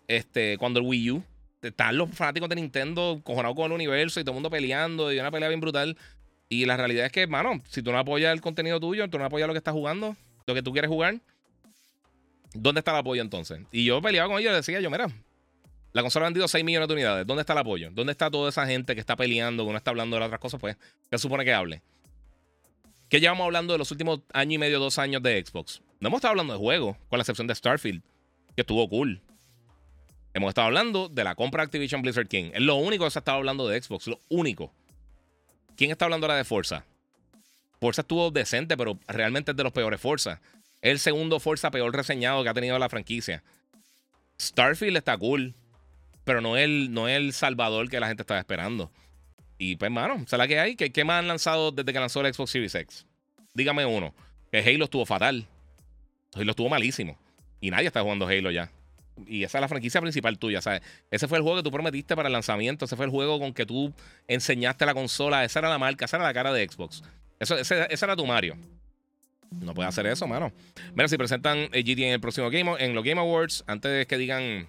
este, 0.07 0.57
cuando 0.57 0.79
el 0.79 0.87
Wii 0.87 1.11
U 1.11 1.23
están 1.61 1.97
los 1.97 2.09
fanáticos 2.09 2.49
de 2.49 2.55
Nintendo 2.55 3.21
cojonados 3.23 3.55
con 3.55 3.67
el 3.67 3.71
universo 3.73 4.19
y 4.19 4.23
todo 4.23 4.31
el 4.31 4.35
mundo 4.35 4.49
peleando 4.49 5.13
y 5.13 5.19
una 5.19 5.31
pelea 5.31 5.47
bien 5.47 5.61
brutal. 5.61 5.95
Y 6.52 6.66
la 6.66 6.76
realidad 6.76 7.06
es 7.06 7.14
que, 7.14 7.28
mano, 7.28 7.62
si 7.70 7.82
tú 7.82 7.93
no 7.93 7.97
apoyas 7.97 8.34
el 8.34 8.41
contenido 8.41 8.78
tuyo, 8.78 9.10
tú 9.10 9.18
no 9.18 9.24
apoyas 9.24 9.47
lo 9.47 9.54
que 9.54 9.60
estás 9.60 9.74
jugando, 9.74 10.18
lo 10.45 10.54
que 10.54 10.62
tú 10.62 10.74
quieres 10.74 10.89
jugar, 10.89 11.16
¿dónde 12.54 12.80
está 12.80 12.91
el 12.91 12.97
apoyo 12.97 13.22
entonces? 13.22 13.62
Y 13.72 13.86
yo 13.86 14.02
peleaba 14.02 14.28
con 14.28 14.38
ellos 14.38 14.52
y 14.52 14.56
decía 14.58 14.82
yo, 14.82 14.91
mira, 14.91 15.08
la 15.93 16.02
consola 16.02 16.26
ha 16.26 16.28
vendido 16.28 16.49
6 16.49 16.66
millones 16.66 16.89
de 16.89 16.93
unidades. 16.93 17.26
¿Dónde 17.26 17.39
está 17.39 17.54
el 17.54 17.60
apoyo? 17.60 17.89
¿Dónde 17.93 18.12
está 18.12 18.30
toda 18.30 18.49
esa 18.49 18.68
gente 18.68 18.95
que 18.95 18.99
está 18.99 19.16
peleando, 19.16 19.66
que 19.66 19.72
no 19.72 19.78
está 19.78 19.91
hablando 19.91 20.18
de 20.18 20.20
las 20.20 20.28
otras 20.28 20.41
cosas? 20.41 20.60
Pues, 20.60 20.76
¿qué 21.10 21.18
supone 21.18 21.45
que 21.45 21.54
hable? 21.54 21.82
¿Qué 23.08 23.22
llevamos 23.22 23.45
hablando 23.45 23.72
de 23.72 23.80
los 23.80 23.89
últimos 23.89 24.20
año 24.34 24.56
y 24.56 24.58
medio, 24.58 24.78
dos 24.82 24.99
años 24.99 25.24
de 25.24 25.41
Xbox? 25.45 25.82
No 26.02 26.10
hemos 26.10 26.18
estado 26.18 26.32
hablando 26.32 26.52
de 26.52 26.60
juegos, 26.60 26.97
con 27.08 27.18
la 27.18 27.22
excepción 27.22 27.47
de 27.47 27.56
Starfield, 27.56 28.02
que 28.58 28.64
estuvo 28.64 28.89
cool. 28.89 29.22
Hemos 30.34 30.49
estado 30.49 30.68
hablando 30.68 31.08
de 31.08 31.24
la 31.24 31.34
compra 31.34 31.64
de 31.64 31.68
Activision 31.68 32.02
Blizzard 32.02 32.28
King. 32.28 32.52
Es 32.54 32.62
lo 32.62 32.76
único 32.76 33.06
que 33.06 33.12
se 33.12 33.20
ha 33.20 33.22
estado 33.22 33.38
hablando 33.38 33.70
de 33.70 33.82
Xbox, 33.82 34.08
lo 34.08 34.20
único. 34.28 34.74
¿Quién 35.76 35.91
está 35.91 36.05
hablando 36.05 36.26
ahora 36.26 36.38
de 36.38 36.43
Forza? 36.43 36.86
Forza 37.80 38.01
estuvo 38.01 38.32
decente, 38.32 38.78
pero 38.78 38.99
realmente 39.07 39.51
es 39.51 39.57
de 39.57 39.63
los 39.63 39.74
peores 39.74 39.99
Forza. 39.99 40.39
El 40.82 40.99
segundo 40.99 41.39
Forza 41.39 41.72
peor 41.72 41.95
reseñado 41.95 42.43
que 42.43 42.49
ha 42.49 42.53
tenido 42.53 42.78
la 42.78 42.89
franquicia. 42.89 43.43
Starfield 44.39 44.97
está 44.97 45.17
cool, 45.17 45.53
pero 46.24 46.41
no 46.41 46.57
es 46.57 46.65
el, 46.65 46.93
no 46.93 47.07
es 47.07 47.17
el 47.17 47.34
salvador 47.34 47.89
que 47.89 47.99
la 47.99 48.07
gente 48.07 48.24
estaba 48.24 48.39
esperando. 48.39 48.91
Y 49.57 49.76
pues, 49.76 49.91
mano, 49.91 50.24
¿sabes 50.28 50.47
que 50.47 50.59
hay? 50.59 50.76
¿Qué, 50.76 50.91
¿Qué, 50.91 51.03
más 51.03 51.19
han 51.19 51.28
lanzado 51.28 51.72
desde 51.72 51.93
que 51.93 51.99
lanzó 51.99 52.22
el 52.22 52.34
Xbox 52.34 52.51
Series 52.51 52.76
X? 52.76 53.05
Dígame 53.53 53.86
uno. 53.86 54.13
Que 54.51 54.59
Halo 54.59 54.86
estuvo 54.86 55.05
fatal. 55.05 55.47
Halo 56.34 56.51
estuvo 56.51 56.69
malísimo. 56.69 57.17
Y 57.59 57.69
nadie 57.69 57.88
está 57.88 58.01
jugando 58.01 58.28
Halo 58.28 58.49
ya 58.49 58.72
y 59.28 59.43
esa 59.43 59.57
es 59.57 59.62
la 59.62 59.68
franquicia 59.68 60.01
principal 60.01 60.38
tuya, 60.38 60.62
¿sabes? 60.62 60.82
Ese 61.09 61.28
fue 61.28 61.38
el 61.38 61.43
juego 61.43 61.57
que 61.57 61.64
tú 61.64 61.72
prometiste 61.72 62.16
para 62.16 62.28
el 62.28 62.34
lanzamiento, 62.34 62.86
ese 62.86 62.95
fue 62.95 63.05
el 63.05 63.12
juego 63.12 63.39
con 63.39 63.53
que 63.53 63.66
tú 63.66 63.93
enseñaste 64.28 64.86
la 64.86 64.93
consola, 64.93 65.43
esa 65.43 65.59
era 65.59 65.70
la 65.70 65.78
marca, 65.78 66.05
esa 66.05 66.18
era 66.18 66.26
la 66.26 66.34
cara 66.34 66.53
de 66.53 66.68
Xbox. 66.68 67.03
Eso, 67.39 67.57
ese, 67.57 67.88
era 67.89 68.16
tu 68.16 68.26
Mario. 68.26 68.55
No 69.49 69.74
puedes 69.74 69.89
hacer 69.89 70.05
eso, 70.05 70.28
mano. 70.28 70.51
Mira, 70.93 71.07
si 71.07 71.18
presentan 71.18 71.68
GT 71.70 71.99
en 71.99 72.14
el 72.14 72.22
próximo 72.22 72.49
Game 72.49 72.74
en 72.80 72.95
los 72.95 73.03
Game 73.03 73.20
Awards, 73.20 73.64
antes 73.68 73.91
de 73.91 74.05
que 74.05 74.18
digan 74.18 74.68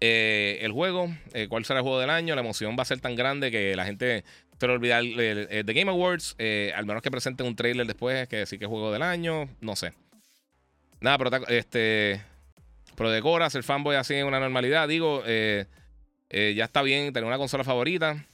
eh, 0.00 0.58
el 0.62 0.72
juego, 0.72 1.14
eh, 1.34 1.48
cuál 1.48 1.64
será 1.64 1.80
el 1.80 1.82
juego 1.82 2.00
del 2.00 2.10
año, 2.10 2.34
la 2.34 2.40
emoción 2.40 2.76
va 2.78 2.82
a 2.82 2.86
ser 2.86 3.00
tan 3.00 3.14
grande 3.14 3.50
que 3.50 3.76
la 3.76 3.84
gente 3.84 4.24
se 4.58 4.66
va 4.66 4.72
a 4.72 4.76
olvidar 4.76 5.02
de 5.02 5.64
Game 5.66 5.90
Awards, 5.90 6.34
eh, 6.38 6.72
al 6.74 6.86
menos 6.86 7.02
que 7.02 7.10
presenten 7.10 7.46
un 7.46 7.56
trailer 7.56 7.86
después 7.86 8.26
que 8.28 8.36
decir 8.36 8.58
que 8.58 8.64
es 8.64 8.68
juego 8.70 8.90
del 8.90 9.02
año, 9.02 9.50
no 9.60 9.76
sé. 9.76 9.92
Nada, 11.00 11.18
pero 11.18 11.46
este. 11.48 12.22
Pero 12.96 13.10
decora, 13.10 13.48
ser 13.50 13.62
fanboy 13.62 13.96
así 13.96 14.14
en 14.14 14.26
una 14.26 14.40
normalidad. 14.40 14.88
Digo, 14.88 15.22
eh, 15.26 15.66
eh, 16.30 16.54
ya 16.56 16.64
está 16.64 16.82
bien 16.82 17.12
tener 17.12 17.26
una 17.26 17.38
consola 17.38 17.62
favorita. 17.62 18.26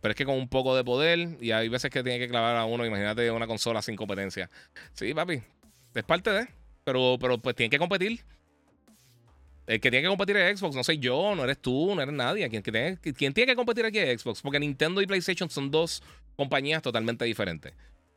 Pero 0.00 0.10
es 0.10 0.16
que 0.16 0.24
con 0.24 0.34
un 0.34 0.48
poco 0.48 0.76
de 0.76 0.84
poder. 0.84 1.38
Y 1.40 1.52
hay 1.52 1.68
veces 1.68 1.90
que 1.90 2.02
tiene 2.02 2.18
que 2.18 2.28
clavar 2.28 2.56
a 2.56 2.64
uno. 2.64 2.84
Imagínate 2.84 3.30
una 3.30 3.46
consola 3.46 3.80
sin 3.80 3.96
competencia. 3.96 4.50
Sí, 4.94 5.14
papi. 5.14 5.40
Es 5.94 6.02
parte 6.04 6.30
de. 6.30 6.48
Pero, 6.84 7.16
pero 7.20 7.38
pues 7.38 7.54
tiene 7.54 7.70
que 7.70 7.78
competir. 7.78 8.24
El 9.66 9.80
que 9.80 9.90
tiene 9.90 10.02
que 10.02 10.08
competir 10.08 10.36
es 10.36 10.58
Xbox, 10.58 10.74
no 10.74 10.82
soy 10.82 10.98
yo, 10.98 11.34
no 11.36 11.44
eres 11.44 11.58
tú, 11.58 11.94
no 11.94 12.02
eres 12.02 12.12
nadie. 12.12 12.48
Quien, 12.48 12.62
tiene, 12.62 12.98
quien 12.98 13.32
tiene 13.32 13.52
que 13.52 13.56
competir 13.56 13.84
aquí 13.84 13.98
es 13.98 14.20
Xbox, 14.20 14.42
porque 14.42 14.58
Nintendo 14.58 15.00
y 15.00 15.06
PlayStation 15.06 15.48
son 15.48 15.70
dos 15.70 16.02
compañías 16.34 16.82
totalmente 16.82 17.24
diferentes. 17.24 17.72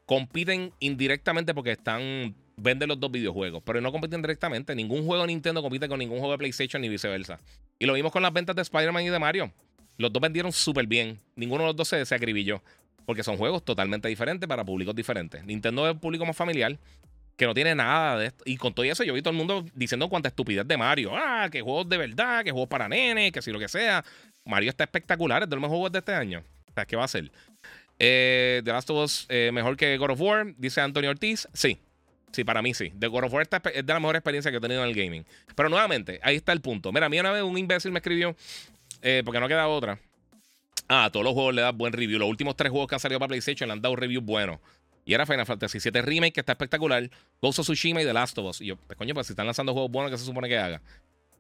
Compiten 0.08 0.74
indirectamente 0.80 1.54
porque 1.54 1.72
están 1.72 2.36
venden 2.58 2.90
los 2.90 3.00
dos 3.00 3.12
videojuegos, 3.12 3.62
pero 3.66 3.82
no 3.82 3.92
compiten 3.92 4.22
directamente. 4.22 4.76
Ningún 4.76 5.06
juego 5.06 5.24
de 5.24 5.28
Nintendo 5.28 5.62
compite 5.62 5.88
con 5.88 6.00
ningún 6.00 6.20
juego 6.20 6.32
de 6.34 6.38
PlayStation 6.38 6.82
ni 6.82 6.90
viceversa. 6.90 7.40
Y 7.80 7.86
lo 7.86 7.94
vimos 7.94 8.12
con 8.12 8.22
las 8.22 8.34
ventas 8.34 8.56
de 8.56 8.62
Spider-Man 8.62 9.04
y 9.04 9.10
de 9.10 9.20
Mario. 9.20 9.52
Los 9.98 10.12
dos 10.12 10.22
vendieron 10.22 10.52
súper 10.52 10.88
bien. 10.88 11.20
Ninguno 11.36 11.64
de 11.64 11.68
los 11.68 11.76
dos 11.76 11.88
se, 11.88 12.06
se. 12.06 12.62
Porque 13.06 13.24
son 13.24 13.38
juegos 13.38 13.64
totalmente 13.64 14.08
diferentes 14.08 14.48
para 14.48 14.64
públicos 14.64 14.96
diferentes. 14.96 15.44
Nintendo 15.46 15.88
es 15.88 15.94
un 15.94 16.00
público 16.00 16.26
más 16.26 16.36
familiar 16.36 16.78
que 17.38 17.46
no 17.46 17.54
tiene 17.54 17.76
nada 17.76 18.18
de 18.18 18.28
esto. 18.28 18.44
Y 18.48 18.58
con 18.58 18.74
todo 18.74 18.86
eso, 18.86 19.04
yo 19.04 19.14
vi 19.14 19.22
todo 19.22 19.32
el 19.32 19.38
mundo 19.38 19.66
diciendo 19.74 20.10
cuánta 20.10 20.30
estupidez 20.30 20.68
de 20.68 20.78
Mario. 20.78 21.12
Ah, 21.14 21.50
que 21.52 21.62
juegos 21.62 21.88
de 21.88 21.98
verdad, 21.98 22.44
que 22.44 22.52
juegos 22.52 22.70
para 22.70 22.88
nenes, 22.88 23.32
que 23.32 23.42
si 23.42 23.52
lo 23.52 23.60
que 23.60 23.68
sea. 23.68 24.04
Mario 24.46 24.70
está 24.70 24.84
espectacular, 24.84 25.44
es 25.44 25.50
de 25.50 25.56
los 25.56 25.62
mejores 25.62 25.78
juegos 25.78 25.92
de 25.92 26.00
este 26.00 26.14
año. 26.14 26.44
O 26.76 26.86
¿qué 26.86 26.96
va 26.96 27.04
a 27.04 27.08
ser? 27.08 27.32
Eh, 28.00 28.62
The 28.64 28.72
Last 28.72 28.90
of 28.90 29.04
Us 29.04 29.26
eh, 29.30 29.52
mejor 29.54 29.78
que 29.78 29.98
God 29.98 30.12
of 30.12 30.22
War, 30.22 30.54
dice 30.58 30.82
Antonio 30.82 31.10
Ortiz. 31.10 31.48
Sí, 31.54 31.80
sí, 32.36 32.44
para 32.44 32.62
mí 32.62 32.74
sí. 32.74 32.92
The 33.00 33.08
God 33.08 33.26
of 33.26 33.34
War 33.34 33.48
es 33.74 33.86
de 33.86 33.94
la 33.94 34.00
mejor 34.00 34.16
experiencia 34.16 34.52
que 34.52 34.58
he 34.58 34.62
tenido 34.62 34.84
en 34.84 34.90
el 34.90 34.96
gaming. 34.96 35.26
Pero 35.56 35.70
nuevamente, 35.70 36.20
ahí 36.22 36.36
está 36.36 36.52
el 36.52 36.62
punto. 36.62 36.92
Mira, 36.92 37.08
a 37.08 37.10
mí 37.10 37.20
una 37.20 37.32
vez 37.32 37.44
un 37.44 37.58
imbécil 37.58 37.92
me 37.92 38.00
escribió, 38.00 38.36
eh, 39.02 39.24
porque 39.26 39.40
no 39.40 39.48
queda 39.48 39.68
otra. 39.68 40.00
Ah, 40.88 41.06
a 41.06 41.10
todos 41.12 41.24
los 41.24 41.34
juegos 41.34 41.56
le 41.56 41.62
dan 41.62 41.78
buen 41.78 41.94
review. 41.94 42.20
Los 42.20 42.30
últimos 42.30 42.56
tres 42.56 42.72
juegos 42.72 42.88
que 42.88 42.96
han 42.96 43.00
salido 43.00 43.20
para 43.20 43.30
PlayStation 43.30 43.68
le 43.68 43.74
han 43.74 43.82
dado 43.82 43.96
reviews 43.96 44.24
buenos. 44.24 44.60
Y 45.06 45.14
era 45.14 45.26
Final 45.26 45.46
Fantasy 45.46 45.80
VII 45.80 46.02
Remake, 46.02 46.34
que 46.34 46.40
está 46.40 46.54
espectacular. 46.54 47.10
Ghost 47.42 47.60
of 47.60 47.66
Tsushima 47.66 48.02
y 48.02 48.06
The 48.06 48.14
Last 48.14 48.38
of 48.38 48.46
Us. 48.46 48.62
Y 48.62 48.68
yo, 48.68 48.76
pues 48.76 48.98
coño, 48.98 49.14
pues 49.14 49.28
si 49.28 49.34
están 49.34 49.46
lanzando 49.46 49.74
juegos 49.74 49.92
buenos, 49.92 50.12
¿qué 50.12 50.18
se 50.18 50.26
supone 50.26 50.50
que 50.50 50.58
haga? 50.58 50.82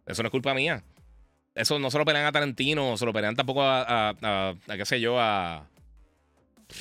Eso 0.05 0.21
no 0.21 0.27
es 0.27 0.31
culpa 0.31 0.53
mía. 0.53 0.83
Eso 1.55 1.79
no 1.79 1.89
se 1.89 1.97
lo 1.97 2.05
pelean 2.05 2.25
a 2.25 2.31
Tarantino, 2.31 2.97
se 2.97 3.05
lo 3.05 3.13
pelean 3.13 3.35
tampoco 3.35 3.63
a, 3.63 4.09
a, 4.09 4.55
qué 4.77 4.85
sé 4.85 4.99
yo, 4.99 5.19
a. 5.19 5.67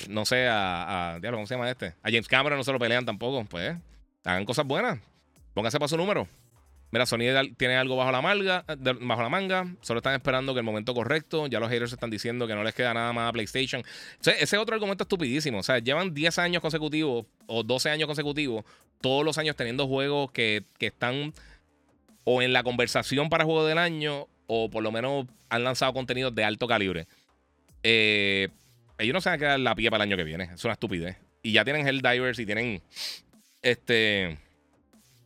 No 0.09 0.25
sé, 0.25 0.47
a, 0.49 1.15
a. 1.15 1.21
¿cómo 1.21 1.47
se 1.47 1.55
llama 1.55 1.71
este? 1.71 1.95
A 2.03 2.11
James 2.11 2.29
Cameron 2.29 2.59
no 2.59 2.65
se 2.65 2.73
lo 2.73 2.79
pelean 2.79 3.07
tampoco. 3.07 3.45
Pues, 3.45 3.77
hagan 4.25 4.45
cosas 4.45 4.67
buenas. 4.67 4.99
Pónganse 5.55 5.79
para 5.79 5.89
su 5.89 5.97
número. 5.97 6.29
Mira, 6.95 7.07
Sony 7.07 7.57
tiene 7.57 7.77
algo 7.77 7.97
bajo 7.97 8.13
la, 8.13 8.23
manga, 8.23 8.65
bajo 9.01 9.23
la 9.23 9.29
manga. 9.29 9.67
Solo 9.81 9.99
están 9.99 10.15
esperando 10.15 10.55
que 10.55 10.61
el 10.61 10.65
momento 10.65 10.95
correcto. 10.95 11.49
Ya 11.49 11.59
los 11.59 11.69
haters 11.69 11.93
están 11.93 12.09
diciendo 12.09 12.47
que 12.47 12.55
no 12.55 12.63
les 12.63 12.73
queda 12.73 12.95
nada 12.95 13.13
más 13.13 13.31
a 13.31 13.33
PlayStation. 13.33 13.83
ese 14.25 14.59
otro 14.59 14.77
argumento 14.77 15.03
estupidísimo. 15.03 15.59
O 15.59 15.63
sea, 15.65 15.81
llevan 15.81 16.15
10 16.15 16.39
años 16.39 16.63
consecutivos 16.63 17.27
o 17.49 17.65
12 17.65 17.91
años 17.91 18.07
consecutivos, 18.07 18.65
todos 19.01 19.25
los 19.25 19.39
años 19.39 19.57
teniendo 19.57 19.89
juegos 19.89 20.31
que, 20.31 20.63
están 20.79 21.33
o 22.23 22.43
en 22.43 22.53
la 22.53 22.63
conversación 22.63 23.29
para 23.29 23.45
juego 23.45 23.67
del 23.67 23.79
año 23.79 24.29
o 24.47 24.71
por 24.71 24.85
lo 24.85 24.93
menos 24.93 25.27
han 25.49 25.65
lanzado 25.65 25.93
contenidos 25.95 26.33
de 26.33 26.45
alto 26.45 26.69
calibre. 26.69 27.09
Eh, 27.83 28.51
ellos 28.99 29.15
no 29.15 29.21
se 29.21 29.31
van 29.31 29.37
a 29.37 29.39
quedar 29.39 29.59
la 29.59 29.75
pie 29.75 29.91
para 29.91 30.05
el 30.05 30.11
año 30.11 30.17
que 30.17 30.23
viene. 30.23 30.51
Es 30.55 30.65
una 30.65 30.75
estupidez. 30.75 31.17
Y 31.43 31.51
ya 31.51 31.65
tienen 31.65 31.89
Helldivers 31.89 32.39
y 32.39 32.47
tienen 32.47 32.83
este 33.65 34.39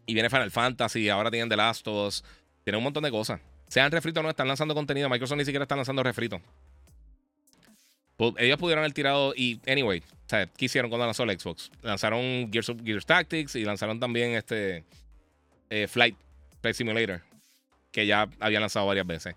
y 0.09 0.14
viene 0.14 0.30
Final 0.30 0.51
Fantasy, 0.51 1.11
ahora 1.11 1.30
tienen 1.30 1.51
The 1.51 1.57
Last 1.57 1.86
of 1.86 2.09
Us. 2.09 2.24
Tienen 2.64 2.78
un 2.78 2.84
montón 2.84 3.03
de 3.03 3.11
cosas. 3.11 3.41
Sean 3.68 3.93
refritos 3.93 4.20
o 4.20 4.24
no, 4.24 4.30
están 4.30 4.49
lanzando 4.49 4.74
contenido. 4.74 5.09
Microsoft 5.11 5.36
ni 5.36 5.45
siquiera 5.45 5.64
está 5.64 5.76
lanzando 5.76 6.03
refritos. 6.03 6.41
Ellos 8.39 8.59
pudieron 8.59 8.82
haber 8.82 8.95
tirado. 8.95 9.34
Y, 9.36 9.61
anyway, 9.66 10.03
¿sabes? 10.26 10.49
¿qué 10.57 10.64
hicieron 10.64 10.91
cuando 10.91 11.05
lanzó 11.05 11.24
el 11.24 11.39
Xbox? 11.39 11.70
Lanzaron 11.82 12.51
Gears, 12.51 12.70
of, 12.70 12.78
Tactics 13.05 13.55
y 13.55 13.64
lanzaron 13.64 14.01
también 14.01 14.32
este. 14.32 14.84
Eh, 15.68 15.86
Flight, 15.86 16.16
Flight 16.62 16.74
Simulator. 16.74 17.20
Que 17.93 18.07
ya 18.07 18.30
había 18.41 18.61
lanzado 18.61 18.86
varias 18.86 19.07
veces. 19.07 19.34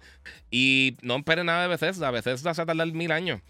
Y 0.50 0.96
no 1.02 1.18
esperen 1.18 1.48
nada 1.48 1.64
de 1.64 1.68
Bethesda. 1.68 2.12
Bethesda 2.12 2.54
se 2.54 2.64
va 2.64 2.74
mil 2.86 3.12
años. 3.12 3.42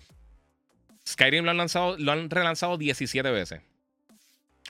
Skyrim 1.07 1.45
lo 1.45 1.51
han 1.51 1.57
lanzado, 1.57 1.97
lo 1.99 2.11
han 2.11 2.31
relanzado 2.31 2.77
17 2.77 3.29
veces. 3.29 3.61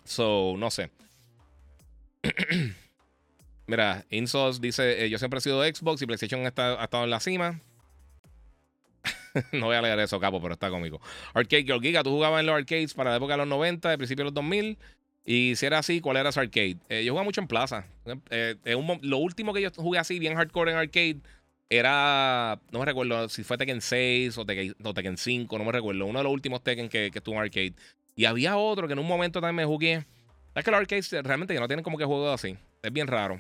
So, 0.04 0.56
no 0.58 0.72
sé. 0.72 0.90
Mira, 3.68 4.06
Insos 4.10 4.62
dice: 4.62 5.06
eh, 5.06 5.10
Yo 5.10 5.18
siempre 5.18 5.40
he 5.40 5.42
sido 5.42 5.64
Xbox 5.64 6.02
y 6.02 6.06
PlayStation 6.06 6.46
ha 6.46 6.50
estado 6.50 7.04
en 7.04 7.10
la 7.10 7.20
cima. 7.20 7.62
no 9.52 9.68
voy 9.68 9.76
a 9.76 9.82
leer 9.82 10.00
eso, 10.00 10.20
capo, 10.20 10.42
pero 10.42 10.54
está 10.54 10.70
cómico. 10.70 11.00
Arcade 11.34 11.64
Girl 11.64 11.82
Giga, 11.82 12.04
tú 12.04 12.12
jugabas 12.12 12.42
en 12.42 12.48
los 12.48 12.56
arcades 12.56 12.94
para 12.94 13.12
la 13.12 13.18
época 13.18 13.34
de 13.34 13.38
los 13.38 13.48
90, 13.48 13.90
de 13.90 13.98
principios 13.98 14.26
de 14.26 14.26
los 14.26 14.34
2000. 14.34 14.78
Y 15.24 15.56
si 15.56 15.66
era 15.66 15.80
así, 15.80 16.02
¿cuál 16.02 16.18
era 16.18 16.30
ese 16.30 16.40
arcade? 16.40 16.78
Eh, 16.90 17.04
yo 17.06 17.14
jugaba 17.14 17.26
mucho 17.26 17.42
en 17.42 17.48
plaza. 17.48 17.86
Eh, 18.32 18.56
lo 19.02 19.18
último 19.18 19.54
que 19.54 19.62
yo 19.62 19.70
jugué 19.76 20.00
así, 20.00 20.20
bien 20.20 20.36
hardcore 20.36 20.72
en 20.72 20.78
arcade, 20.78 21.18
era. 21.70 22.60
No 22.72 22.80
me 22.80 22.86
recuerdo 22.86 23.30
si 23.30 23.44
fue 23.44 23.58
Tekken 23.58 23.82
6 23.82 24.38
o 24.38 24.46
Tekken, 24.46 25.18
5, 25.18 25.58
no 25.58 25.64
me 25.64 25.72
recuerdo. 25.72 26.06
Uno 26.06 26.20
de 26.20 26.24
los 26.24 26.34
últimos 26.34 26.64
Tekken 26.64 26.90
que, 26.90 27.12
que 27.12 27.20
estuvo 27.20 27.36
en 27.36 27.42
arcade. 27.42 27.74
Y 28.16 28.26
había 28.26 28.58
otro 28.58 28.88
que 28.88 28.94
en 28.94 29.00
un 29.00 29.08
momento 29.08 29.40
también 29.40 29.56
me 29.56 29.66
jugué 29.66 30.06
es 30.56 30.66
que 30.66 30.72
los 30.72 30.80
arcades 30.80 31.12
realmente 31.24 31.58
no 31.60 31.68
tienen 31.68 31.84
como 31.84 31.98
que 31.98 32.06
juegos 32.06 32.34
así. 32.34 32.58
Es 32.82 32.92
bien 32.92 33.08
raro. 33.08 33.40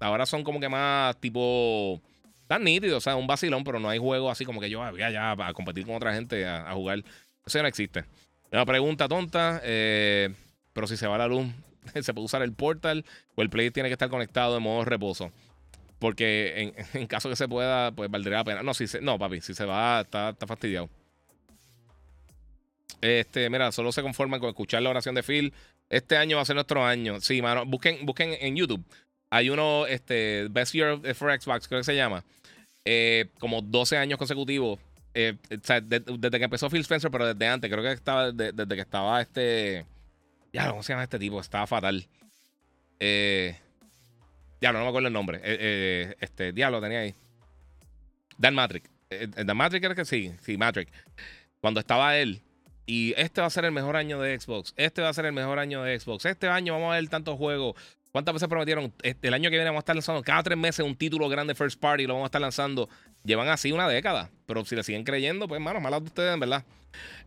Ahora 0.00 0.26
son 0.26 0.42
como 0.42 0.60
que 0.60 0.68
más 0.68 1.16
tipo. 1.20 2.00
Tan 2.48 2.64
nítidos, 2.64 2.98
o 2.98 3.00
sea, 3.00 3.16
un 3.16 3.26
vacilón, 3.26 3.64
pero 3.64 3.78
no 3.78 3.88
hay 3.88 3.98
juegos 3.98 4.30
así 4.30 4.44
como 4.44 4.60
que 4.60 4.68
yo 4.68 4.80
voy 4.80 5.02
allá 5.02 5.32
a 5.32 5.52
competir 5.54 5.86
con 5.86 5.94
otra 5.94 6.12
gente 6.12 6.46
a, 6.46 6.72
jugar. 6.72 6.98
Eso 7.46 7.58
ya 7.58 7.62
no 7.62 7.68
existe. 7.68 8.04
Una 8.50 8.66
pregunta 8.66 9.08
tonta, 9.08 9.60
eh, 9.64 10.34
pero 10.74 10.86
si 10.86 10.96
se 10.96 11.06
va 11.06 11.16
la 11.16 11.28
luz, 11.28 11.46
¿se 12.02 12.12
puede 12.12 12.26
usar 12.26 12.42
el 12.42 12.52
portal 12.52 13.06
o 13.36 13.42
el 13.42 13.48
play 13.48 13.70
tiene 13.70 13.88
que 13.88 13.94
estar 13.94 14.10
conectado 14.10 14.56
en 14.56 14.62
modo 14.64 14.84
reposo? 14.84 15.32
Porque 15.98 16.74
en, 16.92 17.06
caso 17.06 17.30
que 17.30 17.36
se 17.36 17.48
pueda, 17.48 17.92
pues 17.92 18.10
valdría 18.10 18.38
la 18.38 18.44
pena. 18.44 18.62
No, 18.62 18.74
si 18.74 18.86
se, 18.86 19.00
no, 19.00 19.18
papi, 19.18 19.40
si 19.40 19.54
se 19.54 19.64
va, 19.64 20.00
está 20.02 20.34
fastidiado. 20.46 20.90
Este, 23.02 23.50
mira, 23.50 23.70
solo 23.72 23.92
se 23.92 24.00
conforman 24.00 24.40
con 24.40 24.48
escuchar 24.48 24.80
la 24.82 24.88
oración 24.90 25.14
de 25.14 25.22
Phil 25.22 25.52
este 25.92 26.16
año 26.16 26.36
va 26.36 26.42
a 26.42 26.46
ser 26.46 26.54
nuestro 26.54 26.84
año. 26.84 27.20
Sí, 27.20 27.42
mano. 27.42 27.66
Busquen, 27.66 28.06
busquen 28.06 28.34
en 28.40 28.56
YouTube. 28.56 28.82
Hay 29.28 29.50
uno, 29.50 29.86
este, 29.86 30.48
Best 30.50 30.72
Year 30.72 30.98
for 31.14 31.38
Xbox, 31.38 31.68
creo 31.68 31.80
que 31.80 31.84
se 31.84 31.94
llama. 31.94 32.24
Eh, 32.84 33.28
como 33.38 33.60
12 33.60 33.98
años 33.98 34.18
consecutivos. 34.18 34.80
Eh, 35.12 35.36
sea, 35.62 35.82
desde 35.82 36.38
que 36.38 36.44
empezó 36.44 36.70
Phil 36.70 36.80
Spencer, 36.80 37.10
pero 37.10 37.26
desde 37.26 37.46
antes. 37.46 37.70
Creo 37.70 37.84
que 37.84 37.92
estaba 37.92 38.32
desde 38.32 38.66
que 38.66 38.80
estaba 38.80 39.20
este. 39.20 39.84
Ya, 40.50 40.70
¿cómo 40.70 40.82
se 40.82 40.94
llama 40.94 41.02
este 41.02 41.18
tipo? 41.18 41.38
Estaba 41.38 41.66
fatal. 41.66 42.06
Eh, 42.98 43.54
ya, 44.62 44.72
no, 44.72 44.80
me 44.80 44.88
acuerdo 44.88 45.08
el 45.08 45.14
nombre. 45.14 45.42
Eh, 45.44 46.14
este, 46.20 46.54
diablo, 46.54 46.80
tenía 46.80 47.00
ahí. 47.00 47.14
Dan 48.38 48.54
Matrix. 48.54 48.88
Dan 49.44 49.56
Matrix 49.58 49.84
era 49.84 49.94
que 49.94 50.06
sí, 50.06 50.32
sí, 50.40 50.56
Matrix. 50.56 50.90
Cuando 51.60 51.80
estaba 51.80 52.16
él, 52.16 52.40
y 52.86 53.14
este 53.16 53.40
va 53.40 53.46
a 53.46 53.50
ser 53.50 53.64
el 53.64 53.72
mejor 53.72 53.96
año 53.96 54.20
de 54.20 54.38
Xbox. 54.38 54.74
Este 54.76 55.02
va 55.02 55.08
a 55.08 55.14
ser 55.14 55.26
el 55.26 55.32
mejor 55.32 55.58
año 55.58 55.82
de 55.82 55.98
Xbox. 55.98 56.24
Este 56.26 56.48
año 56.48 56.72
vamos 56.72 56.92
a 56.92 56.96
ver 56.96 57.08
tantos 57.08 57.36
juegos. 57.36 57.74
¿Cuántas 58.12 58.34
veces 58.34 58.48
prometieron? 58.48 58.92
Este, 59.02 59.28
el 59.28 59.34
año 59.34 59.48
que 59.48 59.56
viene 59.56 59.70
vamos 59.70 59.80
a 59.80 59.84
estar 59.84 59.96
lanzando 59.96 60.22
cada 60.22 60.42
tres 60.42 60.58
meses 60.58 60.84
un 60.84 60.94
título 60.94 61.28
grande 61.30 61.54
first 61.54 61.80
party. 61.80 62.06
Lo 62.06 62.14
vamos 62.14 62.26
a 62.26 62.28
estar 62.28 62.40
lanzando. 62.42 62.88
Llevan 63.24 63.48
así 63.48 63.72
una 63.72 63.88
década. 63.88 64.30
Pero 64.46 64.64
si 64.66 64.76
le 64.76 64.82
siguen 64.82 65.04
creyendo, 65.04 65.48
pues, 65.48 65.58
hermano, 65.58 65.80
malas 65.80 66.00
de 66.00 66.06
ustedes, 66.08 66.34
en 66.34 66.40
verdad. 66.40 66.64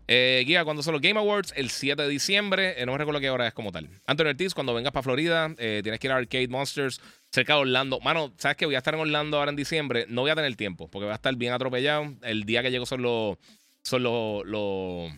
Eh, 0.07 0.43
guía, 0.45 0.63
cuando 0.63 0.83
son 0.83 0.93
los 0.93 1.01
Game 1.01 1.19
Awards, 1.19 1.53
el 1.55 1.71
7 1.71 2.03
de 2.03 2.07
diciembre. 2.07 2.79
Eh, 2.79 2.85
no 2.85 2.91
me 2.91 2.99
recuerdo 2.99 3.19
qué 3.19 3.31
hora 3.31 3.47
es 3.47 3.53
como 3.53 3.71
tal. 3.71 3.89
Anthony 4.05 4.27
Ortiz, 4.27 4.53
cuando 4.53 4.75
vengas 4.75 4.91
para 4.91 5.01
Florida, 5.01 5.55
eh, 5.57 5.79
tienes 5.81 5.99
que 5.99 6.05
ir 6.05 6.11
a 6.11 6.17
Arcade 6.17 6.47
Monsters 6.49 7.01
cerca 7.31 7.55
de 7.55 7.61
Orlando. 7.61 7.99
Mano, 8.01 8.31
¿sabes 8.37 8.55
que 8.55 8.67
Voy 8.67 8.75
a 8.75 8.77
estar 8.77 8.93
en 8.93 8.99
Orlando 8.99 9.39
ahora 9.39 9.49
en 9.49 9.55
diciembre. 9.55 10.05
No 10.07 10.21
voy 10.21 10.29
a 10.29 10.35
tener 10.35 10.55
tiempo 10.55 10.87
porque 10.87 11.05
voy 11.05 11.13
a 11.13 11.15
estar 11.15 11.35
bien 11.35 11.53
atropellado. 11.53 12.13
El 12.21 12.43
día 12.43 12.61
que 12.61 12.69
llego 12.69 12.85
son 12.85 13.01
los. 13.01 13.37
Son 13.81 14.03
los 14.03 14.45
los 14.45 15.11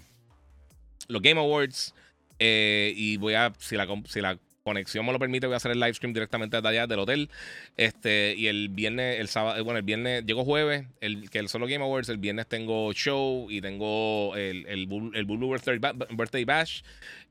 Game 1.07 1.39
Awards. 1.39 1.93
Eh, 2.39 2.93
y 2.95 3.17
voy 3.17 3.33
a, 3.33 3.53
si 3.57 3.75
la, 3.75 3.87
si 4.05 4.21
la 4.21 4.37
conexión 4.67 5.05
me 5.05 5.13
lo 5.13 5.19
permite, 5.19 5.47
voy 5.47 5.53
a 5.53 5.57
hacer 5.57 5.71
el 5.71 5.79
live 5.79 5.93
stream 5.93 6.13
directamente 6.13 6.57
desde 6.57 6.67
allá 6.67 6.87
del 6.87 6.99
hotel. 6.99 7.29
Este, 7.77 8.35
y 8.37 8.47
el 8.47 8.67
viernes, 8.67 9.19
el 9.19 9.29
sábado, 9.29 9.63
bueno, 9.63 9.77
el 9.77 9.85
viernes, 9.85 10.25
llego 10.25 10.43
jueves, 10.43 10.85
el, 10.99 11.29
que 11.29 11.39
el 11.39 11.47
solo 11.47 11.67
Game 11.67 11.83
Awards, 11.83 12.09
el 12.09 12.17
viernes 12.17 12.47
tengo 12.47 12.91
show 12.91 13.49
y 13.49 13.61
tengo 13.61 14.35
el, 14.35 14.65
el, 14.67 14.87
el 15.13 15.25
Blue 15.25 15.49
Birthday, 15.49 16.43
Bash. 16.43 16.81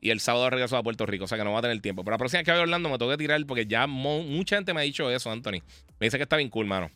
Y 0.00 0.10
el 0.10 0.20
sábado 0.20 0.48
regreso 0.48 0.78
a 0.78 0.82
Puerto 0.82 1.04
Rico, 1.04 1.24
o 1.24 1.28
sea 1.28 1.36
que 1.36 1.44
no 1.44 1.52
va 1.52 1.58
a 1.58 1.62
tener 1.62 1.78
tiempo. 1.80 2.02
Pero 2.04 2.14
la 2.14 2.18
próxima 2.18 2.42
que 2.42 2.50
vaya 2.50 2.62
hablando 2.62 2.88
me 2.88 2.96
tengo 2.96 3.10
que 3.10 3.18
tirar 3.18 3.44
porque 3.46 3.66
ya 3.66 3.86
mucha 3.86 4.56
gente 4.56 4.72
me 4.72 4.80
ha 4.80 4.84
dicho 4.84 5.10
eso, 5.10 5.30
Anthony. 5.30 5.60
Me 6.00 6.06
dice 6.06 6.16
que 6.16 6.22
está 6.22 6.36
bien 6.36 6.48
cool, 6.48 6.66
mano. 6.66 6.90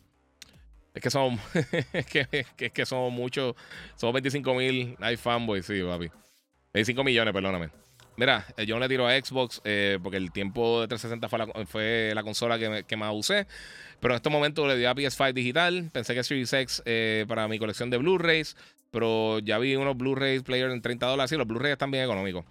Es 0.95 1.01
que 1.01 1.11
somos, 1.11 1.39
es 1.93 2.05
que, 2.07 2.45
es 2.57 2.71
que 2.71 2.85
somos 2.85 3.13
muchos, 3.13 3.55
somos 3.95 4.13
25 4.13 4.55
mil, 4.55 4.97
hay 4.99 5.17
fanboys, 5.17 5.65
sí, 5.65 5.81
papi. 5.83 6.09
25 6.73 7.03
millones, 7.03 7.33
perdóname. 7.33 7.69
Mira, 8.17 8.45
eh, 8.57 8.65
yo 8.65 8.77
le 8.77 8.87
tiro 8.87 9.07
a 9.07 9.11
Xbox 9.19 9.61
eh, 9.63 9.97
porque 10.03 10.17
el 10.17 10.31
tiempo 10.31 10.81
de 10.81 10.87
360 10.87 11.29
fue 11.29 11.39
la, 11.39 11.65
fue 11.65 12.11
la 12.13 12.23
consola 12.23 12.59
que, 12.59 12.83
que, 12.87 12.97
más 12.97 13.11
usé. 13.13 13.47
Pero 13.99 14.13
en 14.13 14.17
este 14.17 14.29
momento 14.29 14.67
le 14.67 14.77
di 14.77 14.85
a 14.85 14.93
PS5 14.93 15.33
digital. 15.33 15.89
Pensé 15.91 16.13
que 16.13 16.23
Series 16.23 16.51
X 16.51 16.83
eh, 16.85 17.25
para 17.27 17.47
mi 17.47 17.57
colección 17.57 17.89
de 17.89 17.97
Blu-rays. 17.97 18.57
Pero 18.91 19.39
ya 19.39 19.57
vi 19.57 19.75
unos 19.75 19.97
Blu-rays 19.97 20.43
player 20.43 20.69
en 20.69 20.81
30 20.81 21.05
dólares. 21.07 21.31
Y 21.31 21.37
los 21.37 21.47
Blu-rays 21.47 21.73
están 21.73 21.91
bien 21.91 22.03
económicos. 22.03 22.45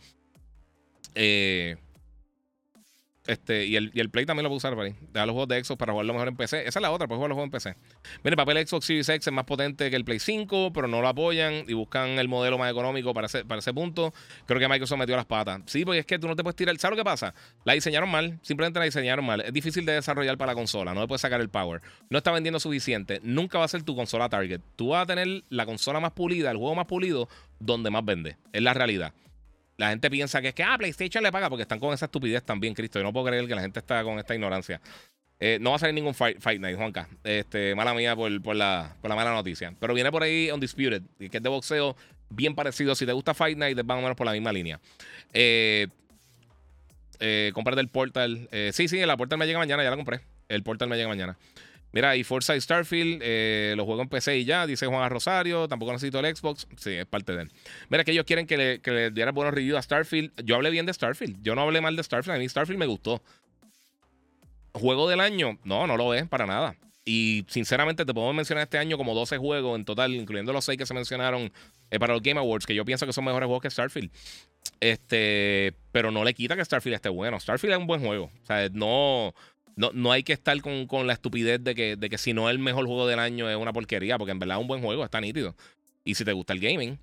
Eh, 1.15 1.77
este, 3.31 3.65
y, 3.67 3.77
el, 3.77 3.93
y 3.95 4.01
el 4.01 4.11
Play 4.11 4.27
también 4.27 4.43
lo 4.43 4.51
puedo 4.51 4.57
usar 4.57 4.75
para 4.75 4.89
ahí. 4.89 4.95
Los 5.13 5.27
juegos 5.27 5.49
de 5.49 5.63
Xbox 5.63 5.79
para 5.79 5.93
jugarlo 5.93 6.13
mejor 6.13 6.29
en 6.29 6.37
PC. 6.37 6.67
Esa 6.67 6.79
es 6.79 6.83
la 6.83 6.91
otra, 6.91 7.07
puedes 7.07 7.19
jugar 7.19 7.29
los 7.29 7.37
juegos 7.37 7.47
en 7.47 7.51
PC. 7.53 7.77
Mire, 8.25 8.31
el 8.33 8.37
papel 8.37 8.67
Xbox 8.67 8.87
Series 8.87 9.09
X 9.09 9.27
es 9.29 9.33
más 9.33 9.45
potente 9.45 9.89
que 9.89 9.97
el 9.97 10.05
Play 10.05 10.19
5, 10.19 10.73
pero 10.73 10.89
no 10.89 11.01
lo 11.01 11.09
apoyan 11.09 11.65
y 11.69 11.75
buscan 11.75 12.19
el 12.19 12.27
modelo 12.29 12.59
más 12.59 12.71
económico 12.71 13.15
para 13.15 13.27
ese, 13.27 13.45
para 13.45 13.61
ese 13.61 13.73
punto. 13.73 14.13
Creo 14.47 14.59
que 14.59 14.69
Microsoft 14.69 14.99
metió 14.99 15.15
las 15.15 15.27
patas. 15.27 15.63
Sí, 15.67 15.85
porque 15.85 16.01
es 16.01 16.07
que 16.07 16.19
tú 16.19 16.27
no 16.27 16.35
te 16.35 16.43
puedes 16.43 16.57
tirar. 16.57 16.77
¿Sabes 16.79 16.97
lo 16.97 17.01
que 17.03 17.05
pasa? 17.05 17.35
La 17.65 17.75
diseñaron 17.75 18.11
mal, 18.11 18.39
simplemente 18.43 18.79
la 18.79 18.87
diseñaron 18.87 19.25
mal. 19.25 19.41
Es 19.43 19.53
difícil 19.53 19.85
de 19.85 19.93
desarrollar 19.93 20.37
para 20.37 20.53
la 20.53 20.57
consola, 20.57 20.93
no 20.93 21.03
le 21.03 21.07
puedes 21.07 21.21
sacar 21.21 21.41
el 21.41 21.49
power. 21.49 21.83
No 22.09 22.19
está 22.19 22.33
vendiendo 22.33 22.59
suficiente. 22.59 23.21
Nunca 23.23 23.59
va 23.59 23.65
a 23.65 23.69
ser 23.69 23.83
tu 23.83 23.95
consola 23.95 24.29
target. 24.29 24.61
Tú 24.77 24.89
vas 24.89 25.05
a 25.05 25.07
tener 25.07 25.45
la 25.49 25.67
consola 25.67 26.01
más 26.01 26.13
pulida, 26.13 26.51
el 26.51 26.57
juego 26.57 26.75
más 26.75 26.87
pulido, 26.87 27.29
donde 27.61 27.91
más 27.91 28.05
vende. 28.05 28.37
Es 28.53 28.63
la 28.63 28.75
realidad. 28.75 29.15
La 29.81 29.89
gente 29.89 30.11
piensa 30.11 30.43
que 30.43 30.49
es 30.49 30.55
que, 30.55 30.63
ah, 30.63 30.77
PlayStation 30.77 31.25
le 31.25 31.33
paga 31.33 31.49
porque 31.49 31.63
están 31.63 31.81
con 31.81 31.95
esa 31.95 32.05
estupidez 32.05 32.43
también, 32.43 32.75
Cristo. 32.75 32.99
Yo 32.99 33.03
no 33.03 33.15
puedo 33.15 33.25
creer 33.25 33.47
que 33.47 33.55
la 33.55 33.63
gente 33.63 33.79
está 33.79 34.05
con 34.05 34.19
esta 34.19 34.35
ignorancia. 34.35 34.79
Eh, 35.41 35.57
no 35.59 35.71
va 35.71 35.77
a 35.77 35.79
salir 35.79 35.95
ningún 35.95 36.13
Fight, 36.13 36.61
Night, 36.61 36.77
Juanca. 36.77 37.09
Este, 37.25 37.75
mala 37.75 37.95
mía 37.95 38.15
por, 38.15 38.31
la, 38.31 38.95
por, 39.01 39.09
la, 39.09 39.17
mala 39.17 39.33
noticia. 39.33 39.75
Pero 39.81 39.95
viene 39.95 40.11
por 40.11 40.23
ahí 40.23 40.51
Undisputed, 40.51 41.01
que 41.19 41.35
es 41.35 41.43
de 41.43 41.49
boxeo 41.49 41.97
bien 42.29 42.55
parecido. 42.55 42.95
Si 42.95 43.07
te 43.07 43.13
gusta 43.13 43.33
Fight 43.33 43.57
Night, 43.57 43.75
van 43.79 43.87
más 43.87 43.97
o 43.97 44.03
menos 44.03 44.17
por 44.19 44.27
la 44.27 44.35
misma 44.35 44.53
línea. 44.53 44.79
Eh, 45.33 45.87
eh, 47.19 47.51
el 47.55 47.89
Portal. 47.89 48.51
Eh, 48.53 48.73
sí, 48.75 48.87
sí, 48.87 48.99
la 49.07 49.17
Portal 49.17 49.39
me 49.39 49.47
llega 49.47 49.59
mañana, 49.59 49.83
ya 49.83 49.89
la 49.89 49.97
compré. 49.97 50.21
El 50.51 50.63
Portal 50.63 50.91
me 50.91 50.97
llega 50.97 51.09
mañana. 51.09 51.39
Mira, 51.93 52.17
y 52.17 52.25
Forza 52.25 52.55
y 52.57 52.61
Starfield, 52.61 53.21
eh, 53.23 53.75
lo 53.77 53.85
juego 53.85 54.03
en 54.03 54.09
PC 54.09 54.39
y 54.39 54.45
ya, 54.45 54.67
dice 54.67 54.87
Juan 54.87 55.11
Rosario, 55.11 55.67
tampoco 55.69 55.93
necesito 55.93 56.21
el 56.21 56.37
Xbox. 56.37 56.67
Sí, 56.77 56.91
es 56.91 57.07
parte 57.07 57.35
de 57.35 57.43
él. 57.43 57.53
Mira, 57.89 58.05
que 58.05 58.13
ellos 58.13 58.25
quieren 58.25 58.47
que 58.47 58.57
le, 58.57 58.81
que 58.81 59.11
diera 59.11 59.33
buenos 59.33 59.55
reviews 59.55 59.79
a 59.79 59.83
Starfield. 59.83 60.33
Yo 60.45 60.57
hablé 60.57 60.71
bien 60.71 60.87
de 60.87 60.93
Starfield, 60.93 61.43
yo 61.43 61.55
no 61.55 61.63
hablé 61.63 61.81
mal 61.81 61.97
de 61.97 62.03
Starfield, 62.03 62.37
a 62.37 62.39
mí 62.39 62.49
Starfield 62.49 62.79
me 62.79 62.87
gustó. 62.87 63.23
Juego 64.73 65.09
del 65.09 65.21
año, 65.21 65.59
no, 65.65 65.87
no 65.87 65.97
lo 65.97 66.15
es 66.15 66.29
para 66.29 66.47
nada. 66.47 66.77
Y 67.05 67.45
sinceramente 67.49 68.05
te 68.05 68.15
puedo 68.15 68.33
mencionar 68.33 68.63
este 68.65 68.79
año 68.79 68.97
como 68.97 69.15
12 69.15 69.39
juegos 69.39 69.77
en 69.77 69.85
total, 69.85 70.15
incluyendo 70.15 70.53
los 70.53 70.65
6 70.65 70.79
que 70.79 70.87
se 70.87 70.95
mencionaron 70.95 71.51
eh, 71.91 71.99
para 71.99 72.13
los 72.13 72.23
Game 72.23 72.39
Awards, 72.39 72.67
que 72.67 72.75
yo 72.75 72.85
pienso 72.85 73.07
que 73.07 73.13
son 73.13 73.25
mejores 73.25 73.47
juegos 73.47 73.63
que 73.63 73.71
Starfield. 73.71 74.11
Este, 74.79 75.75
pero 75.93 76.11
no 76.11 76.23
le 76.25 76.35
quita 76.35 76.57
que 76.57 76.65
Starfield 76.65 76.95
esté 76.95 77.09
bueno. 77.09 77.41
Starfield 77.41 77.73
es 77.73 77.81
un 77.81 77.87
buen 77.87 78.01
juego. 78.01 78.31
O 78.43 78.47
sea, 78.47 78.69
no, 78.73 79.35
no, 79.77 79.91
no 79.93 80.13
hay 80.13 80.23
que 80.23 80.33
estar 80.33 80.61
con, 80.61 81.07
la 81.07 81.13
estupidez 81.13 81.63
de 81.63 81.75
que, 81.75 81.97
de 81.97 82.11
que 82.11 82.19
si 82.19 82.33
no 82.33 82.49
es 82.49 82.55
el 82.55 82.59
mejor 82.59 82.87
juego 82.87 83.07
del 83.07 83.19
año 83.19 83.49
es 83.49 83.57
una 83.57 83.73
porquería, 83.73 84.19
porque 84.19 84.33
en 84.33 84.39
verdad 84.39 84.59
es 84.59 84.63
un 84.63 84.69
buen 84.69 84.83
juego, 84.83 85.05
está 85.05 85.21
nítido. 85.21 85.55
Y 86.05 86.15
si 86.15 86.25
te 86.25 86.33
gusta 86.33 86.53
el 86.53 86.61
gaming, 86.61 86.99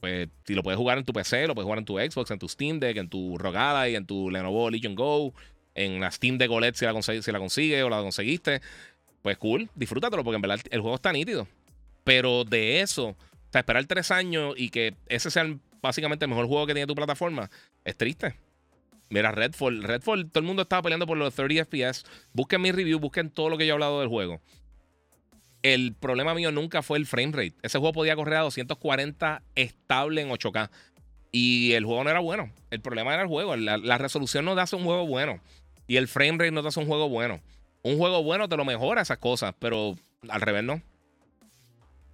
pues 0.00 0.28
si 0.44 0.54
lo 0.54 0.62
puedes 0.62 0.78
jugar 0.78 0.98
en 0.98 1.04
tu 1.04 1.12
PC, 1.12 1.46
lo 1.46 1.54
puedes 1.54 1.64
jugar 1.64 1.78
en 1.78 1.84
tu 1.84 1.98
Xbox, 1.98 2.30
en 2.30 2.38
tu 2.38 2.48
Steam 2.48 2.80
Deck, 2.80 2.96
en 2.96 3.08
tu 3.08 3.38
Rogada 3.38 3.88
y 3.88 3.96
en 3.96 4.06
tu 4.06 4.30
Lenovo 4.30 4.70
Legion 4.70 4.94
Go, 4.94 5.34
en 5.74 6.00
la 6.00 6.10
Steam 6.10 6.38
Deck 6.38 6.50
OLED 6.50 6.74
si 6.74 6.84
la, 6.84 7.02
si 7.02 7.32
la 7.32 7.38
consigues 7.38 7.82
o 7.82 7.88
la 7.88 8.00
conseguiste, 8.00 8.60
pues 9.22 9.38
cool, 9.38 9.68
disfrútatelo 9.74 10.24
porque 10.24 10.36
en 10.36 10.42
verdad 10.42 10.60
el 10.70 10.80
juego 10.80 10.96
está 10.96 11.12
nítido. 11.12 11.48
Pero 12.04 12.44
de 12.44 12.80
eso, 12.80 13.08
o 13.08 13.16
sea, 13.50 13.60
esperar 13.60 13.84
tres 13.86 14.10
años 14.10 14.54
y 14.56 14.70
que 14.70 14.94
ese 15.08 15.30
sea 15.30 15.44
básicamente 15.82 16.24
el 16.24 16.28
mejor 16.28 16.46
juego 16.46 16.66
que 16.66 16.74
tiene 16.74 16.86
tu 16.86 16.94
plataforma, 16.94 17.50
es 17.84 17.96
triste. 17.96 18.34
Mira, 19.08 19.30
Redfall. 19.30 19.82
Redfall, 19.82 20.30
todo 20.30 20.40
el 20.40 20.46
mundo 20.46 20.62
estaba 20.62 20.82
peleando 20.82 21.06
por 21.06 21.16
los 21.16 21.34
30 21.34 21.64
FPS. 21.64 22.04
Busquen 22.32 22.60
mi 22.60 22.72
review, 22.72 22.98
busquen 22.98 23.30
todo 23.30 23.48
lo 23.48 23.58
que 23.58 23.66
yo 23.66 23.72
he 23.72 23.74
hablado 23.74 24.00
del 24.00 24.08
juego. 24.08 24.40
El 25.62 25.94
problema 25.94 26.34
mío 26.34 26.52
nunca 26.52 26.82
fue 26.82 26.98
el 26.98 27.06
frame 27.06 27.32
rate. 27.32 27.54
Ese 27.62 27.78
juego 27.78 27.92
podía 27.92 28.16
correr 28.16 28.38
a 28.38 28.42
240 28.42 29.42
estable 29.54 30.20
en 30.20 30.28
8K. 30.28 30.70
Y 31.32 31.72
el 31.72 31.84
juego 31.84 32.04
no 32.04 32.10
era 32.10 32.20
bueno. 32.20 32.50
El 32.70 32.80
problema 32.80 33.12
era 33.12 33.22
el 33.22 33.28
juego. 33.28 33.56
La, 33.56 33.98
resolución 33.98 34.44
no 34.44 34.54
te 34.54 34.60
hace 34.60 34.76
un 34.76 34.84
juego 34.84 35.06
bueno. 35.06 35.40
Y 35.86 35.96
el 35.96 36.08
frame 36.08 36.38
rate 36.38 36.50
no 36.50 36.62
te 36.62 36.68
hace 36.68 36.80
un 36.80 36.86
juego 36.86 37.08
bueno. 37.08 37.40
Un 37.82 37.98
juego 37.98 38.22
bueno 38.22 38.48
te 38.48 38.56
lo 38.56 38.64
mejora 38.64 39.02
esas 39.02 39.18
cosas, 39.18 39.54
pero 39.58 39.96
al 40.28 40.40
revés 40.40 40.64
no. 40.64 40.82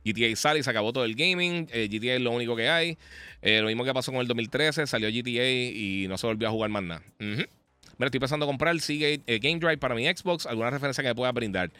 GTA 0.04 0.34
sale 0.36 0.60
y 0.60 0.62
se 0.62 0.70
acabó 0.70 0.92
todo 0.92 1.04
el 1.04 1.14
gaming. 1.14 1.68
Eh, 1.72 1.88
GTA 1.90 2.14
es 2.14 2.20
lo 2.20 2.30
único 2.30 2.56
que 2.56 2.68
hay. 2.68 2.98
Eh, 3.40 3.60
lo 3.60 3.68
mismo 3.68 3.84
que 3.84 3.94
pasó 3.94 4.12
con 4.12 4.20
el 4.20 4.26
2013. 4.26 4.86
Salió 4.86 5.08
GTA 5.08 5.48
y 5.48 6.06
no 6.08 6.18
se 6.18 6.26
volvió 6.26 6.48
a 6.48 6.50
jugar 6.50 6.70
más 6.70 6.82
nada. 6.82 7.02
Mira, 7.18 8.06
estoy 8.06 8.20
pensando 8.20 8.46
comprar 8.46 8.74
el 8.74 8.80
Seagate 8.80 9.22
eh, 9.26 9.38
Game 9.38 9.58
Drive 9.58 9.78
para 9.78 9.94
mi 9.94 10.06
Xbox. 10.06 10.46
¿Alguna 10.46 10.70
referencia 10.70 11.02
que 11.02 11.08
me 11.08 11.14
pueda 11.14 11.32
brindar? 11.32 11.70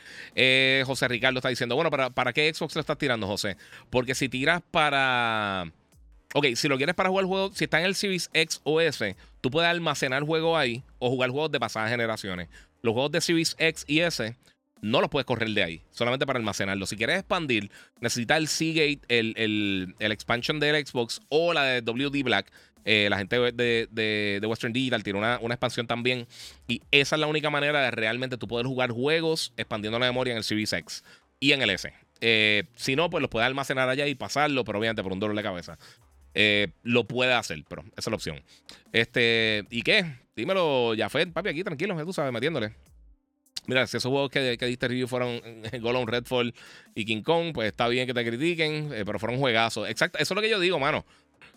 José 0.85 1.09
Ricardo 1.09 1.39
está 1.39 1.49
diciendo, 1.49 1.75
bueno, 1.75 1.91
¿para, 1.91 2.11
¿para 2.11 2.33
qué 2.33 2.53
Xbox 2.53 2.75
lo 2.75 2.81
estás 2.81 2.99
tirando, 2.99 3.27
José? 3.27 3.57
Porque 3.91 4.14
si 4.14 4.29
tiras 4.29 4.62
para... 4.70 5.70
Ok, 6.35 6.47
si 6.55 6.66
lo 6.66 6.79
quieres 6.79 6.95
para 6.95 7.11
jugar 7.11 7.25
el 7.25 7.29
juego, 7.29 7.51
si 7.53 7.64
está 7.64 7.79
en 7.81 7.87
el 7.87 7.95
Series 7.95 8.31
X 8.33 8.62
o 8.64 8.81
S, 8.81 9.16
tú 9.43 9.51
puedes 9.51 9.70
almacenar 9.70 10.20
el 10.23 10.27
juego 10.27 10.57
ahí 10.57 10.83
o 10.99 11.11
jugar 11.11 11.29
juegos 11.29 11.53
de 11.53 11.61
pasadas 11.61 11.91
generaciones. 11.91 12.49
Los 12.81 12.95
juegos 12.95 13.12
de 13.12 13.20
Series 13.20 13.55
X 13.59 13.85
y 13.87 14.01
S 14.01 14.35
no 14.83 15.01
los 15.01 15.09
puedes 15.09 15.24
correr 15.24 15.49
de 15.51 15.62
ahí, 15.62 15.83
solamente 15.91 16.26
para 16.26 16.39
almacenarlo. 16.39 16.87
Si 16.87 16.97
quieres 16.97 17.20
expandir, 17.20 17.70
necesitas 18.01 18.37
el 18.37 18.49
Seagate, 18.49 19.01
el, 19.09 19.35
el, 19.99 20.12
expansion 20.12 20.61
del 20.61 20.85
Xbox 20.85 21.20
o 21.28 21.55
la 21.55 21.64
de 21.64 21.80
WD 21.80 22.22
Black. 22.24 22.53
Eh, 22.85 23.07
la 23.09 23.16
gente 23.16 23.37
de, 23.39 24.41
Western 24.45 24.72
Digital 24.72 25.05
tiene 25.05 25.20
una, 25.20 25.37
expansión 25.37 25.87
también. 25.87 26.26
Y 26.66 26.83
esa 26.91 27.14
es 27.14 27.20
la 27.20 27.28
única 27.28 27.49
manera 27.49 27.80
de 27.80 27.93
realmente 27.93 28.37
tú 28.37 28.49
poder 28.49 28.66
jugar 28.66 28.91
juegos 28.91 29.53
expandiendo 29.57 30.01
la 30.01 30.07
memoria 30.07 30.33
en 30.33 30.39
el 30.39 30.45
Series 30.45 30.72
X 30.72 31.05
y 31.39 31.53
en 31.53 31.62
el 31.62 31.70
S. 31.70 31.93
Eh, 32.20 32.64
si 32.74 32.97
no, 32.97 33.09
pues 33.09 33.22
los 33.22 33.30
puedes 33.30 33.47
almacenar 33.47 33.89
allá 33.89 34.07
y 34.09 34.16
pasarlo, 34.16 34.64
pero 34.64 34.80
obviamente 34.80 35.03
por 35.03 35.12
un 35.12 35.20
dolor 35.20 35.37
de 35.37 35.43
cabeza. 35.45 35.78
Eh, 36.35 36.68
lo 36.83 37.05
puede 37.05 37.35
hacer, 37.35 37.62
pero 37.68 37.83
esa 37.83 37.93
es 37.99 38.07
la 38.09 38.16
opción. 38.16 38.43
Este, 38.93 39.64
¿y 39.70 39.83
qué? 39.83 40.16
Dímelo, 40.35 40.95
Jafet, 40.97 41.33
papi, 41.33 41.51
aquí 41.51 41.62
tranquilo, 41.62 41.97
tú 42.05 42.12
sabes, 42.12 42.33
metiéndole. 42.33 42.72
Mira, 43.66 43.86
si 43.86 43.96
esos 43.96 44.10
juegos 44.10 44.30
que, 44.30 44.56
que 44.58 44.66
diste 44.66 44.88
review 44.88 45.06
fueron 45.06 45.40
Golem 45.80 46.06
Redfall 46.06 46.54
y 46.94 47.04
King 47.04 47.22
Kong, 47.22 47.52
pues 47.54 47.68
está 47.68 47.88
bien 47.88 48.06
que 48.06 48.14
te 48.14 48.24
critiquen, 48.24 48.92
eh, 48.92 49.04
pero 49.04 49.18
fueron 49.18 49.38
juegazos. 49.38 49.88
Exacto, 49.88 50.18
eso 50.18 50.34
es 50.34 50.36
lo 50.36 50.42
que 50.42 50.50
yo 50.50 50.58
digo, 50.58 50.78
mano. 50.78 51.04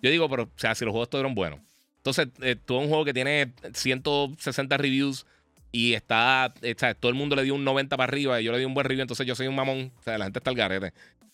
Yo 0.02 0.12
digo, 0.12 0.30
pero, 0.30 0.44
o 0.44 0.50
sea, 0.56 0.76
si 0.76 0.86
los 0.86 0.92
juegos 0.92 1.10
fueron 1.10 1.34
buenos. 1.34 1.60
Entonces, 1.98 2.28
eh, 2.42 2.56
un 2.70 2.88
juego 2.88 3.06
que 3.06 3.14
tiene 3.14 3.54
160 3.74 4.78
reviews 4.78 5.26
y 5.72 5.94
está, 5.94 6.54
o 6.56 6.80
sea, 6.80 6.94
todo 6.94 7.10
el 7.10 7.16
mundo 7.16 7.36
le 7.36 7.44
dio 7.44 7.56
un 7.56 7.64
90 7.64 7.98
para 7.98 8.08
arriba 8.08 8.40
y 8.40 8.44
yo 8.44 8.52
le 8.52 8.60
di 8.60 8.66
un 8.66 8.76
buen 8.76 8.86
review, 8.86 9.02
entonces 9.02 9.26
yo 9.26 9.36
soy 9.36 9.48
un 9.48 9.56
mamón. 9.56 9.92
O 10.00 10.04
sea, 10.04 10.18
la 10.18 10.26
gente 10.26 10.40
está 10.40 10.52
al 10.52 10.56
garete. 10.56 10.94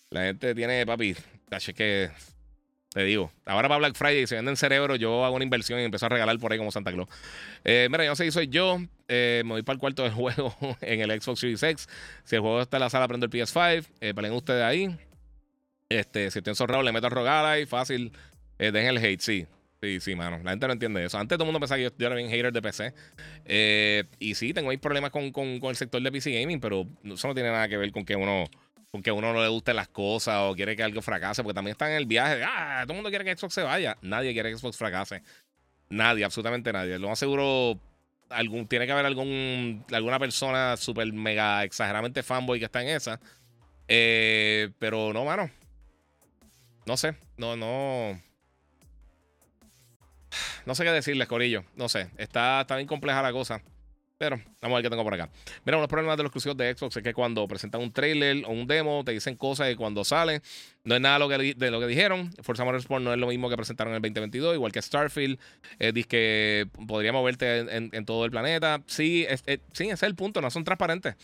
La 0.09 0.23
gente 0.23 0.55
tiene, 0.55 0.85
papi, 0.85 1.15
es 1.51 1.73
que 1.75 2.09
te 2.93 3.05
digo, 3.05 3.31
ahora 3.45 3.69
para 3.69 3.77
Black 3.77 3.95
Friday 3.95 4.27
se 4.27 4.35
venden 4.35 4.57
cerebro, 4.57 4.97
yo 4.97 5.23
hago 5.23 5.35
una 5.35 5.45
inversión 5.45 5.79
y 5.79 5.83
empiezo 5.83 6.07
a 6.07 6.09
regalar 6.09 6.37
por 6.39 6.51
ahí 6.51 6.57
como 6.57 6.71
Santa 6.71 6.91
Claus. 6.91 7.07
Eh, 7.63 7.87
mira, 7.89 8.03
yo 8.03 8.15
sé 8.17 8.25
si 8.25 8.31
soy 8.31 8.49
yo, 8.49 8.79
eh, 9.07 9.43
me 9.45 9.51
voy 9.51 9.63
para 9.63 9.75
el 9.75 9.79
cuarto 9.79 10.03
del 10.03 10.11
juego 10.11 10.53
en 10.81 10.99
el 10.99 11.21
Xbox 11.21 11.39
Series 11.39 11.63
X. 11.63 11.87
Si 12.25 12.35
el 12.35 12.41
juego 12.41 12.61
está 12.61 12.77
en 12.77 12.81
la 12.81 12.89
sala, 12.89 13.07
prendo 13.07 13.27
el 13.27 13.31
PS5, 13.31 13.85
eh, 14.01 14.31
ustedes 14.31 14.63
ahí. 14.63 14.93
Este, 15.87 16.31
si 16.31 16.39
estoy 16.39 16.51
encerrado, 16.51 16.83
le 16.83 16.91
meto 16.91 17.07
a 17.07 17.09
rogar 17.09 17.45
ahí, 17.45 17.65
fácil. 17.65 18.11
Eh, 18.59 18.71
dejen 18.73 18.89
el 18.89 18.97
hate, 18.97 19.21
sí. 19.21 19.47
Sí, 19.81 20.01
sí, 20.01 20.13
mano. 20.13 20.39
La 20.43 20.51
gente 20.51 20.67
no 20.67 20.73
entiende 20.73 21.03
eso. 21.05 21.17
Antes 21.17 21.37
todo 21.37 21.45
el 21.45 21.47
mundo 21.47 21.61
pensaba 21.61 21.77
que 21.77 21.83
yo, 21.97 22.05
era 22.05 22.15
bien 22.15 22.29
hater 22.29 22.51
de 22.51 22.61
PC. 22.61 22.93
y 24.19 24.35
sí, 24.35 24.53
tengo 24.53 24.69
ahí 24.69 24.77
problemas 24.77 25.11
con, 25.11 25.31
con, 25.31 25.61
con 25.61 25.69
el 25.69 25.77
sector 25.77 26.01
de 26.01 26.11
PC 26.11 26.39
Gaming, 26.41 26.59
pero 26.59 26.85
eso 27.05 27.27
no 27.29 27.33
tiene 27.33 27.51
nada 27.51 27.69
que 27.69 27.77
ver 27.77 27.91
con 27.93 28.03
que 28.03 28.17
uno 28.17 28.49
porque 28.91 29.09
a 29.09 29.13
uno 29.13 29.31
no 29.31 29.41
le 29.41 29.47
gusten 29.47 29.77
las 29.77 29.87
cosas 29.87 30.37
o 30.41 30.53
quiere 30.53 30.75
que 30.75 30.83
algo 30.83 31.01
fracase, 31.01 31.41
porque 31.43 31.55
también 31.55 31.71
están 31.71 31.91
en 31.91 31.97
el 31.97 32.05
viaje 32.05 32.37
de, 32.37 32.43
ah, 32.43 32.81
todo 32.83 32.93
el 32.93 32.97
mundo 32.97 33.09
quiere 33.09 33.23
que 33.23 33.35
Xbox 33.35 33.53
se 33.53 33.63
vaya. 33.63 33.97
Nadie 34.01 34.33
quiere 34.33 34.51
que 34.51 34.57
Xbox 34.57 34.77
fracase. 34.77 35.23
Nadie, 35.89 36.25
absolutamente 36.25 36.73
nadie. 36.73 36.99
Lo 36.99 37.07
más 37.07 37.17
seguro, 37.17 37.79
tiene 38.67 38.85
que 38.85 38.91
haber 38.91 39.05
algún, 39.05 39.85
alguna 39.93 40.19
persona 40.19 40.75
súper 40.75 41.11
mega 41.13 41.63
exageradamente 41.63 42.21
fanboy 42.21 42.59
que 42.59 42.65
está 42.65 42.81
en 42.81 42.89
esa. 42.89 43.19
Eh, 43.87 44.69
pero 44.77 45.13
no, 45.13 45.23
mano. 45.23 45.49
No 46.85 46.97
sé, 46.97 47.15
no, 47.37 47.55
no. 47.55 48.21
No 50.65 50.75
sé 50.75 50.83
qué 50.83 50.91
decirles, 50.91 51.27
Corillo. 51.27 51.63
No 51.75 51.89
sé, 51.89 52.09
está, 52.17 52.61
está 52.61 52.75
bien 52.75 52.87
compleja 52.87 53.21
la 53.21 53.31
cosa. 53.31 53.61
Pero 54.21 54.39
vamos 54.61 54.75
a 54.75 54.77
ver 54.77 54.83
qué 54.83 54.89
tengo 54.91 55.03
por 55.03 55.15
acá. 55.15 55.31
Mira, 55.65 55.79
unos 55.79 55.89
problemas 55.89 56.15
de 56.15 56.21
los 56.21 56.29
exclusivos 56.29 56.55
de 56.55 56.77
Xbox 56.77 56.95
es 56.95 57.01
que 57.01 57.11
cuando 57.11 57.47
presentan 57.47 57.81
un 57.81 57.91
trailer 57.91 58.45
o 58.45 58.51
un 58.51 58.67
demo, 58.67 59.03
te 59.03 59.13
dicen 59.13 59.35
cosas 59.35 59.71
y 59.71 59.75
cuando 59.75 60.05
sale, 60.05 60.43
no 60.83 60.93
es 60.93 61.01
nada 61.01 61.17
de 61.27 61.71
lo 61.71 61.79
que 61.79 61.87
dijeron. 61.87 62.31
Forza 62.43 62.63
Motorsport 62.63 63.03
no 63.03 63.13
es 63.13 63.17
lo 63.17 63.25
mismo 63.25 63.49
que 63.49 63.55
presentaron 63.55 63.93
en 63.93 63.95
el 63.95 64.01
2022, 64.03 64.53
igual 64.53 64.71
que 64.71 64.79
Starfield. 64.79 65.39
Eh, 65.79 65.91
dice 65.91 66.07
que 66.07 66.67
podría 66.87 67.11
moverte 67.11 67.61
en, 67.75 68.05
todo 68.05 68.23
el 68.25 68.29
planeta. 68.29 68.83
Sí, 68.85 69.25
sí, 69.73 69.85
ese 69.85 69.93
es 69.93 70.03
el 70.03 70.13
punto. 70.13 70.39
No 70.39 70.51
son 70.51 70.65
transparentes. 70.65 71.15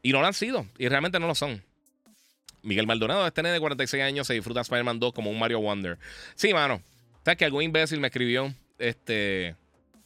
Y 0.00 0.12
no 0.12 0.22
lo 0.22 0.26
han 0.26 0.32
sido. 0.32 0.64
Y 0.78 0.88
realmente 0.88 1.20
no 1.20 1.26
lo 1.26 1.34
son. 1.34 1.62
Miguel 2.62 2.86
Maldonado, 2.86 3.26
este 3.26 3.42
nene 3.42 3.52
de 3.52 3.60
46 3.60 4.02
años, 4.02 4.26
se 4.26 4.32
disfruta 4.32 4.62
Spider-Man 4.62 4.98
2 4.98 5.12
como 5.12 5.30
un 5.30 5.38
Mario 5.38 5.60
Wonder. 5.60 5.98
Sí, 6.34 6.54
mano. 6.54 6.80
¿Sabes 7.22 7.36
que 7.36 7.44
algún 7.44 7.64
imbécil 7.64 8.00
me 8.00 8.06
escribió 8.06 8.50
este, 8.78 9.56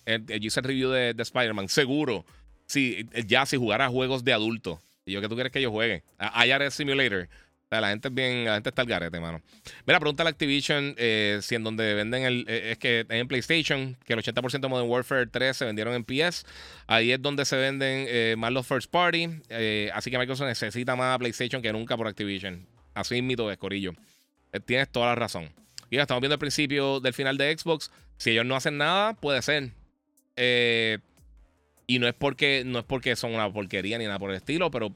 yo 0.06 0.36
hice 0.40 0.60
el 0.60 0.64
review 0.64 0.90
de, 0.90 1.14
de 1.14 1.22
Spider-Man, 1.22 1.68
seguro. 1.68 2.24
Si, 2.70 3.06
ya 3.26 3.46
si 3.46 3.56
jugara 3.56 3.88
juegos 3.88 4.24
de 4.24 4.32
adultos. 4.32 4.80
Y 5.04 5.12
yo 5.12 5.20
que 5.20 5.28
tú 5.28 5.34
quieres 5.34 5.52
que 5.52 5.60
yo 5.60 5.70
juegue. 5.70 6.02
IRS 6.18 6.74
Simulator 6.74 7.28
la 7.78 7.90
gente 7.90 8.08
es 8.08 8.14
bien, 8.14 8.44
la 8.46 8.54
gente 8.54 8.70
está 8.70 8.82
al 8.82 8.88
garete, 8.88 9.20
mano. 9.20 9.40
Mira, 9.86 10.00
pregunta 10.00 10.24
a 10.24 10.28
Activision 10.28 10.94
eh, 10.96 11.38
si 11.42 11.54
en 11.54 11.62
donde 11.62 11.94
venden 11.94 12.24
el. 12.24 12.44
Eh, 12.48 12.72
es 12.72 12.78
que 12.78 13.06
en 13.08 13.28
PlayStation, 13.28 13.96
que 14.04 14.14
el 14.14 14.18
80% 14.18 14.60
de 14.60 14.68
Modern 14.68 14.90
Warfare 14.90 15.26
3 15.28 15.56
se 15.56 15.64
vendieron 15.66 15.94
en 15.94 16.04
PS. 16.04 16.44
Ahí 16.88 17.12
es 17.12 17.22
donde 17.22 17.44
se 17.44 17.56
venden 17.56 18.06
eh, 18.08 18.34
más 18.36 18.50
los 18.50 18.66
first 18.66 18.90
party. 18.90 19.28
así 19.94 20.10
que 20.10 20.18
Microsoft 20.18 20.48
necesita 20.48 20.96
más 20.96 21.16
PlayStation 21.18 21.62
que 21.62 21.72
nunca 21.72 21.96
por 21.96 22.08
Activision. 22.08 22.66
Así 22.94 23.22
mito 23.22 23.48
de 23.48 23.56
Corillo. 23.56 23.92
tienes 24.66 24.88
toda 24.88 25.06
la 25.06 25.14
razón. 25.14 25.50
Y 25.90 25.96
ya 25.96 26.02
estamos 26.02 26.20
viendo 26.20 26.34
el 26.34 26.40
principio 26.40 26.98
del 26.98 27.14
final 27.14 27.36
de 27.36 27.56
Xbox. 27.56 27.92
Si 28.16 28.30
ellos 28.30 28.46
no 28.46 28.56
hacen 28.56 28.78
nada, 28.78 29.14
puede 29.14 29.42
ser. 29.42 29.70
Y 31.90 31.98
no 31.98 32.06
es 32.06 32.14
porque 32.14 32.62
no 32.64 32.78
es 32.78 32.84
porque 32.84 33.16
son 33.16 33.34
una 33.34 33.52
porquería 33.52 33.98
ni 33.98 34.04
nada 34.04 34.20
por 34.20 34.30
el 34.30 34.36
estilo, 34.36 34.70
pero 34.70 34.94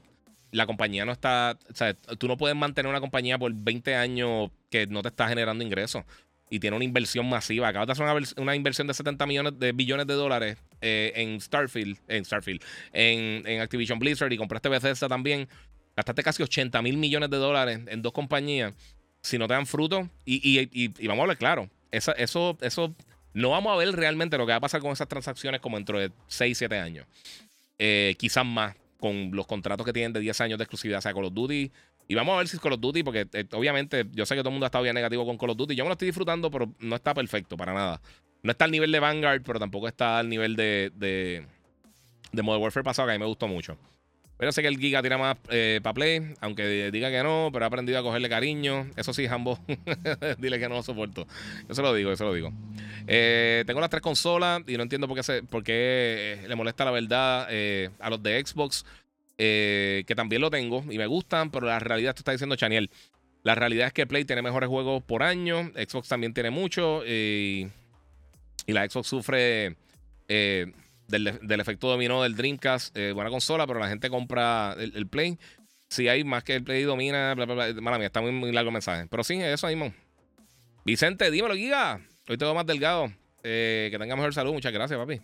la 0.51 0.65
compañía 0.65 1.03
no 1.03 1.11
está. 1.11 1.59
O 1.69 1.75
sea, 1.75 1.93
tú 1.93 2.29
no 2.29 2.37
puedes 2.37 2.55
mantener 2.55 2.89
una 2.89 3.01
compañía 3.01 3.37
por 3.37 3.51
20 3.53 3.95
años 3.95 4.49
que 4.69 4.87
no 4.87 5.01
te 5.01 5.09
está 5.09 5.27
generando 5.27 5.61
ingresos 5.61 6.05
y 6.49 6.61
tiene 6.61 6.77
una 6.77 6.85
inversión 6.85 7.27
masiva. 7.27 7.67
Acabas 7.67 7.87
de 7.87 7.91
hacer 7.91 8.37
una, 8.37 8.55
inversión 8.55 8.87
de 8.87 8.93
70 8.93 9.25
millones 9.25 9.59
de 9.59 9.73
billones 9.73 10.07
de 10.07 10.13
dólares 10.13 10.57
eh, 10.79 11.11
en 11.17 11.41
Starfield, 11.41 11.97
en 12.07 12.23
Starfield, 12.23 12.63
en, 12.93 13.59
Activision 13.59 13.99
Blizzard 13.99 14.31
y 14.31 14.37
compraste 14.37 14.69
Bethesda 14.69 15.09
también. 15.09 15.49
Gastaste 15.97 16.23
casi 16.23 16.43
80 16.43 16.81
mil 16.81 16.95
millones 16.95 17.29
de 17.29 17.37
dólares 17.37 17.81
en 17.87 18.01
dos 18.01 18.13
compañías. 18.13 18.73
Si 19.21 19.37
no 19.37 19.49
te 19.49 19.53
dan 19.53 19.65
fruto, 19.65 20.09
y, 20.23 20.87
vamos 21.05 21.19
a 21.19 21.23
hablar 21.23 21.37
claro, 21.37 21.69
eso, 21.91 22.15
eso 22.61 22.95
no 23.35 23.49
vamos 23.49 23.73
a 23.73 23.75
ver 23.75 23.91
realmente 23.91 24.37
lo 24.37 24.45
que 24.45 24.53
va 24.53 24.57
a 24.57 24.61
pasar 24.61 24.79
con 24.79 24.93
esas 24.93 25.09
transacciones 25.09 25.59
como 25.59 25.75
dentro 25.75 25.99
de 25.99 26.09
6, 26.27 26.57
7 26.57 26.79
años. 26.79 27.05
Eh, 27.77 28.15
quizás 28.17 28.45
más 28.45 28.75
con 28.97 29.31
los 29.33 29.45
contratos 29.45 29.85
que 29.85 29.91
tienen 29.91 30.13
de 30.13 30.21
10 30.21 30.39
años 30.39 30.57
de 30.57 30.63
exclusividad, 30.63 31.01
sea, 31.01 31.13
Call 31.13 31.25
of 31.25 31.33
Duty. 31.33 31.69
Y 32.07 32.15
vamos 32.15 32.33
a 32.33 32.37
ver 32.37 32.47
si 32.47 32.55
es 32.55 32.61
Call 32.61 32.73
of 32.73 32.79
Duty, 32.79 33.03
porque 33.03 33.27
eh, 33.33 33.45
obviamente 33.51 34.05
yo 34.13 34.25
sé 34.25 34.35
que 34.35 34.41
todo 34.41 34.49
el 34.49 34.53
mundo 34.53 34.65
ha 34.65 34.67
estado 34.67 34.83
bien 34.83 34.95
negativo 34.95 35.25
con 35.25 35.37
Call 35.37 35.49
of 35.49 35.57
Duty. 35.57 35.75
Yo 35.75 35.83
me 35.83 35.89
lo 35.89 35.93
estoy 35.93 36.05
disfrutando, 36.05 36.49
pero 36.49 36.73
no 36.79 36.95
está 36.95 37.13
perfecto 37.13 37.57
para 37.57 37.73
nada. 37.73 38.01
No 38.41 38.51
está 38.51 38.63
al 38.63 38.71
nivel 38.71 38.93
de 38.93 39.01
Vanguard, 39.01 39.41
pero 39.43 39.59
tampoco 39.59 39.89
está 39.89 40.17
al 40.17 40.29
nivel 40.29 40.55
de, 40.55 40.93
de, 40.95 41.45
de 42.31 42.41
Modern 42.41 42.63
Warfare 42.63 42.85
pasado, 42.85 43.09
que 43.09 43.15
a 43.15 43.17
mí 43.17 43.19
me 43.19 43.27
gustó 43.27 43.49
mucho. 43.49 43.77
Pero 44.37 44.51
sé 44.51 44.61
que 44.61 44.67
el 44.67 44.77
Giga 44.77 45.01
tira 45.01 45.17
más 45.17 45.37
eh, 45.49 45.79
para 45.81 45.93
Play, 45.93 46.33
aunque 46.41 46.91
diga 46.91 47.09
que 47.09 47.23
no, 47.23 47.49
pero 47.53 47.65
ha 47.65 47.67
aprendido 47.69 47.99
a 47.99 48.03
cogerle 48.03 48.27
cariño. 48.27 48.87
Eso 48.97 49.13
sí, 49.13 49.27
Jambo, 49.27 49.57
dile 50.39 50.59
que 50.59 50.67
no 50.67 50.75
lo 50.75 50.83
soporto. 50.83 51.25
Yo 51.69 51.75
se 51.75 51.81
lo 51.81 51.93
digo, 51.93 52.09
yo 52.09 52.17
se 52.17 52.23
lo 52.25 52.33
digo. 52.33 52.51
Eh, 53.07 53.63
tengo 53.65 53.79
las 53.79 53.89
tres 53.89 54.01
consolas 54.01 54.61
y 54.67 54.75
no 54.75 54.83
entiendo 54.83 55.07
por 55.07 55.15
qué, 55.15 55.23
se, 55.23 55.41
eh, 55.67 56.45
le 56.47 56.55
molesta 56.55 56.83
la 56.83 56.91
verdad 56.91 57.47
a 57.99 58.09
los 58.09 58.21
de 58.21 58.45
Xbox, 58.45 58.85
que 59.37 60.13
también 60.15 60.41
lo 60.41 60.49
tengo 60.49 60.83
y 60.89 60.97
me 60.97 61.07
gustan, 61.07 61.49
pero 61.49 61.67
la 61.67 61.79
realidad, 61.79 62.09
esto 62.09 62.19
está 62.19 62.33
diciendo 62.33 62.57
Chaniel. 62.57 62.89
La 63.43 63.55
realidad 63.55 63.87
es 63.87 63.93
que 63.93 64.07
Play 64.07 64.25
tiene 64.25 64.41
mejores 64.41 64.67
juegos 64.67 65.03
por 65.03 65.23
año, 65.23 65.71
Xbox 65.75 66.09
también 66.09 66.33
tiene 66.33 66.49
mucho 66.49 67.05
y 67.05 67.69
la 68.67 68.89
Xbox 68.89 69.07
sufre 69.07 69.77
del, 71.07 71.59
efecto 71.59 71.87
dominó 71.87 72.23
del 72.23 72.35
Dreamcast. 72.35 72.95
Eh, 72.97 73.11
buena 73.11 73.29
consola, 73.29 73.67
pero 73.67 73.79
la 73.79 73.87
gente 73.87 74.09
compra 74.09 74.75
el, 74.77 75.07
Play. 75.07 75.37
Si 75.87 76.07
hay 76.07 76.23
más 76.23 76.43
que 76.43 76.55
el 76.55 76.63
Play 76.63 76.83
domina, 76.83 77.33
bla, 77.35 77.45
bla, 77.45 77.55
bla. 77.55 77.81
Mala 77.81 77.97
mía, 77.97 78.07
está 78.07 78.21
muy, 78.21 78.51
largo 78.51 78.69
el 78.69 78.73
mensaje. 78.73 79.07
Pero 79.09 79.23
sí, 79.23 79.35
eso 79.41 79.67
mismo. 79.67 79.93
Vicente, 80.83 81.29
dímelo, 81.31 81.55
Giga. 81.55 82.01
Hoy 82.27 82.37
te 82.37 82.45
veo 82.45 82.53
más 82.53 82.65
delgado. 82.65 83.11
Eh, 83.43 83.89
que 83.91 83.99
tenga 83.99 84.15
mejor 84.15 84.33
salud. 84.33 84.53
Muchas 84.53 84.73
gracias, 84.73 84.99
papi. 84.99 85.21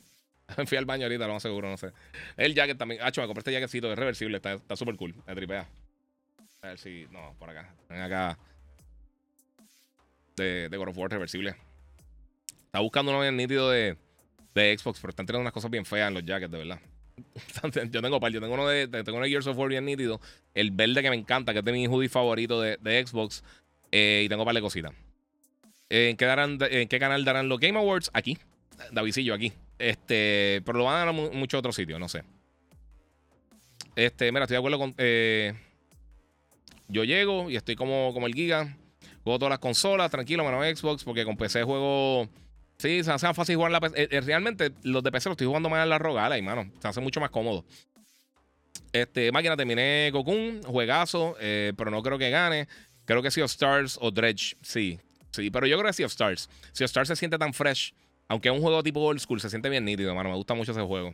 Fui 0.67 0.77
al 0.77 0.85
baño 0.85 1.03
ahorita, 1.03 1.27
lo 1.27 1.33
más 1.33 1.41
seguro, 1.41 1.69
no 1.69 1.77
sé. 1.77 1.91
El 2.37 2.53
jacket 2.53 2.77
también. 2.77 3.01
Ah, 3.01 3.11
me 3.15 3.25
compré 3.25 3.39
este 3.39 3.51
jacketcito, 3.51 3.91
es 3.91 3.97
reversible, 3.97 4.37
está 4.37 4.75
súper 4.75 4.95
cool. 4.95 5.15
Me 5.25 5.35
tripea. 5.35 5.67
A 6.61 6.67
ver 6.67 6.77
si. 6.77 7.07
No, 7.11 7.35
por 7.39 7.49
acá. 7.49 7.73
Ven 7.89 8.01
acá. 8.01 8.37
De, 10.35 10.69
de 10.69 10.77
God 10.77 10.89
of 10.89 10.97
War 10.97 11.09
reversible. 11.09 11.55
Está 12.65 12.79
buscando 12.79 13.11
uno 13.11 13.21
bien 13.21 13.35
nítido 13.35 13.69
de 13.69 13.97
de 14.53 14.77
Xbox, 14.77 14.99
pero 14.99 15.09
están 15.11 15.25
teniendo 15.25 15.41
unas 15.41 15.53
cosas 15.53 15.71
bien 15.71 15.85
feas 15.85 16.07
en 16.09 16.13
los 16.13 16.25
jackets, 16.25 16.51
de 16.51 16.57
verdad. 16.57 16.79
yo 17.91 18.01
tengo 18.01 18.19
par, 18.19 18.31
yo 18.31 18.41
tengo 18.41 18.53
uno 18.53 18.67
de, 18.67 18.87
tengo 18.87 19.17
uno 19.17 19.23
de 19.23 19.29
Gears 19.29 19.47
of 19.47 19.57
War 19.57 19.69
bien 19.69 19.85
nítido. 19.85 20.19
El 20.53 20.71
verde 20.71 21.01
que 21.01 21.09
me 21.09 21.15
encanta, 21.15 21.53
que 21.53 21.59
es 21.59 21.65
de 21.65 21.71
mi 21.71 21.87
hoodie 21.87 22.09
favorito 22.09 22.61
de, 22.61 23.05
Xbox. 23.05 23.43
Eh, 23.91 24.23
y 24.25 24.29
tengo 24.29 24.45
par 24.45 24.55
de 24.55 24.61
cositas. 24.61 24.93
¿En 25.89 26.15
qué, 26.15 26.25
darán, 26.25 26.57
¿En 26.61 26.87
qué 26.87 26.99
canal 26.99 27.25
darán 27.25 27.49
los 27.49 27.59
Game 27.59 27.77
Awards? 27.77 28.11
Aquí. 28.13 28.37
Davidillo, 28.91 29.33
aquí. 29.33 29.51
Este, 29.77 30.61
pero 30.65 30.77
lo 30.77 30.85
van 30.85 30.95
a 30.95 30.99
dar 30.99 31.07
a 31.09 31.11
muchos 31.11 31.57
otros 31.59 31.75
sitios, 31.75 31.99
no 31.99 32.07
sé. 32.07 32.23
Este, 33.95 34.31
mira, 34.31 34.43
estoy 34.43 34.55
de 34.55 34.59
acuerdo 34.59 34.79
con. 34.79 34.95
Eh, 34.97 35.53
yo 36.87 37.03
llego 37.03 37.49
y 37.49 37.55
estoy 37.55 37.75
como, 37.75 38.13
como 38.13 38.27
el 38.27 38.33
Giga. 38.33 38.77
Juego 39.23 39.37
todas 39.37 39.51
las 39.51 39.59
consolas, 39.59 40.09
tranquilo, 40.09 40.43
mano 40.43 40.63
Xbox, 40.63 41.03
porque 41.03 41.25
con 41.25 41.37
PC 41.37 41.63
juego 41.63 42.27
Sí, 42.81 43.03
se 43.03 43.11
hace 43.11 43.31
fácil 43.35 43.57
jugar 43.57 43.71
la 43.71 43.79
PC. 43.79 44.01
Eh, 44.01 44.07
eh, 44.09 44.21
realmente, 44.21 44.71
los 44.81 45.03
de 45.03 45.11
PC 45.11 45.29
los 45.29 45.33
estoy 45.35 45.45
jugando 45.45 45.69
más 45.69 45.83
en 45.83 45.89
la 45.89 45.99
rogala 45.99 46.39
y, 46.39 46.41
mano, 46.41 46.67
se 46.81 46.87
hace 46.87 46.99
mucho 46.99 47.19
más 47.19 47.29
cómodo. 47.29 47.63
Este, 48.91 49.31
máquina, 49.31 49.55
terminé 49.55 50.09
Cocoon, 50.11 50.63
juegazo, 50.63 51.35
eh, 51.39 51.73
pero 51.77 51.91
no 51.91 52.01
creo 52.01 52.17
que 52.17 52.31
gane. 52.31 52.67
Creo 53.05 53.21
que 53.21 53.29
Sea 53.29 53.45
of 53.45 53.51
Stars 53.51 53.99
o 54.01 54.09
Dredge, 54.09 54.55
sí. 54.63 54.99
Sí, 55.29 55.51
pero 55.51 55.67
yo 55.67 55.77
creo 55.77 55.89
que 55.89 55.93
Sea 55.93 56.07
of 56.07 56.11
Stars. 56.11 56.49
Sea 56.71 56.85
of 56.85 56.89
Stars 56.89 57.09
se 57.09 57.15
siente 57.15 57.37
tan 57.37 57.53
fresh. 57.53 57.93
Aunque 58.27 58.49
es 58.49 58.55
un 58.55 58.61
juego 58.61 58.81
tipo 58.81 58.99
old 58.99 59.19
school, 59.19 59.39
se 59.39 59.51
siente 59.51 59.69
bien 59.69 59.85
nítido, 59.85 60.15
mano. 60.15 60.29
Me 60.29 60.35
gusta 60.35 60.55
mucho 60.55 60.71
ese 60.71 60.81
juego. 60.81 61.13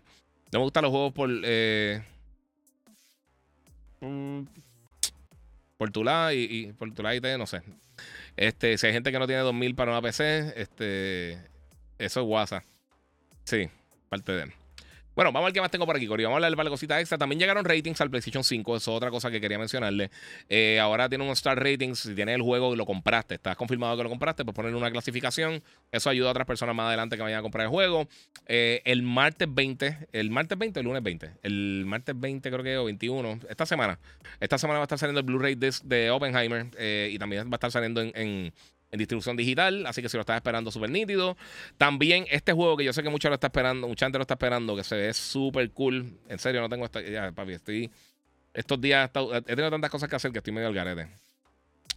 No 0.54 0.60
me 0.60 0.64
gustan 0.64 0.84
los 0.84 0.92
juegos 0.92 1.12
por. 1.12 1.30
por 5.78 5.92
tu 5.92 6.04
lado 6.06 6.32
y, 6.32 6.44
y, 6.44 6.74
por 6.74 6.94
tu 6.94 7.04
lado 7.04 7.14
y 7.14 7.38
no 7.38 7.46
sé. 7.46 7.62
Este, 8.38 8.78
si 8.78 8.88
hay 8.88 8.94
gente 8.94 9.12
que 9.12 9.20
no 9.20 9.28
tiene 9.28 9.42
2000 9.42 9.76
para 9.76 9.92
una 9.92 10.02
PC, 10.02 10.54
este 10.56 11.57
eso 11.98 12.22
es 12.22 12.28
WhatsApp. 12.28 12.64
Sí, 13.44 13.70
parte 14.10 14.32
de 14.34 14.44
él. 14.44 14.54
Bueno, 15.18 15.32
vamos 15.32 15.46
a 15.46 15.48
ver 15.48 15.54
qué 15.54 15.62
más 15.62 15.72
tengo 15.72 15.88
por 15.88 15.96
aquí, 15.96 16.06
Cori. 16.06 16.26
Vamos 16.26 16.44
a 16.44 16.46
hablar 16.46 16.64
de 16.64 16.70
cositas 16.70 17.00
extra. 17.00 17.18
También 17.18 17.40
llegaron 17.40 17.66
ratings 17.66 18.00
al 18.02 18.12
PlayStation 18.12 18.44
5. 18.44 18.76
Eso 18.76 18.92
es 18.92 18.98
otra 18.98 19.10
cosa 19.10 19.32
que 19.32 19.42
quería 19.42 19.58
mencionarle. 19.58 20.12
Eh, 20.48 20.80
ahora 20.80 21.10
tiene 21.10 21.24
un 21.24 21.32
Star 21.32 21.58
Ratings. 21.58 21.98
Si 21.98 22.14
tienes 22.14 22.36
el 22.36 22.44
juego 22.44 22.76
y 22.76 22.78
lo 22.78 22.86
compraste, 22.86 23.34
estás 23.34 23.56
confirmado 23.56 23.98
que 23.98 24.04
lo 24.04 24.10
compraste, 24.10 24.46
pues 24.46 24.54
ponerle 24.54 24.78
una 24.78 24.92
clasificación. 24.92 25.64
Eso 25.92 26.12
ayuda 26.12 26.28
a 26.28 26.32
otras 26.34 26.46
personas 26.46 26.76
más 26.76 26.86
adelante 26.90 27.16
que 27.16 27.24
vayan 27.24 27.40
a 27.40 27.42
comprar 27.42 27.64
el 27.64 27.72
juego. 27.72 28.08
Eh, 28.46 28.84
el 28.86 29.02
martes 29.02 29.48
20, 29.52 30.10
el 30.12 30.30
martes 30.30 30.56
20 30.56 30.80
o 30.80 30.82
el 30.82 30.86
lunes 30.86 31.02
20. 31.02 31.32
El 31.42 31.86
martes 31.88 32.14
20, 32.16 32.52
creo 32.52 32.64
que 32.64 32.78
o 32.78 32.86
21. 32.86 33.40
Esta 33.50 33.66
semana. 33.66 33.98
Esta 34.40 34.60
semana 34.60 34.78
va 34.78 34.84
a 34.84 34.86
estar 34.86 35.00
saliendo 35.00 35.22
el 35.22 35.26
Blu-ray 35.26 35.56
disc 35.56 35.84
de 35.84 36.12
Oppenheimer. 36.12 36.68
Eh, 36.78 37.10
y 37.12 37.18
también 37.18 37.48
va 37.48 37.54
a 37.54 37.56
estar 37.56 37.72
saliendo 37.72 38.02
en 38.02 38.12
en 38.14 38.54
distribución 38.92 39.36
digital, 39.36 39.86
así 39.86 40.02
que 40.02 40.10
si 40.10 40.18
lo 40.18 40.22
estás 40.22 40.38
esperando, 40.38 40.72
súper 40.72 40.90
nítido. 40.90 41.38
También 41.78 42.26
este 42.30 42.54
juego 42.54 42.78
que 42.78 42.84
yo 42.84 42.94
sé 42.94 43.04
que 43.04 43.10
mucha 43.10 43.30
lo 43.30 43.36
está 43.36 43.48
esperando, 43.48 43.88
mucha 43.88 44.06
gente 44.06 44.18
lo 44.18 44.24
está 44.24 44.36
esperando, 44.36 44.76
que 44.76 44.84
se 44.84 44.96
ve 44.96 45.14
súper 45.14 45.72
cool. 45.72 46.20
En 46.30 46.40
serio, 46.40 46.62
no 46.62 46.70
tengo 46.70 46.86
esta. 46.86 47.02
Ya, 47.02 47.32
papi, 47.32 47.54
estoy. 47.54 47.92
Estos 48.54 48.80
días 48.82 49.12
he 49.14 49.42
tenido 49.42 49.70
tantas 49.70 49.92
cosas 49.92 50.10
que 50.10 50.16
hacer 50.16 50.32
que 50.32 50.40
estoy 50.40 50.54
medio 50.54 50.68
al 50.68 50.74
garete. 50.74 51.08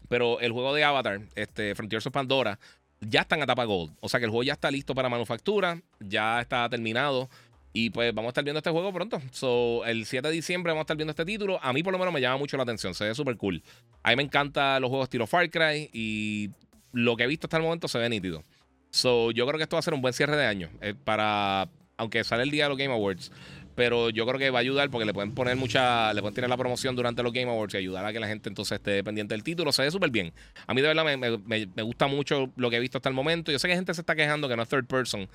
Pero 0.08 0.40
el 0.40 0.52
juego 0.52 0.74
de 0.74 0.84
Avatar, 0.84 1.20
este, 1.36 1.74
Frontiers 1.74 2.06
of 2.06 2.12
Pandora, 2.12 2.58
ya 3.00 3.20
está 3.22 3.36
en 3.36 3.42
etapa 3.42 3.64
Gold. 3.64 3.96
O 4.00 4.08
sea 4.08 4.20
que 4.20 4.24
el 4.24 4.30
juego 4.30 4.42
ya 4.42 4.54
está 4.54 4.70
listo 4.70 4.94
para 4.94 5.08
manufactura, 5.08 5.80
ya 6.00 6.40
está 6.40 6.68
terminado. 6.68 7.30
Y 7.72 7.90
pues 7.90 8.12
vamos 8.12 8.28
a 8.28 8.30
estar 8.30 8.44
viendo 8.44 8.58
este 8.58 8.70
juego 8.70 8.92
pronto. 8.92 9.20
So, 9.30 9.84
el 9.84 10.04
7 10.04 10.26
de 10.28 10.34
diciembre 10.34 10.72
vamos 10.72 10.80
a 10.80 10.84
estar 10.84 10.96
viendo 10.96 11.12
este 11.12 11.24
título. 11.24 11.60
A 11.62 11.72
mí 11.72 11.82
por 11.82 11.92
lo 11.92 11.98
menos 11.98 12.12
me 12.12 12.20
llama 12.20 12.36
mucho 12.36 12.56
la 12.56 12.64
atención. 12.64 12.94
Se 12.94 13.04
ve 13.04 13.14
súper 13.14 13.36
cool. 13.36 13.62
A 14.02 14.10
mí 14.10 14.16
me 14.16 14.24
encantan 14.24 14.82
los 14.82 14.88
juegos 14.88 15.06
estilo 15.06 15.26
Far 15.26 15.48
Cry. 15.50 15.88
Y 15.92 16.50
lo 16.92 17.16
que 17.16 17.24
he 17.24 17.26
visto 17.26 17.46
hasta 17.46 17.56
el 17.56 17.62
momento 17.62 17.88
se 17.88 17.98
ve 17.98 18.08
nítido. 18.08 18.44
So, 18.90 19.30
yo 19.30 19.46
creo 19.46 19.56
que 19.56 19.62
esto 19.64 19.76
va 19.76 19.80
a 19.80 19.82
ser 19.82 19.94
un 19.94 20.02
buen 20.02 20.14
cierre 20.14 20.36
de 20.36 20.46
año. 20.46 20.70
Eh, 20.80 20.94
para. 21.04 21.68
Aunque 21.96 22.24
sale 22.24 22.42
el 22.42 22.50
día 22.50 22.64
de 22.64 22.70
los 22.70 22.78
Game 22.78 22.92
Awards. 22.92 23.30
Pero 23.76 24.10
yo 24.10 24.26
creo 24.26 24.38
que 24.38 24.50
va 24.50 24.58
a 24.58 24.60
ayudar 24.60 24.90
porque 24.90 25.06
le 25.06 25.14
pueden 25.14 25.32
poner 25.32 25.56
mucha. 25.56 26.12
Le 26.12 26.20
pueden 26.20 26.34
tirar 26.34 26.50
la 26.50 26.56
promoción 26.56 26.96
durante 26.96 27.22
los 27.22 27.32
Game 27.32 27.50
Awards 27.50 27.74
y 27.74 27.76
ayudar 27.76 28.04
a 28.04 28.12
que 28.12 28.20
la 28.20 28.26
gente 28.26 28.48
entonces 28.48 28.76
esté 28.76 29.02
pendiente 29.04 29.34
del 29.34 29.44
título. 29.44 29.72
Se 29.72 29.82
ve 29.82 29.90
súper 29.90 30.10
bien. 30.10 30.32
A 30.66 30.74
mí 30.74 30.80
de 30.80 30.88
verdad 30.88 31.04
me, 31.04 31.82
gusta 31.82 32.06
mucho 32.08 32.50
lo 32.56 32.68
que 32.68 32.76
he 32.76 32.80
visto 32.80 32.98
hasta 32.98 33.08
el 33.08 33.14
momento. 33.14 33.52
Yo 33.52 33.58
sé 33.58 33.68
que 33.68 33.74
gente 33.74 33.94
se 33.94 34.00
está 34.00 34.16
quejando 34.16 34.48
que 34.48 34.56
no 34.56 34.62
es 34.62 34.68
third 34.68 34.86
person. 34.86 35.28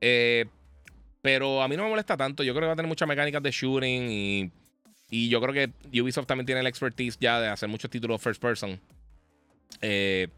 Eh, 0.00 0.46
pero 1.20 1.62
a 1.62 1.68
mí 1.68 1.76
no 1.76 1.82
me 1.82 1.90
molesta 1.90 2.16
tanto. 2.16 2.42
Yo 2.42 2.52
creo 2.52 2.62
que 2.62 2.66
va 2.68 2.72
a 2.74 2.76
tener 2.76 2.88
muchas 2.88 3.08
mecánicas 3.08 3.42
de 3.42 3.50
shooting 3.50 4.10
y. 4.10 4.50
Y 5.12 5.28
yo 5.28 5.40
creo 5.40 5.52
que 5.52 6.00
Ubisoft 6.00 6.26
también 6.26 6.46
tiene 6.46 6.62
la 6.62 6.68
expertise 6.68 7.18
ya 7.20 7.40
de 7.40 7.48
hacer 7.48 7.68
muchos 7.68 7.90
títulos 7.90 8.22
first 8.22 8.40
person. 8.40 8.80
Eh, 9.80 10.28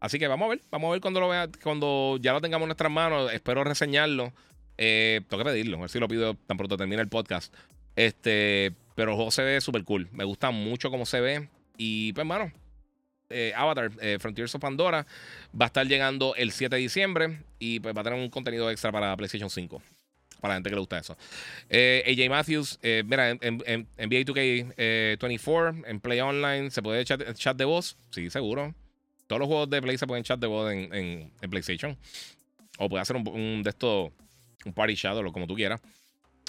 Así 0.00 0.18
que 0.18 0.26
vamos 0.26 0.46
a 0.46 0.48
ver, 0.50 0.62
vamos 0.70 0.88
a 0.88 0.92
ver 0.92 1.00
cuando 1.00 1.20
lo 1.20 1.28
vea, 1.28 1.48
cuando 1.62 2.18
ya 2.20 2.32
lo 2.32 2.40
tengamos 2.40 2.64
en 2.64 2.68
nuestras 2.68 2.90
manos. 2.90 3.32
Espero 3.32 3.64
reseñarlo. 3.64 4.32
Eh, 4.78 5.20
tengo 5.28 5.44
que 5.44 5.50
pedirlo, 5.50 5.76
a 5.76 5.80
ver 5.82 5.90
si 5.90 5.98
lo 5.98 6.08
pido 6.08 6.34
tan 6.34 6.56
pronto 6.56 6.76
termine 6.76 7.02
el 7.02 7.08
podcast. 7.08 7.54
Este, 7.96 8.72
pero 8.94 9.10
el 9.10 9.16
juego 9.16 9.30
se 9.30 9.42
ve 9.42 9.60
súper 9.60 9.84
cool. 9.84 10.08
Me 10.12 10.24
gusta 10.24 10.50
mucho 10.50 10.90
cómo 10.90 11.06
se 11.06 11.20
ve. 11.20 11.48
Y 11.76 12.12
pues, 12.14 12.22
hermano, 12.22 12.52
Avatar, 13.54 13.92
Frontiers 14.18 14.54
of 14.54 14.60
Pandora, 14.60 15.06
va 15.58 15.66
a 15.66 15.68
estar 15.68 15.86
llegando 15.86 16.34
el 16.34 16.50
7 16.50 16.74
de 16.74 16.82
diciembre 16.82 17.42
y 17.58 17.80
pues 17.80 17.94
va 17.94 18.00
a 18.00 18.04
tener 18.04 18.18
un 18.18 18.30
contenido 18.30 18.70
extra 18.70 18.90
para 18.90 19.16
PlayStation 19.16 19.50
5 19.50 19.82
para 20.40 20.54
la 20.54 20.56
gente 20.56 20.70
que 20.70 20.76
le 20.76 20.80
gusta 20.80 20.98
eso. 20.98 21.16
Eh, 21.68 22.02
AJ 22.06 22.30
Matthews, 22.30 22.78
eh, 22.82 23.02
mira, 23.06 23.30
en, 23.30 23.38
en, 23.42 23.86
NBA 23.96 24.24
2K24, 24.24 25.84
en 25.86 26.00
Play 26.00 26.20
Online, 26.20 26.70
¿se 26.70 26.82
puede 26.82 27.04
chat, 27.04 27.22
chat 27.34 27.56
de 27.56 27.64
voz? 27.64 27.96
Sí, 28.10 28.30
seguro. 28.30 28.74
Todos 29.30 29.38
los 29.38 29.46
juegos 29.46 29.70
de 29.70 29.80
Play 29.80 29.96
se 29.96 30.08
pueden 30.08 30.24
chat 30.24 30.40
de 30.40 30.48
voz 30.48 30.72
en, 30.72 30.92
en 30.92 31.50
PlayStation. 31.50 31.96
O 32.78 32.88
puede 32.88 33.02
hacer 33.02 33.14
un, 33.14 33.62
de 33.62 33.70
estos, 33.70 34.10
un 34.64 34.72
party 34.72 34.94
shadow, 34.96 35.24
o 35.24 35.32
como 35.32 35.46
tú 35.46 35.54
quieras. 35.54 35.80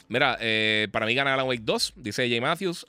Mira, 0.08 0.36
eh, 0.42 0.88
para 0.92 1.06
mí 1.06 1.14
gana 1.14 1.36
Alan 1.36 1.46
Wake 1.46 1.62
2, 1.64 1.94
dice 1.98 2.24
AJ 2.24 2.42
Matthews. 2.42 2.88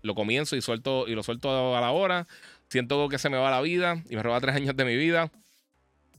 lo 0.00 0.14
comienzo 0.14 0.56
y, 0.56 0.62
suelto, 0.62 1.06
y 1.06 1.14
lo 1.14 1.22
suelto 1.22 1.76
a 1.76 1.82
la 1.82 1.90
hora. 1.90 2.26
Siento 2.70 3.10
que 3.10 3.18
se 3.18 3.28
me 3.28 3.36
va 3.36 3.50
la 3.50 3.60
vida 3.60 4.02
y 4.08 4.16
me 4.16 4.22
roba 4.22 4.40
tres 4.40 4.56
años 4.56 4.74
de 4.74 4.86
mi 4.86 4.96
vida. 4.96 5.30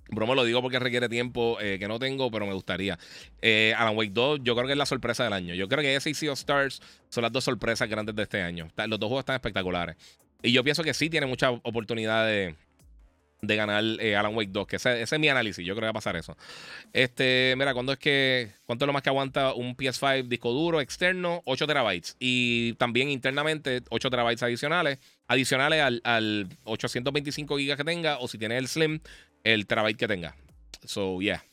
Bromo 0.09 0.35
lo 0.35 0.43
digo 0.43 0.61
porque 0.61 0.77
requiere 0.77 1.09
tiempo 1.09 1.57
eh, 1.59 1.79
que 1.79 1.87
no 1.87 1.97
tengo, 1.97 2.29
pero 2.29 2.45
me 2.45 2.53
gustaría. 2.53 2.99
Eh, 3.41 3.73
Alan 3.75 3.97
Wake 3.97 4.11
2, 4.13 4.41
yo 4.43 4.53
creo 4.53 4.67
que 4.67 4.73
es 4.73 4.77
la 4.77 4.85
sorpresa 4.85 5.23
del 5.23 5.33
año. 5.33 5.55
Yo 5.55 5.67
creo 5.67 5.81
que 5.81 5.95
ese 5.95 6.11
y 6.11 6.27
Stars 6.27 6.83
son 7.09 7.23
las 7.23 7.31
dos 7.31 7.45
sorpresas 7.45 7.89
grandes 7.89 8.15
de 8.15 8.21
este 8.21 8.43
año. 8.43 8.69
Los 8.77 8.99
dos 8.99 9.07
juegos 9.07 9.23
están 9.23 9.37
espectaculares. 9.37 9.95
Y 10.43 10.51
yo 10.51 10.63
pienso 10.63 10.83
que 10.83 10.93
sí 10.93 11.09
tiene 11.09 11.25
mucha 11.25 11.49
oportunidad 11.49 12.27
de, 13.41 13.55
ganar 13.55 13.83
eh, 13.99 14.15
Alan 14.15 14.35
Wake 14.35 14.51
2, 14.51 14.67
que 14.67 14.75
ese, 14.75 15.01
es 15.01 15.19
mi 15.19 15.27
análisis. 15.27 15.65
Yo 15.65 15.73
creo 15.73 15.81
que 15.81 15.87
va 15.87 15.89
a 15.89 15.93
pasar 15.93 16.15
eso. 16.15 16.37
Este, 16.93 17.55
mira, 17.57 17.73
¿cuándo 17.73 17.91
es 17.93 17.99
que, 17.99 18.51
¿cuánto 18.65 18.85
es 18.85 18.87
lo 18.87 18.93
más 18.93 19.01
que 19.01 19.09
aguanta 19.09 19.53
un 19.53 19.75
PS5 19.75 20.27
disco 20.27 20.51
duro 20.51 20.79
externo? 20.79 21.41
8 21.45 21.67
terabytes. 21.67 22.15
Y 22.19 22.73
también 22.73 23.09
internamente 23.09 23.81
8 23.89 24.09
terabytes 24.09 24.43
adicionales. 24.43 24.99
Adicionales 25.27 25.81
al, 25.81 26.01
al 26.03 26.49
825 26.65 27.57
gigas 27.57 27.77
que 27.77 27.83
tenga, 27.83 28.19
o 28.19 28.27
si 28.27 28.37
tiene 28.37 28.57
el 28.57 28.67
Slim, 28.67 28.99
el 29.43 29.65
terabyte 29.65 29.97
que 29.97 30.07
tenga. 30.07 30.35
So, 30.85 31.19
yeah. 31.19 31.43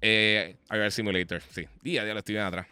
Eh, 0.00 0.56
Simulator, 0.90 1.40
sí. 1.50 1.66
Día, 1.82 2.04
ya 2.04 2.12
lo 2.12 2.18
estoy 2.18 2.34
bien 2.34 2.46
atrás. 2.46 2.66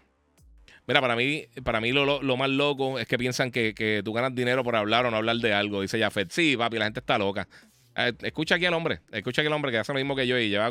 Mira, 0.87 1.01
para 1.01 1.15
mí, 1.15 1.47
para 1.63 1.81
mí 1.81 1.93
lo, 1.93 2.21
lo, 2.21 2.37
más 2.37 2.51
loco 2.51 2.99
es 2.99 3.07
que 3.07 3.17
piensan 3.17 3.53
que, 3.53 3.75
que, 3.75 4.03
tú 4.05 4.13
ganas 4.13 4.35
dinero 4.35 4.65
por 4.65 4.75
hablar 4.75 5.07
o 5.07 5.11
no 5.13 5.19
hablar 5.19 5.37
de 5.37 5.53
algo. 5.53 5.83
Dice 5.83 6.01
Jafet. 6.01 6.33
Sí, 6.33 6.57
papi, 6.57 6.79
la 6.79 6.87
gente 6.87 6.99
está 6.99 7.17
loca. 7.17 7.47
Eh, 7.97 8.13
escucha 8.23 8.55
aquí 8.55 8.67
al 8.67 8.75
hombre. 8.75 9.01
Escucha 9.11 9.43
aquí 9.43 9.47
al 9.47 9.53
hombre 9.53 9.71
que 9.71 9.79
hace 9.79 9.93
lo 9.93 9.99
mismo 9.99 10.17
que 10.17 10.27
yo 10.27 10.39
y 10.39 10.49
lleva 10.49 10.71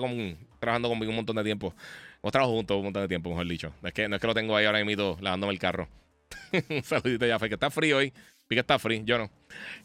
trabajando 0.60 0.90
conmigo 0.90 1.10
un 1.10 1.18
montón 1.18 1.36
de 1.36 1.44
tiempo. 1.44 1.74
Hemos 2.22 2.32
trabajado 2.32 2.56
juntos 2.56 2.78
un 2.78 2.84
montón 2.86 3.04
de 3.04 3.08
tiempo, 3.08 3.30
mejor 3.30 3.48
dicho. 3.48 3.74
Es 3.84 3.94
que, 3.94 4.08
no 4.08 4.16
es 4.16 4.22
que 4.22 4.28
lo 4.28 4.34
tengo 4.34 4.56
ahí 4.56 4.66
ahora 4.66 4.84
mismo 4.84 5.18
lavándome 5.22 5.54
el 5.54 5.60
carro. 5.60 5.88
un 6.70 6.84
saludito, 6.84 7.26
Jafet, 7.28 7.50
que 7.50 7.56
está 7.56 7.70
frío 7.70 7.98
hoy. 7.98 8.14
Pica 8.48 8.62
está 8.62 8.80
frío, 8.80 9.04
yo 9.06 9.18
no. 9.20 9.30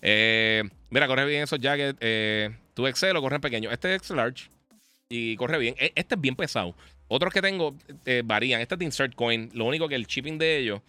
Eh, 0.01 0.65
mira, 0.91 1.07
corre 1.07 1.27
bien 1.27 1.43
esos 1.43 1.61
jackets. 1.61 1.99
Eh, 2.01 2.51
tu 2.73 2.87
Excel 2.87 3.17
o 3.17 3.21
corre 3.21 3.39
pequeño. 3.39 3.71
Este 3.71 3.95
es 3.95 3.97
X 3.99 4.11
Large 4.11 4.51
y 5.09 5.37
corre 5.37 5.59
bien. 5.59 5.75
E, 5.79 5.93
este 5.95 6.15
es 6.15 6.21
bien 6.21 6.35
pesado. 6.35 6.75
Otros 7.09 7.33
que 7.33 7.43
tengo 7.43 7.77
eh, 8.07 8.23
varían. 8.25 8.61
Este 8.61 8.75
es 8.75 8.79
de 8.79 8.85
Insert 8.87 9.15
Coin. 9.15 9.51
Lo 9.53 9.67
único 9.67 9.87
que 9.87 9.95
el 9.95 10.07
shipping 10.07 10.39
de 10.39 10.59
ellos 10.59 10.81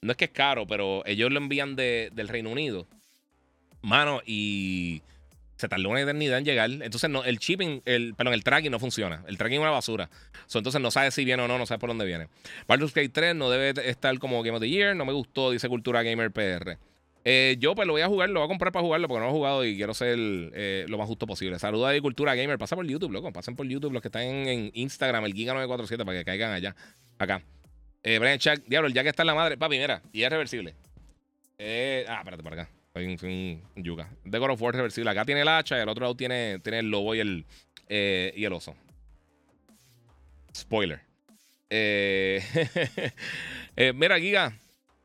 no 0.00 0.12
es 0.12 0.16
que 0.16 0.26
es 0.26 0.30
caro, 0.30 0.66
pero 0.66 1.04
ellos 1.06 1.30
lo 1.30 1.38
envían 1.38 1.76
del 1.76 2.28
Reino 2.28 2.50
Unido. 2.50 2.86
Mano, 3.82 4.22
y 4.24 5.02
se 5.60 5.68
tardó 5.68 5.88
una 5.88 6.00
eternidad 6.00 6.38
en 6.38 6.44
llegar. 6.44 6.70
Entonces, 6.70 7.08
no, 7.10 7.24
el 7.24 7.38
shipping, 7.38 7.82
el, 7.84 8.14
perdón, 8.14 8.34
el 8.34 8.42
tracking 8.42 8.70
no 8.70 8.78
funciona. 8.78 9.22
El 9.28 9.38
tracking 9.38 9.58
es 9.58 9.62
una 9.62 9.70
basura. 9.70 10.10
entonces, 10.52 10.80
no 10.80 10.90
sabe 10.90 11.10
si 11.10 11.24
viene 11.24 11.42
o 11.42 11.48
no, 11.48 11.58
no 11.58 11.66
sabe 11.66 11.78
por 11.78 11.90
dónde 11.90 12.04
viene. 12.04 12.28
Baldur's 12.66 12.94
Gate 12.94 13.10
3 13.10 13.36
no 13.36 13.50
debe 13.50 13.88
estar 13.88 14.18
como 14.18 14.42
Game 14.42 14.56
of 14.56 14.60
the 14.60 14.68
Year. 14.68 14.96
No 14.96 15.04
me 15.04 15.12
gustó, 15.12 15.50
dice 15.50 15.68
Cultura 15.68 16.02
Gamer 16.02 16.30
PR. 16.30 16.78
Eh, 17.24 17.56
yo 17.58 17.74
pues 17.74 17.86
lo 17.86 17.92
voy 17.92 18.02
a 18.02 18.08
jugar, 18.08 18.30
lo 18.30 18.40
voy 18.40 18.46
a 18.46 18.48
comprar 18.48 18.72
para 18.72 18.82
jugarlo 18.82 19.06
porque 19.06 19.20
no 19.20 19.26
lo 19.26 19.30
he 19.30 19.34
jugado 19.34 19.64
y 19.64 19.76
quiero 19.76 19.92
ser 19.92 20.16
eh, 20.18 20.86
lo 20.88 20.96
más 20.96 21.06
justo 21.06 21.26
posible. 21.26 21.58
Saludos 21.58 21.94
a 21.94 22.00
Cultura 22.00 22.34
Gamer. 22.34 22.58
Pasa 22.58 22.76
por 22.76 22.86
YouTube, 22.86 23.12
loco. 23.12 23.32
Pasen 23.32 23.56
por 23.56 23.66
YouTube 23.66 23.92
los 23.92 24.00
que 24.02 24.08
están 24.08 24.22
en, 24.22 24.70
Instagram, 24.74 25.24
el 25.26 25.34
Giga947, 25.34 26.04
para 26.04 26.18
que 26.18 26.24
caigan 26.24 26.52
allá. 26.52 26.74
Acá. 27.18 27.42
Eh, 28.02 28.18
Brian 28.18 28.38
Chuck, 28.38 28.64
diablo, 28.66 28.88
el 28.88 28.94
que 28.94 29.08
está 29.08 29.22
en 29.22 29.26
la 29.26 29.34
madre. 29.34 29.58
Papi, 29.58 29.78
mira, 29.78 30.02
y 30.12 30.22
es 30.22 30.30
reversible. 30.30 30.74
Eh, 31.58 32.06
ah, 32.08 32.20
espérate, 32.20 32.42
por 32.42 32.54
acá. 32.54 32.70
Hay 32.94 33.06
un, 33.06 33.62
yuca. 33.76 34.10
De 34.24 34.38
God 34.38 34.50
of 34.50 34.62
War 34.62 34.74
reversible. 34.74 35.10
Acá 35.10 35.24
tiene 35.24 35.42
el 35.42 35.48
hacha 35.48 35.78
y 35.78 35.80
el 35.80 35.88
otro 35.88 36.02
lado 36.02 36.16
tiene, 36.16 36.58
tiene 36.58 36.80
el 36.80 36.90
lobo 36.90 37.14
y 37.14 37.20
el, 37.20 37.46
y 37.88 38.44
el 38.44 38.52
oso. 38.52 38.74
Spoiler. 40.52 41.00
mira, 43.94 44.18
Giga 44.18 44.52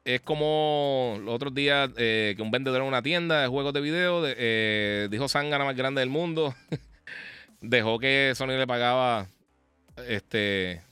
es 0.06 0.22
como 0.22 1.18
los 1.24 1.34
otros 1.34 1.54
días 1.54 1.90
eh, 1.98 2.36
que 2.38 2.44
un 2.44 2.52
vendedor 2.52 2.82
en 2.82 2.88
una 2.88 3.02
tienda 3.02 3.42
de 3.42 3.48
juegos 3.48 3.74
de 3.74 3.82
video 3.82 4.22
eh, 4.24 5.08
dijo 5.10 5.28
Sangana 5.28 5.66
más 5.66 5.76
grande 5.76 6.00
del 6.00 6.10
mundo. 6.10 6.54
Dejó 7.62 7.98
que 7.98 8.34
Sony 8.36 8.50
le 8.50 8.68
pagaba 8.68 9.28
este 10.08 10.84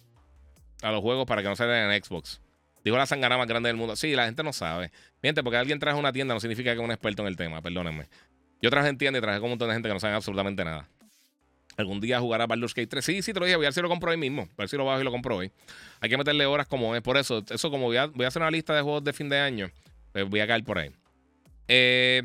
a 0.82 0.92
los 0.92 1.02
juegos 1.02 1.28
para 1.28 1.44
que 1.44 1.50
no 1.50 1.56
salieran 1.56 1.92
en 1.92 2.04
Xbox. 2.04 2.42
Dijo 2.84 2.98
la 2.98 3.06
sangana 3.06 3.38
más 3.38 3.48
grande 3.48 3.70
del 3.70 3.78
mundo. 3.78 3.96
Sí, 3.96 4.14
la 4.14 4.26
gente 4.26 4.44
no 4.44 4.54
sabe. 4.54 4.92
Miente, 5.22 5.42
porque 5.44 5.58
alguien 5.58 5.80
traje 5.80 5.98
una 5.98 6.12
tienda 6.12 6.34
no 6.34 6.40
significa 6.40 6.72
que 6.72 6.80
es 6.80 6.84
un 6.84 6.92
experto 6.92 7.22
en 7.22 7.30
el 7.30 7.38
tema, 7.38 7.62
perdónenme. 7.62 8.08
Yo 8.62 8.70
traje 8.70 8.90
en 8.90 8.98
tienda 8.98 9.20
y 9.20 9.22
traje 9.22 9.40
con 9.40 9.46
un 9.46 9.52
montón 9.52 9.70
de 9.70 9.76
gente 9.76 9.90
que 9.90 9.94
no 9.94 10.00
sabe 10.00 10.16
absolutamente 10.16 10.64
nada. 10.64 10.88
Algún 11.76 12.00
día 12.00 12.20
jugará 12.20 12.46
Baldur's 12.46 12.74
Gate 12.74 12.88
3. 12.88 13.04
Sí, 13.04 13.22
sí, 13.22 13.34
te 13.34 13.40
lo 13.40 13.46
dije. 13.46 13.56
Voy 13.56 13.66
a 13.66 13.68
ver 13.70 13.74
si 13.74 13.82
lo 13.82 13.90
compro 13.90 14.12
hoy 14.12 14.18
mismo. 14.18 14.44
A 14.44 14.56
ver 14.58 14.70
si 14.70 14.78
lo 14.78 14.86
bajo 14.86 15.02
y 15.02 15.04
lo 15.04 15.12
compro 15.12 15.38
hoy. 15.38 15.52
Hay 16.02 16.10
que 16.10 16.18
meterle 16.18 16.46
horas 16.46 16.68
como 16.68 16.96
es. 16.96 17.02
Por 17.02 17.18
eso, 17.18 17.44
eso 17.50 17.72
como 17.72 17.86
voy 17.86 17.98
a, 17.98 18.06
voy 18.08 18.26
a 18.26 18.28
hacer 18.28 18.42
una 18.42 18.52
lista 18.52 18.76
de 18.76 18.82
juegos 18.82 19.04
de 19.04 19.14
fin 19.14 19.28
de 19.28 19.40
año, 19.40 19.72
pues 20.12 20.30
voy 20.30 20.40
a 20.40 20.48
caer 20.48 20.64
por 20.64 20.78
ahí. 20.78 20.92
Eh, 21.68 22.24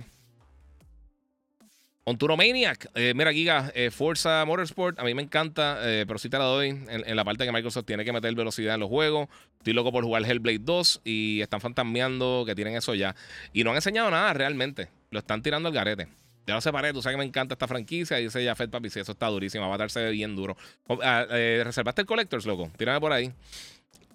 Onturomaniac. 2.09 2.91
Eh, 2.95 3.13
mira, 3.15 3.33
Giga, 3.33 3.71
eh, 3.75 3.91
Forza 3.91 4.43
Motorsport. 4.47 4.99
A 4.99 5.05
mí 5.05 5.13
me 5.13 5.23
encanta, 5.23 5.79
eh, 5.83 6.05
pero 6.07 6.19
sí 6.19 6.31
te 6.31 6.39
la 6.39 6.45
doy 6.45 6.69
en, 6.69 7.17
la 7.17 7.25
parte 7.25 7.45
que 7.45 7.53
Microsoft 7.53 7.85
tiene 7.85 8.03
que 8.05 8.13
meter 8.13 8.35
velocidad 8.35 8.75
en 8.75 8.81
los 8.81 8.89
juegos. 8.89 9.29
Estoy 9.59 9.75
loco 9.75 9.93
por 9.93 10.05
jugar 10.05 10.25
Hellblade 10.25 10.61
2 10.61 11.03
y 11.05 11.43
están 11.43 11.61
fantasmeando 11.61 12.45
que 12.47 12.55
tienen 12.55 12.77
eso 12.77 12.95
ya. 12.95 13.15
Y 13.53 13.63
no 13.63 13.71
han 13.71 13.77
enseñado 13.77 14.11
nada 14.11 14.33
realmente. 14.33 14.89
Lo 15.11 15.19
están 15.19 15.43
tirando 15.43 15.69
al 15.69 15.75
garete. 15.75 16.09
Ya 16.47 16.55
lo 16.55 16.63
separé, 16.63 16.95
tú 16.95 17.03
sabes 17.03 17.17
que 17.17 17.19
me 17.19 17.27
encanta 17.27 17.55
esta 17.55 17.69
franquicia. 17.69 18.17
Dice 18.17 18.43
Jafet, 18.43 18.71
papi, 18.71 18.89
sí, 18.89 19.01
eso 19.01 19.13
está 19.13 19.27
durísimo. 19.27 19.67
Avatar 19.67 19.91
se 19.91 20.01
ve 20.01 20.11
bien 20.13 20.35
duro. 20.35 20.57
Ah, 21.03 21.27
eh, 21.31 21.61
¿Reservaste 21.63 22.01
el 22.01 22.07
Collectors, 22.07 22.47
loco? 22.47 22.71
Tírame 22.79 23.01
por 23.01 23.13
ahí. 23.13 23.31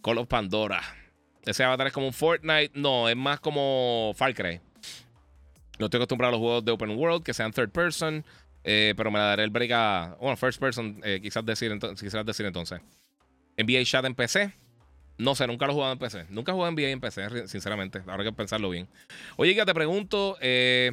Call 0.02 0.18
of 0.18 0.28
Pandora. 0.28 0.82
Ese 1.46 1.64
Avatar 1.64 1.86
es 1.86 1.94
como 1.94 2.08
un 2.08 2.14
Fortnite. 2.14 2.72
No, 2.74 3.08
es 3.08 3.16
más 3.16 3.40
como 3.40 4.14
Far 4.16 4.34
Cry. 4.34 4.60
No 5.80 5.86
estoy 5.86 5.98
acostumbrado 5.98 6.30
a 6.30 6.32
los 6.38 6.40
juegos 6.40 6.66
de 6.66 6.72
Open 6.72 6.92
World 6.92 7.24
que 7.24 7.34
sean 7.34 7.52
third 7.52 7.72
person. 7.72 8.24
Eh, 8.64 8.94
pero 8.96 9.12
me 9.12 9.20
la 9.20 9.26
daré 9.26 9.44
el 9.44 9.50
break 9.50 9.72
a. 9.72 10.18
Bueno, 10.22 10.38
first 10.38 10.60
person, 10.60 11.02
eh, 11.04 11.20
quizás, 11.22 11.46
decir, 11.46 11.78
quizás 12.00 12.26
decir 12.26 12.46
entonces. 12.46 12.80
NBA 13.58 13.84
Chat 13.84 14.06
en 14.06 14.16
PC. 14.16 14.54
No 15.18 15.36
sé, 15.36 15.46
nunca 15.48 15.66
lo 15.66 15.74
he 15.74 15.76
jugado 15.76 15.94
en 15.94 16.00
PC. 16.00 16.26
Nunca 16.30 16.52
he 16.52 16.56
jugado 16.56 16.72
NBA 16.72 16.90
en 16.90 17.00
PC, 17.00 17.48
sinceramente. 17.48 18.02
Ahora 18.08 18.24
que 18.24 18.32
pensarlo 18.32 18.70
bien. 18.70 18.88
Oye, 19.38 19.54
ya 19.54 19.66
te 19.66 19.74
pregunto. 19.74 20.38
Eh, 20.42 20.92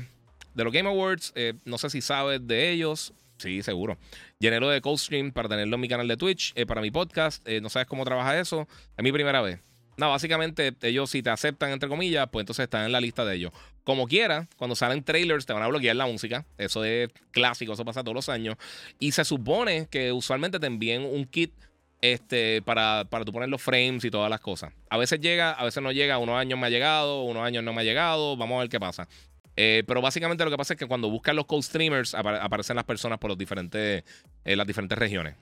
de 0.55 0.65
los 0.65 0.73
Game 0.73 0.89
Awards, 0.89 1.32
eh, 1.36 1.55
no 1.65 1.78
sé 1.78 1.90
si 1.90 2.01
sabes 2.01 2.47
de 2.47 2.70
ellos. 2.70 3.15
Sí, 3.39 3.62
seguro. 3.62 3.97
Llenero 4.39 4.69
de 4.69 4.82
Coldstream 4.82 5.32
para 5.32 5.48
tenerlo 5.48 5.77
en 5.77 5.81
mi 5.81 5.89
canal 5.89 6.07
de 6.07 6.16
Twitch, 6.16 6.52
eh, 6.55 6.66
para 6.66 6.82
mi 6.82 6.90
podcast. 6.90 7.47
No 7.48 7.70
sabes 7.70 7.89
cómo 7.89 8.05
trabaja 8.05 8.39
eso. 8.39 8.69
Es 8.97 9.02
mi 9.02 9.12
primera 9.12 9.40
vez. 9.40 9.61
No, 10.01 10.09
básicamente 10.09 10.75
ellos 10.81 11.11
si 11.11 11.23
te 11.23 11.29
aceptan, 11.29 11.73
entre 11.73 11.87
comillas, 11.87 12.27
pues 12.33 12.45
entonces 12.45 12.63
están 12.63 12.87
en 12.87 12.93
la 12.93 13.03
lista 13.03 13.23
de 13.27 13.37
ellos. 13.37 13.53
Como 13.85 14.09
quiera, 14.09 14.49
cuando 14.57 14.75
salen 14.75 15.05
trailers 15.05 15.45
te 15.45 15.53
van 15.53 15.63
a 15.63 15.67
bloquear 15.67 15.95
la 15.95 16.07
música. 16.07 16.47
Eso 16.57 16.85
es 16.85 17.11
clásico, 17.33 17.75
eso 17.75 17.85
pasa 17.85 18.03
todos 18.03 18.15
los 18.15 18.31
años. 18.31 18.57
Y 18.99 19.13
se 19.13 19.27
supone 19.27 19.89
que 19.91 20.11
usualmente 20.11 20.59
te 20.59 20.67
envíen 20.67 21.03
un 21.03 21.27
kit 21.27 21.53
este, 22.01 22.63
para, 22.63 23.05
para 23.11 23.27
tú 23.27 23.33
poner 23.33 23.51
los 23.51 23.61
frames 23.61 24.03
y 24.03 24.11
todas 24.11 24.31
las 24.31 24.41
cosas. 24.41 24.73
A 24.89 24.97
veces 24.97 25.21
llega, 25.21 25.53
a 25.53 25.65
veces 25.67 25.83
no 25.83 25.93
llega. 25.93 26.17
Unos 26.17 26.37
años 26.37 26.59
me 26.59 26.69
ha 26.69 26.71
llegado, 26.71 27.25
unos 27.25 27.43
años 27.43 27.63
no 27.63 27.75
me 27.75 27.83
ha 27.83 27.85
llegado. 27.85 28.39
Vamos 28.39 28.57
a 28.57 28.61
ver 28.61 28.71
qué 28.71 28.81
pasa. 28.81 29.07
Eh, 29.55 29.85
pero 29.87 30.01
básicamente 30.01 30.43
lo 30.47 30.51
que 30.51 30.57
pasa 30.57 30.73
es 30.73 30.79
que 30.79 30.87
cuando 30.87 31.11
buscan 31.11 31.37
los 31.37 31.45
cold 31.45 31.63
streamers 31.63 32.15
aparecen 32.15 32.75
las 32.75 32.87
personas 32.87 33.19
por 33.19 33.29
los 33.29 33.37
diferentes, 33.37 34.03
eh, 34.47 34.57
las 34.57 34.67
diferentes 34.67 34.97
regiones. 34.97 35.35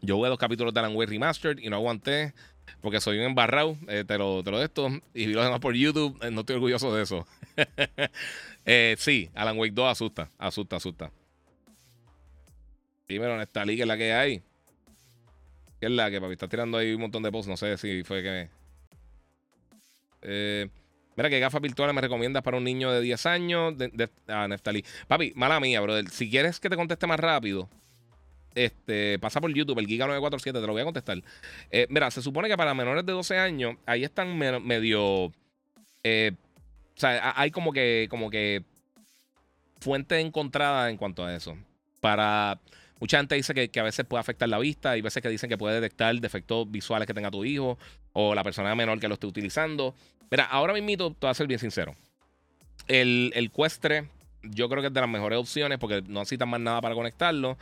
Yo 0.00 0.16
jugué 0.16 0.30
dos 0.30 0.38
capítulos 0.38 0.74
de 0.74 0.80
Alan 0.80 0.96
Wake 0.96 1.10
Remastered 1.10 1.58
y 1.58 1.70
no 1.70 1.76
aguanté 1.76 2.34
porque 2.80 3.00
soy 3.00 3.18
un 3.18 3.24
embarrado, 3.24 3.76
eh, 3.88 4.04
te, 4.06 4.18
lo, 4.18 4.42
te 4.42 4.50
lo 4.50 4.58
de 4.58 4.64
esto, 4.66 4.88
y 5.14 5.26
vi 5.26 5.32
los 5.32 5.44
demás 5.44 5.60
por 5.60 5.74
YouTube, 5.74 6.18
no 6.30 6.40
estoy 6.40 6.56
orgulloso 6.56 6.94
de 6.94 7.02
eso. 7.02 7.26
sí, 8.98 9.30
Alan 9.34 9.58
Wake 9.58 9.72
2 9.74 9.90
asusta, 9.90 10.30
asusta, 10.38 10.76
asusta. 10.76 11.10
Primero 13.06 13.34
en 13.34 13.40
esta 13.40 13.62
es 13.62 13.86
la 13.86 13.96
que 13.96 14.12
hay. 14.12 14.42
¿Qué 15.80 15.86
es 15.86 15.92
la 15.92 16.10
que, 16.10 16.20
papi? 16.20 16.32
Está 16.32 16.48
tirando 16.48 16.76
ahí 16.76 16.92
un 16.92 17.00
montón 17.00 17.22
de 17.22 17.30
posts, 17.30 17.48
no 17.48 17.56
sé 17.56 17.76
si 17.78 18.02
fue 18.02 18.22
que... 18.22 18.48
Eh... 20.22 20.68
Mira, 21.16 21.30
¿qué 21.30 21.40
gafas 21.40 21.60
virtuales 21.60 21.94
me 21.96 22.00
recomiendas 22.00 22.44
para 22.44 22.58
un 22.58 22.64
niño 22.64 22.92
de 22.92 23.00
10 23.00 23.26
años? 23.26 23.76
De, 23.76 24.08
ah, 24.28 24.46
Neftalí. 24.46 24.84
Papi, 25.08 25.32
mala 25.34 25.58
mía, 25.58 25.80
brother. 25.80 26.08
Si 26.10 26.30
quieres 26.30 26.60
que 26.60 26.70
te 26.70 26.76
conteste 26.76 27.08
más 27.08 27.18
rápido, 27.18 27.68
este, 28.54 29.18
pasa 29.18 29.40
por 29.40 29.52
YouTube, 29.52 29.78
el 29.78 29.86
Giga947, 29.86 30.42
te 30.42 30.60
lo 30.60 30.72
voy 30.72 30.82
a 30.82 30.84
contestar. 30.84 31.22
Eh, 31.70 31.86
mira, 31.90 32.10
se 32.10 32.22
supone 32.22 32.48
que 32.48 32.56
para 32.56 32.74
menores 32.74 33.04
de 33.06 33.12
12 33.12 33.38
años, 33.38 33.76
ahí 33.86 34.04
están 34.04 34.36
medio. 34.36 35.32
Eh, 36.02 36.32
o 36.96 37.00
sea, 37.00 37.34
hay 37.36 37.50
como 37.50 37.72
que, 37.72 38.08
como 38.10 38.30
que 38.30 38.64
fuente 39.80 40.18
encontrada 40.20 40.90
en 40.90 40.96
cuanto 40.96 41.24
a 41.24 41.34
eso. 41.34 41.56
Para. 42.00 42.60
Mucha 43.00 43.18
gente 43.18 43.36
dice 43.36 43.54
que, 43.54 43.78
a 43.78 43.84
veces 43.84 44.04
puede 44.06 44.20
afectar 44.20 44.48
la 44.48 44.58
vista, 44.58 44.96
y 44.96 45.02
veces 45.02 45.22
que 45.22 45.28
dicen 45.28 45.48
que 45.48 45.56
puede 45.56 45.76
detectar 45.76 46.12
defectos 46.16 46.68
visuales 46.68 47.06
que 47.06 47.14
tenga 47.14 47.30
tu 47.30 47.44
hijo 47.44 47.78
o 48.12 48.34
la 48.34 48.42
persona 48.42 48.74
menor 48.74 48.98
que 48.98 49.06
lo 49.06 49.14
esté 49.14 49.28
utilizando. 49.28 49.94
Mira, 50.32 50.44
ahora 50.46 50.72
mismo 50.72 51.12
te 51.12 51.18
voy 51.20 51.30
a 51.30 51.34
ser 51.34 51.46
bien 51.46 51.60
sincero. 51.60 51.94
El, 52.88 53.30
el 53.36 53.52
Quest 53.52 53.80
3, 53.82 54.04
yo 54.42 54.68
creo 54.68 54.82
que 54.82 54.88
es 54.88 54.92
de 54.92 55.00
las 55.00 55.08
mejores 55.08 55.38
opciones 55.38 55.78
porque 55.78 56.02
no 56.08 56.20
necesitas 56.20 56.48
más 56.48 56.58
nada 56.58 56.80
para 56.80 56.96
conectarlo. 56.96 57.56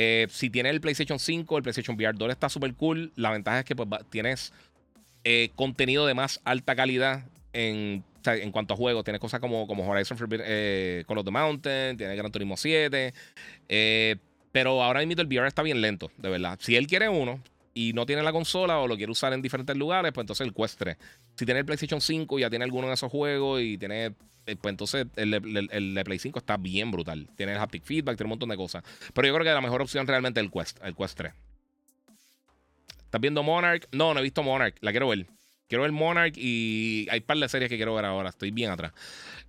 Eh, 0.00 0.28
si 0.30 0.48
tienes 0.48 0.70
el 0.70 0.80
PlayStation 0.80 1.18
5, 1.18 1.56
el 1.56 1.62
PlayStation 1.64 1.96
VR 1.96 2.16
2 2.16 2.30
está 2.30 2.48
súper 2.48 2.72
cool. 2.74 3.12
La 3.16 3.32
ventaja 3.32 3.58
es 3.58 3.64
que 3.64 3.74
pues, 3.74 3.88
tienes 4.10 4.52
eh, 5.24 5.50
contenido 5.56 6.06
de 6.06 6.14
más 6.14 6.40
alta 6.44 6.76
calidad 6.76 7.24
en, 7.52 8.04
en 8.24 8.52
cuanto 8.52 8.74
a 8.74 8.76
juegos. 8.76 9.02
Tienes 9.02 9.20
cosas 9.20 9.40
como, 9.40 9.66
como 9.66 9.84
Horizon 9.88 10.16
eh, 10.30 11.02
Call 11.08 11.18
of 11.18 11.24
the 11.24 11.32
Mountain, 11.32 11.96
tienes 11.96 12.16
Gran 12.16 12.30
Turismo 12.30 12.56
7. 12.56 13.12
Eh, 13.68 14.16
pero 14.52 14.80
ahora 14.84 15.04
mismo 15.04 15.20
el 15.20 15.26
VR 15.26 15.48
está 15.48 15.62
bien 15.62 15.80
lento, 15.80 16.12
de 16.16 16.30
verdad. 16.30 16.60
Si 16.62 16.76
él 16.76 16.86
quiere 16.86 17.08
uno 17.08 17.40
y 17.78 17.92
no 17.92 18.04
tiene 18.06 18.24
la 18.24 18.32
consola 18.32 18.80
o 18.80 18.88
lo 18.88 18.96
quiere 18.96 19.12
usar 19.12 19.32
en 19.32 19.40
diferentes 19.40 19.76
lugares, 19.76 20.10
pues 20.12 20.24
entonces 20.24 20.44
el 20.44 20.52
Quest 20.52 20.80
3. 20.80 20.96
Si 21.36 21.44
tiene 21.44 21.60
el 21.60 21.64
PlayStation 21.64 22.00
5 22.00 22.36
y 22.36 22.42
ya 22.42 22.50
tiene 22.50 22.64
alguno 22.64 22.88
de 22.88 22.94
esos 22.94 23.08
juegos 23.08 23.60
y 23.62 23.78
tiene 23.78 24.14
eh, 24.46 24.56
pues 24.60 24.72
entonces 24.72 25.06
el, 25.14 25.94
de 25.94 26.04
Play 26.04 26.18
5 26.18 26.40
está 26.40 26.56
bien 26.56 26.90
brutal. 26.90 27.28
Tiene 27.36 27.52
el 27.52 27.58
haptic 27.58 27.84
feedback, 27.84 28.16
tiene 28.16 28.26
un 28.26 28.30
montón 28.30 28.48
de 28.48 28.56
cosas. 28.56 28.82
Pero 29.14 29.28
yo 29.28 29.34
creo 29.34 29.44
que 29.44 29.52
la 29.52 29.60
mejor 29.60 29.80
opción 29.80 30.08
realmente 30.08 30.40
es 30.40 30.46
el 30.46 30.50
Quest, 30.50 30.82
el 30.82 30.96
Quest 30.96 31.18
3. 31.18 31.32
¿Estás 33.04 33.20
viendo 33.20 33.44
Monarch? 33.44 33.86
No, 33.92 34.12
no 34.12 34.18
he 34.18 34.24
visto 34.24 34.42
Monarch. 34.42 34.74
La 34.80 34.90
quiero 34.90 35.06
ver. 35.06 35.26
Quiero 35.68 35.82
ver 35.82 35.92
Monarch 35.92 36.34
y 36.36 37.06
hay 37.10 37.18
un 37.18 37.26
par 37.26 37.36
de 37.36 37.48
series 37.48 37.68
que 37.68 37.76
quiero 37.76 37.94
ver 37.94 38.06
ahora. 38.06 38.30
Estoy 38.30 38.50
bien 38.50 38.70
atrás. 38.70 38.92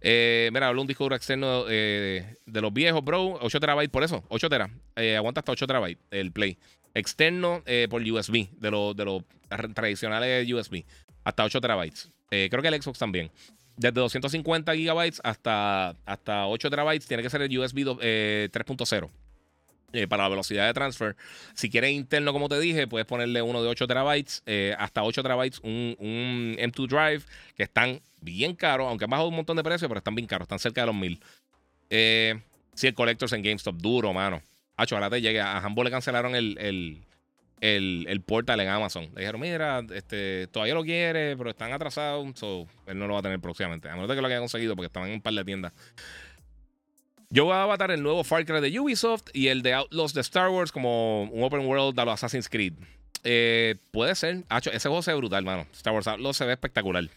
Eh, 0.02 0.50
mira, 0.52 0.68
hablo 0.68 0.82
un 0.82 0.88
disco 0.88 1.06
duro 1.06 1.16
externo 1.16 1.64
eh, 1.70 2.36
de 2.46 2.62
los 2.62 2.74
viejos, 2.74 3.04
bro. 3.04 3.40
8 3.42 3.60
terabytes, 3.60 3.90
por 3.90 4.04
eso. 4.04 4.24
8 4.28 4.50
teras. 4.50 4.70
aguanta 5.18 5.40
hasta 5.40 5.54
8 5.54 5.66
terabytes 5.66 6.04
el 6.12 6.32
Play. 6.32 6.58
Externo 6.94 7.64
por 7.90 8.02
USB, 8.02 8.50
de 8.60 8.72
los 8.72 8.96
de 8.96 9.06
los 9.06 9.24
tradicionales 9.74 10.52
USB. 10.52 10.84
Hasta 11.24 11.46
8 11.46 11.62
terabytes. 11.62 12.10
creo 12.30 12.62
que 12.62 12.68
el 12.68 12.82
Xbox 12.82 13.00
también 13.00 13.32
desde 13.78 13.94
250 13.94 14.76
gigabytes 14.76 15.22
hasta, 15.24 15.96
hasta 16.06 16.48
8 16.48 16.70
terabytes 16.70 17.08
tiene 17.08 17.24
que 17.24 17.30
ser 17.30 17.42
el 17.44 17.58
USB 17.58 17.86
3.0. 17.86 19.10
Eh, 19.92 20.08
para 20.08 20.24
la 20.24 20.30
velocidad 20.30 20.68
de 20.68 20.74
transfer. 20.74 21.16
Si 21.56 21.70
quieres 21.70 21.92
interno, 21.92 22.32
como 22.32 22.48
te 22.48 22.60
dije, 22.60 22.86
puedes 22.86 23.08
ponerle 23.08 23.42
uno 23.42 23.64
de 23.64 23.70
8 23.70 23.88
terabytes, 23.88 24.44
eh, 24.46 24.76
hasta 24.78 25.04
8 25.04 25.24
terabytes, 25.24 25.60
un, 25.64 26.56
M2 26.60 26.88
Drive, 26.88 27.24
que 27.56 27.64
están 27.64 28.00
bien 28.22 28.56
caros, 28.56 28.88
aunque 28.88 29.06
han 29.06 29.10
bajado 29.10 29.30
un 29.30 29.36
montón 29.36 29.58
de 29.58 29.64
precios, 29.64 29.90
pero 29.90 29.98
están 29.98 30.14
bien 30.14 30.28
caros, 30.28 30.46
están 30.46 30.60
cerca 30.60 30.82
de 30.82 30.88
los 30.88 30.96
1000. 30.96 31.20
Eh, 31.90 32.40
si 32.76 32.86
el 32.86 32.94
Collectors 32.94 33.34
en 33.34 33.42
GameStop, 33.42 33.76
duro, 33.78 34.14
mano. 34.14 34.44
Hacho, 34.78 34.96
ahora 34.96 35.10
te 35.10 35.22
llegue. 35.22 35.42
A 35.42 35.58
Hambo 35.58 35.84
le 35.84 35.90
cancelaron 35.90 36.36
el, 36.36 36.58
el, 36.60 38.06
el, 38.08 38.22
portal 38.22 38.60
en 38.60 38.70
Amazon. 38.70 39.10
Le 39.16 39.22
dijeron, 39.22 39.42
mira, 39.42 39.82
este, 39.94 40.48
todavía 40.48 40.76
lo 40.76 40.84
quiere, 40.84 41.36
pero 41.36 41.50
están 41.50 41.74
atrasados, 41.74 42.26
él 42.86 42.98
no 42.98 43.08
lo 43.08 43.14
va 43.14 43.20
a 43.20 43.24
tener 43.24 43.40
próximamente. 43.40 43.90
A 43.90 43.96
menos 43.96 44.08
de 44.08 44.16
que 44.16 44.22
lo 44.22 44.28
haya 44.28 44.40
conseguido 44.40 44.76
porque 44.76 44.86
estaban 44.88 45.10
en 45.10 45.16
un 45.16 45.22
par 45.22 45.34
de 45.34 45.44
tiendas. 45.44 45.74
Yo 47.32 47.46
voy 47.46 47.54
a 47.54 47.62
avatar 47.62 47.92
el 47.92 48.02
nuevo 48.02 48.24
Far 48.24 48.44
Cry 48.44 48.60
de 48.60 48.80
Ubisoft 48.80 49.26
y 49.34 49.50
el 49.50 49.62
de 49.62 49.76
Outlaws 49.76 50.16
de 50.16 50.22
Star 50.22 50.50
Wars 50.50 50.72
como 50.72 51.26
un 51.26 51.44
open 51.44 51.64
world 51.68 51.96
de 51.96 52.04
los 52.04 52.16
Assassin's 52.16 52.50
Creed. 52.50 52.74
Eh, 53.24 53.76
puede 53.92 54.16
ser. 54.16 54.46
ese 54.50 54.90
juego 54.90 55.04
se 55.04 55.12
ve 55.12 55.18
brutal, 55.18 55.46
mano. 55.46 55.68
Star 55.74 55.94
Wars 55.94 56.08
Outlaws 56.08 56.38
se 56.38 56.46
ve 56.46 56.54
espectacular. 56.54 57.08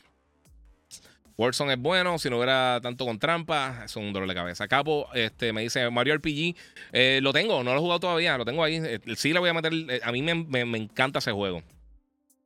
Warzone 1.38 1.72
es 1.72 1.78
bueno, 1.78 2.18
si 2.18 2.28
no 2.28 2.36
hubiera 2.36 2.78
tanto 2.82 3.06
con 3.06 3.18
trampa, 3.18 3.84
es 3.86 3.96
un 3.96 4.12
dolor 4.12 4.28
de 4.28 4.34
cabeza. 4.34 4.68
Capo, 4.68 5.08
este, 5.14 5.54
me 5.54 5.62
dice 5.62 5.88
Mario 5.88 6.14
RPG, 6.16 6.56
eh, 6.92 7.20
lo 7.22 7.32
tengo, 7.32 7.64
no 7.64 7.72
lo 7.72 7.78
he 7.78 7.80
jugado 7.80 8.00
todavía, 8.00 8.36
lo 8.36 8.44
tengo 8.44 8.62
ahí. 8.62 8.82
Eh, 8.84 9.00
sí 9.16 9.32
le 9.32 9.38
voy 9.38 9.48
a 9.48 9.54
meter, 9.54 9.72
a 10.04 10.12
mí 10.12 10.20
me, 10.20 10.76
encanta 10.76 11.20
ese 11.20 11.32
juego. 11.32 11.62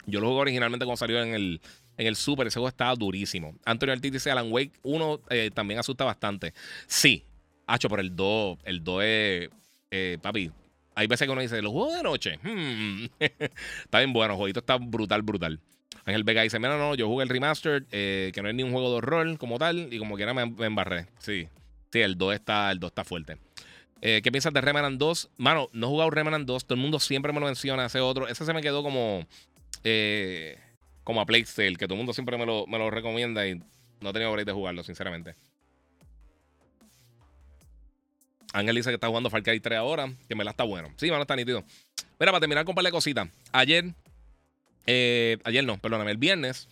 Yo 0.07 0.21
lo 0.21 0.29
jugué 0.29 0.43
originalmente 0.43 0.85
cuando 0.85 0.99
salió 0.99 1.21
en 1.21 1.35
el, 1.35 1.61
en 1.97 2.07
el 2.07 2.15
Super, 2.15 2.47
ese 2.47 2.61
juego 2.61 2.69
estaba 2.69 2.95
durísimo. 2.95 3.57
Antonio 3.65 3.93
Ortiz 3.93 4.13
dice 4.13 4.31
Alan 4.31 4.53
Wake 4.53 4.71
1 4.85 5.21
también 5.53 5.81
asusta 5.81 6.05
bastante. 6.05 6.55
Sí, 6.87 7.25
hacho, 7.67 7.89
pero 7.89 8.03
el 8.03 8.15
2, 8.15 8.59
el 8.65 8.85
2 8.85 9.03
es, 9.05 9.51
papi, 10.21 10.51
hay 10.95 11.07
veces 11.07 11.27
que 11.27 11.33
uno 11.33 11.43
dice, 11.43 11.61
los 11.61 11.73
juegos 11.73 11.97
de 11.97 12.03
noche, 12.03 12.39
hmm". 12.43 13.07
está 13.85 13.99
bien 13.99 14.13
bueno, 14.13 14.35
el 14.35 14.39
jueguito 14.39 14.61
está 14.61 14.77
brutal, 14.77 15.23
brutal. 15.23 15.61
Ángel 16.07 16.23
Vega 16.25 16.43
dice: 16.43 16.59
Mira, 16.59 16.79
no, 16.79 16.95
yo 16.95 17.09
jugué 17.09 17.25
el 17.25 17.29
remaster, 17.29 17.85
eh, 17.91 18.31
que 18.33 18.41
no 18.41 18.49
es 18.49 18.55
ni 18.55 18.63
un 18.63 18.71
juego 18.71 18.91
de 18.91 18.97
horror 18.97 19.39
como 19.39 19.59
tal, 19.59 19.93
y 19.93 19.99
como 19.99 20.17
quiera 20.17 20.33
me, 20.33 20.43
embarré. 20.65 21.07
Sí, 21.19 21.49
sí, 21.93 22.01
el 22.01 22.17
2 22.17 22.35
está, 22.35 22.71
el 22.71 22.79
2 22.79 22.89
está 22.89 23.05
fuerte. 23.05 23.39
Eh, 24.01 24.21
¿Qué 24.23 24.31
piensas 24.31 24.53
de 24.53 24.61
Remnant 24.61 24.99
2? 24.99 25.31
Mano, 25.37 25.69
no 25.73 25.87
he 25.87 25.91
jugado 25.91 26.11
Remnant 26.11 26.47
2, 26.47 26.65
todo 26.65 26.75
el 26.77 26.81
mundo 26.81 27.01
siempre 27.01 27.33
me 27.33 27.41
lo 27.41 27.47
menciona, 27.47 27.87
ese 27.87 28.01
otro. 28.01 28.29
Ese 28.29 28.45
se 28.45 28.55
me 28.55 28.63
quedó 28.63 28.83
como. 28.83 29.27
Eh, 29.83 30.59
como 31.03 31.21
a 31.21 31.27
Playstyle, 31.27 31.77
que 31.77 31.87
todo 31.87 31.95
el 31.95 31.99
mundo 31.99 32.13
siempre 32.13 32.39
me 32.39 32.47
lo, 32.47 32.67
me 32.67 32.79
lo 32.79 32.91
recomienda 32.91 33.47
y 33.47 33.61
no 34.01 34.11
he 34.11 34.13
tenido 34.13 34.33
break 34.33 34.47
de 34.47 34.53
jugarlo, 34.53 34.83
sinceramente. 34.83 35.35
Ángel 38.59 38.77
dice 38.77 38.91
que 38.91 38.95
está 38.95 39.09
jugando 39.09 39.31
Far 39.31 39.43
Cry 39.43 39.61
3 39.61 39.79
ahora, 39.79 40.13
que 40.29 40.35
me 40.35 40.45
la 40.45 40.51
está 40.51 40.65
bueno. 40.65 40.91
Sí, 40.97 41.11
mano, 41.11 41.23
está 41.23 41.37
nítido. 41.37 41.63
Mira, 42.19 42.33
para 42.33 42.41
terminar 42.41 42.65
con 42.65 42.73
un 42.73 42.77
par 42.77 42.85
de 42.85 42.91
cositas. 42.91 43.29
Ayer 43.53 43.95
eh, 44.87 45.39
ayer 45.45 45.65
no, 45.65 45.79
perdóname, 45.79 46.13
el 46.13 46.17
viernes 46.17 46.69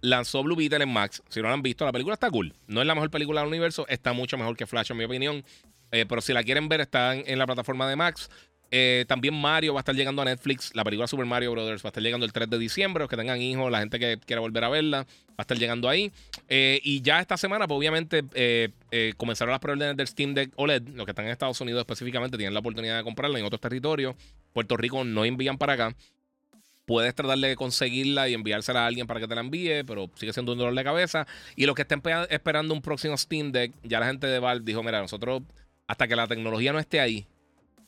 lanzó 0.00 0.42
Blue 0.42 0.56
Beetle 0.56 0.82
en 0.82 0.92
Max. 0.92 1.22
Si 1.28 1.40
no 1.40 1.48
lo 1.48 1.54
han 1.54 1.62
visto, 1.62 1.84
la 1.84 1.92
película 1.92 2.14
está 2.14 2.30
cool. 2.30 2.54
No 2.66 2.80
es 2.80 2.86
la 2.86 2.94
mejor 2.94 3.10
película 3.10 3.40
del 3.40 3.48
universo, 3.48 3.86
está 3.88 4.12
mucho 4.12 4.36
mejor 4.36 4.56
que 4.56 4.66
Flash, 4.66 4.90
en 4.90 4.98
mi 4.98 5.04
opinión. 5.04 5.44
Eh, 5.90 6.04
pero 6.08 6.20
si 6.20 6.32
la 6.32 6.42
quieren 6.42 6.68
ver, 6.68 6.80
está 6.82 7.14
en, 7.14 7.38
la 7.38 7.46
plataforma 7.46 7.88
de 7.88 7.96
Max. 7.96 8.28
Eh, 8.70 9.04
también 9.08 9.34
Mario 9.34 9.72
va 9.72 9.80
a 9.80 9.82
estar 9.82 9.94
llegando 9.94 10.20
a 10.20 10.24
Netflix. 10.24 10.72
La 10.74 10.84
película 10.84 11.06
Super 11.06 11.24
Mario 11.24 11.52
Brothers 11.52 11.82
va 11.84 11.88
a 11.88 11.90
estar 11.90 12.02
llegando 12.02 12.26
el 12.26 12.32
3 12.32 12.50
de 12.50 12.58
diciembre. 12.58 13.02
Los 13.02 13.08
que 13.08 13.16
tengan 13.16 13.40
hijos, 13.40 13.70
la 13.70 13.78
gente 13.78 13.98
que 13.98 14.18
quiera 14.18 14.40
volver 14.40 14.64
a 14.64 14.68
verla, 14.68 15.04
va 15.04 15.34
a 15.38 15.42
estar 15.42 15.56
llegando 15.56 15.88
ahí. 15.88 16.12
Y 16.48 17.00
ya 17.02 17.20
esta 17.20 17.36
semana, 17.36 17.66
pues 17.66 17.78
obviamente, 17.78 18.24
comenzaron 19.16 19.52
las 19.52 19.60
preórdenes 19.60 19.96
del 19.96 20.06
Steam 20.06 20.34
Deck 20.34 20.52
OLED. 20.56 20.88
Los 20.88 21.04
que 21.06 21.12
están 21.12 21.24
en 21.24 21.32
Estados 21.32 21.60
Unidos 21.60 21.80
específicamente 21.80 22.36
tienen 22.36 22.54
la 22.54 22.60
oportunidad 22.60 22.96
de 22.98 23.04
comprarla. 23.04 23.38
En 23.38 23.44
otros 23.44 23.60
territorios, 23.60 24.14
Puerto 24.52 24.76
Rico 24.76 25.04
no 25.04 25.24
envían 25.24 25.58
para 25.58 25.72
acá 25.72 25.96
puedes 26.86 27.14
tratar 27.14 27.38
de 27.38 27.56
conseguirla 27.56 28.28
y 28.28 28.34
enviársela 28.34 28.84
a 28.84 28.86
alguien 28.86 29.06
para 29.06 29.18
que 29.18 29.26
te 29.26 29.34
la 29.34 29.40
envíe, 29.40 29.84
pero 29.86 30.10
sigue 30.16 30.34
siendo 30.34 30.52
un 30.52 30.58
dolor 30.58 30.74
de 30.74 30.84
cabeza. 30.84 31.26
Y 31.56 31.64
los 31.64 31.74
que 31.74 31.80
estén 31.80 32.02
esperando 32.28 32.74
un 32.74 32.82
próximo 32.82 33.16
Steam 33.16 33.52
Deck, 33.52 33.72
ya 33.82 34.00
la 34.00 34.06
gente 34.06 34.26
de 34.26 34.38
Valve 34.38 34.66
dijo, 34.66 34.82
mira, 34.82 35.00
nosotros 35.00 35.42
hasta 35.86 36.06
que 36.06 36.14
la 36.14 36.26
tecnología 36.26 36.74
no 36.74 36.78
esté 36.78 37.00
ahí, 37.00 37.26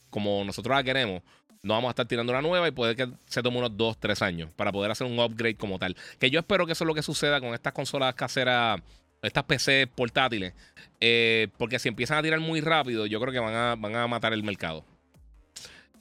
como 0.08 0.42
nosotros 0.44 0.74
la 0.74 0.82
queremos, 0.82 1.22
no 1.66 1.74
vamos 1.74 1.88
a 1.88 1.90
estar 1.90 2.06
tirando 2.06 2.32
una 2.32 2.40
nueva 2.40 2.68
y 2.68 2.70
puede 2.70 2.94
que 2.94 3.08
se 3.26 3.42
tome 3.42 3.58
unos 3.58 3.76
2, 3.76 3.98
3 3.98 4.22
años 4.22 4.50
para 4.54 4.70
poder 4.70 4.90
hacer 4.90 5.06
un 5.06 5.18
upgrade 5.18 5.56
como 5.56 5.78
tal. 5.78 5.96
Que 6.18 6.30
yo 6.30 6.38
espero 6.38 6.64
que 6.64 6.72
eso 6.72 6.84
es 6.84 6.86
lo 6.86 6.94
que 6.94 7.02
suceda 7.02 7.40
con 7.40 7.52
estas 7.54 7.72
consolas 7.72 8.14
caseras, 8.14 8.80
estas 9.20 9.44
PC 9.44 9.88
portátiles, 9.88 10.54
eh, 11.00 11.48
porque 11.58 11.78
si 11.80 11.88
empiezan 11.88 12.18
a 12.18 12.22
tirar 12.22 12.38
muy 12.38 12.60
rápido, 12.60 13.06
yo 13.06 13.20
creo 13.20 13.32
que 13.32 13.40
van 13.40 13.54
a, 13.54 13.74
van 13.74 13.96
a 13.96 14.06
matar 14.06 14.32
el 14.32 14.44
mercado. 14.44 14.84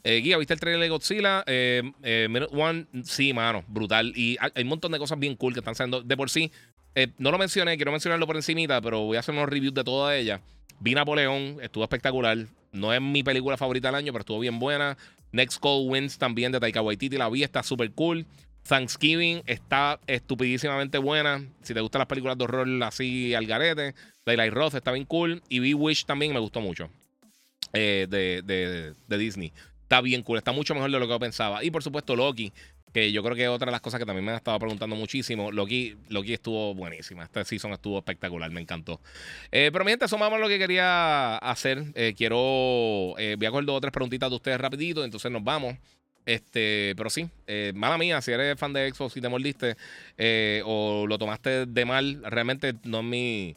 Eh, 0.04 0.18
Guía, 0.18 0.38
¿viste 0.38 0.54
el 0.54 0.60
trailer 0.60 0.82
de 0.82 0.90
Godzilla? 0.90 1.44
Eh, 1.48 1.82
Minute 2.30 2.56
One, 2.56 2.86
sí, 3.04 3.34
mano, 3.34 3.64
brutal. 3.68 4.14
Y 4.16 4.38
hay, 4.40 4.62
un 4.62 4.70
montón 4.70 4.92
de 4.92 5.00
cosas 5.00 5.18
bien 5.18 5.36
cool 5.36 5.54
que 5.54 5.62
están 5.62 5.74
saliendo 5.74 6.04
de 6.04 6.16
por 6.16 6.30
sí. 6.30 6.52
no 7.18 7.32
lo 7.32 7.40
mencioné, 7.40 7.76
quiero 7.76 7.92
mencionarlo 7.92 8.28
por 8.28 8.36
encimita, 8.36 8.80
pero 8.82 9.02
voy 9.02 9.18
a 9.18 9.22
hacer 9.22 9.34
unos 9.34 9.50
reviews 9.50 9.74
de 9.74 9.84
toda 9.84 10.16
ella. 10.16 10.42
Vi 10.80 10.94
Napoleón, 10.94 11.58
estuvo 11.60 11.84
espectacular. 11.84 12.38
No 12.72 12.94
es 12.94 13.02
mi 13.02 13.24
película 13.24 13.58
favorita 13.58 13.88
del 13.88 13.96
año, 13.96 14.12
pero 14.12 14.22
estuvo 14.22 14.40
bien 14.40 14.60
buena. 14.60 14.96
Next 15.31 15.61
Call 15.61 15.88
Wins 15.88 16.18
también 16.18 16.52
de 16.52 16.60
Taika 16.60 16.81
Waititi, 16.81 17.18
la 17.18 17.30
vi, 17.30 17.43
está 17.43 17.64
súper 17.64 17.91
cool. 17.91 18.26
Thanksgiving 18.68 19.43
está 19.45 19.99
estupidísimamente 20.07 20.97
buena. 20.97 21.45
Si 21.61 21.73
te 21.73 21.81
gustan 21.81 21.99
las 21.99 22.07
películas 22.07 22.38
de 22.38 22.45
horror 22.45 22.68
así 22.84 23.35
al 23.35 23.45
garete. 23.45 23.93
Daylight 24.26 24.53
Roth 24.53 24.73
está 24.73 24.91
bien 24.91 25.06
cool. 25.06 25.43
Y 25.49 25.60
vi 25.60 25.76
Wish 25.76 26.06
también 26.06 26.34
me 26.34 26.39
gustó 26.39 26.61
mucho. 26.61 26.89
de, 27.73 28.07
de 28.07 29.18
Disney 29.18 29.52
está 29.85 30.02
bien 30.02 30.23
cool, 30.23 30.39
está 30.39 30.52
mucho 30.52 30.73
mejor 30.73 30.91
de 30.91 30.99
lo 30.99 31.06
que 31.06 31.14
yo 31.14 31.19
pensaba. 31.19 31.64
Y 31.64 31.69
por 31.69 31.84
supuesto, 31.84 32.15
Loki, 32.15 32.52
que 32.96 33.12
yo 33.12 33.22
creo 33.24 33.36
que 33.36 33.50
otra 33.50 33.66
de 33.66 33.74
las 33.74 33.82
cosas 33.82 34.00
que 34.00 34.06
también 34.06 34.24
me 34.24 34.32
han 34.32 34.38
estado 34.38 34.58
preguntando 34.58 34.96
muchísimo. 34.96 35.52
Loki, 35.52 35.98
Loki 36.08 36.32
estuvo 36.32 36.74
buenísima. 36.74 37.26
Esta 37.26 37.44
season 37.44 37.74
estuvo 37.74 37.98
espectacular, 37.98 38.50
me 38.52 38.62
encantó. 38.62 39.02
Eh, 39.52 39.70
pero 39.74 39.84
mi 39.84 39.92
gente, 39.92 40.06
eso 40.06 40.18
más 40.18 40.32
lo 40.40 40.48
que 40.48 40.58
quería 40.58 41.36
hacer. 41.40 41.84
Eh, 41.94 42.14
quiero. 42.16 43.16
Eh, 43.18 43.36
voy 43.38 43.48
a 43.48 43.52
coger 43.52 43.66
dos 43.66 43.76
o 43.76 43.82
tres 43.82 43.92
preguntitas 43.92 44.30
de 44.30 44.36
ustedes 44.38 44.62
rapidito, 44.62 45.04
entonces 45.04 45.30
nos 45.30 45.44
vamos. 45.44 45.76
Este, 46.26 46.94
pero 46.96 47.10
sí, 47.10 47.30
mala 47.74 47.98
mía, 47.98 48.22
si 48.22 48.32
eres 48.32 48.58
fan 48.58 48.72
de 48.72 48.90
Xbox 48.90 49.18
y 49.18 49.22
te 49.22 49.28
mordiste 49.28 49.76
o 50.64 51.06
lo 51.06 51.18
tomaste 51.18 51.66
de 51.66 51.86
mal, 51.86 52.24
realmente 52.24 52.76
no 52.86 53.00
es 53.00 53.04
mi. 53.04 53.56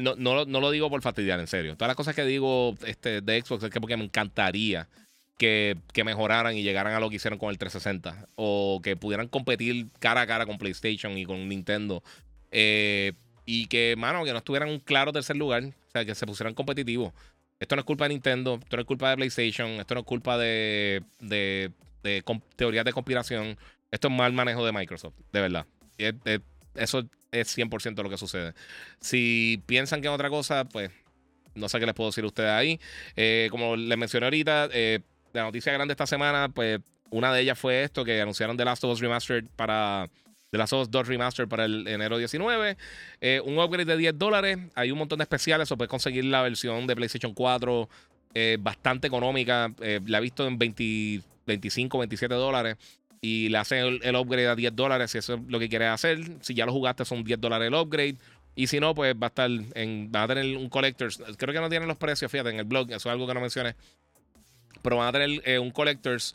no, 0.00 0.14
no, 0.16 0.46
no, 0.46 0.60
lo 0.60 0.70
digo 0.70 0.88
por 0.88 1.02
fastidiar, 1.02 1.38
en 1.40 1.46
serio. 1.46 1.74
Todas 1.76 1.90
las 1.90 1.96
cosas 1.96 2.14
que 2.14 2.24
digo 2.24 2.74
este, 2.86 3.20
de 3.20 3.42
Xbox 3.42 3.64
es 3.64 3.70
que 3.70 3.82
porque 3.82 3.98
me 3.98 4.04
encantaría 4.04 4.88
que, 5.38 5.76
mejoraran 6.04 6.56
y 6.56 6.62
llegaran 6.62 6.94
a 6.94 7.00
lo 7.00 7.10
que 7.10 7.16
hicieron 7.16 7.38
con 7.38 7.50
el 7.50 7.58
360. 7.58 8.28
O 8.36 8.80
que 8.82 8.96
pudieran 8.96 9.28
competir 9.28 9.88
cara 9.98 10.22
a 10.22 10.26
cara 10.26 10.46
con 10.46 10.58
PlayStation 10.58 11.16
y 11.18 11.24
con 11.24 11.48
Nintendo. 11.48 12.02
Eh, 12.50 13.12
y 13.44 13.66
que, 13.66 13.94
mano, 13.96 14.24
que 14.24 14.32
no 14.32 14.38
estuvieran 14.38 14.68
un 14.68 14.78
claro 14.78 15.12
tercer 15.12 15.36
lugar. 15.36 15.64
O 15.64 15.90
sea, 15.92 16.04
que 16.04 16.14
se 16.14 16.26
pusieran 16.26 16.54
competitivos. 16.54 17.12
Esto 17.58 17.76
no 17.76 17.80
es 17.80 17.86
culpa 17.86 18.06
de 18.06 18.14
Nintendo, 18.14 18.58
esto 18.60 18.76
no 18.76 18.80
es 18.80 18.86
culpa 18.86 19.10
de 19.10 19.16
PlayStation, 19.16 19.70
esto 19.70 19.94
no 19.94 20.00
es 20.00 20.06
culpa 20.06 20.36
de, 20.36 21.04
de, 21.20 21.70
teorías 22.56 22.84
de 22.84 22.92
conspiración. 22.92 23.56
Esto 23.90 24.08
es 24.08 24.14
mal 24.14 24.32
manejo 24.32 24.66
de 24.66 24.72
Microsoft, 24.72 25.14
de 25.32 25.40
verdad. 25.40 25.66
eso 26.74 27.04
es 27.30 27.56
100% 27.56 28.02
lo 28.02 28.10
que 28.10 28.18
sucede. 28.18 28.54
Si 29.00 29.62
piensan 29.66 30.00
que 30.00 30.08
es 30.08 30.12
otra 30.12 30.28
cosa, 30.28 30.64
pues 30.64 30.90
no 31.54 31.68
sé 31.68 31.78
qué 31.78 31.86
les 31.86 31.94
puedo 31.94 32.10
decir 32.10 32.24
a 32.24 32.26
ustedes 32.26 32.50
ahí. 32.50 32.80
Eh, 33.16 33.48
como 33.50 33.76
les 33.76 33.98
mencioné 33.98 34.26
ahorita, 34.26 34.68
eh, 34.72 35.00
la 35.32 35.42
noticia 35.42 35.72
grande 35.72 35.92
esta 35.92 36.06
semana, 36.06 36.48
pues 36.48 36.80
una 37.10 37.32
de 37.32 37.40
ellas 37.42 37.58
fue 37.58 37.82
esto, 37.82 38.04
que 38.04 38.20
anunciaron 38.20 38.56
The 38.56 38.64
Last 38.64 38.84
of 38.84 38.92
Us 38.92 39.00
Remastered 39.00 39.46
para 39.56 40.08
de 40.52 40.58
las 40.58 40.72
Us 40.72 40.90
2 40.90 41.08
Remaster 41.08 41.48
para 41.48 41.64
el 41.64 41.88
enero 41.88 42.18
19. 42.18 42.76
Eh, 43.20 43.40
un 43.44 43.58
upgrade 43.58 43.86
de 43.86 43.96
10 43.96 44.18
dólares. 44.18 44.58
Hay 44.74 44.90
un 44.90 44.98
montón 44.98 45.18
de 45.18 45.22
especiales. 45.22 45.72
O 45.72 45.76
puedes 45.78 45.88
conseguir 45.88 46.26
la 46.26 46.42
versión 46.42 46.86
de 46.86 46.94
PlayStation 46.94 47.32
4 47.32 47.88
eh, 48.34 48.58
bastante 48.60 49.06
económica. 49.06 49.72
Eh, 49.80 50.00
la 50.06 50.18
he 50.18 50.20
visto 50.20 50.46
en 50.46 50.58
25, 50.58 51.98
27 51.98 52.34
dólares. 52.34 52.76
Y 53.22 53.48
le 53.48 53.58
hacen 53.58 53.98
el, 54.02 54.16
upgrade 54.16 54.48
a 54.48 54.54
10 54.54 54.76
dólares 54.76 55.10
si 55.10 55.18
eso 55.18 55.34
es 55.34 55.40
lo 55.48 55.58
que 55.58 55.70
quieres 55.70 55.88
hacer. 55.88 56.18
Si 56.42 56.52
ya 56.54 56.66
lo 56.66 56.72
jugaste, 56.72 57.06
son 57.06 57.24
10 57.24 57.40
dólares 57.40 57.68
el 57.68 57.74
upgrade. 57.74 58.16
Y 58.54 58.66
si 58.66 58.78
no, 58.78 58.94
pues 58.94 59.14
va 59.14 59.28
a 59.28 59.28
estar. 59.28 59.50
Va 59.50 60.22
a 60.24 60.28
tener 60.28 60.54
un 60.58 60.68
Collectors. 60.68 61.22
Creo 61.38 61.54
que 61.54 61.60
no 61.60 61.70
tienen 61.70 61.88
los 61.88 61.96
precios, 61.96 62.30
fíjate, 62.30 62.50
en 62.50 62.58
el 62.58 62.66
blog. 62.66 62.90
Eso 62.90 62.96
es 62.96 63.06
algo 63.06 63.26
que 63.26 63.32
no 63.32 63.40
mencioné. 63.40 63.74
Pero 64.80 64.96
van 64.96 65.08
a 65.08 65.12
tener 65.12 65.60
un 65.60 65.70
Collectors 65.70 66.34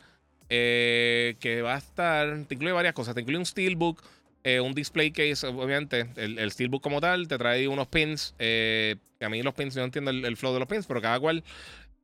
eh, 0.50 1.36
que 1.40 1.60
va 1.60 1.74
a 1.74 1.78
estar, 1.78 2.44
te 2.46 2.54
incluye 2.54 2.72
varias 2.72 2.94
cosas, 2.94 3.14
te 3.14 3.20
incluye 3.20 3.38
un 3.38 3.44
Steelbook, 3.44 4.02
eh, 4.44 4.60
un 4.60 4.72
display 4.72 5.10
case, 5.10 5.46
obviamente, 5.46 6.08
el, 6.16 6.50
Steelbook 6.50 6.82
como 6.82 7.02
tal, 7.02 7.28
te 7.28 7.36
trae 7.36 7.68
unos 7.68 7.86
pins, 7.88 8.34
eh, 8.38 8.96
a 9.20 9.28
mí 9.28 9.42
los 9.42 9.52
pins, 9.52 9.74
yo 9.74 9.80
no 9.80 9.86
entiendo 9.86 10.10
el, 10.10 10.36
flow 10.38 10.54
de 10.54 10.60
los 10.60 10.68
pins, 10.68 10.86
pero 10.86 11.02
cada 11.02 11.20
cual 11.20 11.44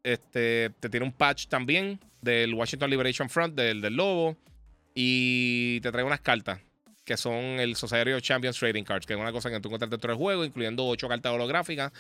este, 0.02 0.70
te 0.78 0.90
tiene 0.90 1.06
un 1.06 1.12
patch 1.12 1.46
también 1.46 1.98
del 2.20 2.52
Washington 2.52 2.90
Liberation 2.90 3.30
Front, 3.30 3.54
del, 3.54 3.80
del 3.80 3.96
lobo, 3.96 4.36
y 4.94 5.80
te 5.80 5.90
trae 5.90 6.04
unas 6.04 6.20
cartas 6.20 6.60
que 7.06 7.16
son 7.16 7.34
el 7.34 7.76
Society 7.76 8.12
of 8.12 8.22
Champions 8.22 8.58
Trading 8.58 8.84
Cards, 8.84 9.06
que 9.06 9.14
es 9.14 9.18
una 9.18 9.32
cosa 9.32 9.50
que 9.50 9.60
tú 9.60 9.68
encuentras 9.68 9.90
dentro 9.90 10.10
del 10.10 10.18
juego, 10.18 10.44
incluyendo 10.44 10.86
ocho 10.86 11.08
cartas 11.08 11.32
holográficas 11.32 11.92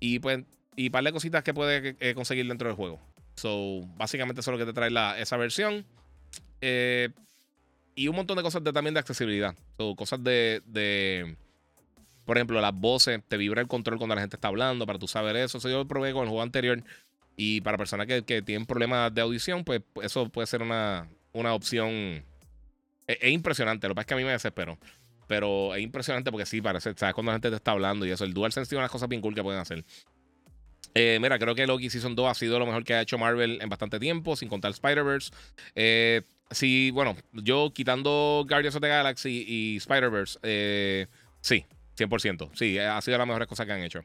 y 0.00 0.18
pues 0.18 0.44
y 0.76 0.90
par 0.90 1.04
de 1.04 1.12
cositas 1.12 1.44
que 1.44 1.52
puedes 1.52 2.14
conseguir 2.14 2.48
dentro 2.48 2.68
del 2.68 2.76
juego. 2.76 3.00
So, 3.40 3.80
básicamente 3.96 4.42
eso 4.42 4.50
es 4.50 4.58
lo 4.58 4.64
que 4.64 4.70
te 4.70 4.74
trae 4.74 4.90
la, 4.90 5.18
esa 5.18 5.38
versión. 5.38 5.86
Eh, 6.60 7.08
y 7.94 8.08
un 8.08 8.14
montón 8.14 8.36
de 8.36 8.42
cosas 8.42 8.62
de, 8.62 8.70
también 8.70 8.92
de 8.92 9.00
accesibilidad. 9.00 9.54
So, 9.78 9.96
cosas 9.96 10.22
de, 10.22 10.62
de, 10.66 11.36
por 12.26 12.36
ejemplo, 12.36 12.60
las 12.60 12.74
voces, 12.74 13.22
te 13.26 13.38
vibra 13.38 13.62
el 13.62 13.66
control 13.66 13.96
cuando 13.96 14.14
la 14.14 14.20
gente 14.20 14.36
está 14.36 14.48
hablando, 14.48 14.84
para 14.84 14.98
tú 14.98 15.08
saber 15.08 15.36
eso. 15.36 15.56
Eso 15.56 15.70
yo 15.70 15.78
lo 15.78 15.88
probé 15.88 16.12
con 16.12 16.24
el 16.24 16.28
juego 16.28 16.42
anterior. 16.42 16.84
Y 17.34 17.62
para 17.62 17.78
personas 17.78 18.06
que, 18.06 18.22
que 18.24 18.42
tienen 18.42 18.66
problemas 18.66 19.14
de 19.14 19.22
audición, 19.22 19.64
pues 19.64 19.80
eso 20.02 20.28
puede 20.28 20.46
ser 20.46 20.60
una, 20.60 21.08
una 21.32 21.54
opción. 21.54 21.90
E, 21.90 22.24
es, 23.08 23.32
impresionante. 23.32 23.88
Lo 23.88 23.94
que 23.94 23.96
pasa 23.96 24.02
es 24.02 24.06
que 24.08 24.14
a 24.14 24.16
mí 24.18 24.24
me 24.24 24.32
desespero. 24.32 24.78
Pero 25.26 25.74
es 25.74 25.82
impresionante 25.82 26.30
porque 26.30 26.44
sí, 26.44 26.60
parece, 26.60 26.92
sabes 26.94 27.14
cuando 27.14 27.30
la 27.30 27.36
gente 27.36 27.48
te 27.48 27.56
está 27.56 27.70
hablando 27.70 28.04
y 28.04 28.10
eso. 28.10 28.24
El 28.24 28.34
DualSense 28.34 28.68
tiene 28.68 28.80
unas 28.80 28.90
cosas 28.90 29.08
bien 29.08 29.22
cool 29.22 29.34
que 29.34 29.42
pueden 29.42 29.60
hacer. 29.60 29.82
Eh, 30.94 31.18
mira, 31.20 31.38
creo 31.38 31.54
que 31.54 31.66
Loki 31.66 31.90
Season 31.90 32.14
2 32.14 32.30
ha 32.30 32.34
sido 32.34 32.58
lo 32.58 32.66
mejor 32.66 32.84
que 32.84 32.94
ha 32.94 33.00
hecho 33.00 33.18
Marvel 33.18 33.58
en 33.60 33.68
bastante 33.68 33.98
tiempo, 33.98 34.36
sin 34.36 34.48
contar 34.48 34.72
Spider-Verse. 34.72 35.30
Eh, 35.74 36.22
sí, 36.50 36.90
bueno, 36.90 37.16
yo 37.32 37.72
quitando 37.72 38.44
Guardians 38.48 38.74
of 38.74 38.82
the 38.82 38.88
Galaxy 38.88 39.44
y 39.46 39.76
Spider-Verse, 39.76 40.38
eh, 40.42 41.06
sí, 41.40 41.64
100%. 41.96 42.50
Sí, 42.54 42.78
ha 42.78 43.00
sido 43.00 43.18
la 43.18 43.26
mejor 43.26 43.46
cosa 43.46 43.66
que 43.66 43.72
han 43.72 43.82
hecho. 43.82 44.04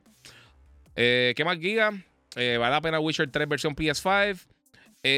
¿Qué 0.94 1.44
más 1.44 1.58
giga? 1.58 1.92
vale 2.36 2.58
la 2.58 2.82
pena 2.82 3.00
Witcher 3.00 3.32
3 3.32 3.48
versión 3.48 3.76
PS5. 3.76 4.46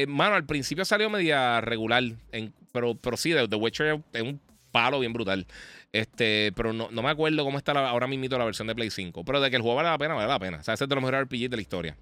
mano, 0.08 0.36
al 0.36 0.46
principio 0.46 0.84
salió 0.84 1.10
media 1.10 1.60
regular, 1.60 2.02
pero, 2.72 2.94
pero 2.94 3.16
sí, 3.16 3.32
The 3.32 3.56
Witcher 3.56 4.00
es 4.12 4.22
un 4.22 4.40
palo 4.70 5.00
bien 5.00 5.12
brutal. 5.12 5.46
Este, 5.92 6.52
pero 6.54 6.72
no, 6.72 6.90
me 6.90 7.08
acuerdo 7.08 7.44
cómo 7.44 7.56
está 7.56 7.72
ahora 7.72 8.06
mismo 8.06 8.26
la 8.36 8.44
versión 8.44 8.68
de 8.68 8.74
Play 8.74 8.90
5. 8.90 9.24
Pero 9.24 9.40
de 9.40 9.50
que 9.50 9.56
el 9.56 9.62
juego 9.62 9.76
vale 9.76 9.88
la 9.88 9.98
pena, 9.98 10.14
vale 10.14 10.28
la 10.28 10.38
pena. 10.38 10.58
O 10.58 10.62
sea, 10.62 10.74
ese 10.74 10.84
es 10.84 10.88
de 10.88 10.94
los 10.94 11.02
mejores 11.02 11.22
RPGs 11.22 11.50
de 11.50 11.56
la 11.56 11.62
historia. 11.62 11.96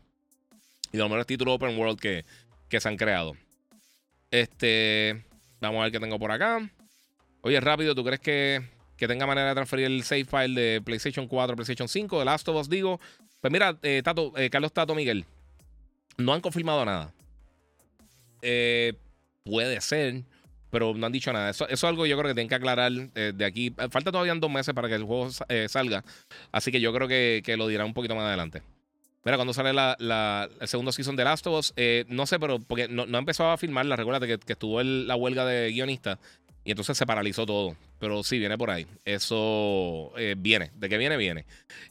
Y 0.93 0.97
de 0.97 0.99
los 0.99 1.09
mejores 1.09 1.27
títulos 1.27 1.55
open 1.55 1.79
world 1.79 1.99
que, 1.99 2.25
que 2.69 2.81
se 2.81 2.89
han 2.89 2.97
creado. 2.97 3.35
Este, 4.31 5.25
vamos 5.61 5.81
a 5.81 5.85
ver 5.85 5.93
qué 5.93 6.01
tengo 6.01 6.19
por 6.19 6.33
acá. 6.33 6.69
Oye, 7.43 7.61
rápido, 7.61 7.95
¿tú 7.95 8.05
crees 8.05 8.21
que, 8.21 8.63
que 8.97 9.07
tenga 9.07 9.27
manera 9.27 9.49
de 9.49 9.55
transferir 9.55 9.87
el 9.87 10.03
save 10.03 10.25
file 10.25 10.61
de 10.61 10.83
PlayStation 10.83 11.29
4 11.29 11.53
a 11.53 11.57
PlayStation 11.57 11.89
5? 11.89 12.19
De 12.19 12.25
Last 12.25 12.49
of 12.49 12.57
Us, 12.57 12.69
digo. 12.69 13.01
Pues 13.41 13.53
mira, 13.53 13.79
eh, 13.83 14.03
Tato, 14.03 14.33
eh, 14.37 14.51
Carlos 14.51 14.73
Tato 14.73 14.95
Miguel. 14.95 15.25
No 16.17 16.35
han 16.35 16.41
confirmado 16.41 16.85
nada. 16.85 17.13
Eh, 18.43 18.95
puede 19.45 19.81
ser 19.81 20.25
pero 20.77 20.93
no 20.93 21.07
han 21.07 21.13
dicho 21.13 21.33
nada. 21.33 21.49
Eso, 21.49 21.67
es 21.67 21.83
algo 21.85 22.03
que 22.03 22.11
yo 22.11 22.19
creo 22.19 22.29
que 22.29 22.35
tienen 22.35 22.51
que 22.51 22.55
aclarar 22.55 22.93
eh, 23.15 23.33
de 23.35 23.45
aquí. 23.47 23.73
Falta 23.91 24.13
todavía 24.13 24.35
dos 24.35 24.51
meses 24.51 24.75
para 24.75 24.89
que 24.89 24.95
el 24.95 25.05
juego 25.05 25.31
eh, 25.49 25.69
salga, 25.71 26.05
así 26.53 26.71
que 26.71 26.83
yo 26.83 26.93
creo 26.93 27.09
que, 27.09 27.55
lo 27.57 27.67
dirán 27.67 27.87
un 27.87 27.95
poquito 27.95 28.15
más 28.15 28.25
adelante. 28.25 28.61
Mira, 29.25 29.39
cuando 29.39 29.55
sale 29.55 29.73
la, 29.73 30.51
el 30.61 30.69
segundo 30.69 30.93
season 30.93 31.17
de 31.17 31.25
Last 31.25 31.47
of 31.47 31.61
Us, 31.61 31.73
eh, 31.77 32.05
no 32.09 32.27
sé, 32.27 32.39
pero 32.39 32.59
porque 32.59 32.89
no, 32.89 33.07
no 33.07 33.17
empezado 33.17 33.53
a 33.53 33.57
filmar, 33.57 33.87
la 33.87 33.97
recuerda 33.97 34.27
que, 34.27 34.39
que 34.39 34.53
estuvo 34.53 34.83
la 34.83 35.17
huelga 35.17 35.47
de 35.47 35.73
guionistas 35.73 36.19
y 36.63 36.73
entonces 36.73 36.99
se 36.99 37.07
paralizó 37.07 37.47
todo. 37.47 37.75
Pero 37.99 38.23
sí, 38.23 38.39
viene 38.39 38.59
por 38.59 38.71
ahí. 38.71 38.87
Eso 39.07 40.13
viene. 40.37 40.73
¿De 40.75 40.91
qué 40.91 40.99
viene? 40.99 41.17
Viene. 41.17 41.47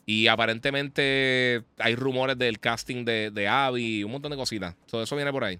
Y 0.06 0.28
aparentemente 0.28 1.64
hay 1.80 1.96
rumores 1.96 2.38
del 2.38 2.60
casting 2.60 3.04
de, 3.04 3.32
de 3.32 3.48
Abby, 3.48 4.04
un 4.04 4.12
montón 4.12 4.30
de 4.30 4.38
cositas. 4.38 4.76
Todo 4.86 5.02
eso 5.02 5.16
viene 5.16 5.32
por 5.32 5.44
ahí. 5.44 5.60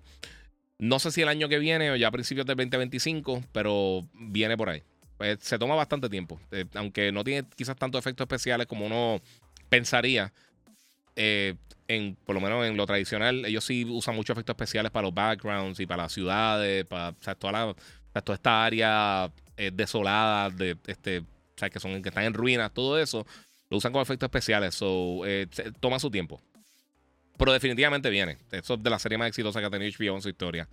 No 0.78 1.00
sé 1.00 1.12
si 1.12 1.22
el 1.22 1.30
año 1.30 1.48
que 1.48 1.60
viene 1.60 1.92
o 1.92 1.96
ya 1.96 2.10
a 2.10 2.12
principios 2.12 2.46
del 2.46 2.58
2025, 2.58 3.44
pero 3.52 4.08
viene 4.14 4.58
por 4.58 4.70
ahí. 4.70 4.84
Pues, 5.18 5.40
se 5.42 5.58
toma 5.58 5.76
bastante 5.76 6.10
tiempo. 6.10 6.40
Eh, 6.52 6.66
aunque 6.76 7.12
no 7.12 7.24
tiene 7.24 7.48
quizás 7.56 7.78
tantos 7.78 8.00
efectos 8.00 8.26
especiales 8.26 8.68
como 8.68 8.86
uno 8.86 9.22
pensaría. 9.70 10.34
Eh, 11.16 11.56
en, 11.88 12.16
por 12.26 12.36
lo 12.36 12.42
menos 12.42 12.66
en 12.66 12.76
lo 12.76 12.86
tradicional, 12.86 13.46
ellos 13.46 13.64
sí 13.64 13.86
usan 13.86 14.16
muchos 14.16 14.36
efectos 14.36 14.54
especiales 14.54 14.92
para 14.92 15.04
los 15.04 15.14
backgrounds 15.14 15.80
y 15.80 15.86
para 15.86 16.04
las 16.04 16.12
ciudades, 16.12 16.84
para 16.86 17.14
toda, 17.14 17.52
la, 18.12 18.22
toda 18.22 18.36
esta 18.36 18.66
área 18.66 19.32
eh, 19.56 19.72
desolada, 19.72 20.50
de, 20.50 20.78
este, 20.88 21.20
o 21.20 21.26
sea, 21.56 21.70
que, 21.70 21.78
están 21.78 22.24
en 22.24 22.34
ruinas, 22.34 22.74
todo 22.74 23.00
eso, 23.00 23.26
lo 23.70 23.78
usan 23.78 23.92
como 23.92 24.02
efectos 24.02 24.28
especiales. 24.28 24.74
So, 24.76 25.22
toma 25.80 26.00
su 26.00 26.10
tiempo. 26.10 26.42
Pero 27.38 27.52
definitivamente 27.52 28.10
viene. 28.10 28.38
Eso 28.52 28.76
es 28.76 28.84
de 28.84 28.90
la 28.90 29.00
serie 29.00 29.18
más 29.18 29.28
exitosa 29.28 29.60
que 29.60 29.66
ha 29.66 29.70
tenido 29.70 29.92
HBO 29.98 30.16
en 30.16 30.22
su 30.22 30.30
historia. 30.30 30.68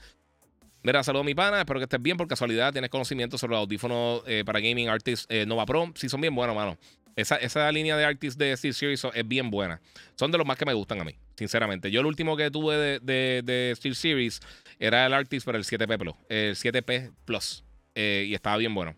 Mira, 0.83 1.03
saludos 1.03 1.25
mi 1.25 1.35
pana. 1.35 1.61
Espero 1.61 1.79
que 1.79 1.85
estés 1.85 2.03
bien. 2.03 2.17
Por 2.17 2.27
casualidad, 2.27 2.73
tienes 2.73 2.91
conocimiento 2.91 3.39
sobre 3.39 3.53
los 3.53 3.61
audífonos 3.61 4.23
eh, 4.27 4.43
para 4.45 4.61
gaming 4.61 4.89
artists 4.89 5.27
eh, 5.29 5.47
Nova 5.47 5.65
Pro. 5.65 5.93
Sí, 5.95 6.09
son 6.09 6.21
bien 6.21 6.35
buenos, 6.35 6.57
mano. 6.57 6.77
Esa, 7.15 7.37
esa 7.37 7.71
línea 7.71 7.97
de 7.97 8.05
artists 8.05 8.39
de 8.39 8.57
Steel 8.57 8.75
Series 8.75 9.07
es 9.15 9.29
bien 9.29 9.51
buena. 9.51 9.81
Son 10.17 10.31
de 10.33 10.39
los 10.39 10.47
más 10.47 10.57
que 10.57 10.65
me 10.65 10.73
gustan 10.73 11.01
a 11.01 11.05
mí, 11.05 11.15
sinceramente. 11.37 11.91
Yo 11.91 12.01
el 12.01 12.07
último 12.07 12.37
que 12.37 12.51
tuve 12.51 12.77
de, 12.77 13.01
de, 13.01 13.43
de 13.45 13.75
Steel 13.77 13.95
Series 13.95 14.41
era 14.79 15.07
el 15.07 15.13
Artist 15.13 15.45
para 15.45 15.59
el 15.59 15.65
7P 15.65 15.99
Plus. 15.99 16.15
El 16.29 16.57
7P 16.57 17.13
Plus. 17.25 17.65
Eh, 17.95 18.25
y 18.29 18.35
estaba 18.35 18.57
bien 18.57 18.75
bueno. 18.75 18.97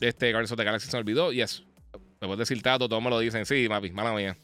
Este 0.00 0.30
Guardians 0.32 0.52
of 0.52 0.58
the 0.58 0.64
Galaxy 0.64 0.90
se 0.90 0.96
me 0.96 1.00
olvidó. 1.00 1.32
Yes. 1.32 1.62
Me 2.20 2.26
puedes 2.26 2.38
decir 2.38 2.60
Tato, 2.62 2.88
todos 2.88 3.02
me 3.02 3.10
lo 3.10 3.18
dicen. 3.20 3.46
Sí, 3.46 3.68
mapi, 3.68 3.90
mala 3.92 4.12
mía. 4.12 4.36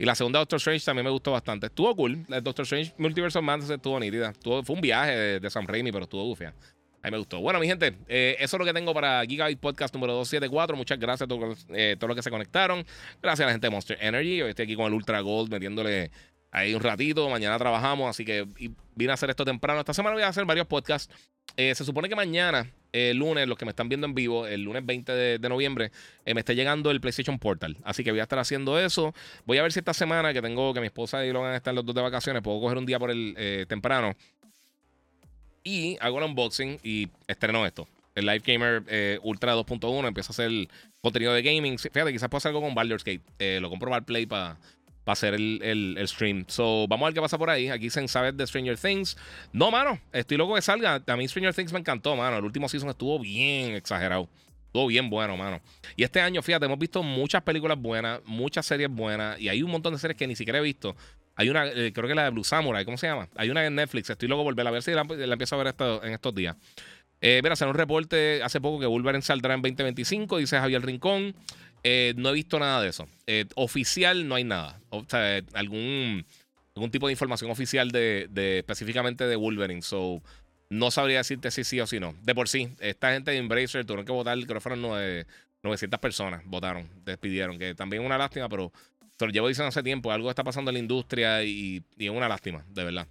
Y 0.00 0.06
la 0.06 0.14
segunda 0.14 0.38
Doctor 0.38 0.56
Strange 0.56 0.82
también 0.82 1.04
me 1.04 1.10
gustó 1.10 1.32
bastante. 1.32 1.66
Estuvo 1.66 1.94
cool. 1.94 2.24
La 2.26 2.40
Doctor 2.40 2.62
Strange 2.62 2.94
Multiverse 2.96 3.38
of 3.38 3.44
Madness 3.44 3.68
estuvo 3.68 4.00
nítida. 4.00 4.32
fue 4.42 4.74
un 4.74 4.80
viaje 4.80 5.38
de, 5.38 5.50
Sam 5.50 5.66
Raimi, 5.66 5.92
pero 5.92 6.04
estuvo 6.04 6.24
gufia. 6.24 6.54
A 7.02 7.08
mí 7.08 7.10
me 7.10 7.18
gustó. 7.18 7.38
Bueno, 7.40 7.60
mi 7.60 7.66
gente, 7.66 7.98
eh, 8.08 8.34
eso 8.38 8.56
es 8.56 8.58
lo 8.58 8.64
que 8.64 8.72
tengo 8.72 8.94
para 8.94 9.22
Gigabyte 9.26 9.60
Podcast 9.60 9.92
número 9.92 10.14
274. 10.14 10.74
Muchas 10.74 10.98
gracias 10.98 11.26
a 11.26 11.28
todos, 11.28 11.66
eh, 11.68 11.96
todos 11.98 12.08
los 12.08 12.16
que 12.16 12.22
se 12.22 12.30
conectaron. 12.30 12.82
Gracias 13.20 13.44
a 13.44 13.48
la 13.48 13.52
gente 13.52 13.66
de 13.66 13.70
Monster 13.72 13.98
Energy. 14.00 14.40
Hoy 14.40 14.48
estoy 14.48 14.62
aquí 14.64 14.74
con 14.74 14.86
el 14.86 14.94
Ultra 14.94 15.20
Gold 15.20 15.50
metiéndole 15.50 16.10
ahí 16.50 16.74
un 16.74 16.80
ratito. 16.80 17.28
Mañana 17.28 17.58
trabajamos, 17.58 18.08
así 18.08 18.24
que 18.24 18.46
vine 18.94 19.10
a 19.10 19.14
hacer 19.14 19.30
esto 19.30 19.44
temprano. 19.44 19.80
Esta 19.80 19.94
semana 19.94 20.14
voy 20.14 20.22
a 20.22 20.28
hacer 20.28 20.44
varios 20.44 20.66
podcasts. 20.66 21.12
Eh, 21.56 21.74
se 21.74 21.84
supone 21.84 22.08
que 22.08 22.16
mañana 22.16 22.70
el 22.92 23.16
lunes, 23.18 23.46
los 23.48 23.56
que 23.56 23.64
me 23.64 23.70
están 23.70 23.88
viendo 23.88 24.06
en 24.06 24.14
vivo, 24.14 24.46
el 24.46 24.62
lunes 24.62 24.84
20 24.84 25.12
de, 25.12 25.48
noviembre, 25.48 25.92
eh, 26.24 26.34
me 26.34 26.40
está 26.40 26.52
llegando 26.52 26.90
el 26.90 27.00
PlayStation 27.00 27.38
Portal. 27.38 27.76
Así 27.84 28.04
que 28.04 28.10
voy 28.10 28.20
a 28.20 28.24
estar 28.24 28.38
haciendo 28.38 28.78
eso. 28.78 29.14
Voy 29.46 29.58
a 29.58 29.62
ver 29.62 29.72
si 29.72 29.78
esta 29.78 29.94
semana 29.94 30.32
que 30.32 30.42
tengo 30.42 30.74
que 30.74 30.80
mi 30.80 30.86
esposa 30.86 31.24
y 31.24 31.32
lo 31.32 31.40
van 31.40 31.52
a 31.52 31.56
estar 31.56 31.74
los 31.74 31.84
dos 31.84 31.94
de 31.94 32.02
vacaciones, 32.02 32.42
puedo 32.42 32.60
coger 32.60 32.78
un 32.78 32.86
día 32.86 32.98
por 32.98 33.10
el 33.10 33.34
eh, 33.36 33.66
temprano. 33.68 34.14
Y 35.62 35.98
hago 36.00 36.18
el 36.18 36.24
unboxing 36.24 36.80
y 36.82 37.08
estreno 37.26 37.66
esto. 37.66 37.86
El 38.14 38.26
Live 38.26 38.42
Gamer 38.44 38.82
eh, 38.88 39.18
Ultra 39.22 39.54
2.1 39.54 40.08
empieza 40.08 40.30
a 40.30 40.32
hacer 40.32 40.50
contenido 41.00 41.32
de 41.32 41.42
gaming. 41.42 41.78
Fíjate, 41.78 42.12
quizás 42.12 42.28
pueda 42.28 42.38
hacer 42.38 42.50
algo 42.50 42.62
con 42.62 42.74
Baldur's 42.74 43.04
Gate. 43.04 43.60
lo 43.60 43.70
compro 43.70 43.90
para 43.90 44.04
Play 44.04 44.26
para 44.26 44.58
para 45.04 45.12
hacer 45.14 45.34
el, 45.34 45.96
stream. 46.06 46.44
So, 46.48 46.86
vamos 46.88 47.06
a 47.06 47.08
ver 47.08 47.14
qué 47.14 47.20
pasa 47.20 47.38
por 47.38 47.50
ahí. 47.50 47.68
Aquí 47.68 47.90
se 47.90 48.06
sabe 48.08 48.32
de 48.32 48.46
Stranger 48.46 48.78
Things. 48.78 49.16
No, 49.52 49.70
mano, 49.70 49.98
estoy 50.12 50.36
loco 50.36 50.54
que 50.54 50.62
salga. 50.62 51.02
A 51.06 51.16
mí 51.16 51.26
Stranger 51.26 51.54
Things 51.54 51.72
me 51.72 51.78
encantó, 51.78 52.16
mano. 52.16 52.38
El 52.38 52.44
último 52.44 52.68
season 52.68 52.90
estuvo 52.90 53.18
bien 53.18 53.74
exagerado. 53.74 54.28
Todo 54.72 54.86
bien 54.86 55.10
bueno, 55.10 55.36
mano. 55.36 55.60
Y 55.96 56.04
este 56.04 56.20
año, 56.20 56.42
fíjate, 56.42 56.66
hemos 56.66 56.78
visto 56.78 57.02
muchas 57.02 57.42
películas 57.42 57.78
buenas, 57.80 58.20
muchas 58.24 58.66
series 58.66 58.88
buenas, 58.88 59.40
y 59.40 59.48
hay 59.48 59.62
un 59.62 59.70
montón 59.70 59.92
de 59.92 59.98
series 59.98 60.16
que 60.16 60.26
ni 60.26 60.36
siquiera 60.36 60.58
he 60.58 60.62
visto. 60.62 60.94
Hay 61.34 61.48
una, 61.48 61.66
eh, 61.66 61.92
creo 61.92 62.06
que 62.06 62.14
la 62.14 62.24
de 62.24 62.30
Blue 62.30 62.44
Samurai, 62.44 62.84
¿cómo 62.84 62.96
se 62.96 63.06
llama? 63.06 63.28
Hay 63.36 63.50
una 63.50 63.64
en 63.64 63.74
Netflix, 63.74 64.10
estoy 64.10 64.28
loco 64.28 64.44
por 64.44 64.54
verla, 64.54 64.70
a 64.70 64.72
ver 64.72 64.82
si 64.82 64.92
la, 64.92 65.02
empiezo 65.02 65.54
a 65.56 65.58
ver 65.58 65.68
esto, 65.68 66.04
en 66.04 66.12
estos 66.12 66.34
días. 66.34 66.56
Eh, 67.20 67.40
mira, 67.42 67.56
salió 67.56 67.72
un 67.72 67.78
reporte 67.78 68.42
hace 68.42 68.60
poco 68.60 68.80
que 68.80 68.86
Wolverine 68.86 69.22
saldrá 69.22 69.54
en 69.54 69.62
2025, 69.62 70.38
dice 70.38 70.58
Javier 70.58 70.82
Rincón. 70.82 71.34
Eh, 71.82 72.14
no 72.16 72.30
he 72.30 72.32
visto 72.32 72.58
nada 72.58 72.82
de 72.82 72.88
eso. 72.88 73.08
Eh, 73.26 73.46
oficial 73.54 74.28
no 74.28 74.34
hay 74.34 74.44
nada. 74.44 74.80
O 74.90 75.04
sea, 75.08 75.40
algún, 75.54 76.26
algún 76.74 76.90
tipo 76.90 77.06
de 77.06 77.12
información 77.12 77.50
oficial 77.50 77.90
de, 77.90 78.28
específicamente 78.58 79.26
de 79.26 79.36
Wolverine. 79.36 79.82
So, 79.82 80.22
no 80.68 80.90
sabría 80.90 81.18
decirte 81.18 81.50
si 81.50 81.64
sí 81.64 81.80
o 81.80 81.86
si 81.86 82.00
no. 82.00 82.14
De 82.22 82.34
por 82.34 82.48
sí, 82.48 82.70
esta 82.80 83.12
gente 83.12 83.30
de 83.30 83.38
Embracer 83.38 83.84
tuvieron 83.84 84.06
que 84.06 84.12
votar, 84.12 84.38
creo 84.38 84.54
que 84.54 84.60
fueron 84.60 84.82
900 85.62 86.00
personas 86.00 86.42
votaron, 86.44 86.88
despidieron, 87.04 87.58
que 87.58 87.74
también 87.74 88.02
es 88.02 88.06
una 88.06 88.18
lástima, 88.18 88.48
pero 88.48 88.72
te 89.16 89.26
lo 89.26 89.32
llevo 89.32 89.48
diciendo 89.48 89.68
hace 89.68 89.82
tiempo, 89.82 90.12
algo 90.12 90.30
está 90.30 90.44
pasando 90.44 90.70
en 90.70 90.74
la 90.74 90.80
industria 90.80 91.42
y, 91.42 91.82
es 91.98 92.10
una 92.10 92.28
lástima, 92.28 92.64
de 92.68 92.84
verdad. 92.84 93.06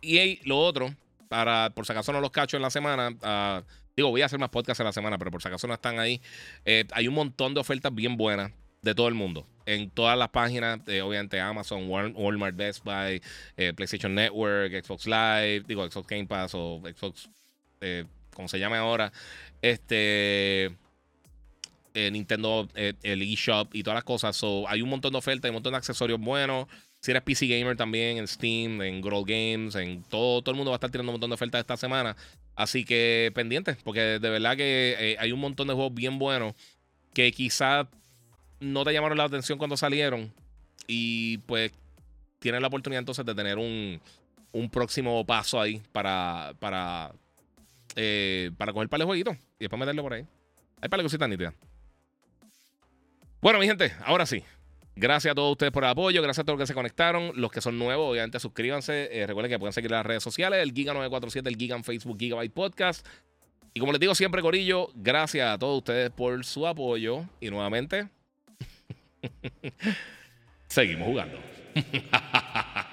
Y 0.00 0.46
lo 0.46 0.58
otro, 0.58 0.94
para 1.28 1.70
por 1.70 1.86
si 1.86 1.92
acaso 1.92 2.12
no 2.12 2.20
los 2.20 2.30
cacho 2.30 2.56
en 2.56 2.62
la 2.62 2.70
semana, 2.70 3.10
uh, 3.10 3.64
Digo, 3.96 4.10
voy 4.10 4.22
a 4.22 4.26
hacer 4.26 4.38
más 4.38 4.50
podcasts 4.50 4.80
en 4.80 4.86
la 4.86 4.92
semana, 4.92 5.18
pero 5.18 5.30
por 5.30 5.40
si 5.40 5.48
acaso 5.48 5.66
no 5.68 5.74
están 5.74 5.98
ahí. 6.00 6.20
Eh, 6.64 6.84
hay 6.92 7.06
un 7.06 7.14
montón 7.14 7.54
de 7.54 7.60
ofertas 7.60 7.94
bien 7.94 8.16
buenas 8.16 8.50
de 8.82 8.94
todo 8.94 9.06
el 9.08 9.14
mundo. 9.14 9.46
En 9.66 9.88
todas 9.90 10.18
las 10.18 10.30
páginas, 10.30 10.80
eh, 10.88 11.00
obviamente 11.00 11.40
Amazon, 11.40 11.88
Walmart, 11.88 12.56
Best 12.56 12.84
Buy, 12.84 13.22
eh, 13.56 13.72
PlayStation 13.72 14.14
Network, 14.14 14.72
Xbox 14.84 15.06
Live, 15.06 15.64
digo 15.66 15.88
Xbox 15.88 16.06
Game 16.08 16.26
Pass 16.26 16.52
o 16.54 16.82
Xbox, 16.82 17.30
como 18.34 18.48
se 18.48 18.58
llame 18.58 18.76
ahora. 18.76 19.12
Este. 19.62 20.76
Nintendo, 21.94 22.68
el 22.74 23.22
eShop 23.22 23.72
y 23.72 23.84
todas 23.84 23.94
las 23.94 24.02
cosas. 24.02 24.36
So, 24.36 24.68
hay 24.68 24.82
un 24.82 24.88
montón 24.88 25.12
de 25.12 25.18
ofertas, 25.18 25.44
hay 25.44 25.50
un 25.50 25.54
montón 25.54 25.74
de 25.74 25.76
accesorios 25.76 26.18
buenos. 26.18 26.66
Si 27.04 27.10
eres 27.10 27.22
PC 27.22 27.46
Gamer 27.46 27.76
también, 27.76 28.16
en 28.16 28.26
Steam, 28.26 28.80
en 28.80 29.02
Grow 29.02 29.26
Games, 29.26 29.74
en 29.74 30.02
todo, 30.04 30.40
todo 30.40 30.52
el 30.52 30.56
mundo 30.56 30.70
va 30.70 30.76
a 30.76 30.78
estar 30.78 30.90
tirando 30.90 31.10
un 31.10 31.16
montón 31.16 31.28
de 31.28 31.34
ofertas 31.34 31.60
esta 31.60 31.76
semana. 31.76 32.16
Así 32.56 32.86
que 32.86 33.30
pendiente, 33.34 33.76
porque 33.84 34.00
de 34.00 34.30
verdad 34.30 34.56
que 34.56 34.96
eh, 34.98 35.16
hay 35.18 35.30
un 35.30 35.38
montón 35.38 35.68
de 35.68 35.74
juegos 35.74 35.92
bien 35.92 36.18
buenos 36.18 36.54
que 37.12 37.30
quizás 37.32 37.88
no 38.58 38.84
te 38.84 38.94
llamaron 38.94 39.18
la 39.18 39.24
atención 39.24 39.58
cuando 39.58 39.76
salieron. 39.76 40.32
Y 40.86 41.36
pues 41.46 41.72
tienes 42.38 42.62
la 42.62 42.68
oportunidad 42.68 43.00
entonces 43.00 43.26
de 43.26 43.34
tener 43.34 43.58
un, 43.58 44.00
próximo 44.72 45.26
paso 45.26 45.60
ahí 45.60 45.82
para, 45.92 46.54
para, 46.58 47.12
eh, 47.96 48.50
para 48.56 48.72
coger 48.72 48.88
para 48.88 49.02
el 49.02 49.06
jueguito 49.06 49.32
y 49.58 49.64
después 49.64 49.78
meterlo 49.78 50.04
por 50.04 50.14
ahí. 50.14 50.26
Hay 50.80 50.88
para 50.88 51.02
cositas 51.02 51.28
nítidas. 51.28 51.52
Bueno, 53.42 53.58
mi 53.58 53.66
gente, 53.66 53.92
ahora 54.06 54.24
sí. 54.24 54.42
Gracias 54.96 55.32
a 55.32 55.34
todos 55.34 55.52
ustedes 55.52 55.72
por 55.72 55.82
el 55.82 55.90
apoyo, 55.90 56.22
gracias 56.22 56.42
a 56.42 56.44
todos 56.44 56.58
los 56.58 56.68
que 56.68 56.72
se 56.72 56.74
conectaron. 56.74 57.32
Los 57.34 57.50
que 57.50 57.60
son 57.60 57.78
nuevos, 57.78 58.10
obviamente 58.10 58.38
suscríbanse. 58.38 59.08
Eh, 59.10 59.26
recuerden 59.26 59.50
que 59.50 59.58
pueden 59.58 59.72
seguir 59.72 59.90
las 59.90 60.06
redes 60.06 60.22
sociales, 60.22 60.62
el 60.62 60.72
Giga947, 60.72 61.48
el 61.48 61.56
Giga 61.56 61.76
en 61.76 61.82
Facebook, 61.84 62.16
Gigabyte 62.18 62.52
Podcast. 62.52 63.06
Y 63.72 63.80
como 63.80 63.90
les 63.90 64.00
digo 64.00 64.14
siempre, 64.14 64.40
Corillo, 64.40 64.90
gracias 64.94 65.50
a 65.50 65.58
todos 65.58 65.78
ustedes 65.78 66.10
por 66.10 66.44
su 66.44 66.64
apoyo. 66.66 67.24
Y 67.40 67.50
nuevamente, 67.50 68.08
seguimos 70.68 71.08
jugando. 71.08 71.38